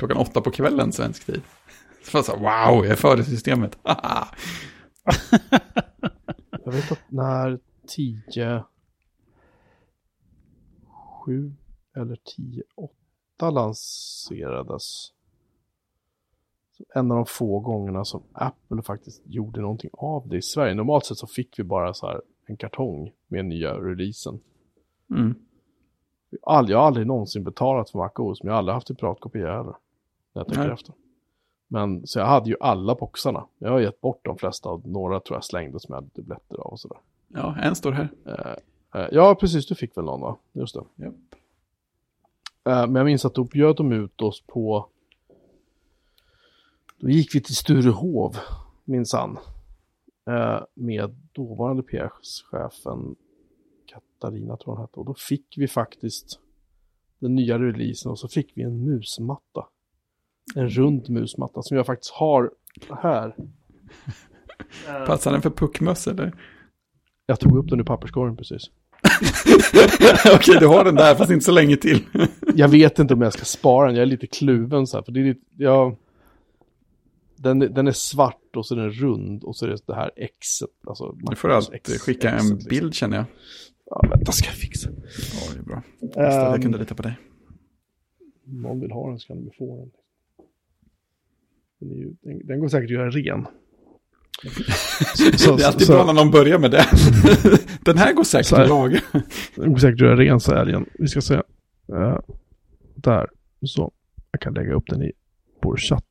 klockan 0.00 0.16
åtta 0.16 0.40
på 0.40 0.50
kvällen 0.50 0.92
svensk 0.92 1.26
tid. 1.26 1.42
Så 2.02 2.22
så 2.22 2.36
här, 2.36 2.38
wow, 2.38 2.84
jag 2.84 2.92
är 2.92 2.96
före 2.96 3.24
systemet. 3.24 3.78
Jag 6.64 6.72
vet 6.72 6.92
att 6.92 7.02
när 7.08 7.58
10 7.86 8.64
7 11.24 11.52
eller 11.96 12.18
10 12.36 12.62
8 12.74 13.50
lanserades 13.50 15.12
en 16.94 17.10
av 17.10 17.16
de 17.16 17.26
få 17.26 17.60
gångerna 17.60 18.04
som 18.04 18.22
Apple 18.32 18.82
faktiskt 18.82 19.22
gjorde 19.26 19.60
någonting 19.60 19.90
av 19.92 20.28
det 20.28 20.36
i 20.36 20.42
Sverige. 20.42 20.74
Normalt 20.74 21.06
sett 21.06 21.18
så 21.18 21.26
fick 21.26 21.58
vi 21.58 21.64
bara 21.64 21.94
så 21.94 22.06
här 22.06 22.22
en 22.46 22.56
kartong 22.56 23.12
med 23.28 23.44
nya 23.44 23.74
releasen. 23.74 24.40
Mm. 25.10 25.34
Jag 26.40 26.78
har 26.78 26.86
aldrig 26.86 27.06
någonsin 27.06 27.44
betalat 27.44 27.90
för 27.90 27.98
MacOS, 27.98 28.42
men 28.42 28.48
jag 28.48 28.54
har 28.54 28.58
aldrig 28.58 28.74
haft 28.74 28.90
en 28.90 28.96
piratkopia 28.96 29.56
heller. 29.56 29.74
När 30.32 30.40
jag 30.40 30.46
tänker 30.46 30.64
Nej. 30.64 30.72
efter. 30.72 30.94
Men 31.68 32.06
så 32.06 32.18
jag 32.18 32.26
hade 32.26 32.50
ju 32.50 32.56
alla 32.60 32.94
boxarna. 32.94 33.46
Jag 33.58 33.70
har 33.70 33.80
gett 33.80 34.00
bort 34.00 34.24
de 34.24 34.38
flesta, 34.38 34.68
och 34.68 34.86
några 34.86 35.20
tror 35.20 35.36
jag 35.36 35.44
slängdes 35.44 35.88
med 35.88 36.10
dubbletter 36.14 36.56
av 36.56 36.72
och 36.72 36.80
sådär. 36.80 36.98
Ja, 37.28 37.56
en 37.62 37.76
står 37.76 37.92
här. 37.92 38.08
Eh, 38.94 39.08
ja, 39.12 39.34
precis, 39.34 39.66
du 39.66 39.74
fick 39.74 39.96
väl 39.96 40.04
någon 40.04 40.20
va? 40.20 40.36
Just 40.52 40.74
det. 40.74 40.84
Japp. 40.94 41.14
Eh, 42.64 42.86
men 42.86 42.94
jag 42.94 43.04
minns 43.04 43.24
att 43.24 43.34
då 43.34 43.44
bjöd 43.44 43.76
de 43.76 43.92
ut 43.92 44.22
oss 44.22 44.42
på... 44.46 44.86
Då 46.96 47.08
gick 47.08 47.34
vi 47.34 47.40
till 47.40 47.56
Sturehov 47.56 48.36
minsann 48.84 49.38
eh, 50.26 50.60
med 50.74 51.16
dåvarande 51.32 51.82
PR-chefen 51.82 53.16
Katarina 53.86 54.56
tror 54.56 54.74
hon 54.74 54.80
hette. 54.80 55.00
Och 55.00 55.06
då 55.06 55.14
fick 55.14 55.54
vi 55.56 55.68
faktiskt 55.68 56.40
den 57.18 57.34
nya 57.34 57.58
releasen 57.58 58.10
och 58.10 58.18
så 58.18 58.28
fick 58.28 58.52
vi 58.54 58.62
en 58.62 58.84
musmatta. 58.84 59.66
En 60.54 60.68
rund 60.68 61.10
musmatta 61.10 61.62
som 61.62 61.76
jag 61.76 61.86
faktiskt 61.86 62.12
har 62.12 62.50
här. 63.02 63.34
Passar 65.06 65.32
den 65.32 65.42
för 65.42 65.50
puckmöss 65.50 66.06
eller? 66.06 66.32
Jag 67.26 67.40
tog 67.40 67.56
upp 67.58 67.68
den 67.70 67.80
ur 67.80 67.84
papperskorgen 67.84 68.36
precis. 68.36 68.62
Okej, 70.34 70.56
du 70.60 70.66
har 70.66 70.84
den 70.84 70.94
där 70.94 71.14
fast 71.14 71.30
inte 71.30 71.44
så 71.44 71.52
länge 71.52 71.76
till. 71.76 72.02
Jag 72.54 72.68
vet 72.68 72.98
inte 72.98 73.14
om 73.14 73.20
jag 73.20 73.32
ska 73.32 73.44
spara 73.44 73.86
den, 73.86 73.94
jag 73.96 74.02
är 74.02 74.06
lite 74.06 74.26
kluven 74.26 74.86
så 74.86 74.96
här. 74.96 75.04
För 75.04 75.12
det 75.12 75.20
är 75.20 75.24
lite, 75.24 75.40
jag, 75.56 75.96
den, 77.36 77.58
den 77.58 77.88
är 77.88 77.92
svart 77.92 78.56
och 78.56 78.66
så 78.66 78.74
är 78.74 78.78
den 78.78 78.90
rund 78.90 79.44
och 79.44 79.56
så 79.56 79.66
är 79.66 79.70
det 79.70 79.86
det 79.86 79.94
här 79.94 80.10
Xet. 80.40 80.68
Alltså, 80.86 81.16
Du 81.18 81.36
får 81.36 81.50
alltid 81.50 82.00
skicka 82.00 82.30
en 82.30 82.48
liksom. 82.48 82.68
bild 82.70 82.94
känner 82.94 83.16
jag. 83.16 83.26
Ja, 83.86 84.02
vänta 84.10 84.32
ska 84.32 84.46
jag 84.46 84.56
fixa. 84.56 84.90
Ja, 85.34 85.52
det 85.54 85.58
är 85.58 85.62
bra. 85.62 85.82
Jag 86.14 86.54
Um, 86.54 86.62
kunde 86.62 86.78
lita 86.78 86.94
på 86.94 87.02
dig. 87.02 87.16
om 88.46 88.62
någon 88.62 88.80
vill 88.80 88.90
ha 88.90 89.08
den 89.08 89.18
så 89.18 89.26
kan 89.26 89.44
de 89.44 89.50
få 89.58 89.76
den. 89.76 89.90
Den, 91.80 91.90
ju, 91.90 92.14
den, 92.22 92.46
den 92.46 92.60
går 92.60 92.68
säkert 92.68 92.84
att 92.86 92.90
göra 92.90 93.10
ren. 93.10 93.46
Så- 95.38 95.56
det 95.56 95.62
är 95.62 95.66
alltid 95.66 95.86
så- 95.86 95.92
bra 95.92 96.06
när 96.06 96.12
någon 96.12 96.30
börjar 96.30 96.58
med 96.58 96.70
det. 96.70 96.84
den 97.84 97.98
här 97.98 98.12
går 98.12 98.24
säkert 98.24 98.50
här. 98.56 98.62
att 98.62 98.68
laga. 98.68 99.00
Den 99.56 99.72
går 99.72 99.78
säkert 99.78 99.94
att 99.94 100.00
göra 100.06 100.16
ren 100.16 100.40
så 100.40 100.54
älgen. 100.54 100.86
Vi 100.98 101.08
ska 101.08 101.20
se. 101.20 101.34
Eh, 101.34 102.18
där. 102.94 103.28
Så. 103.66 103.92
Jag 104.32 104.40
kan 104.40 104.54
lägga 104.54 104.72
upp 104.74 104.84
den 104.86 105.02
i 105.02 105.12
vår 105.62 105.76
chatt. 105.76 106.04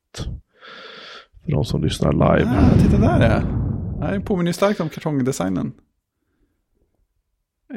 För 1.45 1.51
de 1.51 1.65
som 1.65 1.83
lyssnar 1.83 2.11
live. 2.13 2.49
Ah, 2.49 2.77
titta 2.83 2.97
där 2.97 3.29
ja. 3.29 3.41
Det 3.99 4.05
här 4.05 4.19
påminner 4.19 4.51
starkt 4.51 4.79
om 4.79 4.89
kartongdesignen. 4.89 5.71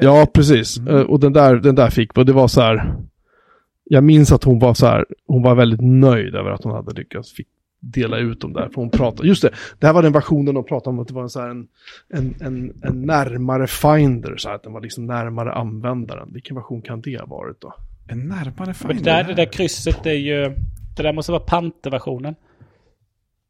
Ja, 0.01 0.27
precis. 0.33 0.77
Mm. 0.77 0.95
Eh, 0.95 1.01
och 1.01 1.19
den 1.19 1.33
där, 1.33 1.55
den 1.55 1.75
där 1.75 1.89
fick 1.89 2.17
vi. 2.17 2.21
Och 2.21 2.25
det 2.25 2.33
var 2.33 2.47
så 2.47 2.61
här. 2.61 2.95
Jag 3.83 4.03
minns 4.03 4.31
att 4.31 4.43
hon 4.43 4.59
var 4.59 4.73
så 4.73 4.85
här. 4.85 5.05
Hon 5.27 5.43
var 5.43 5.55
väldigt 5.55 5.81
nöjd 5.81 6.35
över 6.35 6.49
att 6.51 6.63
hon 6.63 6.73
hade 6.73 6.93
lyckats 6.93 7.33
fick 7.33 7.47
dela 7.83 8.17
ut 8.17 8.41
dem 8.41 8.53
där. 8.53 8.69
För 8.69 8.75
hon 8.75 8.89
pratade, 8.89 9.27
just 9.27 9.41
det, 9.41 9.49
det 9.79 9.87
här 9.87 9.93
var 9.93 10.03
den 10.03 10.11
versionen 10.13 10.55
de 10.55 10.65
pratade 10.65 10.89
om 10.89 10.99
att 10.99 11.07
det 11.07 11.13
var 11.13 11.23
en, 11.23 11.29
så 11.29 11.41
här, 11.41 11.49
en, 11.49 11.67
en, 12.13 12.35
en, 12.41 12.73
en 12.83 13.01
närmare 13.01 13.67
finder. 13.67 14.37
Så 14.37 14.49
här, 14.49 14.55
att 14.55 14.63
den 14.63 14.73
var 14.73 14.81
liksom 14.81 15.05
närmare 15.05 15.53
användaren. 15.53 16.29
Vilken 16.33 16.55
version 16.55 16.81
kan 16.81 17.01
det 17.01 17.19
ha 17.19 17.25
varit 17.25 17.61
då? 17.61 17.73
En 18.07 18.27
närmare 18.27 18.73
finder. 18.73 18.95
det, 18.95 19.01
där, 19.03 19.23
det 19.23 19.33
där 19.33 19.51
krysset 19.51 20.05
är 20.05 20.11
ju... 20.13 20.55
Det 20.97 21.03
där 21.03 21.13
måste 21.13 21.31
vara 21.31 21.43
panterversionen 21.43 22.35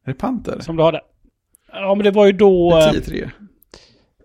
Är 0.04 0.12
det 0.12 0.18
panter? 0.18 0.60
som 0.60 0.76
du 0.76 0.82
har 0.82 0.92
där. 0.92 1.00
Ja, 1.72 1.94
men 1.94 2.04
det 2.04 2.10
var 2.10 2.26
ju 2.26 2.32
då... 2.32 2.70
eh, 2.78 2.92
10-3. 2.92 3.30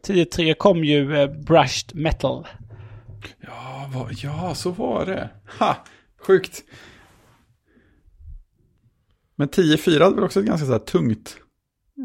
10.3 0.08 0.54
kom 0.54 0.84
ju 0.84 1.18
eh, 1.22 1.28
Brushed 1.30 1.96
Metal. 1.96 2.48
Ja, 3.42 3.90
vad, 3.94 4.14
ja, 4.14 4.56
så 4.56 4.72
var 4.72 5.06
det. 5.06 5.30
Ha, 5.60 5.78
sjukt. 6.28 6.64
Men 9.40 9.48
10-4 9.48 10.04
hade 10.04 10.16
väl 10.16 10.24
också 10.24 10.40
ett 10.40 10.46
ganska 10.46 10.66
så 10.66 10.72
här 10.72 10.80
tungt. 10.80 11.38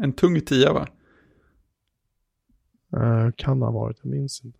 En 0.03 0.13
tung 0.13 0.41
10 0.41 0.69
va? 0.73 0.87
Eh, 2.97 3.29
kan 3.37 3.61
ha 3.61 3.71
varit, 3.71 3.97
jag 4.03 4.11
minns 4.11 4.41
inte. 4.45 4.59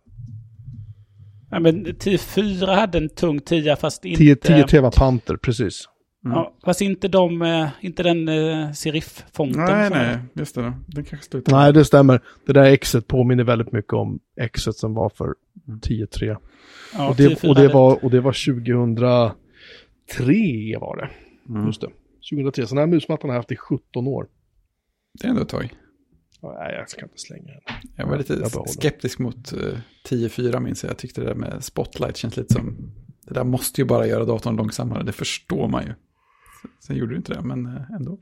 Ja, 1.50 1.60
men 1.60 1.86
10.4 1.86 2.74
hade 2.74 2.98
en 2.98 3.08
tung 3.08 3.40
10 3.40 3.76
fast 3.76 4.02
10 4.02 4.30
inte... 4.30 4.64
10 4.68 4.80
var 4.80 4.90
panter, 4.90 5.36
precis. 5.36 5.88
Mm. 6.24 6.36
Ja, 6.36 6.54
fast 6.64 6.80
inte 6.80 7.08
de... 7.08 7.42
eh, 7.42 7.68
Inte 7.80 8.02
den 8.02 8.28
uh, 8.28 8.72
serif-fonten. 8.72 9.64
Nej, 9.64 9.90
nej, 9.90 10.18
just 10.34 10.54
det. 10.54 10.62
Då. 10.62 10.72
Den 10.86 11.04
kanske 11.04 11.26
slutar. 11.30 11.52
Nej, 11.52 11.72
det 11.72 11.84
stämmer. 11.84 12.20
Det 12.46 12.52
där 12.52 12.64
exet 12.64 13.06
påminner 13.06 13.44
väldigt 13.44 13.72
mycket 13.72 13.92
om 13.92 14.18
exet 14.40 14.76
som 14.76 14.94
var 14.94 15.08
för 15.08 15.34
Mm. 15.68 15.80
10-3. 15.80 16.36
Ja, 16.94 17.08
och, 17.08 17.16
det, 17.16 17.28
10.4 17.28 17.48
och, 17.48 17.54
det 17.54 17.68
var, 17.68 18.04
och 18.04 18.10
det 18.10 18.20
var 18.20 18.32
2003 18.32 19.34
var 20.80 20.96
det. 20.96 21.10
Mm. 21.48 21.66
Just 21.66 21.80
det. 21.80 21.88
2003. 22.30 22.66
Så 22.66 22.74
den 22.74 22.78
här 22.82 22.86
musmattan 22.86 23.30
har 23.30 23.34
jag 23.34 23.40
haft 23.40 23.52
i 23.52 23.56
17 23.56 24.06
år. 24.06 24.28
Det 25.20 25.26
är 25.26 25.30
ändå 25.30 25.42
ett 25.42 25.48
tag. 25.48 25.74
Nej, 26.42 26.74
jag 26.74 26.90
ska 26.90 27.02
inte 27.02 27.18
slänga 27.18 27.52
den. 27.52 27.62
Jag 27.96 28.06
var 28.06 28.18
lite 28.18 28.34
Jag 28.34 28.70
skeptisk 28.70 29.18
mot 29.18 29.52
uh, 29.52 29.78
10-4 30.08 30.60
minns 30.60 30.82
jag. 30.82 30.90
Jag 30.90 30.98
tyckte 30.98 31.20
det 31.20 31.26
där 31.26 31.34
med 31.34 31.64
spotlight 31.64 32.16
känns 32.16 32.36
lite 32.36 32.54
som... 32.54 32.92
Det 33.22 33.34
där 33.34 33.44
måste 33.44 33.80
ju 33.80 33.84
bara 33.84 34.06
göra 34.06 34.24
datorn 34.24 34.56
långsammare, 34.56 35.02
det 35.02 35.12
förstår 35.12 35.68
man 35.68 35.84
ju. 35.86 35.94
Sen 36.80 36.96
gjorde 36.96 37.12
du 37.12 37.16
inte 37.16 37.34
det, 37.34 37.42
men 37.42 37.66
eh, 37.66 37.90
ändå. 37.90 38.18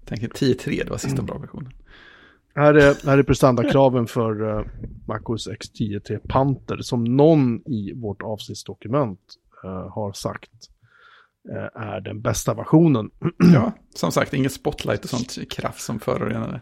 Jag 0.00 0.08
tänker 0.08 0.28
10-3, 0.28 0.84
det 0.84 0.90
var 0.90 0.98
sista 0.98 1.22
bra 1.22 1.38
versionen. 1.38 1.72
Här 2.54 2.74
är, 2.74 3.06
här 3.06 3.18
är 3.18 3.22
prestandakraven 3.22 4.06
för 4.06 4.42
uh, 4.42 4.66
MacOS 5.06 5.48
X 5.48 5.66
10.3 5.80 6.18
Panther 6.28 6.76
som 6.76 7.04
någon 7.04 7.62
i 7.66 7.92
vårt 7.92 8.22
avsnittsdokument 8.22 9.20
eh, 9.64 9.90
har 9.90 10.12
sagt 10.12 10.50
eh, 10.52 10.77
är 11.74 12.00
den 12.00 12.20
bästa 12.20 12.54
versionen. 12.54 13.10
Ja, 13.54 13.72
som 13.94 14.12
sagt, 14.12 14.34
inget 14.34 14.52
spotlight 14.52 15.04
och 15.04 15.10
sånt 15.10 15.50
kraft 15.50 15.80
som 15.80 16.00
förorenade. 16.00 16.60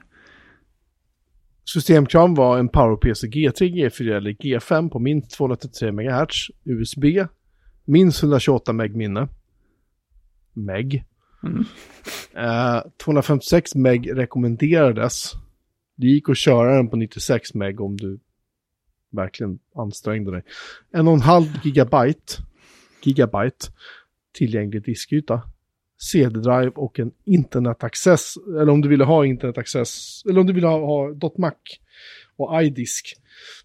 Systemkrav 1.64 2.34
var 2.34 2.58
en 2.58 2.68
PowerPC 2.68 3.26
G3, 3.26 3.52
G4 3.52 4.16
eller 4.16 4.30
G5 4.30 4.90
på 4.90 4.98
minst 4.98 5.30
233 5.30 5.92
MHz, 5.92 6.50
USB, 6.64 7.04
minst 7.84 8.22
128 8.22 8.72
meg 8.72 8.96
minne, 8.96 9.28
meg. 10.52 11.04
Mm. 11.42 11.64
Eh, 12.34 12.82
256 13.04 13.74
meg 13.74 14.10
rekommenderades. 14.18 15.32
Det 15.96 16.06
gick 16.06 16.28
att 16.28 16.38
köra 16.38 16.76
den 16.76 16.88
på 16.88 16.96
96 16.96 17.54
meg 17.54 17.80
om 17.80 17.96
du 17.96 18.18
verkligen 19.10 19.58
ansträngde 19.76 20.30
dig. 20.30 20.42
En 20.92 21.08
och 21.08 21.14
en 21.14 21.20
halv 21.20 21.46
gigabyte, 21.64 22.42
gigabyte 23.02 23.66
tillgänglig 24.36 24.84
diskyta. 24.84 25.42
CD-drive 26.12 26.70
och 26.74 26.98
en 27.00 27.12
internetaccess, 27.24 28.34
eller 28.60 28.68
om 28.68 28.80
du 28.80 28.88
ville 28.88 29.04
ha 29.04 29.26
internetaccess, 29.26 30.22
eller 30.28 30.40
om 30.40 30.46
du 30.46 30.52
ville 30.52 30.66
ha, 30.66 30.78
ha 30.78 31.30
.mac 31.38 31.52
och 32.36 32.62
iDisk, 32.62 33.14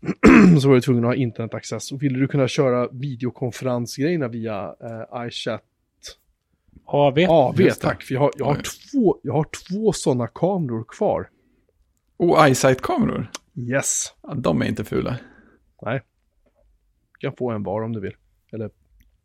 så 0.62 0.68
var 0.68 0.76
du 0.76 0.82
tvungen 0.82 1.04
att 1.04 1.10
ha 1.10 1.16
internetaccess. 1.16 1.92
Och 1.92 2.04
ville 2.04 2.20
du 2.20 2.28
kunna 2.28 2.48
köra 2.48 2.90
videokonferensgrejerna 2.92 4.28
via 4.28 4.76
eh, 4.82 5.28
iChat 5.28 5.64
AV. 6.86 7.18
AV, 7.30 7.70
tack, 7.82 8.04
för 8.04 8.14
jag 8.14 8.22
har, 8.22 8.32
jag 8.38 8.46
har 8.46 8.56
två, 8.56 9.20
jag 9.24 9.34
har 9.34 9.46
två 9.70 9.94
sådana 9.94 10.28
kameror 10.28 10.86
kvar. 10.88 11.30
Och 12.18 12.50
iSight-kameror, 12.50 13.32
Yes. 13.56 14.14
ja, 14.24 14.34
de 14.34 14.62
är 14.62 14.66
inte 14.66 14.84
fula. 14.84 15.18
Nej. 15.82 16.02
Du 17.12 17.28
kan 17.28 17.36
få 17.38 17.52
en 17.52 17.64
var 17.64 17.82
om 17.82 17.94
du 17.94 18.00
vill. 18.00 18.16
Eller, 18.52 18.70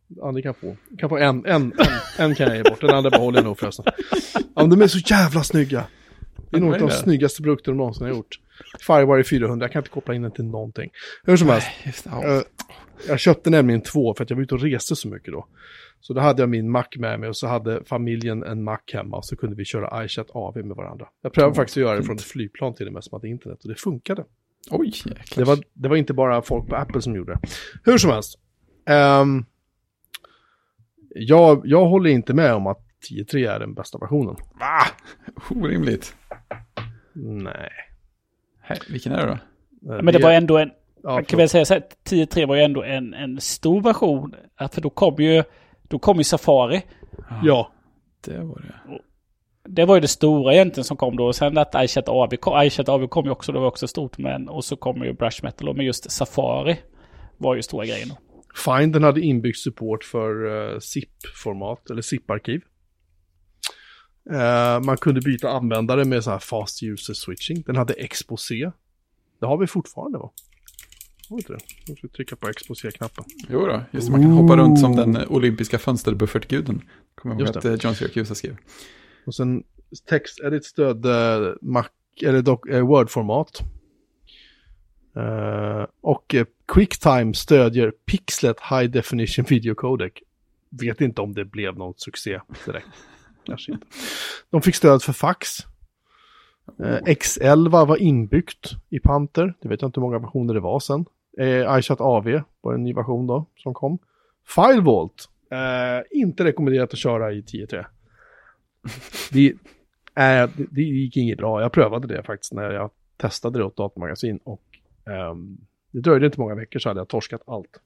ja, 0.08 0.30
ni 0.30 0.42
kan 0.42 0.54
få. 0.54 0.76
Kan 0.98 1.08
få 1.08 1.16
en, 1.16 1.46
en, 1.46 1.62
en, 1.62 1.72
en 2.18 2.34
kan 2.34 2.46
jag 2.46 2.56
ge 2.56 2.62
bort, 2.62 2.80
den 2.80 2.90
andra 2.90 3.10
behåller 3.10 3.38
jag 3.38 3.44
nog 3.44 3.58
förresten. 3.58 3.84
Ja, 4.34 4.40
men 4.54 4.70
de 4.70 4.82
är 4.82 4.86
så 4.86 4.98
jävla 4.98 5.42
snygga. 5.42 5.86
Det 6.50 6.56
är 6.56 6.60
nog 6.60 6.70
Vad 6.70 6.82
är 6.82 6.86
de 6.86 6.90
snyggaste 6.90 7.42
produkter 7.42 7.72
de 7.72 7.76
någonsin 7.78 8.06
har 8.06 8.14
gjort. 8.14 8.40
Firewire 8.86 9.24
400, 9.24 9.64
jag 9.64 9.72
kan 9.72 9.80
inte 9.80 9.90
koppla 9.90 10.14
in 10.14 10.22
den 10.22 10.32
till 10.32 10.44
någonting. 10.44 10.90
Hur 11.24 11.36
som 11.36 11.48
helst, 11.48 11.68
eh, 12.06 12.40
jag 13.08 13.20
köpte 13.20 13.50
nämligen 13.50 13.80
två 13.82 14.14
för 14.14 14.24
att 14.24 14.30
jag 14.30 14.36
var 14.36 14.42
ute 14.42 14.54
och 14.54 14.60
reste 14.60 14.96
så 14.96 15.08
mycket 15.08 15.32
då. 15.32 15.46
Så 16.00 16.12
då 16.12 16.20
hade 16.20 16.42
jag 16.42 16.48
min 16.48 16.70
Mac 16.70 16.84
med 16.96 17.20
mig 17.20 17.28
och 17.28 17.36
så 17.36 17.46
hade 17.46 17.84
familjen 17.84 18.42
en 18.42 18.64
Mac 18.64 18.78
hemma 18.92 19.16
och 19.16 19.24
så 19.24 19.36
kunde 19.36 19.56
vi 19.56 19.64
köra 19.64 20.04
iChat 20.04 20.26
AV 20.30 20.56
med 20.56 20.76
varandra. 20.76 21.06
Jag 21.22 21.32
prövade 21.32 21.50
Åh, 21.50 21.56
faktiskt 21.56 21.76
att 21.76 21.80
göra 21.80 21.96
det 21.96 22.02
från 22.02 22.16
ett 22.16 22.22
flygplan 22.22 22.74
till 22.74 22.86
och 22.86 22.92
med 22.92 23.04
som 23.04 23.14
hade 23.14 23.28
internet 23.28 23.58
och 23.62 23.68
det 23.68 23.80
funkade. 23.80 24.24
Oj, 24.70 24.86
jäklar. 24.88 25.16
Det 25.36 25.44
var, 25.44 25.58
det 25.72 25.88
var 25.88 25.96
inte 25.96 26.14
bara 26.14 26.42
folk 26.42 26.68
på 26.68 26.76
Apple 26.76 27.02
som 27.02 27.16
gjorde 27.16 27.32
det. 27.32 27.40
Hur 27.84 27.98
som 27.98 28.10
helst. 28.10 28.38
ehm, 28.88 29.44
jag, 31.18 31.62
jag 31.64 31.86
håller 31.86 32.10
inte 32.10 32.34
med 32.34 32.54
om 32.54 32.66
att 32.66 32.78
10.3 33.10 33.50
är 33.54 33.58
den 33.60 33.74
bästa 33.74 33.98
versionen. 33.98 34.36
Va? 34.60 34.82
Orimligt. 35.64 36.14
Nej. 37.14 37.70
Hej, 38.62 38.78
vilken 38.90 39.12
är 39.12 39.26
det 39.26 39.26
då? 39.26 39.38
Men 40.02 40.06
det 40.14 40.18
var 40.18 40.30
ändå 40.32 40.58
en... 40.58 40.70
ja, 41.02 41.10
Man 41.12 41.24
kan 41.24 41.36
väl 41.38 41.48
säga 41.48 41.64
så 41.64 41.74
här, 41.74 41.82
10.3 42.08 42.46
var 42.46 42.56
ju 42.56 42.62
ändå 42.62 42.82
en, 42.82 43.14
en 43.14 43.40
stor 43.40 43.80
version. 43.80 44.34
För 44.72 44.80
då 44.80 44.90
kom 44.90 45.14
ju... 45.18 45.42
Då 45.82 45.98
kom 45.98 46.18
ju 46.18 46.24
Safari. 46.24 46.82
Ja, 47.42 47.70
Det 48.24 48.38
var 48.38 48.60
det. 48.60 49.00
Det 49.68 49.84
var 49.84 49.94
ju 49.94 50.00
det 50.00 50.08
stora 50.08 50.54
egentligen 50.54 50.84
som 50.84 50.96
kom 50.96 51.16
då. 51.16 51.26
Och 51.26 51.36
sen 51.36 51.58
att 51.58 51.74
iChat 51.76 52.08
AV 52.08 52.28
kom, 52.36 52.62
iChat 52.62 52.88
AV 52.88 53.06
kom 53.06 53.24
ju 53.24 53.30
också, 53.30 53.52
det 53.52 53.58
var 53.58 53.66
också 53.66 53.88
stort. 53.88 54.18
Men, 54.18 54.48
och 54.48 54.64
så 54.64 54.76
kommer 54.76 55.06
ju 55.06 55.12
Brush 55.12 55.44
Metal. 55.44 55.76
Med 55.76 55.86
just 55.86 56.10
Safari 56.10 56.76
var 57.36 57.54
ju 57.54 57.62
stora 57.62 57.86
grejen. 57.86 58.08
då. 58.08 58.14
Findern 58.56 59.02
hade 59.02 59.20
inbyggd 59.20 59.56
support 59.56 60.04
för 60.04 60.44
uh, 60.44 60.78
ZIP-format, 60.78 61.90
eller 61.90 62.02
ZIP-arkiv. 62.02 62.60
Eh, 64.30 64.80
man 64.80 64.96
kunde 64.96 65.20
byta 65.20 65.48
användare 65.50 66.04
med 66.04 66.24
så 66.24 66.30
här 66.30 66.38
fast 66.38 66.82
user 66.82 67.14
switching. 67.14 67.62
Den 67.62 67.76
hade 67.76 67.94
exposé. 67.94 68.70
Det 69.40 69.46
har 69.46 69.58
vi 69.58 69.66
fortfarande 69.66 70.18
va? 70.18 70.30
Har 71.28 71.36
vi 71.36 71.40
inte 71.40 71.52
det? 71.52 71.58
Nu 71.88 71.96
ska 71.96 72.08
trycka 72.08 72.36
på 72.36 72.48
exposé-knappen. 72.48 73.24
Jo 73.48 73.66
då, 73.66 73.82
just 73.90 74.06
det, 74.06 74.12
man 74.12 74.22
kan 74.22 74.30
hoppa 74.30 74.56
runt 74.56 74.80
som 74.80 74.96
den 74.96 75.16
eh, 75.16 75.32
olympiska 75.32 75.78
fönsterbuffertguden. 75.78 76.82
Kommer 77.14 77.34
jag 77.34 77.40
ihåg 77.40 77.56
att 77.56 77.62
det. 77.62 77.72
eh, 77.72 77.78
John 77.80 77.94
Syracuse 77.94 78.34
skrev. 78.34 78.56
Och 79.26 79.34
sen 79.34 79.62
TextEdit 80.08 80.64
stödde 80.64 81.54
Mac, 81.62 81.86
eller 82.22 82.42
dock, 82.42 82.68
eh, 82.68 82.86
Word-format. 82.86 83.62
Eh, 85.16 85.86
och 86.00 86.34
eh, 86.34 86.46
QuickTime 86.66 87.34
stödjer 87.34 87.90
Pixlet 87.90 88.60
High 88.60 88.90
Definition 88.90 89.44
Video 89.48 89.74
Codec. 89.74 90.12
Vet 90.70 91.00
inte 91.00 91.20
om 91.20 91.34
det 91.34 91.44
blev 91.44 91.78
någon 91.78 91.94
succé 91.96 92.40
direkt. 92.66 92.86
Kanske 93.44 93.72
inte. 93.72 93.86
De 94.50 94.62
fick 94.62 94.74
stöd 94.74 95.02
för 95.02 95.12
fax. 95.12 95.48
Eh, 96.78 96.98
X11 96.98 97.86
var 97.86 97.96
inbyggt 97.96 98.70
i 98.88 98.98
Panther. 98.98 99.54
Det 99.60 99.68
vet 99.68 99.82
jag 99.82 99.88
inte 99.88 100.00
hur 100.00 100.06
många 100.06 100.18
versioner 100.18 100.54
det 100.54 100.60
var 100.60 100.80
sen. 100.80 101.04
Eh, 101.38 101.78
iChat 101.78 102.00
AV 102.00 102.40
var 102.60 102.74
en 102.74 102.84
ny 102.84 102.94
version 102.94 103.26
då 103.26 103.46
som 103.56 103.74
kom. 103.74 103.98
FileVault. 104.54 105.28
Eh, 105.50 106.18
inte 106.18 106.44
rekommenderat 106.44 106.92
att 106.92 106.98
köra 106.98 107.32
i 107.32 107.40
10.3. 107.40 107.84
Det, 109.32 109.46
eh, 110.22 110.50
det, 110.56 110.66
det 110.70 110.82
gick 110.82 111.16
inget 111.16 111.38
bra. 111.38 111.62
Jag 111.62 111.72
prövade 111.72 112.06
det 112.08 112.22
faktiskt 112.22 112.52
när 112.52 112.70
jag 112.70 112.90
testade 113.16 113.58
det 113.58 113.64
åt 113.64 113.76
datamagasin 113.76 114.38
och 114.44 114.62
ehm, 115.10 115.58
det 115.90 116.00
dröjde 116.00 116.26
inte 116.26 116.40
många 116.40 116.54
veckor 116.54 116.78
så 116.78 116.88
hade 116.88 117.00
jag 117.00 117.08
torskat 117.08 117.42
allt. 117.46 117.80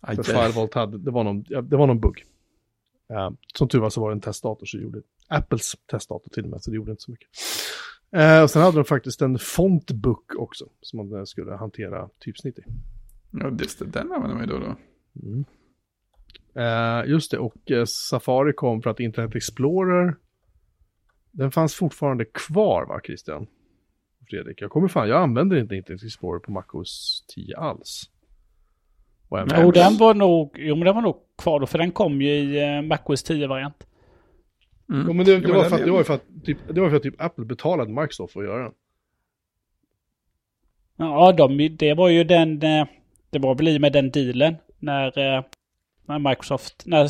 Aj, 0.00 0.16
För. 0.16 0.22
FileVault 0.22 0.74
hade, 0.74 0.98
det 0.98 1.10
var 1.10 1.24
någon, 1.24 1.42
det 1.42 1.76
var 1.76 1.86
någon 1.86 2.00
bugg. 2.00 2.24
Eh, 3.10 3.30
som 3.54 3.68
tur 3.68 3.80
var 3.80 3.90
så 3.90 4.00
var 4.00 4.10
det 4.10 4.14
en 4.14 4.20
testdator 4.20 4.66
så 4.66 4.78
gjorde 4.78 5.02
Apples 5.28 5.72
testdator 5.86 6.30
till 6.30 6.44
och 6.44 6.50
med 6.50 6.62
så 6.62 6.70
det 6.70 6.76
gjorde 6.76 6.90
inte 6.90 7.02
så 7.02 7.10
mycket. 7.10 7.28
Eh, 8.12 8.42
och 8.42 8.50
sen 8.50 8.62
hade 8.62 8.76
de 8.76 8.84
faktiskt 8.84 9.22
en 9.22 9.38
fontbook 9.38 10.34
också 10.38 10.64
som 10.80 10.96
man 10.96 11.18
eh, 11.18 11.24
skulle 11.24 11.52
hantera 11.52 12.08
typsnitt 12.18 12.58
i. 12.58 12.62
Ja, 13.30 13.50
just 13.60 13.78
det. 13.78 13.84
Den 13.84 14.12
använder 14.12 14.36
man 14.36 14.40
ju 14.40 14.46
då 14.46 14.58
då. 14.58 14.76
Eh, 16.60 17.08
just 17.10 17.30
det, 17.30 17.38
och 17.38 17.70
eh, 17.70 17.84
Safari 17.84 18.52
kom 18.52 18.82
för 18.82 18.90
att 18.90 19.00
Internet 19.00 19.34
Explorer, 19.34 20.16
den 21.30 21.50
fanns 21.50 21.74
fortfarande 21.74 22.24
kvar 22.24 22.86
va 22.86 23.00
Christian? 23.04 23.46
Fredrik, 24.30 24.62
jag 24.62 24.70
kommer 24.70 24.88
fan, 24.88 25.08
jag 25.08 25.22
använder 25.22 25.56
inte 25.56 25.74
Internet 25.74 26.02
Explorer 26.04 26.38
på 26.38 26.52
MacOS 26.52 27.24
10 27.34 27.56
alls. 27.56 28.10
Och 29.28 29.38
Jo, 29.56 29.70
den 29.70 29.96
var 29.96 30.14
nog, 30.14 30.56
jo, 30.58 30.76
men 30.76 30.84
den 30.84 30.94
var 30.94 31.02
nog 31.02 31.16
kvar 31.38 31.60
då, 31.60 31.66
för 31.66 31.78
den 31.78 31.92
kom 31.92 32.22
ju 32.22 32.28
i 32.28 32.76
eh, 32.76 32.82
MacOS 32.82 33.30
10-variant. 33.30 33.86
Mm. 34.88 35.04
Jo, 35.06 35.12
men 35.12 35.26
det, 35.26 35.40
det, 35.40 35.48
Jo, 35.48 35.54
var 35.54 35.64
för 35.64 35.76
att, 35.76 35.84
det 35.84 35.90
var 35.90 35.98
ju 35.98 36.04
för 36.04 36.14
att, 36.14 36.24
typ, 36.44 36.58
det 36.68 36.80
var 36.80 36.88
för 36.88 36.96
att 36.96 37.02
typ 37.02 37.20
Apple 37.22 37.44
betalade 37.44 37.90
Microsoft 37.90 38.32
för 38.32 38.40
att 38.40 38.46
göra 38.46 38.62
den. 38.62 38.72
Ja, 40.96 41.32
de, 41.32 41.76
det 41.76 41.94
var 41.94 42.08
ju 42.08 42.24
den, 42.24 42.62
eh, 42.62 42.86
det 43.30 43.38
var 43.38 43.54
väl 43.54 43.68
i 43.68 43.78
med 43.78 43.92
den 43.92 44.10
dealen 44.10 44.56
när, 44.78 45.18
eh, 45.18 45.44
när 46.06 46.18
Microsoft, 46.18 46.82
när 46.86 47.08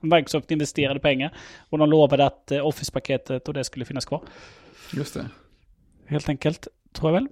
Microsoft 0.16 0.50
investerade 0.50 1.00
pengar. 1.00 1.36
Och 1.70 1.78
de 1.78 1.90
lovade 1.90 2.26
att 2.26 2.52
Office-paketet 2.52 3.48
och 3.48 3.54
det 3.54 3.64
skulle 3.64 3.84
finnas 3.84 4.04
kvar. 4.04 4.22
Just 4.92 5.14
det. 5.14 5.26
Helt 6.06 6.28
enkelt, 6.28 6.68
tror 6.92 7.12
jag 7.12 7.20
väl. 7.20 7.28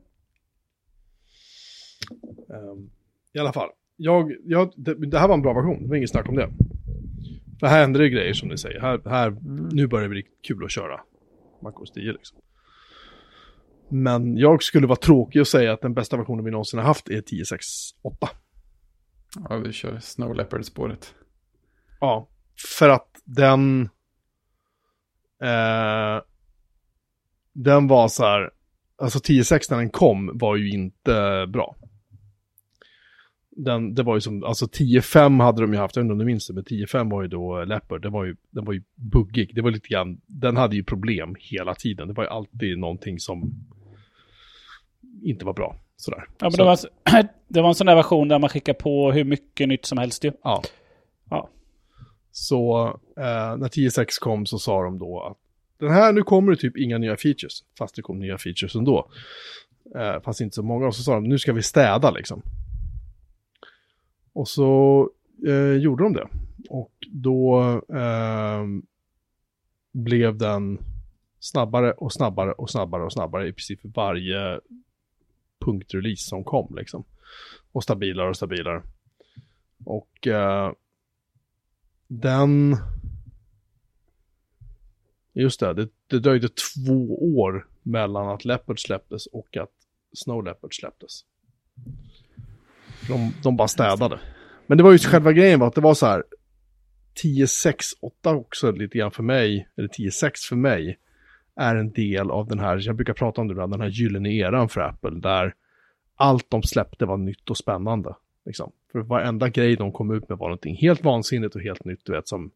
Ehm, 2.51 2.91
I 3.33 3.39
alla 3.39 3.53
fall, 3.53 3.69
jag, 3.97 4.33
jag, 4.45 4.73
det, 4.77 4.95
det 4.95 5.19
här 5.19 5.29
var 5.29 5.35
en 5.35 5.43
bra 5.43 5.53
version, 5.53 5.83
det 5.83 5.89
var 5.89 5.97
inget 5.97 6.11
snack 6.11 6.29
om 6.29 6.37
det. 6.37 6.51
För 7.61 7.67
här 7.67 7.81
händer 7.81 8.01
det 8.01 8.09
grejer 8.09 8.33
som 8.33 8.49
ni 8.49 8.59
säger. 8.59 8.81
Här, 8.81 9.01
här, 9.05 9.37
Nu 9.73 9.87
börjar 9.87 10.03
det 10.03 10.09
bli 10.09 10.27
kul 10.43 10.65
att 10.65 10.71
köra 10.71 11.01
MacOS 11.63 11.91
10 11.91 12.13
liksom. 12.13 12.39
Men 13.89 14.37
jag 14.37 14.63
skulle 14.63 14.87
vara 14.87 14.97
tråkig 14.97 15.41
och 15.41 15.49
säga 15.49 15.73
att 15.73 15.81
den 15.81 15.95
bästa 15.95 16.17
versionen 16.17 16.45
vi 16.45 16.51
någonsin 16.51 16.79
har 16.79 16.87
haft 16.87 17.09
är 17.09 17.21
10.6.8. 17.21 18.29
Ja, 19.49 19.57
vi 19.57 19.73
kör 19.73 19.99
Snow 19.99 20.35
Leopard-spåret. 20.35 21.15
Ja, 22.01 22.29
för 22.79 22.89
att 22.89 23.21
den... 23.25 23.89
Eh, 25.43 26.23
den 27.53 27.89
var 27.89 28.09
så 28.09 28.25
här... 28.25 28.51
Alltså 29.01 29.18
10.6 29.18 29.66
när 29.70 29.78
den 29.78 29.90
kom 29.90 30.31
var 30.35 30.56
ju 30.56 30.70
inte 30.70 31.47
bra. 31.48 31.77
Den, 33.51 33.94
det 33.94 34.02
var 34.02 34.14
ju 34.14 34.20
som, 34.20 34.44
alltså 34.44 34.66
10.5 34.66 35.43
hade 35.43 35.62
de 35.62 35.72
ju 35.72 35.78
haft, 35.78 35.97
jag 35.97 36.05
inte 36.05 36.12
om 36.12 36.18
du 36.18 36.24
minns 36.24 36.47
det, 36.47 36.55
men 36.55 36.64
10.5 36.64 37.10
var 37.10 37.22
ju 37.22 37.28
då 37.28 37.64
Leopard, 37.64 38.02
det 38.02 38.09
var 38.09 38.24
ju, 38.24 38.36
den 38.51 38.64
var 38.64 38.72
ju 38.72 38.82
buggig. 38.94 39.55
Det 39.55 39.60
var 39.62 39.70
lite 39.70 39.89
grann, 39.89 40.20
den 40.27 40.56
hade 40.56 40.77
ju 40.77 40.85
problem 40.85 41.36
hela 41.39 41.74
tiden. 41.74 42.09
Det 42.09 42.14
var 42.14 42.24
ju 42.24 42.31
alltid 42.31 42.78
någonting 42.78 43.18
som 43.18 43.52
inte 45.22 45.44
var 45.44 45.52
bra. 45.52 45.77
Sådär. 45.97 46.24
Ja, 46.28 46.35
men 46.40 46.52
Så- 46.52 46.56
det, 46.56 46.64
var, 46.64 46.78
det 47.48 47.60
var 47.60 47.68
en 47.68 47.74
sån 47.74 47.86
där 47.86 47.94
version 47.97 48.28
där 48.28 48.39
man 48.39 48.51
skickar 48.51 48.74
på 48.74 49.12
hur 49.12 49.24
mycket 49.24 49.68
nytt 49.68 49.86
som 49.86 49.98
helst 49.98 50.24
ju. 50.24 50.32
Ja. 50.43 50.62
Ja. 51.31 51.48
Så 52.32 52.86
eh, 53.16 53.56
när 53.56 53.68
10.6 53.68 54.06
kom 54.20 54.47
så 54.47 54.59
sa 54.59 54.82
de 54.82 54.98
då 54.98 55.20
att 55.20 55.36
den 55.81 55.90
här, 55.90 56.12
nu 56.12 56.23
kommer 56.23 56.52
det 56.52 56.59
typ 56.59 56.77
inga 56.77 56.98
nya 56.98 57.16
features. 57.16 57.65
Fast 57.78 57.94
det 57.94 58.02
kom 58.02 58.19
nya 58.19 58.39
features 58.39 58.74
ändå. 58.74 59.11
Eh, 59.94 60.23
fast 60.23 60.40
inte 60.40 60.55
så 60.55 60.62
många. 60.62 60.86
Och 60.86 60.94
så 60.94 61.02
sa 61.02 61.15
de, 61.15 61.24
nu 61.24 61.39
ska 61.39 61.52
vi 61.52 61.62
städa 61.62 62.11
liksom. 62.11 62.43
Och 64.32 64.48
så 64.48 65.09
eh, 65.47 65.73
gjorde 65.73 66.05
de 66.05 66.12
det. 66.12 66.28
Och 66.69 66.93
då 67.11 67.61
eh, 67.89 68.65
blev 69.93 70.36
den 70.36 70.78
snabbare 71.40 71.93
och 71.93 72.12
snabbare 72.12 72.52
och 72.52 72.70
snabbare 72.70 73.02
och 73.02 73.12
snabbare 73.12 73.48
i 73.48 73.52
princip 73.52 73.81
varje 73.82 74.61
punktrelease 75.59 76.28
som 76.28 76.44
kom 76.44 76.74
liksom. 76.77 77.05
Och 77.73 77.82
stabilare 77.82 78.28
och 78.28 78.36
stabilare. 78.36 78.82
Och 79.85 80.27
eh, 80.27 80.73
den... 82.07 82.77
Just 85.32 85.61
det, 85.61 85.74
det, 85.74 85.89
det 86.07 86.19
dröjde 86.19 86.48
två 86.48 87.19
år 87.39 87.66
mellan 87.82 88.28
att 88.28 88.44
Leopard 88.44 88.82
släpptes 88.82 89.27
och 89.27 89.57
att 89.57 89.70
Snow 90.12 90.44
Leopard 90.44 90.77
släpptes. 90.77 91.24
De, 93.09 93.32
de 93.43 93.57
bara 93.57 93.69
städade. 93.69 94.20
Men 94.66 94.78
det 94.78 94.85
var 94.85 94.93
ju 94.93 94.98
själva 94.98 95.32
grejen 95.32 95.61
var 95.61 95.66
att 95.66 95.74
det 95.74 95.81
var 95.81 95.94
så 95.94 96.07
här 96.07 96.24
10, 97.15 97.47
6, 97.47 97.86
8 98.01 98.35
också 98.35 98.73
lite 98.73 98.98
grann 98.98 99.11
för 99.11 99.23
mig, 99.23 99.69
eller 99.77 99.89
10, 99.89 100.11
6 100.11 100.40
för 100.40 100.57
mig, 100.57 100.98
är 101.57 101.77
en 101.77 101.93
del 101.93 102.31
av 102.31 102.48
den 102.48 102.59
här, 102.59 102.81
jag 102.86 102.97
brukar 102.97 103.15
prata 103.15 103.40
om 103.40 103.48
det 103.48 103.52
ibland, 103.52 103.73
den 103.73 103.81
här 103.81 103.89
gyllene 103.89 104.32
eran 104.32 104.69
för 104.69 104.81
Apple, 104.81 105.20
där 105.20 105.55
allt 106.16 106.51
de 106.51 106.62
släppte 106.62 107.07
var 107.07 107.16
nytt 107.16 107.51
och 107.51 107.57
spännande. 107.57 108.15
Liksom. 108.44 108.73
För 108.93 108.98
varenda 108.98 109.48
grej 109.48 109.77
de 109.77 109.93
kom 109.93 110.11
ut 110.11 110.28
med 110.28 110.39
var 110.39 110.48
någonting 110.48 110.77
helt 110.77 111.05
vansinnigt 111.05 111.55
och 111.55 111.62
helt 111.62 111.85
nytt, 111.85 112.05
du 112.05 112.12
vet, 112.12 112.28
som... 112.28 112.51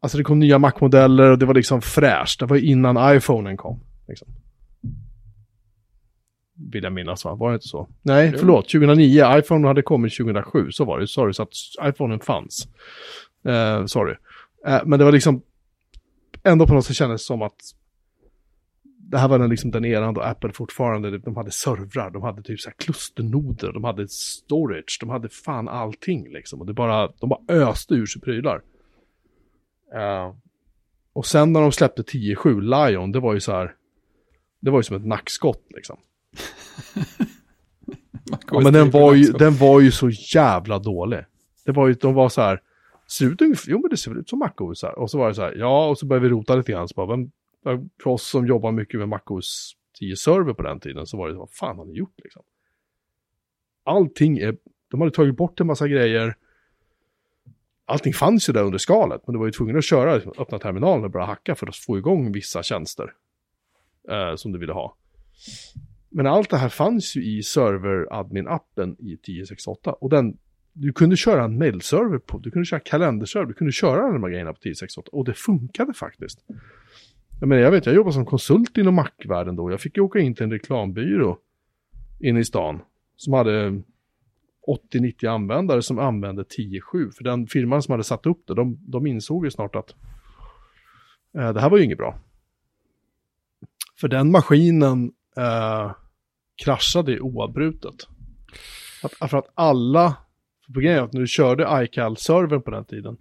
Alltså 0.00 0.18
det 0.18 0.24
kom 0.24 0.38
nya 0.38 0.58
Mac-modeller 0.58 1.30
och 1.30 1.38
det 1.38 1.46
var 1.46 1.54
liksom 1.54 1.80
fräscht. 1.82 2.40
Det 2.40 2.46
var 2.46 2.56
innan 2.56 3.16
iPhonen 3.16 3.56
kom. 3.56 3.80
Liksom. 4.08 4.28
Vill 6.72 6.84
jag 6.84 6.92
minnas 6.92 7.24
va? 7.24 7.34
Var 7.34 7.50
det 7.50 7.54
inte 7.54 7.68
så? 7.68 7.88
Nej, 8.02 8.30
Jo. 8.32 8.38
förlåt. 8.38 8.68
2009. 8.68 9.38
iPhone 9.38 9.68
hade 9.68 9.82
kommit 9.82 10.16
2007. 10.16 10.70
Så 10.70 10.84
var 10.84 11.00
det. 11.00 11.06
Sorry, 11.06 11.32
så 11.32 11.42
att 11.42 11.52
iPhonen 11.82 12.20
fanns. 12.20 12.68
Eh, 13.44 13.84
sorry. 13.86 14.14
Eh, 14.66 14.80
men 14.84 14.98
det 14.98 15.04
var 15.04 15.12
liksom 15.12 15.42
ändå 16.44 16.66
på 16.66 16.74
något 16.74 16.84
sätt 16.84 16.96
kändes 16.96 17.26
som 17.26 17.42
att 17.42 17.56
det 18.98 19.18
här 19.18 19.28
var 19.28 19.38
den, 19.38 19.50
liksom 19.50 19.70
den 19.70 19.84
eran 19.84 20.14
då 20.14 20.20
Apple 20.20 20.52
fortfarande, 20.52 21.18
de 21.18 21.36
hade 21.36 21.50
servrar, 21.50 22.10
de 22.10 22.22
hade 22.22 22.42
typ 22.42 22.60
så 22.60 22.68
här 22.68 22.76
klusternoder, 22.78 23.72
de 23.72 23.84
hade 23.84 24.08
storage, 24.08 24.98
de 25.00 25.08
hade 25.10 25.28
fan 25.28 25.68
allting 25.68 26.32
liksom. 26.32 26.60
Och 26.60 26.66
det 26.66 26.72
bara, 26.72 27.08
de 27.20 27.28
bara 27.28 27.40
öste 27.48 27.94
ur 27.94 28.06
sig 28.06 28.22
prylar. 28.22 28.62
Och 31.12 31.26
sen 31.26 31.52
när 31.52 31.60
de 31.60 31.72
släppte 31.72 32.02
10.7 32.02 32.60
Lion, 32.60 33.12
det 33.12 33.20
var 33.20 33.34
ju 33.34 33.40
så 33.40 33.52
här, 33.52 33.74
det 34.60 34.70
var 34.70 34.78
ju 34.78 34.82
som 34.82 34.96
ett 34.96 35.06
nackskott 35.06 35.62
liksom. 35.68 35.98
Ja, 38.50 38.60
men 38.60 38.72
den 38.72 38.90
var, 38.90 39.14
ju, 39.14 39.24
den 39.32 39.56
var 39.56 39.80
ju 39.80 39.90
så 39.90 40.10
jävla 40.10 40.78
dålig. 40.78 41.24
Det 41.64 41.72
var 41.72 41.88
ju, 41.88 41.94
de 41.94 42.14
var 42.14 42.28
så 42.28 42.40
här, 42.40 42.60
ser 43.10 43.26
ut 43.26 43.42
ungefär, 43.42 43.70
jo 43.70 43.80
men 43.80 43.90
det 43.90 43.96
ser 43.96 44.18
ut 44.18 44.28
som 44.28 44.38
MacOS 44.38 44.82
här. 44.82 44.98
Och 44.98 45.10
så 45.10 45.18
var 45.18 45.28
det 45.28 45.34
så 45.34 45.42
här, 45.42 45.54
ja, 45.54 45.88
och 45.88 45.98
så 45.98 46.06
började 46.06 46.28
vi 46.28 46.32
rota 46.32 46.56
lite 46.56 46.72
grann. 46.72 46.88
Så 46.88 46.94
bara, 46.94 47.06
vem, 47.06 47.30
för 48.02 48.10
oss 48.10 48.28
som 48.28 48.46
jobbar 48.46 48.72
mycket 48.72 49.00
med 49.00 49.08
MacOS 49.08 49.76
10-server 50.00 50.54
på 50.54 50.62
den 50.62 50.80
tiden 50.80 51.06
så 51.06 51.16
var 51.16 51.28
det, 51.28 51.34
vad 51.34 51.50
fan 51.50 51.78
har 51.78 51.84
ni 51.84 51.94
gjort 51.94 52.20
liksom? 52.24 52.42
Allting 53.84 54.38
är, 54.38 54.56
de 54.90 55.00
hade 55.00 55.12
tagit 55.12 55.36
bort 55.36 55.60
en 55.60 55.66
massa 55.66 55.88
grejer. 55.88 56.36
Allting 57.88 58.12
fanns 58.12 58.48
ju 58.48 58.52
där 58.52 58.62
under 58.62 58.78
skalet, 58.78 59.22
men 59.26 59.32
du 59.32 59.38
var 59.38 59.46
ju 59.46 59.52
tvungen 59.52 59.78
att 59.78 59.84
köra, 59.84 60.12
öppna 60.38 60.58
terminalen 60.58 61.04
och 61.04 61.10
börja 61.10 61.26
hacka 61.26 61.54
för 61.54 61.66
att 61.66 61.76
få 61.76 61.98
igång 61.98 62.32
vissa 62.32 62.62
tjänster. 62.62 63.12
Eh, 64.10 64.36
som 64.36 64.52
du 64.52 64.58
ville 64.58 64.72
ha. 64.72 64.96
Men 66.10 66.26
allt 66.26 66.50
det 66.50 66.56
här 66.56 66.68
fanns 66.68 67.16
ju 67.16 67.24
i 67.24 67.42
server-admin-appen 67.42 68.96
i 68.98 69.14
1068. 69.14 69.92
Och 69.92 70.10
den, 70.10 70.36
du 70.72 70.92
kunde 70.92 71.16
köra 71.16 71.44
en 71.44 71.58
mailserver 71.58 72.18
på, 72.18 72.38
du 72.38 72.50
kunde 72.50 72.66
köra 72.66 72.80
kalenderserver, 72.80 73.46
du 73.46 73.54
kunde 73.54 73.72
köra 73.72 74.02
alla 74.02 74.12
de 74.12 74.22
här 74.22 74.30
grejerna 74.30 74.52
på 74.52 74.58
1068. 74.58 75.08
Och 75.12 75.24
det 75.24 75.34
funkade 75.34 75.94
faktiskt. 75.94 76.38
Jag 77.40 77.48
menar, 77.48 77.62
jag 77.62 77.70
vet, 77.70 77.86
jag 77.86 77.94
jobbade 77.94 78.14
som 78.14 78.26
konsult 78.26 78.78
inom 78.78 78.94
Mac-världen 78.94 79.56
då. 79.56 79.70
Jag 79.70 79.80
fick 79.80 79.96
ju 79.96 80.02
åka 80.02 80.18
in 80.18 80.34
till 80.34 80.44
en 80.44 80.50
reklambyrå 80.50 81.38
inne 82.20 82.40
i 82.40 82.44
stan. 82.44 82.80
Som 83.16 83.32
hade 83.32 83.82
80-90 84.92 85.28
användare 85.28 85.82
som 85.82 85.98
använde 85.98 86.42
10.7. 86.42 87.10
För 87.16 87.24
den 87.24 87.46
firman 87.46 87.82
som 87.82 87.92
hade 87.92 88.04
satt 88.04 88.26
upp 88.26 88.46
det, 88.46 88.54
de, 88.54 88.78
de 88.80 89.06
insåg 89.06 89.44
ju 89.44 89.50
snart 89.50 89.76
att 89.76 89.94
Eh, 91.34 91.52
det 91.52 91.60
här 91.60 91.70
var 91.70 91.78
ju 91.78 91.84
inget 91.84 91.98
bra. 91.98 92.18
För 94.00 94.08
den 94.08 94.30
maskinen 94.30 95.12
eh, 95.36 95.92
kraschade 96.64 97.20
oavbrutet. 97.20 97.94
Att, 99.02 99.30
för 99.30 99.38
att 99.38 99.52
alla, 99.54 100.16
för 100.66 100.72
problemet 100.72 100.98
är 100.98 101.04
att 101.04 101.12
när 101.12 101.20
du 101.20 101.26
körde 101.26 101.84
iCal-servern 101.84 102.62
på 102.62 102.70
den 102.70 102.84
tiden, 102.84 103.16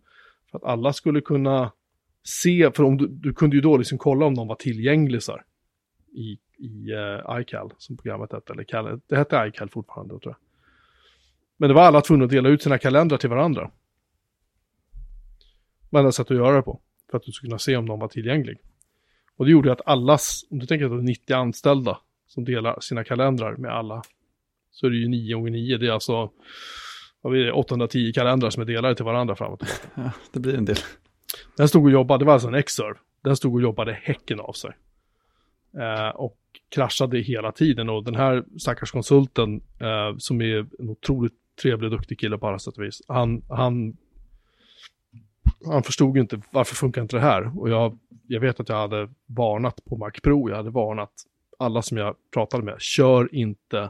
för 0.52 0.58
att 0.58 0.64
alla 0.64 0.94
skulle 0.94 1.22
kunna 1.22 1.72
se, 2.24 2.72
för 2.76 2.84
om 2.84 2.98
du, 2.98 3.08
du 3.08 3.34
kunde 3.34 3.56
ju 3.56 3.62
då 3.62 3.78
liksom 3.78 3.98
kolla 3.98 4.26
om 4.26 4.36
de 4.36 4.48
var 4.48 4.56
tillgängliga 4.56 5.22
så 5.22 5.32
här, 5.32 5.44
i, 6.12 6.38
i 6.58 6.94
uh, 6.94 7.42
iCal, 7.42 7.74
som 7.78 7.98
programmet 7.98 8.34
hette, 8.34 8.54
eller 8.54 8.64
Cal, 8.64 9.02
det 9.08 9.16
hette 9.16 9.46
iCal 9.48 9.70
fortfarande 9.70 10.20
tror 10.20 10.36
jag. 10.40 10.47
Men 11.58 11.70
det 11.70 11.74
var 11.74 11.82
alla 11.82 12.02
tvungna 12.02 12.26
att 12.26 12.32
dela 12.32 12.50
ut 12.50 12.62
sina 12.62 12.78
kalendrar 12.78 13.18
till 13.18 13.30
varandra. 13.30 13.72
Det 15.90 15.98
enda 15.98 16.12
sätt 16.12 16.32
att 16.32 16.38
göra 16.38 16.56
det 16.56 16.62
på, 16.62 16.82
för 17.12 17.18
att 17.18 17.24
du 17.24 17.32
skulle 17.32 17.50
kunna 17.50 17.60
se 17.60 17.78
om 17.78 17.88
de 17.88 18.00
var 18.00 18.08
tillgängliga. 18.08 18.58
Och 19.38 19.46
det 19.46 19.52
gjorde 19.52 19.72
att 19.72 19.82
allas, 19.86 20.46
om 20.50 20.60
du 20.60 20.66
tänker 20.66 20.86
att 20.86 20.92
det 20.92 20.98
är 20.98 21.02
90 21.02 21.34
anställda 21.34 21.98
som 22.28 22.46
delar 22.46 22.80
sina 22.80 23.04
kalendrar 23.04 23.56
med 23.56 23.72
alla, 23.72 24.02
så 24.72 24.86
är 24.86 24.90
det 24.90 24.98
ju 24.98 25.08
9 25.08 25.36
gånger 25.36 25.52
9, 25.52 25.78
det 25.78 25.88
är 25.88 25.92
alltså 25.92 26.32
vad 27.22 27.32
blir 27.32 27.46
det, 27.46 27.52
810 27.52 28.12
kalendrar 28.14 28.50
som 28.50 28.62
är 28.62 28.66
delade 28.66 28.96
till 28.96 29.06
varandra 29.06 29.36
framåt. 29.36 29.64
Ja, 29.96 30.12
det 30.32 30.40
blir 30.40 30.56
en 30.56 30.66
del. 30.66 30.78
Den 31.58 31.68
stod 31.68 31.86
och 31.86 31.92
jobbade, 31.92 32.22
det 32.22 32.26
var 32.26 32.34
alltså 32.34 32.48
en 32.48 32.56
X-serve. 32.56 33.00
Den 33.24 33.36
stod 33.36 33.56
och 33.56 33.62
jobbade 33.62 34.00
häcken 34.04 34.40
av 34.40 34.54
sig. 34.54 34.72
Eh, 35.78 36.10
och 36.10 36.40
kraschade 36.70 37.20
hela 37.20 37.52
tiden 37.52 37.90
och 37.90 38.04
den 38.04 38.16
här 38.16 38.44
stackars 38.60 38.92
konsulten 38.92 39.62
eh, 39.80 40.18
som 40.18 40.42
är 40.42 40.58
en 40.80 40.90
otroligt 40.90 41.34
trevlig 41.62 41.92
och 41.94 41.98
duktig 41.98 42.20
kille 42.20 42.38
på 42.38 42.48
alla 42.48 42.60
sätt 42.60 42.78
och 42.78 42.84
vis. 42.84 43.02
Han, 43.08 43.42
han, 43.50 43.98
han 45.66 45.84
förstod 45.84 46.16
ju 46.16 46.22
inte 46.22 46.42
varför 46.52 46.76
funkar 46.76 47.02
inte 47.02 47.16
det 47.16 47.22
här 47.22 47.60
och 47.60 47.70
jag, 47.70 47.98
jag 48.28 48.40
vet 48.40 48.60
att 48.60 48.70
jag 48.70 48.76
hade 48.76 49.10
varnat 49.26 49.86
på 49.86 49.98
Mac 49.98 50.12
Pro, 50.24 50.50
jag 50.50 50.58
hade 50.58 50.70
varnat 50.70 51.12
alla 51.60 51.82
som 51.82 51.98
jag 51.98 52.16
pratade 52.34 52.64
med, 52.64 52.82
kör 52.82 53.36
inte 53.36 53.90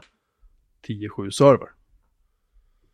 10.7 0.86 1.30
server. 1.30 1.68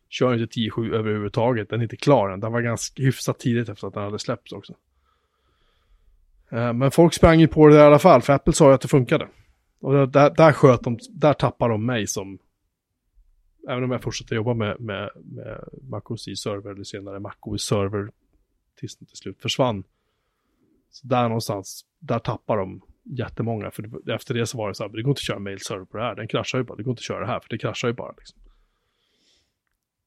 Kör 0.09 0.33
inte 0.33 0.59
10.7 0.59 0.93
överhuvudtaget, 0.93 1.69
den 1.69 1.79
är 1.79 1.83
inte 1.83 1.97
klar 1.97 2.29
än. 2.29 2.39
Den 2.39 2.51
var 2.51 2.61
ganska 2.61 3.03
hyfsat 3.03 3.39
tidigt 3.39 3.69
efter 3.69 3.87
att 3.87 3.93
den 3.93 4.03
hade 4.03 4.19
släppts 4.19 4.51
också. 4.51 4.73
Eh, 6.49 6.73
men 6.73 6.91
folk 6.91 7.13
sprang 7.13 7.39
ju 7.39 7.47
på 7.47 7.67
det 7.67 7.73
där 7.73 7.83
i 7.83 7.87
alla 7.87 7.99
fall, 7.99 8.21
för 8.21 8.33
Apple 8.33 8.53
sa 8.53 8.67
ju 8.67 8.73
att 8.73 8.81
det 8.81 8.87
funkade. 8.87 9.27
Och 9.79 9.93
där, 9.93 10.05
där, 10.05 10.29
där 10.29 10.51
sköt 10.51 10.81
de, 10.81 10.99
där 11.09 11.33
tappade 11.33 11.73
de 11.73 11.85
mig 11.85 12.07
som, 12.07 12.39
även 13.69 13.83
om 13.83 13.91
jag 13.91 14.03
fortsatte 14.03 14.35
jobba 14.35 14.53
med, 14.53 14.79
med, 14.79 15.09
med 15.15 15.63
MacOS 15.81 16.23
server 16.23 16.71
eller 16.71 16.83
senare 16.83 17.19
MacOS 17.19 17.65
server 17.65 18.11
tills 18.79 18.97
den 18.97 19.07
till 19.07 19.17
slut 19.17 19.41
försvann. 19.41 19.83
Så 20.89 21.07
där 21.07 21.23
någonstans, 21.23 21.85
där 21.99 22.19
tappar 22.19 22.57
de 22.57 22.81
jättemånga, 23.03 23.71
för 23.71 23.81
det, 23.81 24.13
efter 24.13 24.33
det 24.33 24.45
så 24.45 24.57
var 24.57 24.67
det 24.67 24.75
så 24.75 24.83
här, 24.83 24.89
det 24.89 25.01
går 25.01 25.11
inte 25.11 25.19
att 25.19 25.23
köra 25.23 25.39
mail 25.39 25.59
server 25.59 25.85
på 25.85 25.97
det 25.97 26.03
här, 26.03 26.15
den 26.15 26.27
kraschar 26.27 26.57
ju 26.57 26.63
bara, 26.63 26.75
det 26.75 26.83
går 26.83 26.91
inte 26.91 26.99
att 26.99 27.03
köra 27.03 27.19
det 27.19 27.25
här, 27.25 27.39
för 27.39 27.49
det 27.49 27.57
kraschar 27.57 27.87
ju 27.87 27.93
bara 27.93 28.13
liksom. 28.17 28.39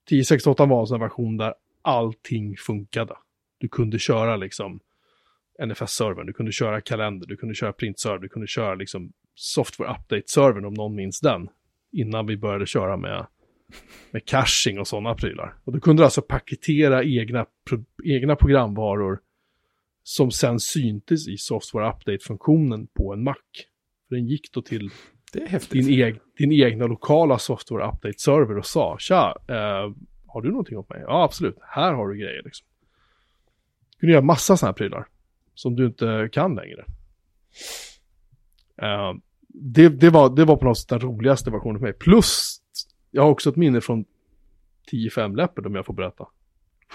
1068 0.06 0.66
var 0.66 0.80
en 0.80 0.86
sån 0.86 1.00
version 1.00 1.36
där 1.36 1.54
allting 1.82 2.56
funkade. 2.56 3.16
Du 3.58 3.68
kunde 3.68 3.98
köra 3.98 4.36
liksom 4.36 4.80
NFS-servern, 5.66 6.26
du 6.26 6.32
kunde 6.32 6.52
köra 6.52 6.80
kalender, 6.80 7.26
du 7.26 7.36
kunde 7.36 7.54
köra 7.54 7.72
print-server, 7.72 8.18
du 8.18 8.28
kunde 8.28 8.46
köra 8.46 8.74
liksom 8.74 9.12
software 9.34 9.90
update-servern 9.90 10.64
om 10.64 10.74
någon 10.74 10.94
minns 10.94 11.20
den. 11.20 11.48
Innan 11.92 12.26
vi 12.26 12.36
började 12.36 12.66
köra 12.66 12.96
med, 12.96 13.26
med 14.10 14.24
caching 14.24 14.78
och 14.78 14.88
sådana 14.88 15.14
prylar. 15.14 15.54
Och 15.64 15.72
du 15.72 15.80
kunde 15.80 16.04
alltså 16.04 16.22
paketera 16.22 17.04
egna, 17.04 17.46
pro, 17.68 17.84
egna 18.04 18.36
programvaror 18.36 19.20
som 20.02 20.30
sen 20.30 20.60
syntes 20.60 21.28
i 21.28 21.36
software 21.36 21.90
update-funktionen 21.90 22.86
på 22.86 23.12
en 23.12 23.24
Mac. 23.24 23.34
För 24.08 24.14
den 24.14 24.26
gick 24.26 24.52
då 24.52 24.62
till 24.62 24.90
din, 25.70 25.88
eg, 25.88 26.20
din 26.38 26.52
egna 26.52 26.86
lokala 26.86 27.38
software 27.38 27.84
update-server 27.84 28.58
och 28.58 28.66
sa 28.66 28.96
tja, 28.98 29.36
eh, 29.48 29.92
har 30.26 30.42
du 30.42 30.50
någonting 30.50 30.78
åt 30.78 30.88
mig? 30.88 31.00
Ja, 31.06 31.24
absolut. 31.24 31.56
Här 31.62 31.92
har 31.92 32.08
du 32.08 32.18
grejer 32.18 32.42
liksom. 32.44 32.66
Du 33.90 34.00
kunde 34.00 34.12
göra 34.12 34.24
massa 34.24 34.56
sådana 34.56 34.70
här 34.70 34.76
prylar 34.76 35.06
som 35.54 35.76
du 35.76 35.86
inte 35.86 36.28
kan 36.32 36.54
längre. 36.54 36.84
Eh, 38.82 39.12
det, 39.48 39.88
det, 39.88 40.10
var, 40.10 40.36
det 40.36 40.44
var 40.44 40.56
på 40.56 40.64
något 40.64 40.78
sätt 40.78 40.88
den 40.88 41.00
roligaste 41.00 41.50
versionen 41.50 41.78
för 41.78 41.86
mig. 41.86 41.92
Plus, 41.92 42.60
jag 43.10 43.22
har 43.22 43.30
också 43.30 43.50
ett 43.50 43.56
minne 43.56 43.80
från 43.80 44.04
10-5 44.92 45.36
Leopard 45.36 45.66
om 45.66 45.74
jag 45.74 45.86
får 45.86 45.94
berätta. 45.94 46.26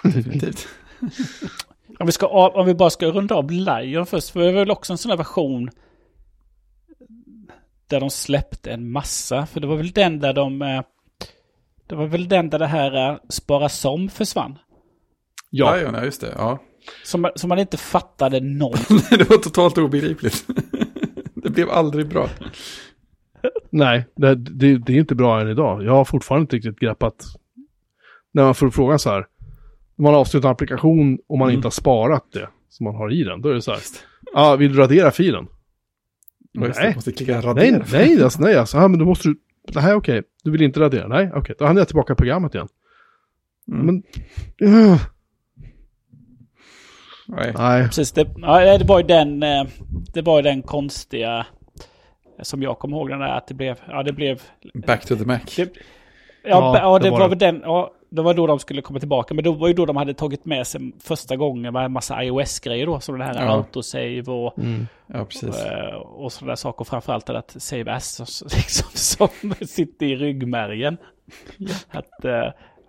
Definitivt. 0.04 0.68
Om 2.00 2.06
vi, 2.06 2.12
ska, 2.12 2.26
av- 2.28 2.56
om 2.56 2.66
vi 2.66 2.74
bara 2.76 2.90
ska 2.90 3.06
runda 3.08 3.36
av 3.36 3.52
Lion 3.52 4.06
först, 4.06 4.30
för 4.30 4.40
det 4.40 4.46
var 4.52 4.60
väl 4.60 4.72
också 4.72 4.94
en 4.94 4.98
sån 4.98 5.10
här 5.10 5.18
version 5.18 5.70
där 7.88 8.00
de 8.00 8.10
släppte 8.10 8.72
en 8.72 8.92
massa. 8.92 9.46
För 9.46 9.60
det 9.60 9.68
var 9.68 9.76
väl 9.76 9.92
den 9.92 10.20
där 10.20 10.34
de... 10.34 10.62
eh, 10.62 10.82
Det 11.88 11.96
var 11.96 12.06
väl 12.08 12.28
den 12.28 12.50
där 12.50 12.60
det 12.60 12.68
här 12.68 13.10
eh, 13.12 13.18
spara 13.30 13.70
som 13.70 14.10
försvann. 14.10 14.58
Ja, 15.50 15.78
Ja, 15.80 15.92
ja, 15.94 16.04
just 16.06 16.22
det. 16.22 16.34
Ja. 16.38 16.60
Som, 17.04 17.32
som 17.36 17.50
man 17.50 17.60
inte 17.60 17.78
fattade 17.78 18.40
någon. 18.40 18.78
det 19.10 19.30
var 19.30 19.38
totalt 19.38 19.78
obegripligt. 19.78 20.48
det 21.36 21.50
blev 21.50 21.70
aldrig 21.70 22.08
bra. 22.08 22.30
Nej, 23.74 24.06
det, 24.16 24.36
det, 24.36 24.78
det 24.78 24.94
är 24.94 24.98
inte 24.98 25.16
bra 25.16 25.42
än 25.42 25.50
idag. 25.50 25.84
Jag 25.84 25.92
har 25.92 26.06
fortfarande 26.06 26.42
inte 26.42 26.56
riktigt 26.56 26.80
greppat. 26.80 27.16
När 28.32 28.44
man 28.44 28.56
får 28.56 28.70
frågan 28.70 29.00
så 29.00 29.10
här, 29.10 29.26
när 29.96 30.04
man 30.04 30.16
avslutar 30.16 30.50
en 30.50 30.52
applikation 30.52 31.20
och 31.28 31.38
man 31.38 31.48
Mm. 31.48 31.56
inte 31.56 31.66
har 31.66 31.72
sparat 31.72 32.24
det 32.34 32.50
som 32.70 32.84
man 32.84 32.96
har 32.96 33.14
i 33.14 33.24
den, 33.24 33.42
då 33.42 33.50
är 33.50 33.54
det 33.54 33.62
så 33.62 33.72
här, 33.72 33.80
ja, 34.34 34.52
ah, 34.52 34.56
vill 34.56 34.74
du 34.74 34.80
radera 34.80 35.12
filen? 35.12 35.48
Just 36.54 36.76
det. 36.80 36.84
Nej. 36.84 36.96
Måste 36.96 37.12
klicka 37.12 37.42
radera. 37.42 37.54
Nej, 37.54 37.82
nej, 37.92 38.24
alltså, 38.24 38.42
nej, 38.42 38.56
alltså, 38.56 38.78
ja, 38.78 38.88
men 38.88 39.00
då 39.00 39.06
måste 39.06 39.28
du, 39.28 39.36
det 39.74 39.80
här 39.80 39.92
är 39.92 39.96
okej, 39.96 40.24
du 40.44 40.52
vill 40.52 40.62
inte 40.62 40.80
radera, 40.80 41.08
nej, 41.08 41.32
okej, 41.36 41.56
då 41.60 41.66
hamnar 41.66 41.82
jag 41.82 41.88
tillbaka 41.88 42.14
i 42.14 42.16
programmet 42.16 42.56
igen. 42.56 42.68
Mm. 43.68 43.86
Men, 43.86 44.04
uh, 44.70 44.98
Nej. 47.28 47.54
nej, 47.58 47.84
Precis, 47.84 48.12
det, 48.12 48.28
ja, 48.36 48.78
det 48.78 48.86
var 48.86 49.00
ju 49.00 49.08
den, 49.08 49.44
eh, 49.44 49.66
det 50.14 50.22
var 50.22 50.38
ju 50.38 50.42
den 50.44 50.62
konstiga, 50.62 51.46
som 52.42 52.64
jag 52.64 52.80
kommer 52.80 52.98
ihåg 52.98 53.10
den 53.10 53.20
där, 53.20 53.28
att 53.38 53.48
det 53.48 53.54
blev, 53.54 53.80
ja 53.88 54.04
det 54.04 54.14
blev, 54.14 54.42
Back 54.74 55.06
to 55.06 55.16
the 55.16 55.26
Mac. 55.26 55.40
det, 55.56 55.62
ja, 55.62 55.70
Ja, 56.44 56.78
ja, 56.78 57.00
det 57.00 57.06
det 57.06 57.12
var 57.12 57.20
var 57.20 57.26
det. 57.26 57.30
väl 57.30 57.40
den, 57.40 57.62
ja, 57.66 57.94
det 58.10 58.22
var 58.22 58.34
då 58.34 58.48
de 58.48 58.60
skulle 58.60 58.82
komma 58.82 59.00
tillbaka, 59.00 59.34
men 59.34 59.44
det 59.44 59.50
var 59.52 59.68
ju 59.68 59.74
då 59.74 59.86
de 59.86 59.96
hade 59.98 60.14
tagit 60.14 60.46
med 60.46 60.68
sig 60.68 60.92
första 61.00 61.36
gången 61.36 61.74
med 61.74 61.86
en 61.86 61.92
massa 61.92 62.24
iOS-grejer 62.24 62.86
då, 62.86 63.00
som 63.00 63.18
den 63.20 63.28
här 63.28 63.36
Ja. 63.46 63.52
autosave 63.52 64.22
och 64.22 64.60
mm. 64.60 64.88
Ja, 65.08 65.26
precis. 65.26 65.64
Eh, 65.66 65.96
och 65.96 66.32
sådana 66.32 66.56
saker. 66.56 66.86
Framförallt 66.86 67.26
det 67.26 67.38
att 67.38 67.56
Save 67.62 67.92
As 67.94 68.44
liksom, 68.56 68.88
som 68.94 69.54
sitter 69.68 70.06
i 70.06 70.16
ryggmärgen. 70.16 70.98
att, 71.90 72.26
eh, 72.26 72.32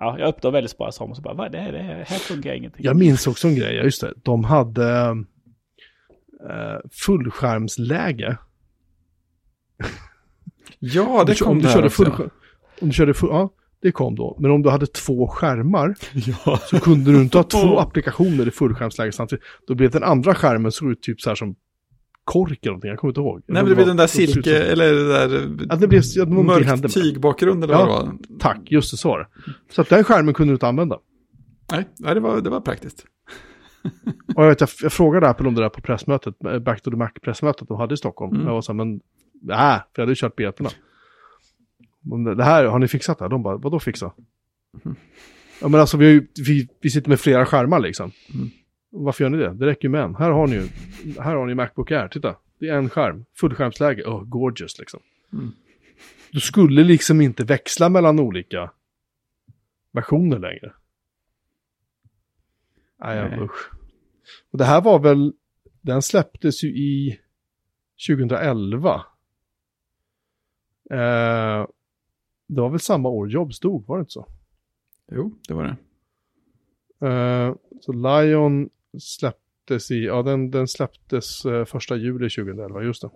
ja, 0.01 0.19
jag 0.19 0.29
öppnade 0.29 0.53
väldigt 0.55 0.71
spara 0.71 0.93
som 0.93 1.11
och 1.11 1.17
så 1.17 1.23
bara, 1.23 1.35
vad 1.35 1.53
det, 1.53 1.59
är- 1.59 1.73
det 1.73 1.79
är- 1.79 1.85
här 2.05 2.19
fungerar 2.19 2.55
ingenting. 2.57 2.85
Jag 2.85 2.97
minns 2.97 3.27
också 3.27 3.49
en 3.49 3.55
grej, 3.57 3.77
ja, 3.77 3.83
just 3.83 4.01
det. 4.01 4.13
De 4.23 4.45
hade 4.45 5.17
eh, 6.51 6.77
fullskärmsläge. 7.07 8.37
Ja, 10.95 11.25
det 11.27 11.33
du, 11.33 11.39
kom 11.39 11.53
om 11.53 11.59
du 11.59 11.69
körde 11.69 11.87
också. 11.87 12.05
full, 12.05 12.29
Om 12.81 12.89
du 12.89 12.93
körde 12.95 13.15
full, 13.15 13.29
ja, 13.33 13.51
det 13.83 13.93
kom 13.93 14.15
då. 14.15 14.37
Men 14.41 14.51
om 14.51 14.63
du 14.63 14.71
hade 14.71 14.87
två 14.87 15.29
skärmar 15.29 15.95
Ja. 16.47 16.59
så 16.71 16.81
kunde 16.81 17.13
du 17.13 17.21
inte 17.21 17.39
ha 17.39 17.43
två 17.45 17.79
applikationer 17.79 18.49
i 18.49 18.51
fullskärmsläge 18.51 19.13
samtidigt. 19.13 19.45
Då 19.67 19.75
blev 19.75 19.91
den 19.91 20.03
andra 20.03 20.35
skärmen 20.35 20.73
såg 20.73 20.91
ut 20.91 21.03
typ 21.03 21.21
så 21.21 21.31
här 21.31 21.35
som 21.35 21.55
kork 22.25 22.59
eller 22.63 22.71
någonting, 22.71 22.91
jag 22.91 22.99
kommer 22.99 23.11
inte 23.11 23.21
ihåg. 23.21 23.43
Nej, 23.47 23.63
men 23.63 23.71
det 23.71 23.75
blir 23.77 23.87
den 23.87 23.97
där 23.97 24.07
silke, 24.07 24.59
eller 24.59 24.93
det 24.93 25.09
där 25.09 25.57
Ja, 25.69 25.77
det 25.77 25.89
blev, 25.89 26.03
ja, 26.15 26.27
mörkt 26.27 26.95
tygbakgrund 26.95 27.65
eller 27.65 27.75
Ja. 27.75 27.87
vad 27.87 28.05
det 28.05 28.07
var. 28.07 28.39
Tack, 28.39 28.59
just 28.65 28.91
det, 28.91 28.97
så 28.97 29.09
var 29.09 29.19
det. 29.19 29.27
Så 29.75 29.81
att 29.81 29.89
den 29.89 30.05
skärmen 30.05 30.35
kunde 30.35 30.51
du 30.53 30.55
inte 30.55 30.67
använda. 30.69 30.99
Nej, 31.73 31.89
nej 31.99 32.15
det, 32.15 32.21
var, 32.21 32.41
det 32.41 32.51
var 32.51 32.61
praktiskt. 32.61 33.05
Och 34.37 34.43
jag, 34.45 34.49
vet, 34.49 34.61
jag, 34.61 34.69
jag 34.83 34.93
frågade 34.93 35.29
Apple 35.29 35.49
om 35.49 35.55
det 35.55 35.63
där 35.63 35.69
på 35.69 35.81
pressmötet, 35.81 36.35
eh, 36.45 36.59
Back 36.59 36.83
to 36.83 36.91
the 36.91 36.97
Mac-pressmötet 36.97 37.69
de 37.69 37.77
hade 37.79 37.95
i 37.95 37.97
Stockholm. 37.97 38.35
Mm. 38.35 38.47
Jag 38.47 38.55
var 38.55 38.63
så 38.63 38.73
här, 38.73 38.77
men 38.77 39.01
nej, 39.45 39.81
för 39.95 40.03
jag 40.03 40.03
hade 40.03 40.13
ju 40.13 40.17
kört. 40.17 40.39
Men 42.01 42.25
det- 42.25 42.45
här, 42.45 42.65
har 42.65 42.79
ni 42.79 42.89
fixat 42.89 43.19
det? 43.19 43.25
här? 43.25 43.31
De 43.31 43.43
bara, 43.43 43.57
vadå 43.57 43.81
fixa? 43.81 44.13
Mm. 44.85 44.97
Ja 45.61 45.69
men 45.69 45.81
alltså 45.81 45.97
vi, 45.97 46.07
ju, 46.07 46.27
vi, 46.47 46.69
vi 46.81 46.91
sitter 46.91 47.09
med 47.09 47.21
flera 47.21 47.47
skärmar 47.47 47.81
liksom. 47.81 48.11
Mm. 48.35 48.51
Varför 48.91 49.25
gör 49.25 49.31
ni 49.31 49.39
det? 49.39 49.55
Det 49.55 49.67
räcker 49.67 49.85
ju 49.85 49.89
med 49.89 50.03
en. 50.03 50.15
Här 50.15 50.31
har 50.31 50.47
ni 50.47 50.55
ju, 50.55 50.69
här 51.21 51.35
har 51.35 51.47
ni 51.47 51.55
Macbook 51.55 51.91
Air, 51.91 52.09
titta. 52.09 52.37
Det 52.59 52.69
är 52.69 52.75
en 52.77 52.91
skärm, 52.91 53.25
fullskärmsläge, 53.37 54.05
oh, 54.05 54.25
gorgeous 54.25 54.79
liksom. 54.79 55.01
Mm. 55.33 55.53
Du 56.33 56.41
skulle 56.41 56.85
liksom 56.85 57.21
inte 57.21 57.45
växla 57.45 57.89
mellan 57.89 58.21
olika 58.21 58.71
versioner 59.93 60.39
längre. 60.39 60.73
Nej, 63.01 63.31
Nej. 63.31 63.41
usch. 63.41 63.71
Och 64.53 64.59
det 64.59 64.65
här 64.65 64.81
var 64.81 64.99
väl, 64.99 65.33
den 65.81 66.03
släpptes 66.03 66.65
ju 66.65 66.69
i 66.69 67.19
2011. 68.09 69.05
Eh, 70.95 71.67
det 72.49 72.61
var 72.61 72.71
väl 72.71 72.81
samma 72.81 73.09
år 73.09 73.31
Jobs 73.31 73.61
dog, 73.61 73.87
var 73.87 73.97
det 73.97 74.01
inte 74.01 74.13
så? 74.13 74.27
Jo, 75.13 75.39
det 75.49 75.55
var 75.55 75.65
det. 75.65 75.77
Eh, 77.09 77.55
så 77.81 77.93
Lion 77.93 78.71
släpp, 78.99 79.39
släpptes 79.65 79.91
i, 79.91 80.05
ja 80.05 80.23
den, 80.23 80.51
den 80.51 80.69
släpptes 80.69 81.45
eh, 81.45 81.65
första 81.65 81.97
juli 81.97 82.31
2011, 82.31 82.83
just 82.83 83.03
det. 83.03 83.11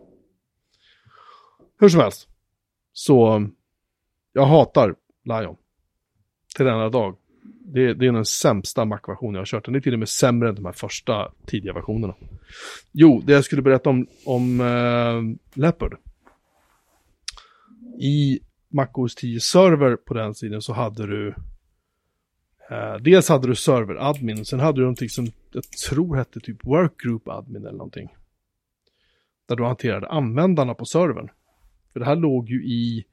Hur 1.81 1.89
som 1.89 2.01
helst. 2.01 2.29
Så 2.93 3.49
jag 4.33 4.47
hatar 4.47 4.95
Lion. 5.25 5.57
Till 6.57 6.67
denna 6.67 6.89
dag. 6.89 7.17
Det, 7.61 7.95
det 7.95 8.07
är 8.07 8.13
den 8.13 8.25
sämsta 8.25 8.85
Mac-versionen 8.85 9.35
jag 9.35 9.41
har 9.41 9.47
kört. 9.47 9.65
Den 9.65 9.75
är 9.75 9.81
till 9.81 9.93
och 9.93 9.99
med 9.99 10.09
sämre 10.09 10.49
än 10.49 10.55
de 10.55 10.65
här 10.65 10.73
första 10.73 11.33
tidiga 11.47 11.73
versionerna. 11.73 12.15
Jo, 12.93 13.23
det 13.27 13.33
jag 13.33 13.45
skulle 13.45 13.63
berätta 13.63 13.91
om, 13.91 14.07
om 14.25 14.61
uh, 14.61 15.23
Leopard. 15.55 15.97
I 18.01 18.41
MacOS 18.69 19.15
10 19.15 19.41
server 19.41 19.97
på 19.97 20.15
den 20.15 20.35
sidan 20.35 20.63
så 20.63 20.73
hade 20.73 21.07
du 21.07 21.29
eh, 22.71 22.95
dels 23.01 23.29
hade 23.29 23.47
du 23.47 23.55
server-admin, 23.55 24.45
sen 24.45 24.61
hade 24.61 24.77
du 24.79 24.83
någonting 24.83 25.09
som 25.09 25.27
jag 25.53 25.65
tror 25.89 26.17
hette 26.17 26.41
typ 26.41 26.65
workgroup 26.65 27.29
admin 27.29 27.67
eller 27.67 27.79
någonting. 27.79 28.09
Där 29.49 29.57
du 29.57 29.65
hanterade 29.65 30.09
användarna 30.09 30.75
på 30.75 30.85
servern. 30.85 31.29
För 31.93 32.01
det 32.01 32.07
här 32.07 32.17
låg 32.17 32.49
ju 32.51 32.65
i 32.65 33.05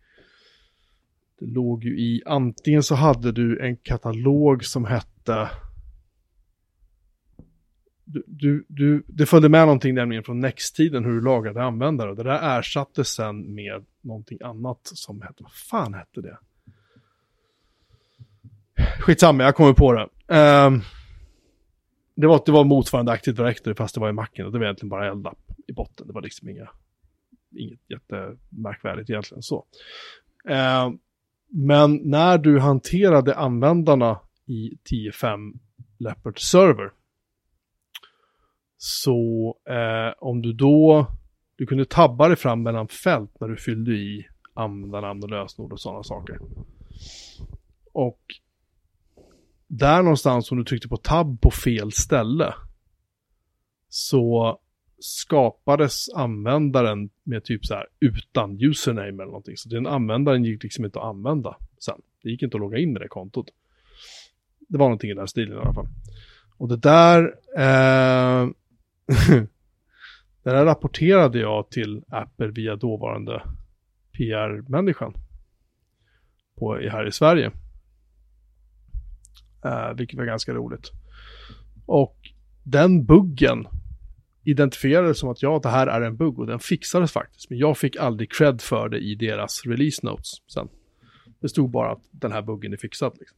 det 1.39 1.45
låg 1.45 1.83
ju 1.83 1.99
i, 1.99 2.21
antingen 2.25 2.83
så 2.83 2.95
hade 2.95 3.31
du 3.31 3.59
en 3.59 3.77
katalog 3.77 4.65
som 4.65 4.85
hette 4.85 5.49
du, 8.05 8.23
du, 8.27 8.65
du, 8.67 9.03
det 9.07 9.25
följde 9.25 9.49
med 9.49 9.61
någonting 9.61 9.95
nämligen 9.95 10.23
från 10.23 10.39
Next-tiden 10.39 11.05
hur 11.05 11.13
du 11.13 11.21
lagade 11.21 11.63
användare. 11.63 12.15
Det 12.15 12.23
där 12.23 12.59
ersattes 12.59 13.07
sen 13.07 13.55
med 13.55 13.85
någonting 14.01 14.37
annat 14.43 14.79
som 14.83 15.21
hette, 15.21 15.43
vad 15.43 15.51
fan 15.51 15.93
hette 15.93 16.21
det? 16.21 16.37
Skitsamma, 18.99 19.43
jag 19.43 19.55
kommer 19.55 19.73
på 19.73 19.93
det. 19.93 20.07
Um, 20.27 20.81
det, 22.15 22.27
var, 22.27 22.43
det 22.45 22.51
var 22.51 22.63
motsvarande 22.63 23.11
Active 23.11 23.43
Directory 23.43 23.75
fast 23.75 23.95
det 23.95 24.01
var 24.01 24.09
i 24.09 24.13
macken 24.13 24.45
och 24.45 24.51
det 24.51 24.57
var 24.57 24.65
egentligen 24.65 24.89
bara 24.89 25.11
eldapp 25.11 25.39
i 25.67 25.73
botten. 25.73 26.07
Det 26.07 26.13
var 26.13 26.21
liksom 26.21 26.49
inga, 26.49 26.69
inget 27.55 27.79
jättemärkvärdigt 27.89 29.09
egentligen 29.09 29.41
så. 29.41 29.65
Um, 30.43 30.99
men 31.47 31.95
när 31.95 32.37
du 32.37 32.59
hanterade 32.59 33.35
användarna 33.35 34.19
i 34.45 34.77
10.5 34.91 35.53
Leopard 35.97 36.39
Server 36.39 36.91
så 38.77 39.55
eh, 39.69 40.13
om 40.19 40.41
du 40.41 40.53
då, 40.53 41.07
du 41.55 41.65
kunde 41.65 41.85
tabba 41.85 42.27
dig 42.27 42.37
fram 42.37 42.63
mellan 42.63 42.87
fält 42.87 43.39
när 43.39 43.47
du 43.47 43.57
fyllde 43.57 43.91
i 43.91 44.27
användarnamn 44.53 45.23
och 45.23 45.29
lösenord 45.29 45.71
och 45.73 45.79
sådana 45.79 46.03
saker. 46.03 46.39
Och 47.93 48.21
där 49.67 50.01
någonstans 50.01 50.51
om 50.51 50.57
du 50.57 50.63
tryckte 50.63 50.87
på 50.87 50.97
tab 50.97 51.41
på 51.41 51.51
fel 51.51 51.91
ställe 51.91 52.53
så 53.89 54.59
skapades 54.99 56.09
användaren 56.09 57.09
med 57.23 57.43
typ 57.43 57.65
så 57.65 57.73
här 57.73 57.87
utan 57.99 58.61
username 58.61 59.07
eller 59.07 59.25
någonting. 59.25 59.57
Så 59.57 59.69
den 59.69 59.87
användaren 59.87 60.43
gick 60.43 60.63
liksom 60.63 60.85
inte 60.85 60.99
att 60.99 61.05
använda 61.05 61.57
sen. 61.79 62.01
Det 62.23 62.29
gick 62.29 62.41
inte 62.41 62.57
att 62.57 62.61
logga 62.61 62.77
in 62.77 62.93
med 62.93 63.01
det 63.01 63.07
kontot. 63.07 63.49
Det 64.67 64.77
var 64.77 64.85
någonting 64.85 65.09
i 65.09 65.13
den 65.13 65.27
stilen 65.27 65.57
i 65.57 65.61
alla 65.61 65.73
fall. 65.73 65.87
Och 66.57 66.67
det 66.67 66.77
där, 66.77 67.35
eh, 67.57 68.49
det 70.43 70.51
här 70.51 70.65
rapporterade 70.65 71.39
jag 71.39 71.69
till 71.69 72.03
Apple 72.09 72.47
via 72.47 72.75
dåvarande 72.75 73.43
PR-människan 74.11 75.13
på, 76.59 76.75
här 76.75 77.07
i 77.07 77.11
Sverige. 77.11 77.51
Eh, 79.65 79.93
vilket 79.93 80.17
var 80.17 80.25
ganska 80.25 80.53
roligt. 80.53 80.91
Och 81.85 82.17
den 82.63 83.05
buggen 83.05 83.67
identifierades 84.43 85.19
som 85.19 85.29
att 85.29 85.41
ja, 85.41 85.59
det 85.63 85.69
här 85.69 85.87
är 85.87 86.01
en 86.01 86.17
bugg 86.17 86.39
och 86.39 86.47
den 86.47 86.59
fixades 86.59 87.11
faktiskt. 87.11 87.49
Men 87.49 87.59
jag 87.59 87.77
fick 87.77 87.95
aldrig 87.95 88.31
cred 88.31 88.61
för 88.61 88.89
det 88.89 88.97
i 88.97 89.15
deras 89.15 89.65
release 89.65 90.05
notes 90.05 90.31
sen. 90.47 90.67
Det 91.39 91.49
stod 91.49 91.69
bara 91.69 91.91
att 91.91 92.01
den 92.11 92.31
här 92.31 92.41
buggen 92.41 92.73
är 92.73 92.77
fixad. 92.77 93.17
Liksom. 93.19 93.37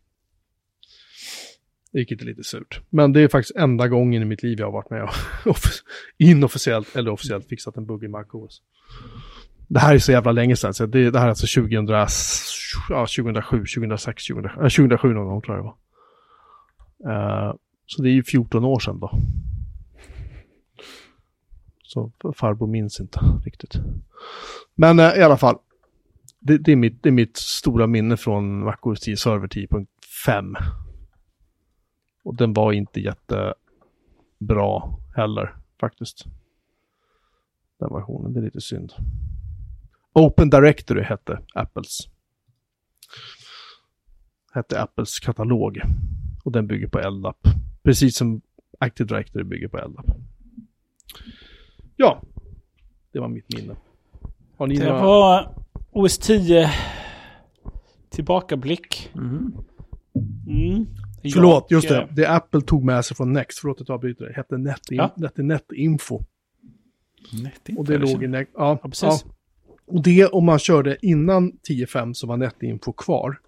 Det 1.97 2.01
gick 2.01 2.21
lite 2.21 2.43
surt. 2.43 2.81
Men 2.89 3.13
det 3.13 3.21
är 3.21 3.27
faktiskt 3.27 3.55
enda 3.55 3.87
gången 3.87 4.21
i 4.21 4.25
mitt 4.25 4.43
liv 4.43 4.59
jag 4.59 4.67
har 4.67 4.71
varit 4.71 4.89
med 4.89 5.03
och 5.45 5.57
inofficiellt 6.17 6.95
eller 6.95 7.11
officiellt 7.11 7.47
fixat 7.47 7.77
en 7.77 7.85
bugg 7.85 8.03
i 8.03 8.07
MacOS. 8.07 8.61
Det 9.67 9.79
här 9.79 9.95
är 9.95 9.99
så 9.99 10.11
jävla 10.11 10.31
länge 10.31 10.55
sedan, 10.55 10.73
så 10.73 10.85
det, 10.85 11.11
det 11.11 11.19
här 11.19 11.25
är 11.25 11.29
alltså 11.29 11.61
2000, 11.61 11.87
ja, 12.89 13.05
2007, 13.17 13.57
2006, 13.57 14.27
2007, 14.27 14.61
2007 14.61 15.13
någon 15.13 15.27
gång 15.27 15.41
tror 15.41 15.57
jag 15.57 15.65
det 15.65 15.71
var. 17.03 17.47
Uh, 17.49 17.55
så 17.85 18.01
det 18.01 18.09
är 18.09 18.13
ju 18.13 18.23
14 18.23 18.65
år 18.65 18.79
sedan 18.79 18.99
då. 18.99 19.11
Så 21.83 22.11
farbror 22.35 22.67
minns 22.67 22.99
inte 22.99 23.19
riktigt. 23.45 23.75
Men 24.75 24.99
uh, 24.99 25.17
i 25.17 25.21
alla 25.21 25.37
fall, 25.37 25.57
det, 26.39 26.57
det, 26.57 26.71
är 26.71 26.75
mitt, 26.75 27.03
det 27.03 27.09
är 27.09 27.13
mitt 27.13 27.37
stora 27.37 27.87
minne 27.87 28.17
från 28.17 28.63
MacOS 28.63 28.99
10 28.99 29.17
Server 29.17 29.47
10.5. 29.47 30.55
Och 32.27 32.35
den 32.35 32.53
var 32.53 32.71
inte 32.71 32.99
jättebra 32.99 34.81
heller 35.15 35.55
faktiskt. 35.79 36.25
Den 37.79 37.89
versionen, 37.93 38.33
det 38.33 38.39
är 38.39 38.43
lite 38.43 38.61
synd. 38.61 38.93
Open 40.13 40.49
Directory 40.49 41.03
hette 41.03 41.39
Apples. 41.53 41.97
Hette 44.53 44.81
Apples 44.81 45.19
katalog. 45.19 45.81
Och 46.43 46.51
den 46.51 46.67
bygger 46.67 46.87
på 46.87 47.09
LDAP. 47.09 47.37
Precis 47.83 48.17
som 48.17 48.41
Active 48.79 49.07
Directory 49.07 49.43
bygger 49.43 49.67
på 49.67 49.77
LDAP. 49.77 50.05
Ja, 51.95 52.21
det 53.11 53.19
var 53.19 53.27
mitt 53.27 53.55
minne. 53.55 53.75
Har 54.57 54.67
ni 54.67 54.75
det 54.75 54.85
några... 54.85 55.01
var 55.01 55.55
OS 55.91 56.17
10 56.17 56.69
tillbakablick. 58.09 59.11
Mm. 59.15 59.53
Mm. 60.47 60.85
Förlåt, 61.33 61.71
just 61.71 61.89
det. 61.89 62.07
Det 62.11 62.25
Apple 62.25 62.61
tog 62.61 62.83
med 62.83 63.05
sig 63.05 63.17
från 63.17 63.33
Next, 63.33 63.59
förlåt 63.59 63.81
att 63.81 63.89
jag 63.89 63.95
avbryter 63.95 64.25
det, 64.25 64.33
hette 64.33 64.57
Netin, 64.57 64.97
ja. 64.97 65.15
Netinfo. 65.35 66.23
Netinfo? 67.43 67.79
Och 67.79 67.85
det 67.85 67.97
låg 67.97 68.23
i... 68.23 68.27
Ja, 68.27 68.45
ja, 68.53 68.79
precis. 68.83 69.03
Ja. 69.03 69.19
Och 69.85 70.03
det 70.03 70.25
om 70.25 70.45
man 70.45 70.59
körde 70.59 70.97
innan 71.01 71.51
10.5 71.51 72.13
så 72.13 72.27
var 72.27 72.37
Netinfo 72.37 72.93
kvar. 72.93 73.39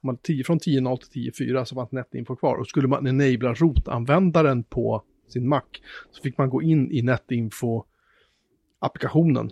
Om 0.00 0.06
man 0.06 0.16
10, 0.16 0.44
från 0.44 0.58
10.0 0.58 0.98
till 1.10 1.32
10.4 1.32 1.64
så 1.64 1.74
var 1.74 1.88
Netinfo 1.90 2.36
kvar. 2.36 2.56
Och 2.56 2.66
skulle 2.66 2.88
man 2.88 3.06
enabla 3.06 3.54
rotanvändaren 3.54 4.62
på 4.62 5.02
sin 5.28 5.48
Mac 5.48 5.62
så 6.10 6.22
fick 6.22 6.38
man 6.38 6.50
gå 6.50 6.62
in 6.62 6.92
i 6.92 7.02
Netinfo-applikationen 7.02 9.50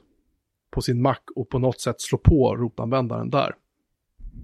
på 0.71 0.81
sin 0.81 1.03
Mac 1.03 1.19
och 1.37 1.49
på 1.49 1.59
något 1.59 1.81
sätt 1.81 2.01
slå 2.01 2.19
på 2.19 2.57
rotanvändaren 2.57 3.31
där. 3.31 3.55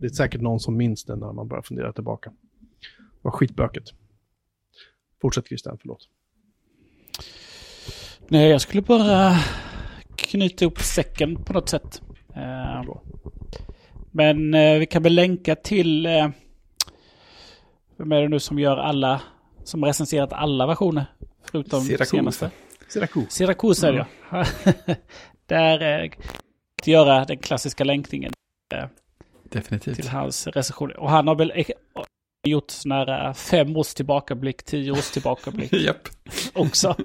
Det 0.00 0.06
är 0.06 0.10
säkert 0.10 0.40
någon 0.40 0.60
som 0.60 0.76
minns 0.76 1.04
det 1.04 1.16
när 1.16 1.32
man 1.32 1.48
börjar 1.48 1.62
fundera 1.62 1.92
tillbaka. 1.92 2.32
Var 3.22 3.30
skitböket. 3.30 3.84
Fortsätt 5.20 5.46
Christian, 5.46 5.78
förlåt. 5.80 6.08
Nej, 8.28 8.48
jag 8.50 8.60
skulle 8.60 8.82
bara 8.82 9.36
knyta 10.16 10.64
ihop 10.64 10.80
säcken 10.80 11.44
på 11.44 11.52
något 11.52 11.68
sätt. 11.68 12.02
Eh, 12.34 12.84
men 14.10 14.54
eh, 14.54 14.78
vi 14.78 14.86
kan 14.86 15.02
väl 15.02 15.14
länka 15.14 15.56
till... 15.56 16.06
Eh, 16.06 16.28
vem 17.96 18.12
är 18.12 18.22
det 18.22 18.28
nu 18.28 18.40
som 18.40 18.58
gör 18.58 18.76
alla... 18.76 19.22
Som 19.64 19.84
recenserat 19.84 20.32
alla 20.32 20.66
versioner? 20.66 21.06
Förutom 21.50 21.80
Syracuse. 21.80 22.10
senaste. 22.10 22.50
Syracuse. 22.88 23.30
Syracuse 23.30 23.88
är 23.88 23.92
det 23.92 24.06
ja. 24.30 24.44
Där 25.46 26.02
eh, 26.02 26.10
göra 26.84 27.24
den 27.24 27.38
klassiska 27.38 27.84
länkningen. 27.84 28.32
Definitivt. 29.42 29.96
Till 29.96 30.08
hans 30.08 30.46
recension. 30.46 30.92
Och 30.92 31.10
han 31.10 31.28
har 31.28 31.34
väl 31.34 31.52
gjort 32.48 32.70
sådana 32.70 33.04
här 33.04 33.32
fem 33.32 33.76
års 33.76 33.94
tillbakablick, 33.94 34.62
tio 34.62 34.92
års 34.92 35.10
tillbakablick. 35.10 35.72
Japp. 35.86 36.08
Också. 36.52 36.96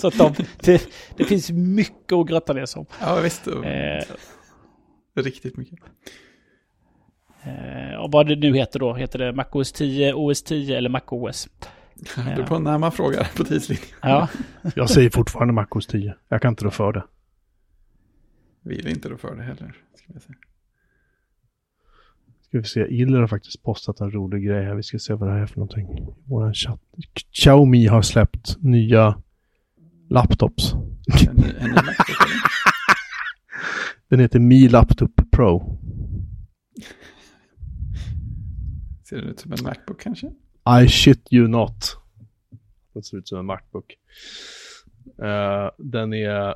Så 0.00 0.08
att 0.08 0.18
de, 0.18 0.34
det, 0.60 0.88
det, 1.16 1.24
finns 1.24 1.50
mycket 1.50 2.12
att 2.12 2.26
grotta 2.26 2.52
ner 2.52 2.66
som. 2.66 2.86
Ja, 3.00 3.20
visst. 3.20 3.46
Eh, 3.46 5.22
Riktigt 5.22 5.56
mycket. 5.56 5.78
Eh, 7.42 8.00
och 8.00 8.12
vad 8.12 8.28
det 8.28 8.36
nu 8.36 8.56
heter 8.56 8.78
då, 8.78 8.94
heter 8.94 9.18
det 9.18 9.32
MacOS 9.32 9.72
10, 9.72 10.14
OS 10.14 10.42
10 10.42 10.78
eller 10.78 10.90
MacOS? 10.90 11.48
Det 12.16 12.34
beror 12.36 12.46
på 12.46 12.58
när 12.58 12.78
man 12.78 12.92
frågar 12.92 13.30
på 13.36 13.44
tidslinjen. 13.44 13.86
Ja. 14.02 14.28
jag 14.74 14.90
säger 14.90 15.10
fortfarande 15.10 15.54
MacOS 15.54 15.86
10. 15.86 16.14
Jag 16.28 16.42
kan 16.42 16.52
inte 16.52 16.64
rå 16.64 16.70
för 16.70 16.92
det. 16.92 17.04
Vill 18.62 18.88
inte 18.88 19.08
rå 19.08 19.16
för 19.16 19.36
det 19.36 19.42
heller. 19.42 19.74
Ska 19.94 20.06
vi, 20.06 20.20
se. 20.20 20.32
Ska 22.54 22.60
vi 22.60 22.68
se, 22.68 22.94
Iller 22.94 23.20
har 23.20 23.26
faktiskt 23.26 23.62
postat 23.62 24.00
en 24.00 24.10
rolig 24.10 24.46
grej 24.46 24.64
här. 24.64 24.74
Vi 24.74 24.82
ska 24.82 24.98
se 24.98 25.14
vad 25.14 25.28
det 25.28 25.32
här 25.32 25.40
är 25.40 25.46
för 25.46 25.56
någonting. 25.56 26.14
Vår 26.24 26.52
chatt. 26.52 26.80
Xiaomi 27.32 27.86
har 27.86 28.02
släppt 28.02 28.56
nya 28.60 29.22
laptops. 30.10 30.72
En, 30.72 31.44
en 31.58 31.70
laptop, 31.74 32.16
Den 34.08 34.20
heter 34.20 34.38
Mi 34.38 34.68
Laptop 34.68 35.10
Pro. 35.30 35.78
Ser 39.08 39.16
den 39.16 39.28
ut 39.28 39.40
som 39.40 39.52
en 39.52 39.58
Macbook 39.62 40.00
kanske? 40.00 40.32
I 40.82 40.88
shit 40.88 41.32
you 41.32 41.48
not. 41.48 41.96
Den 42.92 43.02
ser 43.02 43.16
ut 43.16 43.28
som 43.28 43.38
en 43.38 43.46
Macbook. 43.46 43.94
Uh, 45.22 45.70
den 45.78 46.12
är... 46.12 46.54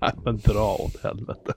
Nej 0.00 0.12
men 0.24 0.36
dra 0.36 0.76
åt 0.80 1.02
helvete. 1.02 1.54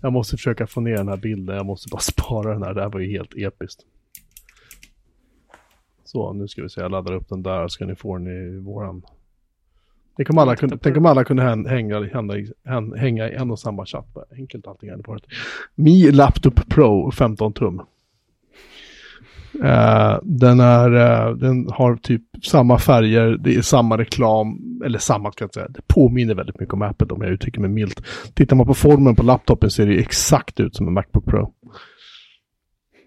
Jag 0.00 0.12
måste 0.12 0.36
försöka 0.36 0.66
få 0.66 0.80
ner 0.80 0.96
den 0.96 1.08
här 1.08 1.16
bilden, 1.16 1.56
jag 1.56 1.66
måste 1.66 1.88
bara 1.90 2.00
spara 2.00 2.52
den 2.52 2.62
här, 2.62 2.74
det 2.74 2.82
här 2.82 2.88
var 2.88 3.00
ju 3.00 3.10
helt 3.10 3.34
episkt. 3.36 3.80
Så, 6.04 6.32
nu 6.32 6.48
ska 6.48 6.62
vi 6.62 6.68
se, 6.68 6.80
jag 6.80 6.90
laddar 6.90 7.12
upp 7.12 7.28
den 7.28 7.42
där, 7.42 7.68
ska 7.68 7.86
ni 7.86 7.94
få 7.94 8.18
den 8.18 8.26
i 8.26 8.58
våran... 8.58 9.02
Tänk 10.16 10.30
om 10.30 10.38
alla 10.38 10.56
kunde, 10.56 10.78
tänk 10.78 10.96
om 10.96 11.06
alla 11.06 11.24
kunde 11.24 11.42
hänga, 11.42 12.00
hänga, 12.00 12.96
hänga 12.96 13.28
i 13.28 13.34
en 13.34 13.50
och 13.50 13.58
samma 13.58 13.86
chatt. 13.86 14.16
Enkelt 14.32 14.66
allting 14.66 14.90
hade 14.90 15.02
varit. 15.06 15.24
Mi 15.74 16.12
Laptop 16.12 16.68
Pro 16.68 17.10
15 17.10 17.52
tum. 17.52 17.82
Uh, 19.54 20.18
den, 20.22 20.60
är, 20.60 20.94
uh, 20.94 21.36
den 21.36 21.68
har 21.70 21.96
typ 21.96 22.22
samma 22.42 22.78
färger, 22.78 23.38
det 23.40 23.56
är 23.56 23.62
samma 23.62 23.98
reklam, 23.98 24.80
eller 24.84 24.98
samma 24.98 25.32
ska 25.32 25.44
jag 25.44 25.54
säga. 25.54 25.68
Det 25.68 25.82
påminner 25.86 26.34
väldigt 26.34 26.60
mycket 26.60 26.74
om 26.74 26.82
Apple 26.82 27.06
om 27.06 27.22
jag 27.22 27.30
uttrycker 27.30 27.60
mig 27.60 27.70
milt. 27.70 28.02
Tittar 28.34 28.56
man 28.56 28.66
på 28.66 28.74
formen 28.74 29.16
på 29.16 29.22
laptopen 29.22 29.70
ser 29.70 29.86
det 29.86 29.98
exakt 29.98 30.60
ut 30.60 30.76
som 30.76 30.88
en 30.88 30.94
Macbook 30.94 31.24
Pro. 31.24 31.52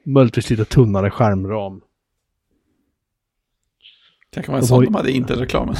Möjligtvis 0.05 0.49
lite 0.49 0.65
tunnare 0.65 1.11
skärmram. 1.11 1.81
Tänk 4.33 4.49
om 4.49 4.55
en 4.55 4.63
sån 4.63 4.85
de 4.85 4.95
hade 4.95 5.11
inte 5.11 5.33
reklamen. 5.33 5.75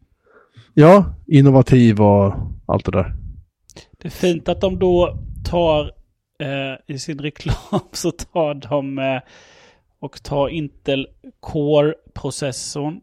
ja, 0.74 1.14
innovativ 1.26 2.00
och 2.00 2.34
allt 2.66 2.84
det 2.84 2.92
där. 2.92 3.14
Det 3.98 4.08
är 4.08 4.12
fint 4.12 4.48
att 4.48 4.60
de 4.60 4.78
då 4.78 5.18
tar 5.44 5.92
eh, 6.38 6.94
i 6.94 6.98
sin 6.98 7.18
reklam 7.18 7.80
så 7.92 8.10
tar 8.10 8.54
de 8.54 8.98
eh, 8.98 9.20
och 10.00 10.22
tar 10.22 10.48
Intel 10.48 11.06
Core-processorn 11.40 13.00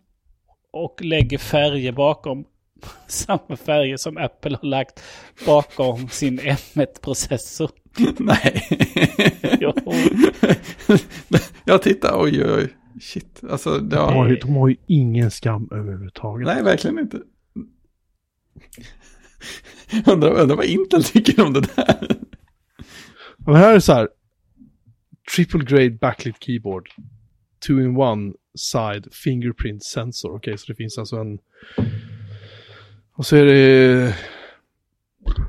och 0.72 1.02
lägger 1.02 1.38
färger 1.38 1.92
bakom. 1.92 2.46
Samma 3.08 3.56
färger 3.56 3.98
som 3.98 4.18
Apple 4.18 4.58
har 4.62 4.68
lagt 4.68 5.04
bakom 5.46 6.10
sin 6.10 6.40
M1-processor. 6.40 7.70
Nej. 8.20 8.68
jo. 9.60 9.74
Jag 11.66 11.82
tittar, 11.82 12.22
oj 12.22 12.44
oj 12.44 12.54
oj. 12.54 12.76
Shit, 13.02 13.42
alltså 13.50 13.80
det 13.80 13.96
de, 13.96 14.14
har 14.14 14.28
ju, 14.30 14.36
de 14.36 14.56
har 14.56 14.68
ju 14.68 14.76
ingen 14.88 15.32
skam 15.32 15.70
överhuvudtaget. 15.72 16.48
Nej, 16.48 16.64
verkligen 16.64 17.00
inte. 17.00 17.22
undrar, 20.06 20.32
undrar 20.32 20.56
vad 20.56 20.66
Intel 20.66 21.04
tycker 21.04 21.46
om 21.46 21.54
det 21.54 21.62
där. 21.76 22.18
Och 23.46 23.58
här 23.58 23.74
är 23.74 23.80
så 23.80 23.94
här, 23.94 24.10
triple 25.32 25.66
grade 25.66 26.00
backlit 26.00 26.36
keyboard. 26.40 26.90
Two 27.60 27.80
in 27.80 27.98
one 27.98 28.34
side 28.56 29.14
fingerprint 29.14 29.84
sensor. 29.84 30.30
Okej, 30.30 30.38
okay, 30.38 30.58
så 30.58 30.66
det 30.68 30.76
finns 30.76 30.98
alltså 30.98 31.18
en... 31.18 31.40
Och 33.12 33.26
så 33.26 33.36
är 33.36 33.46
det 33.46 34.16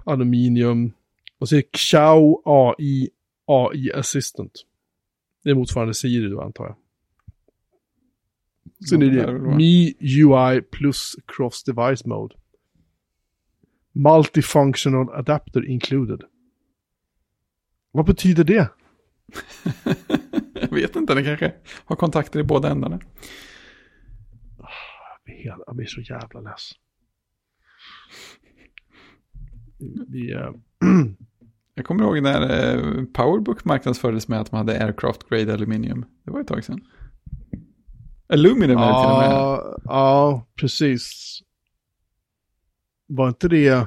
aluminium. 0.04 0.92
Och 1.38 1.48
så 1.48 1.56
är 1.56 1.62
det 1.62 1.78
Xiao 1.78 2.42
AI, 2.44 3.10
AI 3.46 3.92
Assistant. 3.92 4.52
Det 5.44 5.50
är 5.50 5.54
motsvarande 5.54 5.94
Siri 5.94 6.28
då 6.28 6.40
antar 6.40 6.64
jag. 6.64 6.76
Sen 8.88 9.02
är 9.02 9.10
det 9.10 9.32
Mi 9.56 9.94
UI 10.00 10.60
plus 10.60 11.16
Cross 11.26 11.64
Device 11.64 12.04
Mode. 12.04 12.34
Multifunctional 13.92 15.10
Adapter 15.10 15.64
Included. 15.64 16.22
Vad 17.90 18.06
betyder 18.06 18.44
det? 18.44 18.70
jag 20.54 20.70
vet 20.70 20.96
inte, 20.96 21.14
den 21.14 21.24
kanske 21.24 21.54
har 21.84 21.96
kontakter 21.96 22.40
i 22.40 22.42
båda 22.42 22.70
ändarna. 22.70 23.00
Jag 25.66 25.76
blir 25.76 25.86
så 25.86 26.00
jävla 26.00 26.40
less. 26.40 26.72
Vi, 30.08 30.34
uh... 30.34 30.50
jag 31.74 31.86
kommer 31.86 32.04
ihåg 32.04 32.22
när 32.22 32.76
uh, 32.76 33.04
Powerbook 33.04 33.64
marknadsfördes 33.64 34.28
med 34.28 34.40
att 34.40 34.52
man 34.52 34.58
hade 34.58 34.84
aircraft 34.84 35.28
grade 35.28 35.54
aluminium. 35.54 36.04
Det 36.24 36.30
var 36.30 36.40
ett 36.40 36.48
tag 36.48 36.64
sedan. 36.64 36.80
Aluminum 38.28 38.78
är 38.78 38.86
det 38.86 39.02
till 39.02 39.12
och 39.12 39.18
med. 39.18 39.80
Ja, 39.84 40.46
precis. 40.60 41.38
Var 43.06 43.28
inte 43.28 43.48
det... 43.48 43.86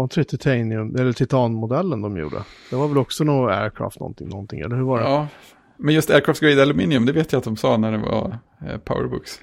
Var 0.00 0.04
inte 0.04 0.20
det 0.20 0.24
titanium, 0.24 0.96
eller 0.96 1.12
titanmodellen 1.12 2.02
de 2.02 2.16
gjorde? 2.16 2.44
Det 2.70 2.76
var 2.76 2.88
väl 2.88 2.98
också 2.98 3.24
något 3.24 3.50
aircraft 3.50 4.00
någonting, 4.00 4.28
någonting, 4.28 4.60
eller 4.60 4.76
hur 4.76 4.82
var 4.82 4.98
det? 4.98 5.04
Ja, 5.04 5.28
men 5.76 5.94
just 5.94 6.10
aircraft 6.10 6.40
grade 6.40 6.62
aluminium, 6.62 7.06
det 7.06 7.12
vet 7.12 7.32
jag 7.32 7.38
att 7.38 7.44
de 7.44 7.56
sa 7.56 7.76
när 7.76 7.92
det 7.92 7.98
var 7.98 8.38
eh, 8.66 8.78
powerbooks. 8.78 9.40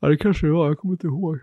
Ja, 0.00 0.08
det 0.08 0.16
kanske 0.16 0.46
det 0.46 0.52
var, 0.52 0.66
jag 0.66 0.78
kommer 0.78 0.94
inte 0.94 1.06
ihåg. 1.06 1.38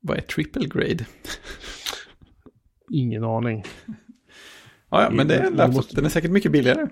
Vad 0.00 0.16
är 0.16 0.20
triple 0.20 0.66
grade? 0.66 1.06
Ingen 2.90 3.24
aning. 3.24 3.64
Ja, 4.90 5.02
ja 5.02 5.10
men 5.10 5.28
det 5.28 5.36
är 5.36 5.46
en 5.46 5.52
laptop. 5.52 5.76
Måste... 5.76 5.96
Den 5.96 6.04
är 6.04 6.08
säkert 6.08 6.30
mycket 6.30 6.52
billigare. 6.52 6.88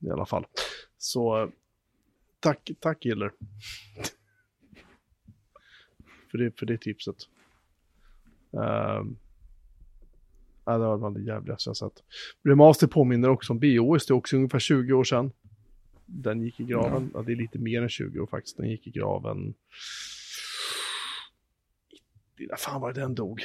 I 0.00 0.10
alla 0.10 0.26
fall. 0.26 0.46
Så 0.98 1.50
tack, 2.40 2.70
tack 2.80 3.04
Giller. 3.04 3.32
för, 6.30 6.38
det, 6.38 6.58
för 6.58 6.66
det 6.66 6.78
tipset. 6.78 7.16
Um, 8.50 9.18
ja, 10.64 10.72
det 10.72 10.78
var 10.78 10.98
bland 10.98 11.16
det 11.16 11.22
jävligaste 11.22 11.70
jag 11.70 11.76
sett. 11.76 12.02
Remaster 12.42 12.86
påminner 12.86 13.28
också 13.28 13.52
om 13.52 13.58
BOS, 13.58 14.06
det 14.06 14.12
är 14.12 14.16
också 14.16 14.36
ungefär 14.36 14.58
20 14.58 14.92
år 14.92 15.04
sedan. 15.04 15.32
Den 16.06 16.42
gick 16.42 16.60
i 16.60 16.64
graven, 16.64 17.10
ja. 17.12 17.20
ja. 17.20 17.24
det 17.26 17.32
är 17.32 17.36
lite 17.36 17.58
mer 17.58 17.82
än 17.82 17.88
20 17.88 18.20
år 18.20 18.26
faktiskt, 18.26 18.56
den 18.56 18.70
gick 18.70 18.86
i 18.86 18.90
graven. 18.90 19.54
När 22.38 22.56
fan 22.56 22.80
var 22.80 22.92
det 22.92 23.00
den 23.00 23.14
dog? 23.14 23.42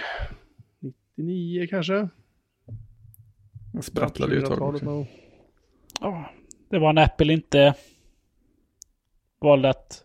99 1.15 1.67
kanske? 1.69 2.09
Den 3.73 3.84
sprattlade 3.84 4.35
ju 4.35 4.41
ett 4.41 4.47
tag 4.47 4.61
också. 4.61 5.05
Ja, 6.01 6.31
det 6.69 6.80
var 6.80 6.93
när 6.93 7.03
Apple 7.03 7.34
inte 7.34 7.76
valde 9.41 9.69
att 9.69 10.03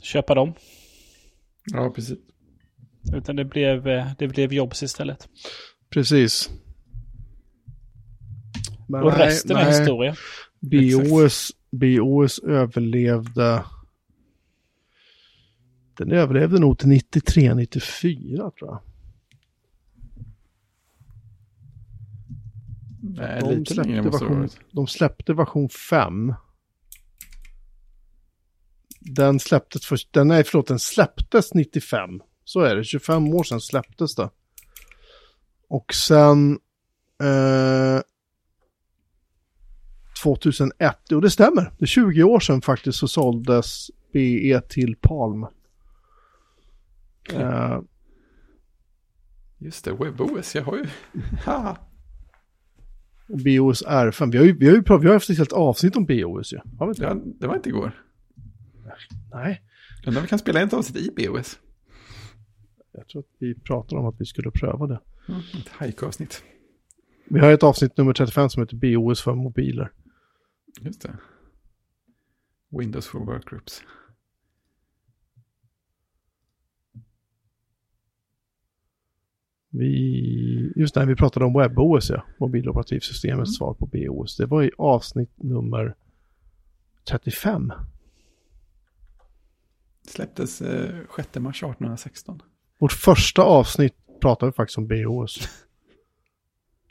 köpa 0.00 0.34
dem. 0.34 0.54
Ja, 1.64 1.90
precis. 1.90 2.18
Utan 3.14 3.36
det 3.36 3.44
blev, 3.44 3.84
det 4.18 4.28
blev 4.28 4.52
Jobs 4.52 4.82
istället. 4.82 5.28
Precis. 5.90 6.50
Men 8.88 9.02
Och 9.02 9.12
nej, 9.12 9.26
resten 9.26 9.56
nej. 9.56 9.64
är 9.64 9.70
historia. 9.70 10.14
BOS, 10.60 11.52
BOS 11.70 12.38
överlevde 12.38 13.64
den 15.94 16.12
överlevde 16.12 16.60
nog 16.60 16.78
till 16.78 16.88
93, 16.88 17.54
94 17.54 18.50
tror 18.50 18.70
jag. 18.70 18.80
Nej, 23.00 23.40
de, 23.40 23.54
lite 23.54 23.74
släppte 23.74 24.00
version, 24.00 24.48
de 24.70 24.86
släppte 24.86 25.34
version 25.34 25.68
5. 25.68 26.34
Den 29.04 29.40
släpptes 29.40 29.86
först, 29.86 30.12
den, 30.12 30.28
nej 30.28 30.44
förlåt, 30.44 30.66
den 30.66 30.78
släpptes 30.78 31.54
95. 31.54 32.20
Så 32.44 32.60
är 32.60 32.76
det, 32.76 32.84
25 32.84 33.34
år 33.34 33.44
sedan 33.44 33.60
släpptes 33.60 34.14
det. 34.14 34.30
Och 35.68 35.94
sen 35.94 36.58
eh, 37.22 38.00
2001, 40.22 40.96
jo 41.08 41.20
det 41.20 41.30
stämmer, 41.30 41.72
det 41.78 41.84
är 41.84 41.86
20 41.86 42.22
år 42.22 42.40
sedan 42.40 42.62
faktiskt 42.62 42.98
så 42.98 43.08
såldes 43.08 43.90
BE 44.12 44.60
till 44.60 44.96
Palm. 45.00 45.46
Uh, 47.32 47.80
Just 49.58 49.84
det, 49.84 49.92
WebOS, 49.92 50.54
jag 50.54 50.62
har 50.62 50.76
ju... 50.76 50.84
BOS 53.28 53.84
R5. 53.86 54.32
Vi 54.32 54.38
har 54.38 54.44
ju, 54.44 54.58
vi 54.58 54.68
har 54.68 54.74
ju 54.74 54.82
vi 54.82 55.06
har 55.06 55.12
haft 55.12 55.30
ett 55.30 55.38
helt 55.38 55.52
avsnitt 55.52 55.96
om 55.96 56.04
BOS 56.04 56.52
ju. 56.52 56.58
Har 56.78 56.86
vi 56.86 56.90
inte? 56.90 57.02
Ja, 57.02 57.16
det 57.40 57.46
var 57.46 57.54
inte 57.54 57.68
igår. 57.68 57.92
Nej. 59.32 59.62
Undrar 60.06 60.20
om 60.20 60.24
vi 60.24 60.28
kan 60.28 60.38
spela 60.38 60.60
ett 60.60 60.72
avsnitt 60.72 60.96
i 60.96 61.26
BOS. 61.26 61.58
Jag 62.92 63.08
tror 63.08 63.20
att 63.20 63.28
vi 63.38 63.54
pratade 63.54 64.00
om 64.00 64.06
att 64.06 64.20
vi 64.20 64.24
skulle 64.24 64.50
pröva 64.50 64.86
det. 64.86 65.00
Mm, 65.28 65.40
ett 65.40 65.68
hajk-avsnitt. 65.68 66.44
Vi 67.24 67.40
har 67.40 67.50
ett 67.50 67.62
avsnitt 67.62 67.96
nummer 67.96 68.12
35 68.12 68.50
som 68.50 68.62
heter 68.62 68.76
BOS 68.76 69.22
för 69.22 69.34
mobiler. 69.34 69.92
Just 70.80 71.02
det. 71.02 71.16
Windows 72.68 73.06
for 73.06 73.18
Workgroups. 73.18 73.82
Vi, 79.74 80.72
just 80.76 80.96
när 80.96 81.06
vi 81.06 81.16
pratade 81.16 81.46
om 81.46 81.52
WebOS, 81.52 82.10
ja, 82.10 82.24
mobiloperativsystemets 82.38 83.48
mm. 83.48 83.54
svar 83.54 83.74
på 83.74 83.86
BOS. 83.86 84.36
Det 84.36 84.46
var 84.46 84.62
i 84.62 84.70
avsnitt 84.78 85.42
nummer 85.42 85.94
35. 87.08 87.72
Släpptes 90.08 90.60
eh, 90.62 90.90
6 91.16 91.34
mars 91.38 91.56
1816. 91.62 92.40
Vårt 92.78 92.92
första 92.92 93.42
avsnitt 93.42 93.94
pratade 94.20 94.50
vi 94.52 94.54
faktiskt 94.56 94.78
om 94.78 94.88
BOS. 94.88 95.48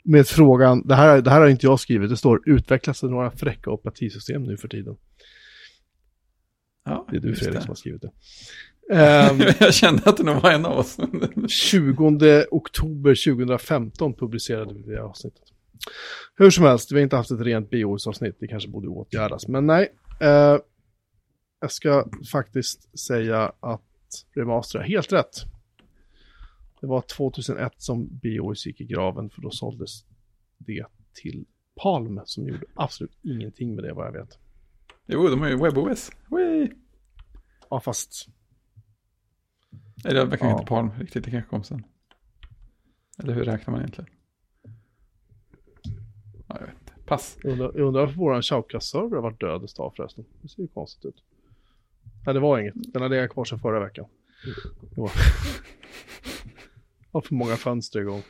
med 0.04 0.26
frågan, 0.26 0.86
det 0.86 0.94
här, 0.94 1.22
det 1.22 1.30
här 1.30 1.40
har 1.40 1.48
inte 1.48 1.66
jag 1.66 1.80
skrivit, 1.80 2.10
det 2.10 2.16
står 2.16 2.48
utvecklas 2.48 3.00
det 3.00 3.08
några 3.08 3.30
fräcka 3.30 3.70
operativsystem 3.70 4.42
nu 4.42 4.56
för 4.56 4.68
tiden? 4.68 4.96
Ja, 6.84 7.06
Det 7.10 7.16
är 7.16 7.20
du 7.20 7.34
Fredrik 7.34 7.54
det. 7.54 7.60
som 7.60 7.68
har 7.68 7.74
skrivit 7.74 8.02
det. 8.02 8.10
Ehm, 8.92 9.40
jag 9.60 9.74
kände 9.74 10.02
att 10.04 10.16
det 10.16 10.22
nog 10.22 10.42
var 10.42 10.50
en 10.52 10.66
av 10.66 10.78
oss. 10.78 10.96
20 11.48 12.46
oktober 12.50 13.32
2015 13.34 14.14
publicerade 14.14 14.74
vi 14.74 14.82
det 14.82 15.02
avsnittet. 15.02 15.42
Hur 16.36 16.50
som 16.50 16.64
helst, 16.64 16.92
vi 16.92 16.96
har 16.96 17.02
inte 17.02 17.16
haft 17.16 17.30
ett 17.30 17.40
rent 17.40 17.70
BOS-avsnitt, 17.70 18.36
det 18.40 18.48
kanske 18.48 18.68
borde 18.68 18.88
åtgärdas. 18.88 19.48
Men 19.48 19.66
nej, 19.66 19.92
eh, 20.20 20.56
jag 21.62 21.72
ska 21.72 22.08
faktiskt 22.32 22.98
säga 22.98 23.52
att 23.60 23.82
Remaster 24.34 24.78
är 24.78 24.82
helt 24.82 25.12
rätt. 25.12 25.36
Det 26.80 26.86
var 26.86 27.00
2001 27.00 27.72
som 27.76 28.08
BOS 28.22 28.66
gick 28.66 28.80
i 28.80 28.84
graven, 28.84 29.30
för 29.30 29.42
då 29.42 29.50
såldes 29.50 30.04
det 30.58 30.86
till 31.14 31.46
Palm, 31.82 32.20
som 32.24 32.46
gjorde 32.48 32.66
absolut 32.74 33.18
ingenting 33.22 33.74
med 33.74 33.84
det 33.84 33.92
vad 33.92 34.06
jag 34.06 34.12
vet. 34.12 34.38
jo, 35.06 35.28
de 35.28 35.40
har 35.40 35.48
ju 35.48 35.56
WebOS. 35.56 36.10
Wee! 36.30 36.72
Ja, 37.70 37.80
fast 37.80 38.26
Nej, 40.04 40.14
det 40.14 40.24
verkar 40.24 40.46
Ja. 40.46 40.52
inte 40.52 40.64
Palm 40.64 40.90
riktigt, 40.98 41.24
det 41.24 41.30
kanske 41.30 41.50
kom 41.50 41.64
sen. 41.64 41.84
Eller 43.18 43.34
hur 43.34 43.44
räknar 43.44 43.72
man 43.72 43.80
egentligen? 43.80 44.10
Ja, 46.48 46.56
jag 46.60 46.66
vet 46.66 46.74
inte. 46.80 46.92
Pass. 47.06 47.38
Jag 47.42 47.52
undrar, 47.52 47.72
jag 47.74 47.86
undrar 47.86 48.00
varför 48.00 48.16
vår 48.16 48.42
Shoutcast-server 48.42 49.14
har 49.16 49.22
varit 49.22 49.40
död 49.40 49.64
ett 49.64 49.74
tag 49.74 49.92
förresten. 49.96 50.24
Det 50.42 50.48
ser 50.48 50.62
ju 50.62 50.68
konstigt 50.68 51.04
ut. 51.04 51.22
Nej, 52.26 52.34
det 52.34 52.40
var 52.40 52.58
inget. 52.58 52.74
Den 52.76 53.02
har 53.02 53.08
legat 53.08 53.30
kvar 53.30 53.44
sedan 53.44 53.58
förra 53.58 53.80
veckan. 53.80 54.06
Var... 54.96 55.10
Jag 57.00 57.18
har 57.18 57.20
för 57.20 57.34
många 57.34 57.56
fönster 57.56 58.00
igång. 58.00 58.22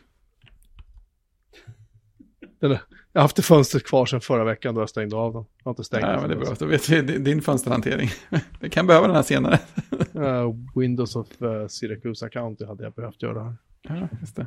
Är... 2.60 2.68
Jag 3.12 3.20
har 3.20 3.22
haft 3.22 3.36
det 3.36 3.42
fönstret 3.42 3.84
kvar 3.84 4.06
sedan 4.06 4.20
förra 4.20 4.44
veckan 4.44 4.74
då 4.74 4.80
jag 4.80 4.90
stängde 4.90 5.16
av 5.16 5.32
den. 5.32 5.44
Jag 5.58 5.64
har 5.64 5.70
inte 5.70 5.84
stängt 5.84 6.02
den 6.02 6.20
men 6.20 6.28
det 6.28 6.34
är 6.34 6.38
bra. 6.38 6.54
Då 6.58 6.66
vet 6.66 6.88
vi 6.88 7.02
din 7.18 7.42
fönsterhantering. 7.42 8.08
Vi 8.60 8.70
kan 8.70 8.86
behöva 8.86 9.06
den 9.06 9.16
här 9.16 9.22
senare. 9.22 9.58
Eh, 10.14 10.54
Windows 10.74 11.16
of 11.16 11.42
uh, 11.42 11.66
Syracuse 11.66 12.28
County 12.28 12.64
hade 12.64 12.84
jag 12.84 12.92
behövt 12.92 13.22
göra 13.22 13.42
här. 13.42 13.56
Ja, 13.82 14.08
just 14.20 14.36
det. 14.36 14.46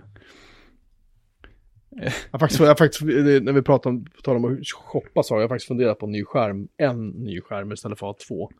Jag 2.31 2.39
faktiskt, 2.39 2.59
jag 2.59 2.77
faktiskt, 2.77 3.01
när 3.01 3.51
vi 3.53 3.61
pratar 3.61 3.89
om, 3.89 4.05
på 4.05 4.21
tal 4.21 4.35
om 4.35 4.45
att 4.45 4.67
shoppa 4.67 5.23
så 5.23 5.33
har 5.33 5.41
jag 5.41 5.49
faktiskt 5.49 5.67
funderat 5.67 5.99
på 5.99 6.05
en 6.05 6.11
ny 6.11 6.23
skärm. 6.23 6.67
En 6.77 7.09
ny 7.09 7.41
skärm 7.41 7.71
istället 7.71 7.99
för 7.99 8.09
att 8.09 8.21
ha 8.21 8.27
två. 8.27 8.51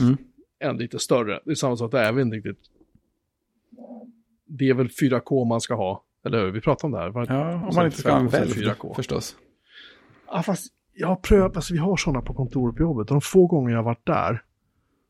Mm. 0.00 0.16
En 0.58 0.76
lite 0.76 0.98
större. 0.98 1.40
Det 1.44 1.50
är 1.50 1.54
samma 1.54 1.76
sak 1.76 1.90
där, 1.92 2.02
jag 2.02 2.12
vet 2.12 2.22
inte 2.22 2.36
riktigt. 2.36 2.70
Det 4.46 4.68
är 4.68 4.74
väl 4.74 4.88
4K 4.88 5.44
man 5.44 5.60
ska 5.60 5.74
ha, 5.74 6.04
eller 6.26 6.44
hur? 6.44 6.50
Vi 6.52 6.60
pratade 6.60 6.86
om 6.86 6.92
det 6.92 6.98
här. 6.98 7.10
Var 7.10 7.26
Ja, 7.28 7.54
om 7.68 7.74
man 7.74 7.84
inte 7.86 7.98
ska 7.98 8.18
välv 8.18 8.50
4K. 8.50 8.94
förstås. 8.94 9.36
Ja, 10.26 10.42
fast 10.42 10.72
jag 10.92 11.08
har 11.08 11.16
prövat, 11.16 11.56
alltså 11.56 11.72
vi 11.74 11.78
har 11.80 11.96
sådana 11.96 12.20
på 12.20 12.34
kontoret 12.34 12.76
på 12.76 12.82
jobbet. 12.82 13.10
Och 13.10 13.14
de 13.14 13.20
få 13.20 13.46
gånger 13.46 13.70
jag 13.70 13.78
har 13.78 13.84
varit 13.84 14.06
där 14.06 14.42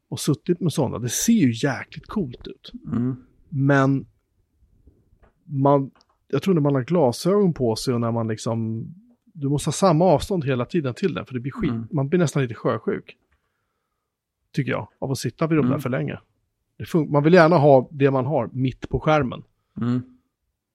och 0.09 0.21
suttit 0.21 0.61
med 0.61 0.73
sådana, 0.73 0.99
det 0.99 1.09
ser 1.09 1.33
ju 1.33 1.53
jäkligt 1.69 2.07
coolt 2.07 2.47
ut. 2.47 2.73
Mm. 2.93 3.17
Men 3.49 4.07
man, 5.45 5.91
jag 6.29 6.43
tror 6.43 6.55
när 6.55 6.61
man 6.61 6.75
har 6.75 6.83
glasögon 6.83 7.55
på 7.55 7.77
sig 7.77 7.95
och 7.95 8.01
när 8.01 8.13
man 8.13 8.29
liksom, 8.29 8.87
du 9.33 9.49
måste 9.49 9.69
ha 9.69 9.73
samma 9.73 10.05
avstånd 10.05 10.45
hela 10.45 10.65
tiden 10.65 10.95
till 10.95 11.15
den, 11.15 11.27
för 11.27 11.35
det 11.35 11.41
blir 11.41 11.53
skit, 11.53 11.71
Mm. 11.71 11.87
man 11.93 12.09
blir 12.09 12.19
nästan 12.19 12.43
lite 12.43 12.55
sjösjuk. 12.55 13.17
Tycker 14.55 14.71
jag, 14.73 14.89
av 14.99 15.11
att 15.11 15.19
sitta 15.19 15.47
vid 15.47 15.59
de 15.59 15.63
där 15.63 15.69
Mm. 15.69 15.81
för 15.81 15.91
länge. 15.91 16.19
Man 17.09 17.23
vill 17.23 17.35
gärna 17.35 17.57
ha 17.59 17.89
det 17.91 18.11
man 18.11 18.27
har 18.27 18.51
mitt 18.53 18.89
på 18.89 19.01
skärmen. 19.01 19.43
Mm. 19.81 20.03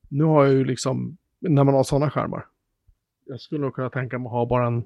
Nu 0.10 0.24
har 0.24 0.46
jag 0.46 0.54
ju 0.54 0.66
liksom, 0.66 1.18
när 1.40 1.64
man 1.64 1.74
har 1.74 1.84
sådana 1.84 2.12
skärmar. 2.12 2.46
Jag 3.26 3.42
skulle 3.42 3.62
nog 3.62 3.74
kunna 3.74 3.90
tänka 3.90 4.20
mig 4.20 4.26
att 4.26 4.32
ha 4.32 4.46
bara 4.46 4.68
en 4.68 4.84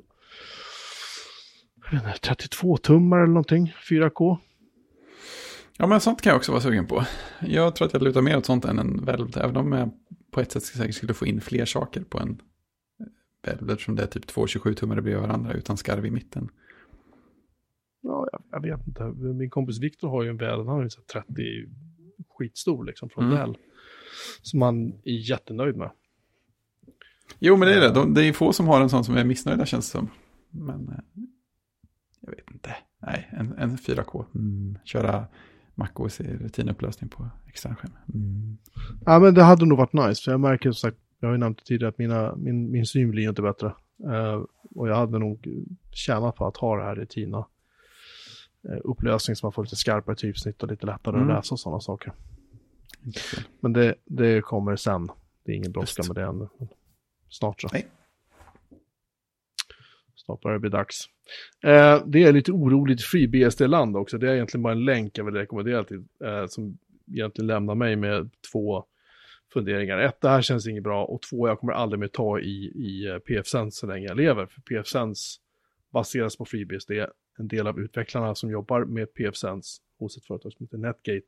jag 1.92 1.92
vet 1.92 2.04
inte, 2.16 2.46
32-tummare 2.46 3.20
eller 3.20 3.34
någonting, 3.34 3.74
4K. 3.90 4.38
Ja, 5.78 5.88
men 5.88 6.02
sånt 6.02 6.22
kan 6.22 6.30
jag 6.30 6.38
också 6.38 6.52
vara 6.52 6.62
sugen 6.62 6.88
på. 6.88 7.06
Jag 7.42 7.76
tror 7.76 7.88
att 7.88 7.94
jag 7.94 8.02
lutar 8.02 8.22
mer 8.22 8.38
åt 8.38 8.46
sånt 8.46 8.66
än 8.66 8.80
en 8.80 9.06
välv, 9.06 9.38
även 9.38 9.58
om 9.58 9.72
jag 9.72 9.90
på 10.32 10.42
ett 10.42 10.52
sätt 10.52 10.64
säkert 10.64 10.96
skulle 10.96 11.14
få 11.14 11.26
in 11.26 11.42
fler 11.42 11.66
saker 11.66 12.04
på 12.04 12.20
en 12.20 12.42
välv, 13.46 13.72
eftersom 13.72 13.96
det 13.96 14.04
är 14.04 14.08
typ 14.08 14.28
två 14.28 14.46
27-tummare 14.46 15.02
bredvid 15.02 15.18
varandra 15.18 15.54
utan 15.54 15.78
skarv 15.78 16.06
i 16.06 16.12
mitten. 16.12 16.50
Ja, 18.04 18.28
jag, 18.52 18.62
vet 18.62 18.88
inte. 18.88 19.04
Min 19.04 19.50
kompis 19.50 19.80
Viktor 19.80 20.10
har 20.10 20.24
ju 20.24 20.30
en 20.30 20.38
väl, 20.38 20.58
han 20.58 20.68
har 20.68 20.84
ju 20.84 20.90
så 20.90 21.02
här 21.14 21.22
30 21.22 21.44
skitstor 22.30 22.86
liksom 22.86 23.10
från 23.10 23.24
Mm. 23.24 23.38
väl. 23.38 23.58
Som 24.42 24.62
han 24.62 24.94
är 25.04 25.30
jättenöjd 25.30 25.76
med. 25.76 25.92
Jo, 27.40 27.58
men 27.58 27.68
det 27.68 27.76
är 27.76 27.82
det. 27.82 27.94
De, 27.94 28.14
det 28.14 28.26
är 28.26 28.34
få 28.34 28.54
som 28.54 28.68
har 28.68 28.82
en 28.82 28.90
sån 28.90 29.04
som 29.04 29.18
är 29.18 29.24
missnöjda 29.24 29.66
känns 29.66 29.92
det 29.92 29.98
som. 29.98 30.10
Men 30.50 30.90
eh, 30.90 31.24
jag 32.20 32.32
vet 32.32 32.52
inte. 32.52 32.76
Nej, 33.00 33.30
en, 33.32 33.54
en 33.58 33.78
4K. 33.78 34.26
Mm. 34.36 34.78
Köra 34.84 35.26
MacOS 35.76 36.22
i 36.22 36.24
rutinupplösning 36.24 37.10
på 37.10 37.30
externskärm. 37.48 37.92
Mm. 38.14 38.58
Ja, 39.06 39.20
men 39.20 39.34
det 39.34 39.44
hade 39.44 39.66
nog 39.66 39.78
varit 39.78 39.94
nice. 39.94 40.24
För 40.24 40.32
jag 40.32 40.40
märker 40.40 40.72
som 40.72 40.90
sagt, 40.90 40.98
jag 41.20 41.28
har 41.28 41.34
ju 41.34 41.40
nämnt 41.40 41.66
tidigare, 41.66 41.90
att 41.90 41.98
mina, 41.98 42.36
min, 42.36 42.72
min 42.72 42.86
syn 42.86 43.12
blir 43.12 43.30
inte 43.30 43.42
bättre. 43.42 43.68
Eh, 44.04 44.44
och 44.76 44.90
jag 44.90 44.96
hade 44.96 45.20
nog 45.20 45.48
tjänat 45.92 46.36
på 46.36 46.48
att 46.48 46.58
ha 46.58 46.78
det 46.78 46.84
här 46.84 47.02
i 47.02 47.06
Tina. 47.06 47.46
Uh, 48.70 48.78
upplösning 48.84 49.36
som 49.36 49.48
man 49.48 49.54
får 49.54 49.64
lite 49.64 49.76
skarpare 49.76 50.16
typsnitt 50.16 50.64
och 50.64 50.70
lite 50.70 50.86
lättare 50.86 51.16
Mm. 51.16 51.30
att 51.30 51.36
läsa 51.36 51.56
och 51.56 51.60
sådana 51.60 51.80
saker. 51.80 52.14
Men 53.60 53.74
det, 53.74 53.96
det 54.06 54.42
kommer 54.42 54.76
sen. 54.76 55.10
Det 55.46 55.52
är 55.52 55.56
ingen 55.56 55.72
brådska 55.72 56.04
med 56.08 56.16
det 56.16 56.24
ännu. 56.24 56.48
Snart 57.30 57.62
så. 57.62 57.70
Nej. 57.74 57.88
Snart 60.16 60.42
börjar 60.42 60.54
det 60.54 60.60
bli 60.60 60.70
dags. 60.70 61.10
Eh, 61.64 62.04
det 62.06 62.24
är 62.24 62.34
lite 62.34 62.52
oroligt 62.52 63.02
FreeBSD-land 63.02 63.98
också. 63.98 64.18
Det 64.18 64.30
är 64.30 64.34
egentligen 64.34 64.64
bara 64.64 64.74
en 64.74 64.86
länk 64.86 65.18
jag 65.18 65.26
vill 65.26 65.34
rekommendera 65.36 65.84
till. 65.84 66.04
Eh, 66.24 66.46
som 66.48 66.78
egentligen 67.12 67.48
lämnar 67.48 67.76
mig 67.76 67.96
med 67.96 68.30
två 68.52 68.86
funderingar. 69.54 69.98
Ett, 69.98 70.22
det 70.22 70.30
här 70.30 70.42
känns 70.42 70.68
inget 70.68 70.84
bra. 70.84 71.06
Och 71.06 71.22
två, 71.22 71.48
jag 71.48 71.60
kommer 71.60 71.74
aldrig 71.74 72.00
mer 72.00 72.08
ta 72.08 72.40
i, 72.40 72.72
i 72.76 73.08
eh, 73.08 73.18
PFSense 73.18 73.78
så 73.80 73.88
länge 73.88 74.08
jag 74.08 74.18
lever. 74.18 74.46
För 74.46 74.62
PFSense 74.62 75.40
baseras 75.92 76.38
på 76.38 76.46
FreeBSD. 76.46 76.92
En 77.38 77.48
del 77.48 77.68
av 77.68 77.80
utvecklarna 77.80 78.36
som 78.36 78.52
jobbar 78.52 78.86
med 78.86 79.14
PFSense 79.14 79.82
hos 80.00 80.18
ett 80.18 80.26
företag 80.26 80.54
som 80.54 80.66
heter 80.66 80.78
Netgate 80.78 81.28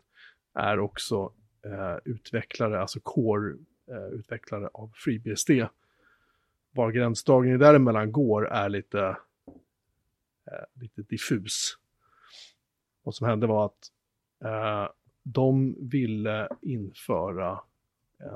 är 0.53 0.79
också 0.79 1.33
eh, 1.65 1.97
utvecklare, 2.05 2.81
alltså 2.81 2.99
core-utvecklare 2.99 4.63
eh, 4.63 4.69
av 4.73 4.91
FreeBSD. 4.95 5.51
Var 6.71 6.91
gränsdragningen 6.91 7.59
däremellan 7.59 8.11
går 8.11 8.47
är 8.47 8.69
lite, 8.69 9.17
eh, 10.51 10.81
lite 10.81 11.01
diffus. 11.01 11.77
Vad 13.03 13.15
som 13.15 13.27
hände 13.27 13.47
var 13.47 13.65
att 13.65 13.91
eh, 14.43 14.89
de 15.23 15.75
ville 15.89 16.47
införa, 16.61 17.51
eh, 18.19 18.29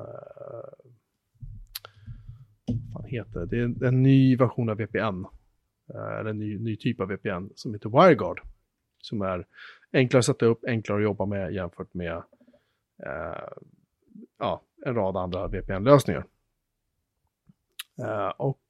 vad 2.66 2.94
fan 2.94 3.06
heter 3.06 3.46
det, 3.46 3.68
det 3.68 3.86
är 3.86 3.88
en 3.88 4.04
ny 4.04 4.36
version 4.36 4.70
av 4.70 4.78
VPN, 4.78 5.26
Eh, 5.95 6.20
eller 6.20 6.30
en 6.30 6.40
ny, 6.40 6.60
ny 6.60 6.76
typ 6.76 6.99
av 6.99 7.07
VPN 7.07 7.49
som 7.56 7.74
heter 7.74 7.90
WireGuard. 7.90 8.41
Som 9.02 9.22
är 9.22 9.45
enklare 9.94 10.20
att 10.20 10.26
sätta 10.26 10.45
upp, 10.45 10.66
enklare 10.68 10.98
att 10.98 11.03
jobba 11.03 11.26
med 11.26 11.53
jämfört 11.53 11.94
med 11.94 12.24
eh, 13.06 13.49
ja, 14.40 14.61
en 14.86 14.95
rad 14.95 15.18
andra 15.18 15.48
VPN-lösningar. 15.48 16.26
Eh, 17.99 18.30
och 18.38 18.64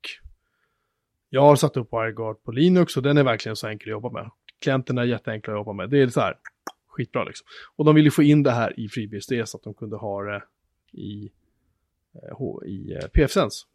jag 1.29 1.41
har 1.41 1.55
satt 1.55 1.77
upp 1.77 1.93
WireGuard 1.93 2.43
på 2.43 2.51
Linux 2.51 2.97
och 2.97 3.03
den 3.03 3.17
är 3.17 3.23
verkligen 3.23 3.55
så 3.55 3.67
enkel 3.67 3.89
att 3.89 3.91
jobba 3.91 4.09
med. 4.09 4.31
Klienterna 4.59 5.01
är 5.01 5.05
jätteenkla 5.05 5.53
att 5.53 5.59
jobba 5.59 5.73
med. 5.73 5.89
Det 5.89 6.01
är 6.01 6.07
så 6.07 6.19
här 6.19 6.37
skitbra 6.87 7.23
liksom. 7.23 7.47
Och 7.75 7.85
de 7.85 7.95
ville 7.95 8.11
få 8.11 8.23
in 8.23 8.43
det 8.43 8.51
här 8.51 8.79
i 8.79 8.89
FreeBSD 8.89 9.33
så 9.45 9.57
att 9.57 9.63
de 9.63 9.73
kunde 9.73 9.97
ha 9.97 10.23
det 10.23 10.43
i, 10.91 11.31
eh, 12.13 12.67
i 12.69 12.93
eh, 12.93 13.07
PFSense. 13.07 13.65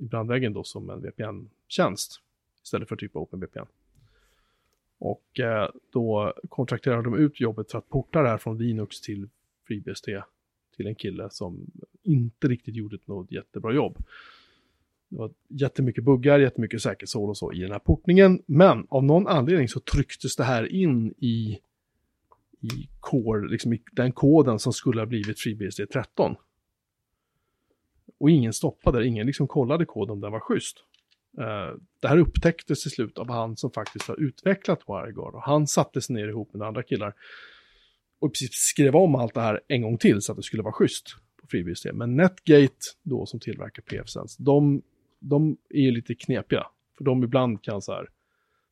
I 0.00 0.04
brandväggen 0.04 0.52
då 0.52 0.64
som 0.64 0.90
en 0.90 1.02
VPN-tjänst. 1.02 2.22
Istället 2.66 2.88
för 2.88 2.96
typ 2.96 3.16
OpenVPN. 3.16 3.66
Och 4.98 5.40
eh, 5.40 5.70
då 5.92 6.34
kontrakterade 6.48 7.02
de 7.02 7.14
ut 7.14 7.40
jobbet 7.40 7.70
för 7.70 7.78
att 7.78 7.88
porta 7.88 8.22
det 8.22 8.28
här 8.28 8.38
från 8.38 8.58
Linux 8.58 9.00
till 9.00 9.28
FreeBSD 9.66 10.08
till 10.76 10.86
en 10.86 10.94
kille 10.94 11.30
som 11.30 11.66
inte 12.02 12.48
riktigt 12.48 12.74
gjorde 12.74 12.98
något 13.04 13.32
jättebra 13.32 13.74
jobb. 13.74 13.98
Det 15.08 15.16
var 15.16 15.30
jättemycket 15.48 16.04
buggar, 16.04 16.38
jättemycket 16.38 16.82
säkerhetshål 16.82 17.30
och 17.30 17.36
så 17.36 17.52
i 17.52 17.60
den 17.60 17.72
här 17.72 17.78
portningen. 17.78 18.42
Men 18.46 18.86
av 18.88 19.04
någon 19.04 19.26
anledning 19.26 19.68
så 19.68 19.80
trycktes 19.80 20.36
det 20.36 20.44
här 20.44 20.72
in 20.72 21.14
i, 21.18 21.60
i 22.60 22.88
core, 23.00 23.48
liksom 23.48 23.72
i 23.72 23.82
den 23.92 24.12
koden 24.12 24.58
som 24.58 24.72
skulle 24.72 25.00
ha 25.00 25.06
blivit 25.06 25.40
FreeBSD 25.40 25.80
13. 25.92 26.36
Och 28.18 28.30
ingen 28.30 28.52
stoppade 28.52 28.98
det, 28.98 29.06
ingen 29.06 29.26
liksom 29.26 29.48
kollade 29.48 29.84
koden 29.84 30.12
om 30.12 30.20
den 30.20 30.32
var 30.32 30.40
schysst. 30.40 30.84
Eh, 31.38 31.74
det 32.00 32.08
här 32.08 32.18
upptäcktes 32.18 32.82
till 32.82 32.90
slut 32.90 33.18
av 33.18 33.30
han 33.30 33.56
som 33.56 33.70
faktiskt 33.70 34.08
har 34.08 34.20
utvecklat 34.20 34.80
WireGuard 34.86 35.34
och 35.34 35.42
han 35.42 35.66
satte 35.66 36.00
sig 36.00 36.14
ner 36.14 36.28
ihop 36.28 36.54
med 36.54 36.68
andra 36.68 36.82
killar 36.82 37.14
och 38.18 38.30
i 38.42 38.48
skrev 38.50 38.96
om 38.96 39.14
allt 39.14 39.34
det 39.34 39.40
här 39.40 39.60
en 39.68 39.82
gång 39.82 39.98
till 39.98 40.22
så 40.22 40.32
att 40.32 40.36
det 40.36 40.42
skulle 40.42 40.62
vara 40.62 40.72
schysst 40.72 41.16
på 41.40 41.46
på 41.46 41.50
FreeBSD. 41.50 41.86
Men 41.94 42.16
Netgate 42.16 42.86
då 43.02 43.26
som 43.26 43.40
tillverkar 43.40 43.82
PFSense, 43.82 44.42
de, 44.42 44.82
de 45.18 45.56
är 45.70 45.80
ju 45.80 45.90
lite 45.90 46.14
knepiga. 46.14 46.66
För 46.98 47.04
de 47.04 47.24
ibland 47.24 47.62
kan 47.62 47.82
så 47.82 47.92
här 47.92 48.08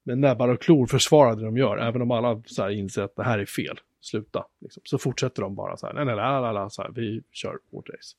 med 0.03 0.19
näbbar 0.19 0.49
och 0.49 0.63
klor 0.63 0.87
försvara 0.87 1.35
det 1.35 1.45
de 1.45 1.57
gör, 1.57 1.77
även 1.77 2.03
om 2.03 2.11
alla 2.11 2.43
så 2.47 2.63
här 2.63 2.71
inser 2.71 3.03
att 3.03 3.17
det 3.17 3.25
här 3.25 3.39
är 3.39 3.47
fel. 3.47 3.81
Sluta. 4.01 4.47
Liksom. 4.61 4.83
Så 4.85 4.99
fortsätter 4.99 5.43
de 5.43 5.55
bara 5.55 5.77
så 5.77 5.87
här, 5.87 5.95
nej, 5.95 6.05
nej, 6.05 6.17
nej, 6.17 6.55
nej 6.55 6.71
så 6.71 6.83
här, 6.83 6.91
vi 6.95 7.23
kör 7.33 7.59
vårt 7.71 7.89
race. 7.89 8.17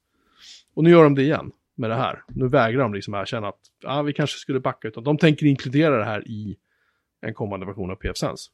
Och 0.74 0.84
nu 0.84 0.90
gör 0.90 1.04
de 1.04 1.16
det 1.16 1.22
igen 1.22 1.52
med 1.76 1.90
det 1.90 1.96
här. 1.96 2.24
Nu 2.28 2.48
vägrar 2.48 2.82
de 2.82 2.94
liksom 2.94 3.14
erkänna 3.14 3.48
att 3.48 3.60
ah, 3.84 4.02
vi 4.02 4.14
kanske 4.14 4.38
skulle 4.38 4.60
backa, 4.60 4.88
utan 4.88 5.04
de 5.04 5.18
tänker 5.18 5.46
inkludera 5.46 5.98
det 5.98 6.06
här 6.06 6.28
i 6.28 6.58
en 7.22 7.34
kommande 7.34 7.66
version 7.66 7.92
av 7.92 7.96
PFSense. 7.96 8.52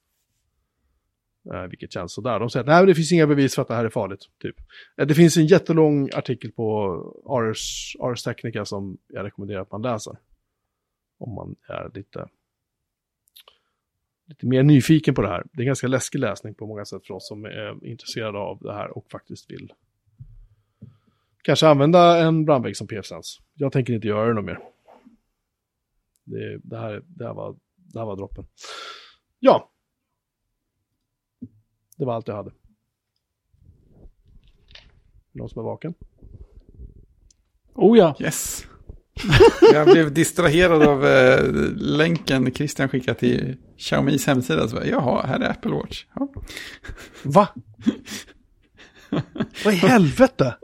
Eh, 1.54 1.64
vilket 1.64 1.92
känns 1.92 2.14
sådär. 2.14 2.40
De 2.40 2.50
säger 2.50 2.64
att 2.64 2.68
nej, 2.68 2.86
det 2.86 2.96
finns 2.96 3.12
inga 3.12 3.28
bevis 3.28 3.56
för 3.56 3.62
att 3.62 3.68
det 3.68 3.76
här 3.76 3.86
är 3.86 3.90
farligt. 3.90 4.30
Typ. 4.42 4.56
Eh, 4.98 5.08
det 5.08 5.16
finns 5.16 5.38
en 5.38 5.46
jättelång 5.46 6.10
artikel 6.14 6.52
på 6.52 6.94
Ars, 7.26 7.96
Ars 8.00 8.24
Technica 8.24 8.66
som 8.66 8.98
jag 9.08 9.26
rekommenderar 9.26 9.62
att 9.62 9.72
man 9.72 9.82
läser. 9.82 10.18
Om 11.18 11.34
man 11.34 11.56
är 11.68 11.92
lite, 11.94 12.28
lite 14.26 14.46
mer 14.46 14.64
nyfiken 14.64 15.16
på 15.16 15.22
det 15.22 15.28
här. 15.28 15.44
Det 15.54 15.64
är 15.64 15.66
ganska 15.66 15.88
läskig 15.88 16.20
läsning 16.20 16.54
på 16.54 16.68
många 16.68 16.86
sätt 16.86 17.08
för 17.08 17.14
oss 17.14 17.28
som 17.28 17.46
är 17.46 17.86
intresserade 17.86 18.38
av 18.38 18.60
det 18.62 18.74
här 18.74 18.98
och 18.98 19.12
faktiskt 19.12 19.52
vill 19.52 19.74
kanske 21.44 21.68
använda 21.68 22.18
en 22.18 22.46
brandvägg 22.46 22.78
som 22.78 22.88
PFSense. 22.88 23.42
Jag 23.54 23.72
tänker 23.72 23.94
inte 23.94 24.08
göra 24.08 24.28
det 24.28 24.34
något 24.34 24.46
mer. 24.46 24.60
Det, 26.24 26.60
det, 26.64 26.78
här, 26.78 27.04
det, 27.08 27.26
här 27.26 27.34
var, 27.34 27.56
det 27.76 28.00
här 28.00 28.06
var 28.06 28.16
droppen. 28.16 28.46
Ja. 29.40 29.72
Det 31.98 32.06
var 32.06 32.14
allt 32.14 32.28
jag 32.28 32.36
hade. 32.36 32.52
Någon 35.32 35.50
som 35.50 35.60
är 35.60 35.64
vaken? 35.64 35.94
Oh 37.74 37.98
ja. 37.98 38.16
Yes. 38.20 38.66
Jag 39.74 39.88
blev 39.88 40.14
distraherad 40.14 40.84
av 40.84 41.06
eh, 41.06 41.52
länken 41.76 42.54
Christian 42.54 42.90
skickade 42.90 43.20
till 43.20 43.58
Xiaomis 43.78 44.28
hemsida. 44.28 44.68
Så, 44.68 44.82
Jaha, 44.86 45.26
här 45.26 45.40
är 45.40 45.50
Apple 45.50 45.72
Watch. 45.72 46.06
Ja. 46.16 46.34
Va? 47.24 47.48
Vad 49.66 49.74
i 49.74 49.78
helvete? 49.78 50.56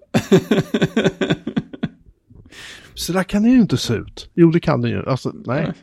Så 2.93 3.13
där 3.13 3.23
kan 3.23 3.43
det 3.43 3.49
ju 3.49 3.59
inte 3.59 3.77
se 3.77 3.93
ut. 3.93 4.29
Jo, 4.33 4.51
det 4.51 4.59
kan 4.59 4.81
det 4.81 4.89
ju. 4.89 5.05
Alltså, 5.05 5.31
nej. 5.45 5.73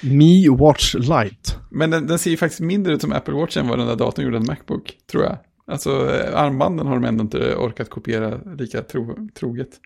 Mi 0.00 0.48
Watch 0.48 0.94
Lite. 0.94 1.56
Men 1.70 1.90
den, 1.90 2.06
den 2.06 2.18
ser 2.18 2.30
ju 2.30 2.36
faktiskt 2.36 2.60
mindre 2.60 2.92
ut 2.92 3.00
som 3.00 3.12
Apple 3.12 3.34
Watch 3.34 3.56
än 3.56 3.68
vad 3.68 3.78
den 3.78 3.86
där 3.86 3.96
datorn 3.96 4.24
gjorde 4.24 4.36
en 4.36 4.46
Macbook, 4.46 4.98
tror 5.10 5.24
jag. 5.24 5.38
Alltså 5.66 6.10
eh, 6.10 6.40
armbanden 6.40 6.86
har 6.86 6.94
de 6.94 7.04
ändå 7.04 7.22
inte 7.22 7.56
orkat 7.56 7.90
kopiera 7.90 8.54
lika 8.58 8.82
tro, 8.82 9.28
troget. 9.34 9.80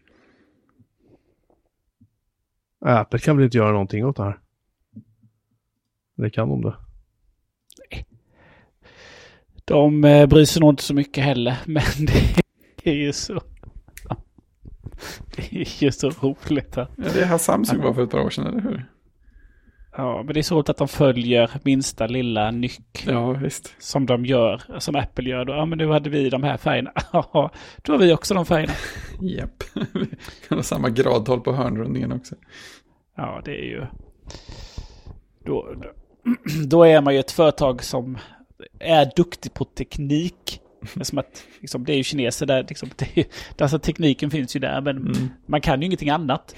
Apple 2.80 3.18
kan 3.18 3.36
väl 3.36 3.44
inte 3.44 3.58
göra 3.58 3.72
någonting 3.72 4.06
åt 4.06 4.16
det 4.16 4.22
här? 4.22 4.38
Det 6.16 6.30
kan 6.30 6.48
de 6.48 6.62
det. 6.62 6.76
De 9.66 10.04
eh, 10.04 10.26
bryr 10.26 10.44
sig 10.44 10.60
nog 10.60 10.70
inte 10.72 10.82
så 10.82 10.94
mycket 10.94 11.24
heller, 11.24 11.56
men 11.66 11.82
det 12.82 12.90
är 12.90 12.94
ju 12.94 13.12
så. 13.12 13.40
Det 15.36 15.52
är 15.52 15.82
ju 15.84 15.92
så 15.92 16.10
roligt. 16.10 16.76
Ja, 16.76 16.86
det 16.96 17.24
här 17.24 17.38
Samsung 17.38 17.82
var 17.82 17.94
för 17.94 18.02
ett 18.02 18.10
par 18.10 18.20
år 18.20 18.30
sedan, 18.30 18.46
eller 18.46 18.60
hur? 18.60 18.84
ja, 19.96 20.22
men 20.22 20.34
det 20.34 20.40
är 20.40 20.42
så 20.42 20.54
roligt 20.54 20.68
att 20.68 20.76
de 20.76 20.88
följer 20.88 21.50
minsta 21.62 22.06
lilla 22.06 22.50
nyck 22.50 23.04
Ja, 23.06 23.32
visst. 23.32 23.74
som 23.78 24.06
de 24.06 24.26
gör, 24.26 24.62
som 24.78 24.96
Apple 24.96 25.30
gör. 25.30 25.44
Då. 25.44 25.52
Ja, 25.52 25.64
men 25.66 25.78
nu 25.78 25.88
hade 25.88 26.10
vi 26.10 26.30
de 26.30 26.42
här 26.42 26.56
färgerna. 26.56 26.92
Ja, 27.12 27.50
då 27.82 27.92
har 27.92 27.98
vi 27.98 28.12
också 28.12 28.34
de 28.34 28.46
färgerna. 28.46 28.72
Japp. 29.20 29.64
Vi 29.94 30.06
kan 30.48 30.58
ha 30.58 30.62
samma 30.62 30.88
gradtal 30.90 31.40
på 31.40 31.52
hörnrundningen 31.52 32.12
också. 32.12 32.34
Ja, 33.16 33.42
det 33.44 33.50
är 33.58 33.64
ju... 33.64 33.86
Då, 35.44 35.74
då 36.66 36.82
är 36.86 37.00
man 37.00 37.14
ju 37.14 37.20
ett 37.20 37.30
företag 37.30 37.82
som 37.84 38.18
är 38.78 39.10
duktig 39.16 39.54
på 39.54 39.64
teknik. 39.64 40.60
Som 41.02 41.18
att, 41.18 41.44
liksom, 41.60 41.84
det 41.84 41.92
är 41.92 41.96
ju 41.96 42.02
kineser 42.02 42.46
där, 42.46 42.66
liksom, 42.68 42.90
det 42.96 43.62
alltså, 43.62 43.78
tekniken 43.78 44.30
finns 44.30 44.56
ju 44.56 44.60
där, 44.60 44.80
men 44.80 44.96
Mm. 44.96 45.28
man 45.46 45.60
kan 45.60 45.80
ju 45.80 45.86
ingenting 45.86 46.10
annat. 46.10 46.54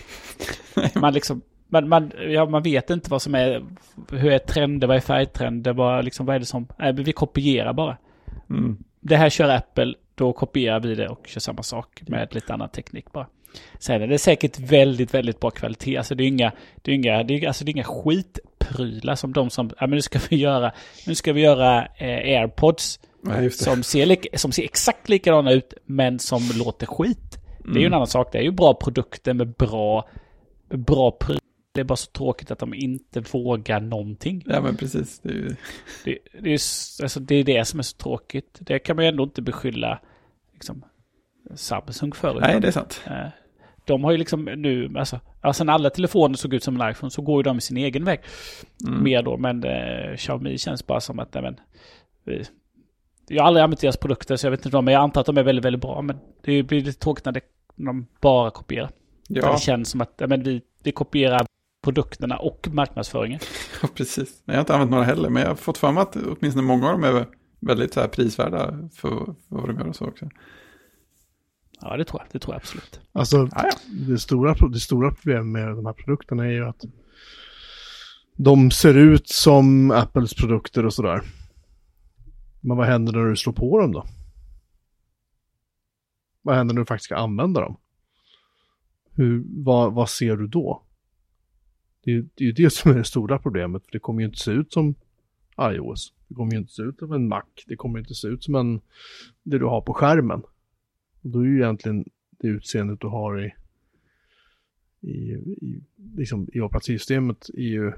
Man, 0.94 1.12
liksom, 1.14 1.42
man, 1.68 1.88
man, 1.88 2.12
ja, 2.28 2.46
man 2.46 2.62
vet 2.62 2.90
inte 2.90 3.10
vad 3.10 3.22
som 3.22 3.34
är, 3.34 3.64
hur 4.10 4.32
är 4.32 4.38
trender, 4.38 4.86
vad 4.88 4.96
är 4.96 5.00
färgtrender, 5.00 5.72
vad, 5.72 6.04
liksom, 6.04 6.26
vad 6.26 6.36
är 6.36 6.40
det 6.40 6.46
som, 6.46 6.68
nej, 6.78 6.92
vi 6.92 7.12
kopierar 7.12 7.72
bara. 7.72 7.96
Mm. 8.50 8.76
Det 9.00 9.16
här 9.16 9.30
kör 9.30 9.48
Apple, 9.48 9.94
då 10.14 10.32
kopierar 10.32 10.80
vi 10.80 10.94
det 10.94 11.08
och 11.08 11.26
kör 11.26 11.40
samma 11.40 11.62
sak 11.62 12.02
med 12.06 12.34
lite 12.34 12.54
annan 12.54 12.68
teknik 12.68 13.12
bara. 13.12 13.26
Sen 13.78 14.02
är 14.02 14.06
det 14.06 14.18
säkert 14.18 14.58
väldigt, 14.58 15.14
väldigt 15.14 15.40
bra 15.40 15.50
kvalitet. 15.50 15.96
Alltså 15.96 16.14
det 16.14 16.24
är 16.24 16.28
inga, 16.28 16.52
det 16.82 16.90
är 16.90 16.94
inga, 16.94 17.22
det 17.22 17.34
är, 17.34 17.46
alltså 17.46 17.64
det 17.64 17.70
är 17.70 17.72
inga 17.72 17.84
skitprylar 17.84 19.14
som 19.14 19.32
de 19.32 19.50
som, 19.50 19.70
ja 19.80 19.86
men 19.86 19.90
nu 19.90 20.02
ska 20.02 20.18
vi 20.30 20.36
göra, 20.36 20.72
nu 21.06 21.14
ska 21.14 21.32
vi 21.32 21.40
göra 21.40 21.86
eh, 21.86 22.40
airpods 22.40 23.00
Ja, 23.22 23.50
som 23.50 23.82
ser, 23.82 24.36
som 24.36 24.52
ser 24.52 24.62
exakt 24.62 25.08
likadana 25.08 25.52
ut 25.52 25.74
men 25.84 26.18
som 26.18 26.42
låter 26.54 26.86
skit. 26.86 27.38
Det 27.58 27.68
är 27.70 27.74
ju 27.74 27.80
en 27.80 27.86
Mm. 27.86 27.92
annan 27.94 28.06
sak. 28.06 28.32
Det 28.32 28.38
är 28.38 28.42
ju 28.42 28.50
bra 28.50 28.74
produkter 28.74 29.34
med 29.34 29.48
bra, 29.54 30.08
med 30.68 30.78
bra 30.80 31.10
prylar. 31.10 31.40
Det 31.72 31.80
är 31.80 31.84
bara 31.84 31.96
så 31.96 32.10
tråkigt 32.10 32.50
att 32.50 32.58
de 32.58 32.74
inte 32.74 33.20
vågar 33.20 33.80
någonting. 33.80 34.42
Ja, 34.46 34.60
men 34.60 34.76
precis. 34.76 35.18
Det 35.18 35.28
är 35.28 35.32
ju... 35.34 35.56
Det, 36.04 36.18
det, 36.40 36.50
är, 36.50 36.52
alltså, 37.02 37.20
det 37.20 37.34
är 37.34 37.44
det 37.44 37.64
som 37.64 37.78
är 37.78 37.82
så 37.82 37.96
tråkigt. 37.96 38.56
Det 38.60 38.78
kan 38.78 38.96
man 38.96 39.04
ju 39.04 39.08
ändå 39.08 39.24
inte 39.24 39.42
beskylla 39.42 40.00
liksom, 40.54 40.84
Samsung 41.54 42.12
för. 42.12 42.40
Nej, 42.40 42.60
det 42.60 42.66
är 42.66 42.72
sant. 42.72 43.00
eh, 43.06 43.26
De 43.84 44.04
har 44.04 44.10
ju 44.12 44.16
liksom 44.18 44.44
nu, 44.44 44.92
alltså, 44.98 45.20
alltså 45.40 45.64
när 45.64 45.72
alla 45.72 45.90
telefoner 45.90 46.34
såg 46.36 46.54
ut 46.54 46.62
som 46.64 46.80
en 46.80 46.90
iPhone 46.90 47.10
så 47.10 47.22
går 47.22 47.38
ju 47.38 47.42
de 47.42 47.58
i 47.58 47.60
sin 47.60 47.76
egen 47.76 48.04
väg. 48.04 48.20
Mm. 48.88 49.02
Mer 49.02 49.22
då, 49.22 49.36
men 49.36 49.64
eh, 49.64 50.16
Xiaomi 50.16 50.58
känns 50.58 50.86
bara 50.86 51.00
som 51.00 51.18
att, 51.18 51.34
nej 51.34 51.42
men, 51.42 51.56
vi, 52.24 52.44
jag 53.28 53.42
har 53.42 53.48
aldrig 53.48 53.64
använt 53.64 53.80
deras 53.80 53.96
produkter 53.96 54.36
så 54.36 54.46
jag 54.46 54.50
vet 54.50 54.60
inte 54.66 54.76
vad, 54.76 54.84
men 54.84 54.94
jag 54.94 55.02
antar 55.02 55.20
att 55.20 55.26
de 55.26 55.38
är 55.38 55.42
väldigt, 55.42 55.64
väldigt 55.64 55.82
bra. 55.82 56.02
Men 56.02 56.18
det 56.42 56.62
blir 56.62 56.80
lite 56.80 57.00
tråkigt 57.00 57.24
när, 57.24 57.32
det, 57.32 57.40
när 57.74 57.86
de 57.86 58.06
bara 58.20 58.50
kopierar. 58.50 58.90
Ja, 59.28 59.52
Det 59.52 59.58
känns 59.60 59.90
som 59.90 60.00
att, 60.00 60.14
ja, 60.16 60.26
men 60.26 60.42
vi, 60.42 60.62
vi 60.82 60.92
kopierar 60.92 61.46
produkterna 61.84 62.36
och 62.36 62.68
marknadsföringen. 62.72 63.40
ja, 63.82 63.88
precis. 63.94 64.42
Jag 64.44 64.54
har 64.54 64.60
inte 64.60 64.72
använt 64.74 64.90
några 64.90 65.04
heller, 65.04 65.28
men 65.28 65.42
jag 65.42 65.50
har 65.50 65.56
fått 65.56 65.78
för 65.78 65.92
mig 65.92 66.02
att 66.02 66.16
åtminstone 66.16 66.66
många 66.66 66.86
av 66.86 66.92
dem 66.92 67.04
är 67.04 67.26
väldigt 67.60 67.94
så 67.94 68.00
här 68.00 68.08
prisvärda 68.08 68.88
för, 68.94 69.08
för 69.08 69.34
vad 69.48 69.68
de 69.68 69.78
gör 69.78 69.88
och 69.88 69.96
så 69.96 70.06
också. 70.06 70.28
Ja, 71.80 71.96
det 71.96 72.04
tror 72.04 72.20
jag. 72.22 72.28
Det 72.32 72.38
tror 72.38 72.54
jag 72.54 72.60
absolut. 72.60 73.00
Alltså, 73.12 73.36
Ja, 73.36 73.62
ja. 73.64 73.70
det 74.08 74.18
stora, 74.18 74.68
det 74.68 74.80
stora 74.80 75.10
problemet 75.14 75.46
med 75.46 75.68
de 75.76 75.86
här 75.86 75.92
produkterna 75.92 76.44
är 76.46 76.50
ju 76.50 76.64
att 76.64 76.84
de 78.36 78.70
ser 78.70 78.94
ut 78.96 79.28
som 79.28 79.90
Apples 79.90 80.34
produkter 80.34 80.86
och 80.86 80.94
sådär. 80.94 81.22
Men 82.60 82.76
vad 82.76 82.86
händer 82.86 83.12
när 83.12 83.24
du 83.24 83.36
slår 83.36 83.52
på 83.52 83.78
dem 83.80 83.92
då? 83.92 84.04
Vad 86.42 86.56
händer 86.56 86.74
när 86.74 86.80
du 86.82 86.86
faktiskt 86.86 87.04
ska 87.04 87.16
använda 87.16 87.60
dem? 87.60 87.76
Hur, 89.14 89.44
vad, 89.64 89.92
vad 89.94 90.10
ser 90.10 90.36
du 90.36 90.46
då? 90.46 90.82
Det 92.04 92.10
är, 92.10 92.14
ju- 92.14 92.28
det 92.34 92.44
är 92.44 92.46
ju 92.46 92.52
det 92.52 92.70
som 92.70 92.90
är 92.90 92.94
det 92.94 93.04
stora 93.04 93.38
problemet. 93.38 93.84
För 93.84 93.92
det 93.92 93.98
kommer 93.98 94.20
ju 94.20 94.26
inte 94.26 94.38
se 94.38 94.50
ut 94.50 94.72
som 94.72 94.94
iOS. 95.60 96.12
Det 96.28 96.34
kommer 96.34 96.52
ju 96.52 96.58
inte 96.58 96.72
se 96.72 96.82
ut 96.82 96.98
som 96.98 97.12
en 97.12 97.28
Mac. 97.28 97.42
Det 97.66 97.76
kommer 97.76 97.98
inte 97.98 98.14
se 98.14 98.28
ut 98.28 98.44
som 98.44 98.54
en, 98.54 98.80
det 99.42 99.58
du 99.58 99.64
har 99.64 99.80
på 99.80 99.94
skärmen. 99.94 100.42
Då 101.22 101.40
är 101.40 101.44
ju 101.44 101.56
egentligen 101.56 102.04
det 102.30 102.48
utseendet 102.48 103.00
du 103.00 103.06
har 103.06 103.44
i, 103.44 103.54
i, 105.00 105.32
i, 105.36 105.82
liksom, 106.16 106.48
i 106.52 106.60
operativsystemet 106.60 107.48
är 107.54 107.62
ju, 107.62 107.92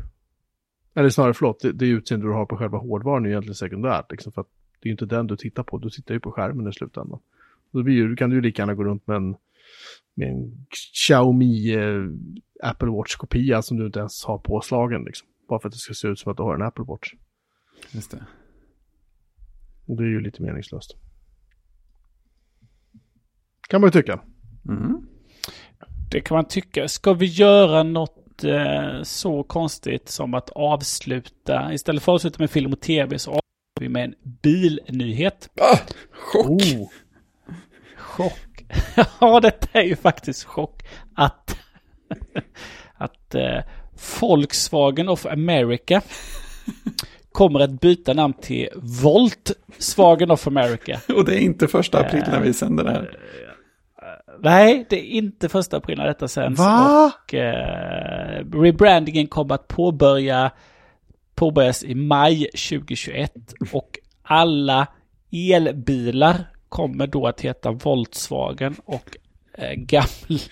eller 0.94 1.08
snarare 1.08 1.34
förlåt, 1.34 1.60
det, 1.60 1.72
det 1.72 1.86
utseende 1.86 2.26
du 2.26 2.32
har 2.32 2.46
på 2.46 2.56
själva 2.56 2.78
hårdvaran 2.78 3.24
är 3.24 3.28
ju 3.28 3.32
egentligen 3.32 3.54
sekundärt. 3.54 4.10
Liksom, 4.10 4.32
för 4.32 4.40
att 4.40 4.48
det 4.80 4.86
är 4.86 4.88
ju 4.88 4.92
inte 4.92 5.06
den 5.06 5.26
du 5.26 5.36
tittar 5.36 5.62
på, 5.62 5.78
du 5.78 5.90
tittar 5.90 6.14
ju 6.14 6.20
på 6.20 6.32
skärmen 6.32 6.68
i 6.68 6.72
slutändan. 6.72 7.20
Då 7.70 7.82
blir 7.82 7.94
ju, 7.94 8.16
kan 8.16 8.30
du 8.30 8.36
ju 8.36 8.42
lika 8.42 8.62
gärna 8.62 8.74
gå 8.74 8.84
runt 8.84 9.06
med 9.06 9.16
en, 9.16 9.36
med 10.14 10.28
en 10.28 10.66
Xiaomi 10.70 11.74
eh, 11.74 12.04
Apple 12.62 12.88
Watch-kopia 12.88 13.62
som 13.62 13.76
du 13.76 13.86
inte 13.86 13.98
ens 13.98 14.24
har 14.24 14.38
påslagen. 14.38 15.04
Liksom, 15.04 15.28
bara 15.48 15.60
för 15.60 15.68
att 15.68 15.72
det 15.72 15.78
ska 15.78 15.94
se 15.94 16.08
ut 16.08 16.18
som 16.18 16.30
att 16.30 16.36
du 16.36 16.42
har 16.42 16.54
en 16.54 16.62
Apple 16.62 16.84
Watch. 16.84 17.14
Just 17.92 18.10
det. 18.10 18.26
Och 19.86 19.96
det 19.96 20.02
är 20.02 20.08
ju 20.08 20.20
lite 20.20 20.42
meningslöst. 20.42 20.96
Kan 23.70 23.80
man 23.80 23.88
ju 23.88 23.92
tycka. 23.92 24.20
Mm. 24.68 25.06
Det 26.10 26.20
kan 26.20 26.34
man 26.34 26.44
tycka. 26.44 26.88
Ska 26.88 27.12
vi 27.12 27.26
göra 27.26 27.82
något 27.82 28.44
eh, 28.44 29.02
så 29.02 29.42
konstigt 29.42 30.08
som 30.08 30.34
att 30.34 30.50
avsluta, 30.50 31.72
istället 31.72 32.02
för 32.02 32.12
att 32.12 32.14
avsluta 32.14 32.36
med 32.38 32.50
film 32.50 32.72
och 32.72 32.80
tv 32.80 33.18
så 33.18 33.30
avslutar 33.30 33.80
vi 33.80 33.88
med 33.88 34.04
en 34.04 34.14
bilnyhet. 34.42 35.50
Ah, 35.60 35.78
chock! 36.10 36.46
Oh, 36.46 36.88
Chock. 37.96 38.64
ja, 39.20 39.40
detta 39.40 39.78
är 39.78 39.84
ju 39.84 39.96
faktiskt 39.96 40.44
chock. 40.44 40.82
Att, 41.14 41.56
att 42.94 43.34
eh, 43.34 43.58
Volkswagen 44.20 45.08
of 45.08 45.26
America 45.26 46.02
kommer 47.32 47.60
att 47.60 47.80
byta 47.80 48.12
namn 48.12 48.34
till 48.34 48.68
Volkswagen 49.02 50.30
of 50.30 50.46
America. 50.46 51.00
Och 51.16 51.24
det 51.24 51.34
är 51.34 51.40
inte 51.40 51.68
första 51.68 51.98
april 51.98 52.24
när 52.30 52.40
vi 52.40 52.52
sänder 52.52 52.84
det 52.84 52.90
här. 52.90 53.18
Nej, 54.42 54.86
det 54.90 54.96
är 54.96 55.04
inte 55.04 55.48
första 55.48 55.76
april 55.76 55.98
när 55.98 56.06
detta 56.06 56.28
sänds. 56.28 56.58
Va? 56.58 57.12
Och, 57.24 57.34
eh, 57.34 58.44
rebrandingen 58.52 59.26
kommer 59.26 59.54
att 59.54 59.68
påbörja, 59.68 60.50
påbörjas 61.34 61.84
i 61.84 61.94
maj 61.94 62.44
2021. 62.44 63.32
Och 63.72 63.98
alla 64.22 64.86
elbilar 65.32 66.36
kommer 66.68 67.06
då 67.06 67.26
att 67.26 67.40
heta 67.40 67.72
Volkswagen 67.72 68.76
och 68.84 69.16
eh, 69.54 69.74
gamla, 69.74 70.06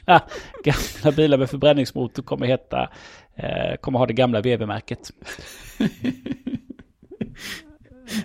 gamla 0.65 1.17
bilar 1.17 1.39
med 1.39 1.51
förbränningsmotor 1.51 2.23
kommer 2.23 2.47
heta, 2.47 2.91
eh, 3.37 3.77
kommer 3.81 3.99
ha 3.99 4.07
det 4.07 4.13
gamla 4.13 4.41
VV-märket. 4.41 5.11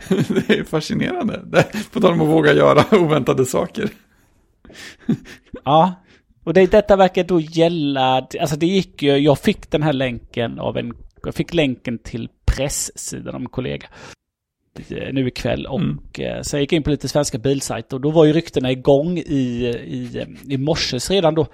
det 0.10 0.50
är 0.50 0.64
fascinerande. 0.64 1.66
På 1.92 2.00
tal 2.00 2.14
om 2.14 2.22
att 2.22 2.28
våga 2.28 2.54
göra 2.54 2.98
oväntade 3.00 3.46
saker. 3.46 3.90
Ja, 5.66 5.94
och 6.44 6.54
det, 6.54 6.72
detta 6.72 6.96
verkar 6.96 7.24
då 7.24 7.40
gälla, 7.40 8.28
alltså 8.40 8.56
det 8.56 8.66
gick 8.66 9.02
ju, 9.04 9.18
jag 9.18 9.40
fick 9.40 9.72
den 9.72 9.84
här 9.84 9.94
länken 9.94 10.60
av 10.60 10.78
en, 10.78 10.94
jag 11.24 11.36
fick 11.36 11.54
länken 11.54 11.98
till 12.00 12.30
presssidan 12.46 13.36
av 13.36 13.42
en 13.42 13.50
kollega 13.50 13.88
nu 15.12 15.28
ikväll 15.28 15.66
och 15.66 15.80
Mm. 15.80 16.00
eh, 16.20 16.42
så 16.42 16.56
jag 16.56 16.62
gick 16.62 16.74
in 16.74 16.84
på 16.84 16.90
lite 16.90 17.08
svenska 17.08 17.38
bilsajter 17.38 17.96
och 17.96 18.02
då 18.02 18.12
var 18.12 18.26
ju 18.26 18.34
ryktena 18.34 18.72
igång 18.72 19.18
i, 19.18 19.66
i, 19.88 20.26
i 20.50 20.58
morses 20.58 21.12
redan 21.12 21.36
då 21.36 21.48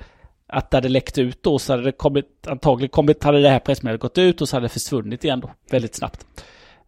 att 0.48 0.72
det 0.72 0.78
hade 0.78 0.90
läckt 0.90 1.18
ut 1.18 1.44
då 1.44 1.60
så 1.60 1.74
hade 1.74 1.84
det 1.84 1.92
kommit, 1.92 2.48
antagligen 2.48 2.90
kommit, 2.90 3.24
hade 3.24 3.42
det 3.42 3.50
här 3.50 3.60
pressmeddelandet 3.60 4.02
gått 4.02 4.18
ut 4.18 4.42
och 4.42 4.50
så 4.50 4.56
hade 4.56 4.66
det 4.66 4.70
försvunnit 4.70 5.24
igen 5.24 5.40
då, 5.40 5.52
väldigt 5.72 5.96
snabbt. 5.96 6.26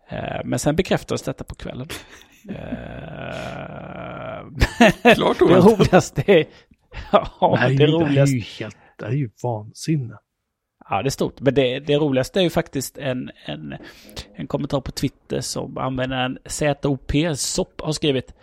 Eh, 0.10 0.42
Men 0.46 0.60
sen 0.60 0.76
bekräftades 0.76 1.22
detta 1.22 1.44
på 1.44 1.56
kvällen. 1.56 1.88
Eh, 2.50 2.56
Klart 5.16 5.40
det 5.40 5.46
roligaste 5.46 6.24
är... 6.28 6.46
Ja, 7.12 7.58
är 7.60 7.68
det 7.68 7.74
ju, 7.74 7.78
det 7.78 7.84
är 7.84 7.88
roligaste... 7.88 8.36
ju 8.36 8.42
helt, 8.42 8.78
det 9.00 9.06
är 9.06 9.12
ju 9.12 9.30
vansinne. 9.44 10.18
Ja, 10.90 11.02
det 11.02 11.08
är 11.08 11.10
stort. 11.10 11.40
Men 11.40 11.54
det, 11.54 11.80
det 11.80 11.98
roligaste 11.98 12.40
är 12.40 12.44
ju 12.44 12.50
faktiskt 12.50 12.98
en, 12.98 13.32
en, 13.46 13.76
en 14.36 14.48
kommentar 14.48 14.82
på 14.82 14.92
Twitter 14.92 15.42
som 15.42 15.78
användaren 15.78 16.38
ZOP 16.46 17.12
SOP 17.36 17.82
har 17.82 17.92
skrivit. 17.92 18.34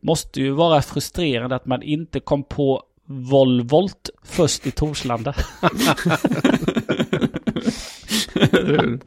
Måste 0.00 0.40
ju 0.40 0.50
vara 0.50 0.82
frustrerande 0.82 1.56
att 1.56 1.66
man 1.66 1.82
inte 1.82 2.20
kom 2.20 2.44
på 2.44 2.82
Volvolt 3.12 4.10
först 4.24 4.66
i 4.66 4.70
Torslanda. 4.70 5.34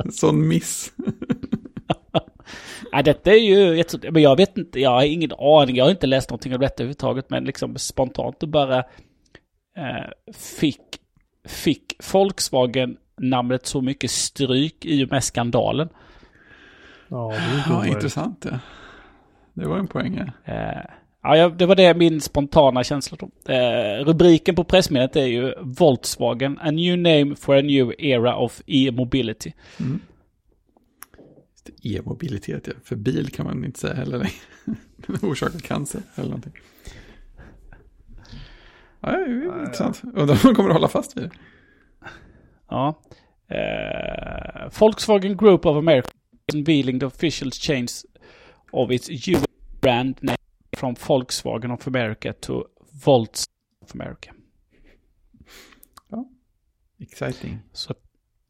Sån 0.12 0.48
miss. 0.48 0.94
Ja, 2.92 3.02
detta 3.02 3.32
är 3.32 3.36
ju. 3.36 3.84
Men 4.12 4.22
jag 4.22 4.36
vet 4.36 4.58
inte, 4.58 4.80
jag 4.80 4.90
har 4.90 5.04
ingen 5.04 5.32
aning. 5.40 5.76
Jag 5.76 5.86
har 5.86 5.92
inte 5.92 6.08
läst 6.08 6.30
någonting 6.30 6.54
om 6.54 6.60
detta 6.60 6.84
överhuvudtaget. 6.84 7.30
Men 7.30 7.44
liksom 7.44 7.76
spontant 7.78 8.44
och 8.44 8.50
bara 8.50 8.78
eh, 9.78 10.34
fick, 10.60 10.80
fick 11.48 11.94
Volkswagen 12.14 12.98
namnet 13.18 13.66
så 13.66 13.82
mycket 13.82 14.12
stryk 14.12 14.86
i 14.86 15.06
och 15.06 15.12
med 15.12 15.24
skandalen. 15.24 15.90
Ja, 17.08 17.34
det 17.68 17.74
Ja, 17.74 17.88
intressant 17.88 18.46
ja. 18.52 18.60
Det 19.54 19.68
var 19.68 19.78
en 19.78 19.88
poäng. 19.88 20.32
ja. 20.46 20.54
Eh, 20.54 20.84
ja, 21.24 21.50
det 21.50 21.66
var 21.66 21.76
det 21.76 21.94
min 21.94 22.22
spontana 22.22 22.84
känsla 22.84 23.18
då. 23.20 23.54
Eh, 23.54 24.06
rubriken 24.06 24.56
på 24.56 24.64
pressmeddelandet 24.64 25.16
är 25.16 25.26
ju 25.26 25.54
Volkswagen, 25.62 26.60
a 26.62 26.72
new 26.72 26.98
name 26.98 27.36
for 27.36 27.58
a 27.58 27.62
new 27.62 27.94
era 27.98 28.36
of 28.38 28.62
e-mobility. 28.68 29.52
Mm. 29.80 30.00
Just 31.66 31.86
E-mobilitet, 31.86 32.68
ja. 32.68 32.74
För 32.84 32.96
bil 32.96 33.32
kan 33.32 33.46
man 33.46 33.66
inte 33.66 33.80
säga 33.80 33.94
heller 33.94 34.18
längre. 34.18 34.34
Orsakar 35.28 35.60
cancer 35.60 36.02
eller 36.16 36.30
någonting. 36.30 36.54
Ja, 39.00 39.12
det 39.12 39.18
är 39.18 39.60
intressant. 39.60 40.02
Undrar 40.04 40.34
om 40.34 40.40
de 40.44 40.56
kommer 40.56 40.70
att 40.70 40.76
hålla 40.76 40.88
fast 40.88 41.18
vid 41.18 41.24
det. 41.24 41.32
Ja. 42.70 43.02
Eh, 43.48 44.80
Volkswagen 44.80 45.38
Group 45.38 45.66
of 45.66 45.78
America 45.78 46.10
unveiling 46.54 47.00
the 47.00 47.06
official 47.06 47.52
change 47.52 47.92
of 48.72 48.92
its 48.92 49.10
US 49.28 49.46
brand 49.82 50.24
name 50.24 50.38
from 50.78 50.96
Volkswagen 51.08 51.72
of 51.72 51.88
America 51.88 52.34
to 52.34 52.66
Volts 53.06 53.46
of 53.82 53.96
America. 53.96 54.34
Exciting. 57.00 57.60
Så, 57.74 57.94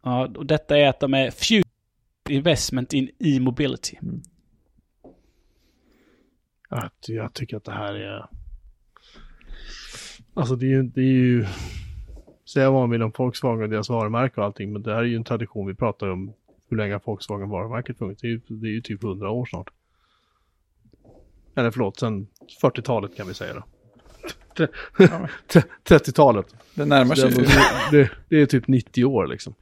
ja, 0.04 0.28
och 0.28 0.46
detta 0.46 0.78
är 0.78 0.88
att 0.88 1.00
de 1.00 1.14
är 1.14 1.32
future 1.32 1.63
investment 2.34 2.94
in 2.94 3.10
e-mobility. 3.20 3.98
Jag, 6.70 6.90
jag 7.08 7.34
tycker 7.34 7.58
att 7.58 7.64
det 7.64 7.72
här 7.72 7.94
är... 7.94 8.26
Alltså 10.34 10.56
det 10.56 10.66
är 10.66 10.70
ju... 10.70 10.84
Det 10.84 11.02
är 11.02 11.06
ju 11.06 11.46
säga 12.46 12.72
vad 12.72 12.82
man 12.82 12.90
vill 12.90 13.02
om 13.04 13.12
Volkswagen 13.18 13.64
och 13.64 13.70
deras 13.70 13.90
varumärke 13.90 14.40
och 14.42 14.46
allting, 14.46 14.74
men 14.74 14.82
det 14.84 14.94
här 14.94 15.00
är 15.00 15.04
ju 15.08 15.16
en 15.16 15.24
tradition 15.24 15.68
vi 15.68 15.74
pratar 15.76 16.08
om 16.10 16.34
hur 16.70 16.78
länge 16.78 16.94
har 16.94 17.02
Volkswagen 17.06 17.50
varumärket 17.50 17.98
funnits. 17.98 18.22
Det 18.22 18.28
är 18.28 18.30
ju, 18.30 18.42
det 18.48 18.68
är 18.68 18.72
ju 18.72 18.82
typ 18.82 19.04
100 19.04 19.30
år 19.30 19.46
snart. 19.46 19.70
Eller 21.56 21.72
förlåt, 21.72 22.00
sen 22.00 22.28
40-talet 22.62 23.16
kan 23.18 23.28
vi 23.28 23.34
säga 23.34 23.54
då. 23.54 23.64
Tre- 24.58 24.68
Ja, 24.98 25.28
tre- 25.48 25.62
30-talet. 25.86 26.56
det 26.76 26.86
närmar 26.86 27.16
sig 27.16 27.32
det, 27.32 27.42
ju. 27.42 27.48
det, 27.92 28.12
det 28.30 28.42
är 28.42 28.46
typ 28.46 28.68
90 28.68 29.06
år 29.06 29.28
liksom. 29.28 29.54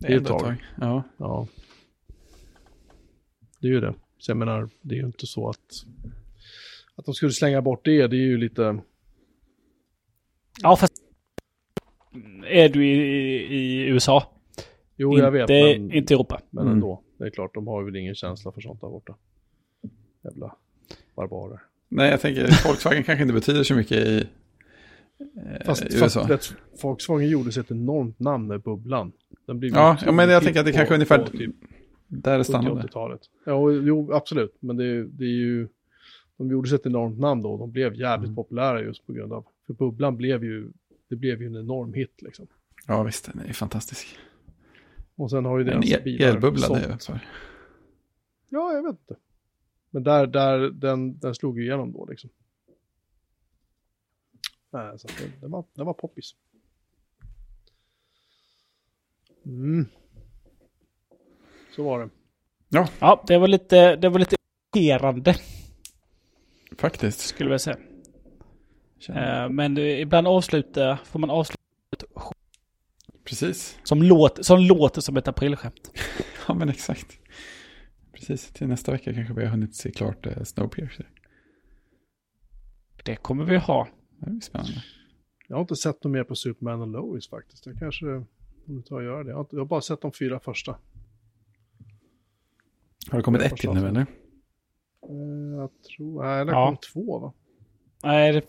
Det 0.00 0.12
är 0.12 0.16
ett 0.16 0.26
tag. 0.26 0.40
tag. 0.40 0.54
Ja. 0.80 1.02
Ja. 1.16 1.46
Det 3.60 3.66
är 3.66 3.72
ju 3.72 3.80
det. 3.80 3.94
Så 4.18 4.30
jag 4.30 4.36
menar, 4.36 4.68
det 4.82 4.94
är 4.94 4.98
ju 4.98 5.06
inte 5.06 5.26
så 5.26 5.48
att... 5.48 5.84
Att 6.96 7.04
de 7.04 7.14
skulle 7.14 7.32
slänga 7.32 7.62
bort 7.62 7.84
det, 7.84 8.06
det 8.06 8.16
är 8.16 8.20
ju 8.20 8.36
lite... 8.38 8.78
Ja, 10.62 10.76
fast 10.76 10.92
är 12.46 12.68
du 12.68 12.86
i, 12.86 12.96
i 13.56 13.86
USA? 13.86 14.32
Jo, 14.96 15.12
inte, 15.12 15.24
jag 15.24 15.30
vet, 15.30 15.48
men, 15.48 15.92
inte 15.92 16.12
i 16.12 16.14
Europa. 16.14 16.40
men 16.50 16.62
Mm. 16.62 16.74
ändå. 16.74 17.02
Det 17.18 17.24
är 17.24 17.30
klart, 17.30 17.54
de 17.54 17.66
har 17.66 17.82
väl 17.82 17.96
ingen 17.96 18.14
känsla 18.14 18.52
för 18.52 18.60
sånt 18.60 18.80
där 18.80 18.88
borta. 18.88 19.14
Jävla 20.24 20.56
barbarer. 21.16 21.60
Nej, 21.88 22.10
jag 22.10 22.20
tänker 22.20 22.64
Volkswagen 22.66 23.02
kanske 23.04 23.22
inte 23.22 23.34
betyder 23.34 23.62
så 23.62 23.74
mycket 23.74 23.98
i, 24.06 24.28
Fast, 25.66 25.82
i 25.84 25.96
fast 25.98 26.16
USA. 26.16 26.26
det, 26.26 26.54
Volkswagen 26.82 27.28
gjorde 27.28 27.52
sig 27.52 27.60
ett 27.60 27.70
enormt 27.70 28.18
namn 28.20 28.46
med 28.46 28.60
bubblan. 28.62 29.12
Den 29.46 29.58
blev 29.60 29.72
Ja, 29.74 29.96
ju 30.00 30.06
ja, 30.06 30.12
men 30.12 30.28
jag 30.28 30.42
tänker 30.42 30.60
att 30.60 30.66
det 30.66 30.72
på- 30.72 30.76
kanske 30.76 30.94
är 30.94 30.96
ungefär 30.96 31.18
på 31.18 31.30
typ 31.30 31.54
där 32.06 32.38
det 32.38 32.44
stannade. 32.44 32.82
70-80-talet. 32.82 33.20
Ja, 33.46 33.70
jo, 33.72 34.12
absolut. 34.12 34.56
Men 34.60 34.76
det, 34.76 34.84
är- 34.84 35.04
det 35.04 35.24
är 35.24 35.28
ju... 35.28 35.68
De 36.36 36.50
gjorde 36.50 36.68
sig 36.68 36.76
ett 36.76 36.86
enormt 36.86 37.18
namn 37.18 37.42
då. 37.42 37.56
De 37.58 37.72
blev 37.72 37.94
jävligt 37.94 38.28
Mm. 38.28 38.36
populära 38.36 38.82
just 38.82 39.06
på 39.06 39.12
grund 39.12 39.32
av... 39.32 39.46
För 39.66 39.74
Bubblan 39.74 40.16
blev 40.16 40.44
ju... 40.44 40.70
Det 41.08 41.16
blev 41.16 41.40
ju 41.42 41.46
en 41.46 41.56
enorm 41.56 41.92
hit 41.92 42.22
liksom. 42.22 42.46
Ja, 42.86 43.02
visst, 43.02 43.32
den 43.32 43.42
är 43.48 43.52
fantastisk. 43.52 44.18
Och 45.16 45.30
sen 45.30 45.44
har 45.44 45.58
ju 45.58 45.62
En 45.64 45.80
deras 45.80 45.90
el- 45.92 46.02
bilar 46.04 46.28
elbubbla, 46.28 46.60
sålt- 46.66 46.82
det 46.88 46.92
är 46.92 46.98
så. 46.98 47.18
Ja, 48.48 48.72
jag 48.72 48.82
vet 48.82 48.90
inte. 49.00 49.16
Men 49.90 50.02
där, 50.02 50.26
där, 50.26 50.58
den, 50.70 51.18
den 51.18 51.34
slog 51.34 51.58
ju 51.58 51.64
igenom 51.64 51.92
då 51.92 52.06
liksom. 52.10 52.30
Nej, 54.70 54.98
så 54.98 55.08
det, 55.08 55.32
det, 55.40 55.46
var, 55.48 55.64
det 55.74 55.84
var 55.84 55.94
poppis. 55.94 56.34
Mm. 59.46 59.86
Så 61.76 61.82
var 61.84 62.00
det. 62.00 62.10
Ja, 63.00 63.24
det 63.26 63.38
var 63.38 63.48
lite, 63.48 63.96
det 63.96 64.08
var 64.08 64.18
lite 64.18 64.36
irriterande 64.76 65.34
Faktiskt. 66.78 67.20
skulle 67.20 67.50
jag 67.50 67.60
säga. 67.60 67.76
Känner- 68.98 69.44
Eh, 69.44 69.48
men 69.50 69.78
ibland 69.78 70.26
avsluta, 70.28 70.98
får 71.04 71.18
man 71.18 71.30
avsluta 71.30 71.56
Precis. 73.24 73.78
som, 73.84 74.02
låt, 74.02 74.44
som 74.46 74.58
låter 74.60 75.00
som 75.00 75.16
ett 75.16 75.28
aprilskämt. 75.28 75.90
Ja, 76.48 76.54
men 76.54 76.68
exakt. 76.68 77.18
Precis, 78.12 78.52
till 78.52 78.66
nästa 78.68 78.92
vecka 78.92 79.14
kanske 79.14 79.34
vi 79.34 79.44
har 79.44 79.50
hunnit 79.50 79.74
se 79.76 79.90
klart 79.90 80.26
eh, 80.26 80.42
Snowpiercer. 80.42 81.08
Det 83.04 83.16
kommer 83.16 83.44
vi 83.44 83.56
ha. 83.56 83.88
Det 84.20 84.30
blir 84.30 84.40
spännande. 84.40 84.84
Jag 85.48 85.56
har 85.56 85.60
inte 85.60 85.76
sett 85.76 86.04
något 86.04 86.12
mer 86.12 86.24
på 86.24 86.34
Superman 86.34 86.80
och 86.80 86.88
Lois 86.88 87.28
faktiskt. 87.28 87.66
Jag 87.66 87.78
kanske 87.78 88.24
borde 88.64 88.82
ta 88.82 88.94
och 88.94 89.02
göra 89.04 89.24
det. 89.24 89.30
Jag 89.30 89.36
har, 89.36 89.40
inte- 89.44 89.56
jag 89.56 89.60
har 89.60 89.66
bara 89.66 89.80
sett 89.80 90.00
de 90.00 90.12
fyra 90.12 90.40
första. 90.40 90.78
Har 93.10 93.18
det 93.18 93.22
kommit 93.24 93.42
ett 93.42 93.56
till 93.56 93.70
nu 93.72 93.88
eller? 93.88 94.00
Eh, 94.00 94.06
Jag 95.56 95.70
tror, 95.82 96.22
nej 96.24 96.44
det 96.44 96.52
Ja. 96.52 96.66
kom 96.68 96.76
två 96.76 97.18
va? 97.18 97.32
Nej, 98.02 98.32
det 98.32 98.40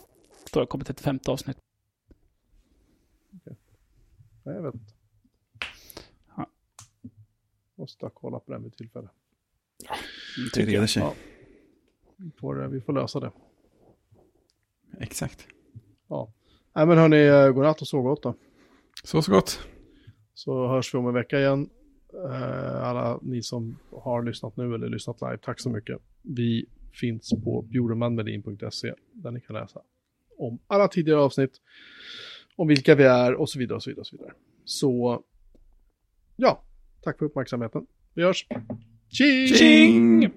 tror 0.51 0.61
jag 0.61 0.69
kommer 0.69 0.85
till 0.85 0.91
ett 0.91 1.01
femte 1.01 1.31
avsnitt. 1.31 1.57
Nej, 4.43 4.55
jag 4.55 4.61
vet 4.63 4.73
inte. 4.73 4.93
Ja. 6.37 6.47
Måste 7.75 8.09
kolla 8.13 8.39
på 8.39 8.51
den 8.51 8.63
vid 8.63 8.75
tillfälle. 8.77 9.09
Det 10.55 10.65
reder 10.65 10.87
sig. 10.87 11.03
Ja. 11.03 11.13
Vi 12.17 12.31
får, 12.31 12.63
eh, 12.63 12.67
vi 12.69 12.81
får 12.81 12.93
lösa 12.93 13.19
det. 13.19 13.31
Exakt. 14.99 15.47
Ja. 16.11 16.33
Nej 16.75 16.85
men 16.85 16.97
hörni, 16.97 17.25
eh, 17.27 17.51
godnatt 17.51 17.81
och 17.81 17.87
sov 17.87 18.03
gott 18.03 18.23
då. 18.23 18.35
Så 19.03 19.21
så 19.21 19.31
gott. 19.31 19.59
Så 20.33 20.67
hörs 20.67 20.93
vi 20.93 20.97
om 20.97 21.07
en 21.07 21.13
vecka 21.13 21.39
igen. 21.39 21.69
Eh, 22.13 22.83
Alla 22.83 23.19
ni 23.21 23.43
som 23.43 23.77
har 23.91 24.23
lyssnat 24.23 24.57
nu 24.57 24.75
eller 24.75 24.89
lyssnat 24.89 25.21
live, 25.21 25.37
tack 25.37 25.59
så 25.59 25.69
mycket. 25.69 25.97
Vi 26.21 26.65
finns 26.93 27.29
på 27.43 27.61
bjuremanmelin.se 27.61 28.93
där 29.13 29.31
ni 29.31 29.41
kan 29.41 29.55
läsa 29.55 29.81
om 30.37 30.59
alla 30.67 30.87
tidigare 30.87 31.19
avsnitt, 31.19 31.51
om 32.55 32.67
vilka 32.67 32.95
vi 32.95 33.03
är 33.03 33.33
och 33.33 33.49
så 33.49 33.59
vidare 33.59 33.75
och 33.75 33.83
så 33.83 33.89
vidare. 33.89 34.01
Och 34.01 34.07
så, 34.07 34.17
vidare. 34.17 34.33
så 34.65 35.23
ja, 36.35 36.63
tack 37.01 37.17
för 37.17 37.25
uppmärksamheten. 37.25 37.85
Vi 38.13 38.23
hörs. 38.23 38.47
Tjing! 39.09 39.47
Tjing! 39.47 40.31